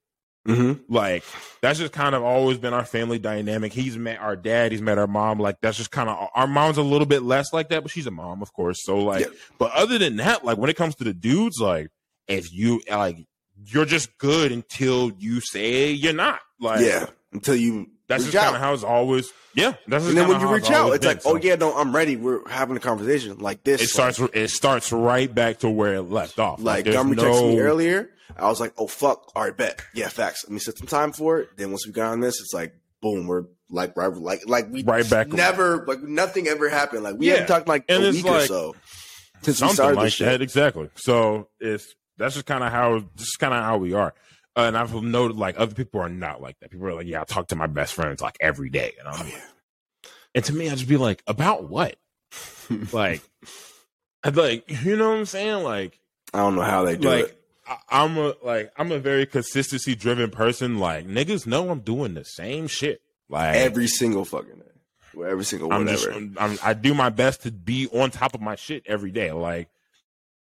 Mm-hmm. 0.45 0.93
Like 0.93 1.23
that's 1.61 1.80
just 1.80 1.91
kind 1.91 2.13
of 2.13 2.23
always 2.23 2.57
been 2.57 2.73
our 2.73 2.85
family 2.85 3.17
dynamic. 3.17 3.73
He's 3.73 3.97
met 3.97 4.19
our 4.19 4.35
dad, 4.35 4.72
he's 4.72 4.81
met 4.81 4.97
our 4.97 5.07
mom. 5.07 5.39
Like 5.39 5.57
that's 5.61 5.77
just 5.77 5.91
kind 5.91 6.09
of 6.09 6.30
our 6.35 6.47
mom's 6.47 6.77
a 6.77 6.84
little 6.84 7.07
bit 7.07 7.23
less 7.23 7.51
like 7.51 7.69
that, 7.69 7.81
but 7.81 7.91
she's 7.91 8.07
a 8.07 8.11
mom, 8.11 8.41
of 8.41 8.53
course. 8.53 8.84
So 8.84 8.99
like, 8.99 9.26
yeah. 9.26 9.31
but 9.57 9.72
other 9.73 9.97
than 9.97 10.17
that, 10.17 10.45
like 10.45 10.57
when 10.57 10.69
it 10.69 10.76
comes 10.76 10.95
to 10.95 11.03
the 11.03 11.13
dudes, 11.13 11.57
like 11.59 11.89
if 12.27 12.53
you 12.53 12.81
like, 12.89 13.17
you're 13.65 13.85
just 13.85 14.17
good 14.17 14.51
until 14.51 15.11
you 15.17 15.41
say 15.41 15.91
you're 15.91 16.13
not. 16.13 16.39
Like 16.59 16.81
yeah, 16.81 17.07
until 17.34 17.55
you. 17.55 17.88
That's 18.07 18.23
just 18.26 18.38
kind 18.38 18.56
of 18.56 18.61
how 18.61 18.73
it's 18.73 18.84
always. 18.84 19.32
Yeah, 19.56 19.76
that's 19.88 20.06
and 20.06 20.18
then 20.18 20.27
when 20.27 20.41
you 20.41 20.53
reach 20.53 20.69
out, 20.69 20.91
it's 20.94 20.99
been, 20.99 21.15
like, 21.15 21.26
oh, 21.26 21.32
so. 21.32 21.38
oh 21.38 21.40
yeah, 21.41 21.56
no, 21.56 21.76
I'm 21.76 21.95
ready. 21.95 22.18
We're 22.18 22.48
having 22.49 22.76
a 22.76 22.80
conversation 22.80 23.38
like 23.40 23.64
this. 23.64 23.82
It 23.82 23.88
starts. 23.88 24.19
It 24.19 24.49
starts 24.49 24.91
right 24.91 25.34
back 25.34 25.60
to 25.60 25.69
where 25.69 25.95
it 25.95 26.03
left 26.03 26.40
off. 26.40 26.61
Like, 26.61 26.86
like 26.86 26.94
Gummy 26.94 27.15
no... 27.15 27.23
texted 27.23 27.49
me 27.49 27.60
earlier 27.60 28.10
I 28.38 28.48
was 28.48 28.60
like, 28.60 28.73
oh 28.77 28.88
fuck, 28.88 29.32
all 29.36 29.44
right, 29.44 29.56
bet, 29.56 29.82
yeah, 29.94 30.10
facts. 30.10 30.44
Let 30.45 30.52
me 30.52 30.60
set 30.60 30.77
some 30.77 30.88
time 30.88 31.11
for 31.11 31.40
it. 31.40 31.49
Then 31.57 31.72
once 31.72 31.86
we 31.86 31.94
got 31.94 32.11
on 32.11 32.19
this, 32.19 32.41
it's 32.41 32.53
like, 32.53 32.76
boom, 33.02 33.27
we're 33.27 33.45
like 33.69 33.95
right, 33.95 34.14
like 34.14 34.48
like 34.48 34.69
we 34.72 34.84
right 34.84 35.10
back, 35.10 35.30
never 35.30 35.86
like 35.86 36.02
nothing 36.02 36.48
ever 36.48 36.69
happened. 36.69 37.03
Like 37.03 37.18
we 37.18 37.27
yeah. 37.27 37.34
haven't 37.34 37.48
talked 37.48 37.68
like 37.68 37.86
and 37.88 38.03
a 38.03 38.11
week 38.11 38.26
like, 38.26 38.44
or 38.44 38.48
so 38.48 38.76
since 39.41 39.61
we 39.61 39.69
started 39.69 39.98
like 39.98 40.18
that. 40.18 40.41
Exactly. 40.41 40.90
So 40.95 41.48
it's 41.60 41.95
that's 42.18 42.36
just 42.36 42.45
kind 42.45 42.64
of 42.64 42.72
how 42.72 42.99
this 43.15 43.27
is 43.27 43.38
kind 43.40 43.53
of 43.53 43.64
how 43.64 43.77
we 43.77 43.94
are. 43.94 44.14
Uh, 44.57 44.61
and 44.61 44.77
I've 44.77 44.94
noted 44.94 45.38
like 45.38 45.60
other 45.60 45.76
people 45.76 46.02
are 46.02 46.10
not 46.10 46.41
like 46.41 46.60
that. 46.60 46.72
People 46.72 46.88
are 46.88 46.94
like, 46.94 47.07
yeah, 47.07 47.22
I 47.22 47.23
talk 47.26 47.48
to 47.49 47.56
my 47.56 47.68
best 47.68 47.94
friends 47.94 48.22
like 48.22 48.38
every 48.40 48.69
day, 48.69 48.94
and 48.99 49.07
I'm, 49.07 49.26
oh, 49.26 49.30
yeah. 49.30 50.10
and 50.34 50.45
to 50.45 50.53
me, 50.53 50.69
I 50.69 50.76
just 50.76 50.88
be 50.88 50.98
like, 50.98 51.23
about 51.27 51.69
what? 51.69 51.98
like, 52.94 53.22
I'd 54.23 54.38
like, 54.38 54.69
you 54.84 54.95
know 54.95 55.10
what 55.10 55.18
I'm 55.18 55.26
saying? 55.26 55.64
Like, 55.64 55.99
I 56.34 56.40
don't 56.40 56.56
know 56.56 56.61
how 56.61 56.86
they 56.86 56.95
do 56.95 57.10
like, 57.10 57.26
it 57.26 57.41
I, 57.68 58.03
am 58.03 58.18
a 58.18 58.34
like 58.44 58.72
I'm 58.77 58.91
a 58.91 58.99
very 58.99 59.26
consistency 59.26 59.95
driven 59.95 60.30
person. 60.30 60.80
Like 60.80 61.07
niggas 61.07 61.48
know 61.48 61.69
I'm 61.69 61.80
doing 61.80 62.14
the 62.14 62.26
same 62.26 62.68
shit. 62.68 63.02
Like 63.30 63.56
every 63.56 63.88
single 63.88 64.26
fucking 64.26 64.56
day. 64.56 65.26
Every 65.26 65.45
single 65.45 65.72
I'm 65.72 65.86
whatever. 65.86 65.98
just 65.98 66.10
I'm, 66.10 66.36
I'm, 66.38 66.60
I 66.64 66.73
do 66.73 66.94
my 66.94 67.10
best 67.10 67.44
to 67.44 67.52
be 67.52 67.88
on 67.88 68.11
top 68.11 68.36
of 68.36 68.41
my 68.41 68.56
shit 68.56 68.84
every 68.86 69.11
day. 69.11 69.32
Like 69.32 69.69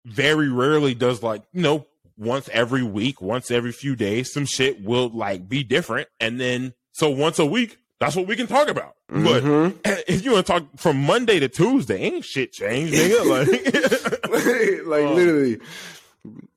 very 0.04 0.48
rarely 0.48 0.94
does 0.94 1.22
like 1.22 1.42
you 1.52 1.62
know 1.62 1.86
once 2.18 2.48
every 2.52 2.82
week, 2.82 3.22
once 3.22 3.50
every 3.50 3.72
few 3.72 3.96
days, 3.96 4.32
some 4.32 4.44
shit 4.44 4.82
will 4.82 5.08
like 5.08 5.48
be 5.48 5.62
different, 5.62 6.08
and 6.20 6.40
then 6.40 6.74
so 6.92 7.08
once 7.08 7.38
a 7.38 7.46
week, 7.46 7.78
that's 8.00 8.16
what 8.16 8.26
we 8.26 8.36
can 8.36 8.46
talk 8.46 8.68
about. 8.68 8.94
Mm-hmm. 9.10 9.68
But 9.82 10.04
if 10.08 10.24
you 10.24 10.32
want 10.32 10.46
to 10.46 10.52
talk 10.52 10.66
from 10.76 11.00
Monday 11.00 11.38
to 11.38 11.48
Tuesday, 11.48 12.00
ain't 12.00 12.24
shit 12.24 12.52
changed, 12.52 12.94
nigga. 12.94 14.08
Like, 14.28 14.86
like 14.86 15.04
uh, 15.04 15.12
literally, 15.14 15.58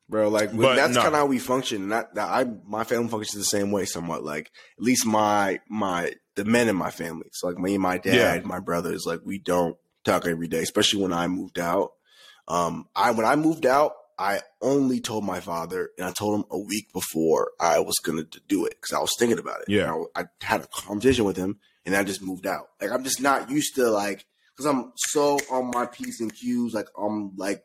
bro. 0.09 0.29
Like 0.29 0.51
that's 0.51 0.95
no. 0.95 1.01
kind 1.01 1.13
of 1.13 1.19
how 1.19 1.25
we 1.25 1.39
function. 1.39 1.87
Not 1.87 2.13
that 2.15 2.27
I, 2.27 2.45
my 2.65 2.83
family 2.83 3.07
functions 3.07 3.37
the 3.37 3.57
same 3.57 3.71
way, 3.71 3.85
somewhat. 3.85 4.23
Like 4.23 4.51
at 4.77 4.83
least 4.83 5.05
my 5.05 5.59
my 5.69 6.13
the 6.35 6.45
men 6.45 6.67
in 6.67 6.75
my 6.75 6.91
family. 6.91 7.27
So 7.31 7.47
like 7.47 7.57
me 7.57 7.75
and 7.75 7.83
my 7.83 7.97
dad, 7.97 8.41
yeah. 8.41 8.47
my 8.47 8.59
brothers, 8.59 9.05
like 9.05 9.21
we 9.23 9.39
don't 9.39 9.77
talk 10.03 10.27
every 10.27 10.47
day, 10.47 10.61
especially 10.61 11.01
when 11.01 11.13
I 11.13 11.27
moved 11.27 11.59
out. 11.59 11.91
Um, 12.47 12.87
I 12.95 13.11
when 13.11 13.25
I 13.25 13.35
moved 13.35 13.65
out, 13.65 13.93
I 14.21 14.41
only 14.61 14.99
told 14.99 15.25
my 15.25 15.39
father, 15.39 15.89
and 15.97 16.05
I 16.05 16.11
told 16.11 16.39
him 16.39 16.45
a 16.51 16.59
week 16.59 16.93
before 16.93 17.53
I 17.59 17.79
was 17.79 17.97
gonna 18.03 18.25
do 18.47 18.65
it 18.65 18.75
because 18.79 18.93
I 18.93 18.99
was 18.99 19.15
thinking 19.17 19.39
about 19.39 19.61
it. 19.61 19.69
Yeah, 19.69 19.91
I, 20.15 20.21
I, 20.21 20.25
had 20.41 20.61
a 20.61 20.67
conversation 20.67 21.25
with 21.25 21.37
him, 21.37 21.57
and 21.87 21.95
I 21.95 22.03
just 22.03 22.21
moved 22.21 22.45
out. 22.45 22.67
Like 22.79 22.91
I'm 22.91 23.03
just 23.03 23.19
not 23.19 23.49
used 23.49 23.73
to 23.75 23.89
like 23.89 24.27
because 24.55 24.67
I'm 24.67 24.93
so 24.95 25.39
on 25.49 25.71
my 25.71 25.87
p's 25.87 26.21
and 26.21 26.31
q's. 26.31 26.71
Like 26.71 26.87
I'm 26.95 27.35
like, 27.35 27.63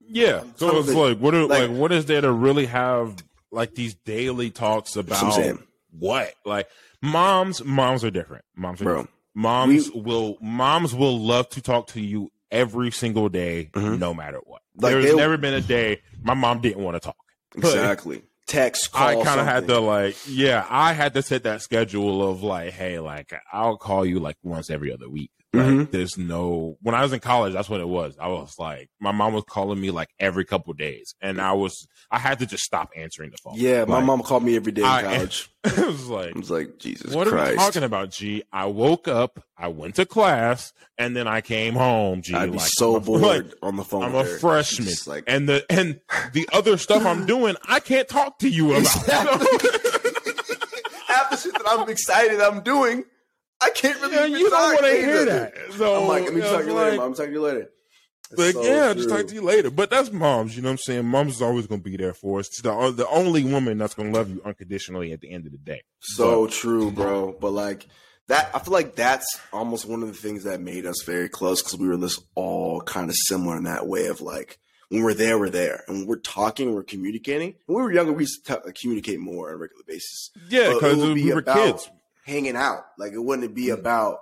yeah. 0.00 0.40
I'm 0.42 0.52
so 0.56 0.80
it's 0.80 0.92
like, 0.92 1.16
what 1.16 1.34
are 1.34 1.46
like, 1.46 1.70
like 1.70 1.78
what 1.78 1.92
is 1.92 2.04
there 2.04 2.20
to 2.20 2.30
really 2.30 2.66
have 2.66 3.16
like 3.50 3.74
these 3.74 3.94
daily 3.94 4.50
talks 4.50 4.96
about 4.96 5.58
what? 5.90 6.34
Like 6.44 6.68
moms, 7.00 7.64
moms 7.64 8.04
are 8.04 8.10
different. 8.10 8.44
Moms 8.54 8.82
are 8.82 8.84
Bro, 8.84 8.92
different. 8.94 9.10
Moms 9.34 9.90
we, 9.92 10.00
will 10.02 10.36
moms 10.42 10.94
will 10.94 11.18
love 11.18 11.48
to 11.50 11.62
talk 11.62 11.86
to 11.88 12.02
you 12.02 12.30
every 12.50 12.90
single 12.90 13.30
day, 13.30 13.70
mm-hmm. 13.72 13.98
no 13.98 14.12
matter 14.12 14.40
what. 14.44 14.60
Like 14.76 14.92
There's 14.92 15.14
never 15.14 15.36
been 15.36 15.54
a 15.54 15.60
day 15.60 16.02
my 16.22 16.34
mom 16.34 16.60
didn't 16.60 16.82
want 16.82 16.96
to 16.96 17.00
talk. 17.00 17.16
Exactly. 17.56 18.22
Text, 18.46 18.92
call, 18.92 19.08
I 19.08 19.24
kind 19.24 19.40
of 19.40 19.46
had 19.46 19.66
to 19.66 19.80
like, 19.80 20.16
yeah, 20.28 20.64
I 20.70 20.92
had 20.92 21.14
to 21.14 21.22
set 21.22 21.42
that 21.42 21.62
schedule 21.62 22.28
of 22.28 22.44
like, 22.44 22.72
hey, 22.72 23.00
like 23.00 23.34
I'll 23.52 23.76
call 23.76 24.06
you 24.06 24.20
like 24.20 24.36
once 24.42 24.70
every 24.70 24.92
other 24.92 25.08
week. 25.08 25.32
Like, 25.52 25.66
mm-hmm. 25.66 25.90
there's 25.90 26.18
no. 26.18 26.76
When 26.82 26.94
I 26.94 27.02
was 27.02 27.12
in 27.12 27.20
college, 27.20 27.54
that's 27.54 27.70
what 27.70 27.80
it 27.80 27.88
was. 27.88 28.16
I 28.20 28.28
was 28.28 28.58
like, 28.58 28.90
my 29.00 29.12
mom 29.12 29.32
was 29.32 29.44
calling 29.48 29.80
me 29.80 29.90
like 29.90 30.10
every 30.18 30.44
couple 30.44 30.72
days, 30.74 31.14
and 31.20 31.40
I 31.40 31.52
was, 31.52 31.86
I 32.10 32.18
had 32.18 32.40
to 32.40 32.46
just 32.46 32.64
stop 32.64 32.90
answering 32.96 33.30
the 33.30 33.38
phone. 33.38 33.54
Yeah, 33.56 33.80
like, 33.80 33.88
my 33.88 34.00
mom 34.00 34.22
called 34.22 34.42
me 34.42 34.56
every 34.56 34.72
day 34.72 34.82
in 34.82 34.88
I, 34.88 35.02
college. 35.16 35.50
it 35.64 35.86
was 35.86 36.08
like, 36.08 36.36
I 36.36 36.38
was 36.38 36.50
like, 36.50 36.78
Jesus, 36.78 37.14
what 37.14 37.28
Christ. 37.28 37.48
are 37.48 37.52
you 37.52 37.58
talking 37.58 37.84
about, 37.84 38.10
G? 38.10 38.42
I 38.52 38.66
woke 38.66 39.08
up, 39.08 39.42
I 39.56 39.68
went 39.68 39.94
to 39.94 40.04
class, 40.04 40.72
and 40.98 41.16
then 41.16 41.26
I 41.26 41.40
came 41.40 41.74
home. 41.74 42.22
G, 42.22 42.34
I'd 42.34 42.52
be 42.52 42.58
like, 42.58 42.68
so 42.74 43.00
bored 43.00 43.22
like, 43.22 43.54
on 43.62 43.76
the 43.76 43.84
phone. 43.84 44.02
I'm 44.02 44.14
a 44.14 44.24
freshman, 44.24 44.92
like, 45.06 45.24
and 45.26 45.48
the 45.48 45.64
and 45.70 46.00
the 46.32 46.48
other 46.52 46.76
stuff 46.76 47.06
I'm 47.06 47.24
doing, 47.26 47.56
I 47.66 47.80
can't 47.80 48.08
talk 48.08 48.40
to 48.40 48.48
you 48.48 48.72
about. 48.72 48.80
Exactly. 48.80 49.46
Half 51.06 51.30
the 51.30 51.36
shit 51.36 51.52
that 51.54 51.64
I'm 51.66 51.88
excited 51.88 52.40
I'm 52.40 52.62
doing 52.62 53.04
I 53.60 53.70
can't 53.70 54.00
really. 54.00 54.16
Yeah, 54.16 54.24
you 54.26 54.50
don't 54.50 54.74
want 54.74 54.84
to 54.84 54.96
hear 54.96 55.24
that. 55.26 55.54
So 55.72 56.02
I'm 56.02 56.08
like, 56.08 56.24
let 56.24 56.34
me 56.34 56.40
talk 56.40 56.60
to 56.60 56.66
you 56.66 56.74
later. 56.74 56.96
Mom. 56.96 57.06
I'm 57.06 57.14
talking 57.14 57.32
to 57.32 57.32
you 57.32 57.42
later. 57.42 57.70
like, 58.36 58.52
so 58.52 58.62
yeah, 58.62 58.92
true. 58.92 59.02
just 59.02 59.08
talk 59.08 59.26
to 59.26 59.34
you 59.34 59.42
later. 59.42 59.70
But 59.70 59.90
that's 59.90 60.12
moms. 60.12 60.56
You 60.56 60.62
know 60.62 60.68
what 60.68 60.72
I'm 60.72 60.78
saying? 60.78 61.06
Mom's 61.06 61.36
is 61.36 61.42
always 61.42 61.66
going 61.66 61.80
to 61.80 61.84
be 61.84 61.96
there 61.96 62.12
for 62.12 62.40
us. 62.40 62.48
She's 62.52 62.62
the, 62.62 62.72
uh, 62.72 62.90
the 62.90 63.08
only 63.08 63.44
woman 63.44 63.78
that's 63.78 63.94
going 63.94 64.12
to 64.12 64.18
love 64.18 64.30
you 64.30 64.42
unconditionally 64.44 65.12
at 65.12 65.20
the 65.20 65.30
end 65.30 65.46
of 65.46 65.52
the 65.52 65.58
day. 65.58 65.82
So 66.00 66.44
but, 66.44 66.52
true, 66.52 66.90
bro. 66.90 67.36
But 67.40 67.52
like 67.52 67.86
that, 68.28 68.50
I 68.54 68.58
feel 68.58 68.72
like 68.72 68.94
that's 68.94 69.40
almost 69.52 69.86
one 69.86 70.02
of 70.02 70.08
the 70.08 70.14
things 70.14 70.44
that 70.44 70.60
made 70.60 70.84
us 70.84 71.02
very 71.04 71.28
close 71.28 71.62
because 71.62 71.78
we 71.78 71.88
were 71.88 71.96
this 71.96 72.20
all 72.34 72.82
kind 72.82 73.08
of 73.08 73.16
similar 73.16 73.56
in 73.56 73.64
that 73.64 73.86
way 73.86 74.06
of 74.06 74.20
like 74.20 74.58
when 74.90 75.02
we're 75.02 75.14
there, 75.14 75.38
we're 75.38 75.50
there, 75.50 75.82
and 75.88 75.98
when 75.98 76.06
we're 76.06 76.16
talking, 76.16 76.72
we're 76.72 76.84
communicating. 76.84 77.54
When 77.66 77.76
we 77.76 77.82
were 77.82 77.92
younger, 77.92 78.12
we 78.12 78.22
used 78.22 78.44
to 78.44 78.62
t- 78.64 78.72
communicate 78.80 79.18
more 79.18 79.48
on 79.48 79.54
a 79.54 79.56
regular 79.56 79.82
basis. 79.86 80.30
Yeah, 80.48 80.74
because 80.74 80.96
we 80.98 81.32
were 81.32 81.40
about, 81.40 81.56
kids 81.56 81.90
hanging 82.26 82.56
out. 82.56 82.84
Like 82.98 83.12
it 83.12 83.22
wouldn't 83.22 83.54
be 83.54 83.70
about 83.70 84.18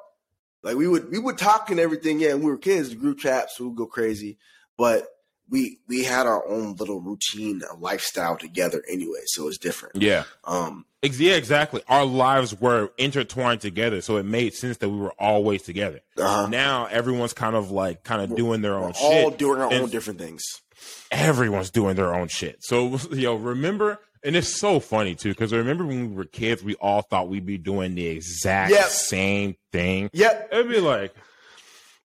like 0.63 0.77
we 0.77 0.87
would 0.87 1.11
we 1.11 1.19
would 1.19 1.39
talk 1.39 1.71
and 1.71 1.81
everything. 1.81 2.21
Yeah, 2.21 2.31
and 2.31 2.41
we 2.41 2.51
were 2.51 2.59
kids, 2.59 2.91
the 2.91 2.97
group 2.97 3.19
chats, 3.19 3.59
we 3.59 3.67
would 3.67 3.77
go 3.77 3.87
crazy, 3.87 4.39
but 4.77 5.07
we 5.49 5.79
we 5.89 6.05
had 6.05 6.27
our 6.27 6.47
own 6.47 6.77
little 6.77 7.01
routine 7.01 7.63
lifestyle 7.79 8.37
together 8.37 8.83
anyway, 8.89 9.21
so 9.27 9.49
it's 9.49 9.59
different. 9.59 9.97
Yeah. 9.97 10.25
Um. 10.45 10.87
Yeah, 11.03 11.35
exactly. 11.35 11.83
Our 11.87 12.07
lives 12.07 12.59
were 12.59 12.91
intertwined 12.97 13.61
together, 13.61 14.01
so 14.01 14.17
it 14.17 14.23
made 14.23 14.55
sense 14.55 14.79
that 14.79 14.89
we 14.89 14.97
were 14.97 15.13
always 15.19 15.61
together. 15.61 16.01
Uh-huh. 16.17 16.47
Now 16.47 16.87
everyone's 16.87 17.35
kind 17.35 17.55
of 17.55 17.71
like 17.71 18.05
kind 18.05 18.23
of 18.23 18.35
doing 18.35 18.63
their 18.63 18.77
own 18.77 18.87
we're 18.87 18.93
shit. 18.95 19.25
All 19.25 19.31
doing 19.31 19.61
our 19.61 19.71
own 19.71 19.91
different 19.91 20.19
things. 20.19 20.43
Everyone's 21.11 21.71
doing 21.71 21.95
their 21.95 22.15
own 22.15 22.29
shit. 22.29 22.65
So 22.65 22.99
yo, 23.13 23.35
remember 23.35 24.01
and 24.25 24.35
it's 24.35 24.59
so 24.59 24.81
funny 24.81 25.15
too, 25.15 25.31
because 25.31 25.53
I 25.53 25.59
remember 25.59 25.85
when 25.85 26.11
we 26.11 26.17
were 26.17 26.25
kids, 26.25 26.65
we 26.65 26.75
all 26.77 27.03
thought 27.03 27.29
we'd 27.29 27.47
be 27.47 27.59
doing 27.59 27.95
the 27.95 28.07
exact 28.07 28.71
yep. 28.71 28.87
same 28.87 29.57
thing. 29.71 30.11
Yep. 30.13 30.49
It'd 30.53 30.69
be 30.69 30.81
like, 30.81 31.15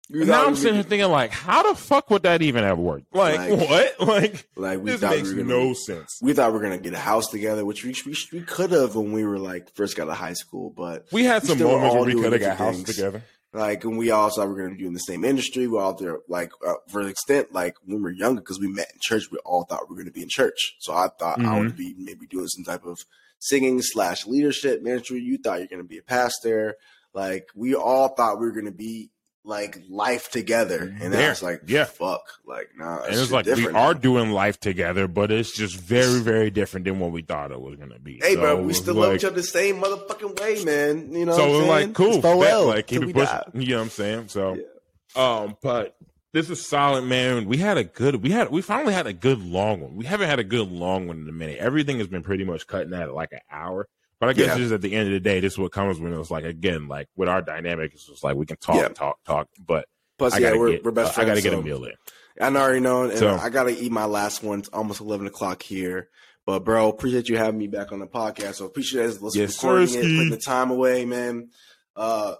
now 0.09 0.45
I'm 0.45 0.55
sitting 0.55 0.75
here 0.75 0.83
thinking, 0.83 1.09
like, 1.09 1.31
how 1.31 1.71
the 1.71 1.77
fuck 1.77 2.09
would 2.11 2.23
that 2.23 2.41
even 2.41 2.63
have 2.63 2.77
worked? 2.77 3.13
Like, 3.15 3.39
like 3.39 3.59
what? 3.59 3.95
Like, 4.13 4.47
like 4.55 4.79
we 4.79 4.91
this 4.91 5.01
makes 5.01 5.31
we 5.31 5.43
no 5.43 5.73
sense. 5.73 6.19
We 6.21 6.33
thought 6.33 6.51
we 6.51 6.59
were 6.59 6.63
gonna 6.63 6.77
get 6.77 6.93
a 6.93 6.99
house 6.99 7.29
together, 7.29 7.65
which 7.65 7.83
we 7.83 7.95
we, 8.05 8.15
we 8.31 8.41
could 8.41 8.71
have 8.71 8.95
when 8.95 9.11
we 9.11 9.23
were 9.23 9.39
like 9.39 9.73
first 9.75 9.95
got 9.95 10.03
out 10.03 10.11
of 10.11 10.17
high 10.17 10.33
school, 10.33 10.69
but 10.69 11.07
we 11.11 11.23
had 11.23 11.41
we 11.43 11.49
some 11.49 11.59
moments 11.59 11.95
where 11.95 12.03
we 12.03 12.13
could 12.15 12.33
have 12.33 12.41
got 12.41 12.51
a 12.51 12.55
house 12.55 12.83
together. 12.83 13.23
Like, 13.53 13.83
and 13.83 13.99
we 13.99 14.09
all 14.09 14.29
thought 14.29 14.47
we 14.47 14.53
are 14.55 14.57
going 14.65 14.71
to 14.71 14.77
be 14.77 14.87
in 14.87 14.93
the 14.93 14.99
same 14.99 15.23
industry. 15.23 15.67
We 15.67 15.77
all 15.77 15.93
there, 15.93 16.19
like, 16.27 16.51
uh, 16.65 16.73
for 16.89 17.01
an 17.01 17.07
extent, 17.07 17.53
like 17.53 17.75
when 17.85 17.97
we 17.97 18.03
were 18.03 18.11
younger, 18.11 18.41
because 18.41 18.59
we 18.59 18.67
met 18.67 18.89
in 18.91 18.99
church, 18.99 19.29
we 19.31 19.37
all 19.45 19.63
thought 19.65 19.87
we 19.87 19.93
were 19.93 20.01
going 20.01 20.07
to 20.07 20.11
be 20.11 20.23
in 20.23 20.29
church. 20.29 20.75
So 20.79 20.93
I 20.93 21.07
thought 21.19 21.37
mm-hmm. 21.37 21.49
I 21.49 21.59
would 21.59 21.77
be 21.77 21.93
maybe 21.97 22.25
doing 22.25 22.47
some 22.47 22.63
type 22.63 22.83
of 22.83 22.97
singing 23.37 23.79
slash 23.83 24.25
leadership 24.25 24.81
ministry. 24.81 25.19
You 25.19 25.37
thought 25.37 25.59
you're 25.59 25.67
going 25.67 25.83
to 25.83 25.87
be 25.87 25.99
a 25.99 26.03
pastor. 26.03 26.77
Like, 27.13 27.45
we 27.53 27.75
all 27.75 28.09
thought 28.09 28.39
we 28.39 28.47
were 28.47 28.53
going 28.53 28.65
to 28.65 28.71
be 28.71 29.11
like 29.45 29.81
life 29.89 30.31
together, 30.31 30.95
and 31.01 31.13
yeah. 31.13 31.29
was 31.29 31.43
like, 31.43 31.63
yeah, 31.67 31.83
fuck, 31.83 32.21
like 32.45 32.69
nah. 32.77 33.03
And 33.03 33.15
it's 33.15 33.31
like 33.31 33.45
we 33.45 33.67
now. 33.67 33.87
are 33.87 33.93
doing 33.93 34.31
life 34.31 34.59
together, 34.59 35.07
but 35.07 35.31
it's 35.31 35.51
just 35.51 35.77
very, 35.77 36.21
very 36.21 36.49
different 36.49 36.85
than 36.85 36.99
what 36.99 37.11
we 37.11 37.21
thought 37.21 37.51
it 37.51 37.59
was 37.59 37.75
gonna 37.75 37.99
be. 37.99 38.19
Hey, 38.21 38.35
so 38.35 38.41
bro, 38.41 38.61
we 38.61 38.73
still 38.73 38.95
like, 38.95 39.07
love 39.07 39.15
each 39.15 39.25
other 39.25 39.35
the 39.35 39.43
same 39.43 39.81
motherfucking 39.81 40.39
way, 40.39 40.63
man. 40.63 41.13
You 41.13 41.25
know, 41.25 41.35
so 41.35 41.49
we're 41.51 41.67
like, 41.67 41.93
cool, 41.93 42.21
bet, 42.21 42.65
like 42.65 42.87
keep 42.87 43.03
it 43.03 43.13
pushing. 43.13 43.39
You 43.53 43.69
know 43.69 43.77
what 43.77 43.83
I'm 43.83 43.89
saying? 43.89 44.27
So, 44.29 44.55
yeah. 44.55 45.41
um, 45.41 45.57
but 45.61 45.95
this 46.31 46.49
is 46.49 46.65
solid, 46.65 47.03
man. 47.03 47.45
We 47.45 47.57
had 47.57 47.77
a 47.77 47.83
good, 47.83 48.23
we 48.23 48.31
had, 48.31 48.49
we 48.49 48.61
finally 48.61 48.93
had 48.93 49.07
a 49.07 49.13
good 49.13 49.41
long 49.43 49.81
one. 49.81 49.95
We 49.95 50.05
haven't 50.05 50.29
had 50.29 50.39
a 50.39 50.43
good 50.43 50.71
long 50.71 51.07
one 51.07 51.19
in 51.19 51.29
a 51.29 51.31
minute. 51.33 51.59
Everything 51.59 51.99
has 51.99 52.07
been 52.07 52.23
pretty 52.23 52.43
much 52.43 52.65
cutting 52.65 52.93
at 52.93 53.13
like 53.13 53.33
an 53.33 53.41
hour. 53.51 53.87
But 54.23 54.29
I 54.29 54.33
guess 54.33 54.47
yeah. 54.47 54.57
just 54.57 54.71
at 54.71 54.81
the 54.81 54.95
end 54.95 55.07
of 55.07 55.11
the 55.11 55.19
day, 55.19 55.41
this 55.41 55.51
is 55.51 55.59
what 55.59 55.73
comes 55.73 55.99
when 55.99 56.13
it's 56.13 56.31
like 56.31 56.45
again, 56.45 56.87
like 56.87 57.09
with 57.17 57.27
our 57.27 57.41
dynamic, 57.41 57.93
it's 57.93 58.07
just 58.07 58.23
like 58.23 58.37
we 58.37 58.45
can 58.45 58.55
talk, 58.55 58.77
yeah. 58.77 58.87
talk, 58.87 59.21
talk. 59.25 59.49
But 59.59 59.85
plus, 60.17 60.33
I 60.33 60.37
yeah, 60.37 60.55
we're, 60.55 60.71
get, 60.71 60.85
we're 60.85 60.91
best 60.91 61.09
uh, 61.09 61.11
friends. 61.15 61.29
I 61.29 61.33
got 61.33 61.35
to 61.35 61.41
get 61.41 61.53
a 61.53 61.61
meal 61.61 61.83
in. 61.83 61.91
I 62.39 62.47
already 62.47 62.79
know, 62.79 63.03
and 63.03 63.19
so, 63.19 63.35
I 63.35 63.49
got 63.49 63.63
to 63.63 63.77
eat 63.77 63.91
my 63.91 64.05
last 64.05 64.41
one. 64.41 64.59
It's 64.59 64.69
almost 64.69 65.01
eleven 65.01 65.27
o'clock 65.27 65.61
here. 65.61 66.07
But 66.45 66.63
bro, 66.63 66.87
appreciate 66.87 67.27
you 67.27 67.35
having 67.35 67.57
me 67.57 67.67
back 67.67 67.91
on 67.91 67.99
the 67.99 68.07
podcast. 68.07 68.55
So 68.55 68.65
appreciate 68.65 69.09
it. 69.09 69.21
Let's 69.21 69.35
yes, 69.35 69.61
recording 69.61 69.89
it, 69.89 70.01
putting 70.01 70.29
the 70.29 70.37
time 70.37 70.71
away, 70.71 71.03
man. 71.03 71.49
Uh, 71.93 72.35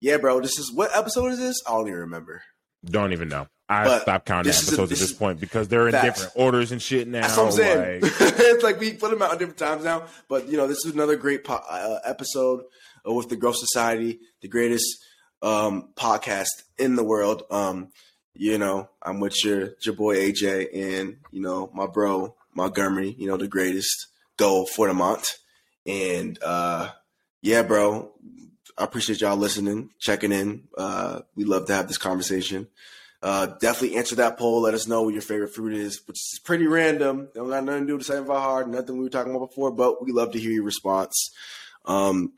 yeah, 0.00 0.16
bro. 0.16 0.40
This 0.40 0.58
is 0.58 0.72
what 0.72 0.96
episode 0.96 1.32
is 1.32 1.38
this? 1.38 1.60
I 1.66 1.72
don't 1.72 1.88
even 1.88 2.00
remember. 2.00 2.40
Don't 2.86 3.12
even 3.12 3.28
know. 3.28 3.48
I 3.68 3.84
but 3.84 4.02
stopped 4.02 4.26
counting 4.26 4.50
episodes 4.50 4.78
a, 4.78 4.86
this 4.86 5.02
at 5.02 5.08
this 5.08 5.12
point 5.16 5.40
because 5.40 5.68
they're 5.68 5.88
in 5.88 5.92
facts. 5.92 6.04
different 6.04 6.32
orders 6.36 6.72
and 6.72 6.80
shit 6.80 7.06
now. 7.06 7.20
That's 7.22 7.36
what 7.36 7.46
I'm 7.46 7.52
saying. 7.52 8.02
Like, 8.02 8.12
it's 8.20 8.64
like 8.64 8.80
we 8.80 8.94
put 8.94 9.10
them 9.10 9.20
out 9.20 9.32
at 9.32 9.38
different 9.38 9.58
times 9.58 9.84
now. 9.84 10.06
But 10.28 10.48
you 10.48 10.56
know, 10.56 10.66
this 10.66 10.84
is 10.84 10.94
another 10.94 11.16
great 11.16 11.44
po- 11.44 11.62
uh, 11.68 11.98
episode 12.04 12.64
with 13.04 13.28
the 13.28 13.36
Growth 13.36 13.56
Society, 13.56 14.20
the 14.40 14.48
greatest 14.48 15.04
um, 15.42 15.90
podcast 15.96 16.48
in 16.78 16.96
the 16.96 17.04
world. 17.04 17.42
Um, 17.50 17.92
you 18.34 18.56
know, 18.56 18.88
I'm 19.02 19.20
with 19.20 19.44
your 19.44 19.74
your 19.82 19.94
boy 19.94 20.16
AJ 20.16 20.68
and 20.74 21.16
you 21.30 21.42
know 21.42 21.70
my 21.74 21.86
bro 21.86 22.34
Montgomery. 22.54 23.14
You 23.18 23.28
know, 23.28 23.36
the 23.36 23.48
greatest 23.48 24.08
go 24.38 24.64
for 24.64 24.88
the 24.88 24.94
month. 24.94 25.28
And 25.86 26.38
uh, 26.42 26.90
yeah, 27.42 27.62
bro, 27.62 28.12
I 28.76 28.84
appreciate 28.84 29.20
y'all 29.20 29.36
listening, 29.36 29.90
checking 29.98 30.32
in. 30.32 30.68
Uh, 30.76 31.20
we 31.34 31.44
love 31.44 31.66
to 31.66 31.74
have 31.74 31.88
this 31.88 31.98
conversation. 31.98 32.68
Uh, 33.20 33.46
definitely 33.46 33.96
answer 33.96 34.16
that 34.16 34.38
poll. 34.38 34.60
Let 34.62 34.74
us 34.74 34.86
know 34.86 35.02
what 35.02 35.12
your 35.12 35.22
favorite 35.22 35.54
fruit 35.54 35.74
is, 35.74 36.00
which 36.06 36.16
is 36.16 36.40
pretty 36.44 36.66
random. 36.66 37.22
It 37.22 37.34
don't 37.34 37.48
got 37.48 37.64
nothing 37.64 37.82
to 37.82 37.86
do 37.86 37.92
with 37.94 38.06
the 38.06 38.12
75 38.12 38.36
hard, 38.40 38.68
nothing 38.68 38.96
we 38.96 39.04
were 39.04 39.10
talking 39.10 39.34
about 39.34 39.48
before, 39.48 39.72
but 39.72 40.04
we 40.04 40.12
love 40.12 40.32
to 40.32 40.38
hear 40.38 40.52
your 40.52 40.64
response. 40.64 41.30
Um, 41.84 42.34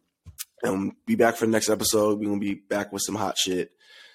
and 0.62 0.92
be 1.06 1.16
back 1.16 1.36
for 1.36 1.46
the 1.46 1.52
next 1.52 1.68
episode. 1.68 2.18
We're 2.18 2.28
gonna 2.28 2.40
be 2.40 2.54
back 2.54 2.92
with 2.92 3.02
some 3.02 3.14
hot 3.14 3.36
shit. 3.36 3.72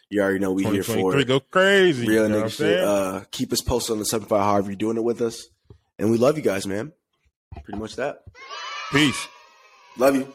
You 0.10 0.22
already 0.22 0.40
know 0.40 0.54
we 0.54 0.64
here 0.64 0.84
for 0.84 1.18
it. 1.18 1.28
Go 1.28 1.40
crazy. 1.40 2.08
Real 2.08 2.30
nigga 2.30 2.52
shit. 2.52 2.84
Uh, 2.84 3.24
keep 3.32 3.52
us 3.52 3.62
posted 3.62 3.94
on 3.94 4.00
the 4.00 4.06
seven 4.06 4.28
75 4.28 4.44
hard 4.44 4.64
if 4.64 4.70
you're 4.70 4.76
doing 4.76 4.98
it 4.98 5.04
with 5.04 5.22
us. 5.22 5.48
And 5.98 6.12
we 6.12 6.18
love 6.18 6.38
you 6.38 6.44
guys, 6.44 6.68
man. 6.68 6.94
Pretty 7.64 7.80
much 7.80 7.96
that. 7.96 8.24
Peace. 8.92 9.28
Love 9.98 10.16
you. 10.16 10.32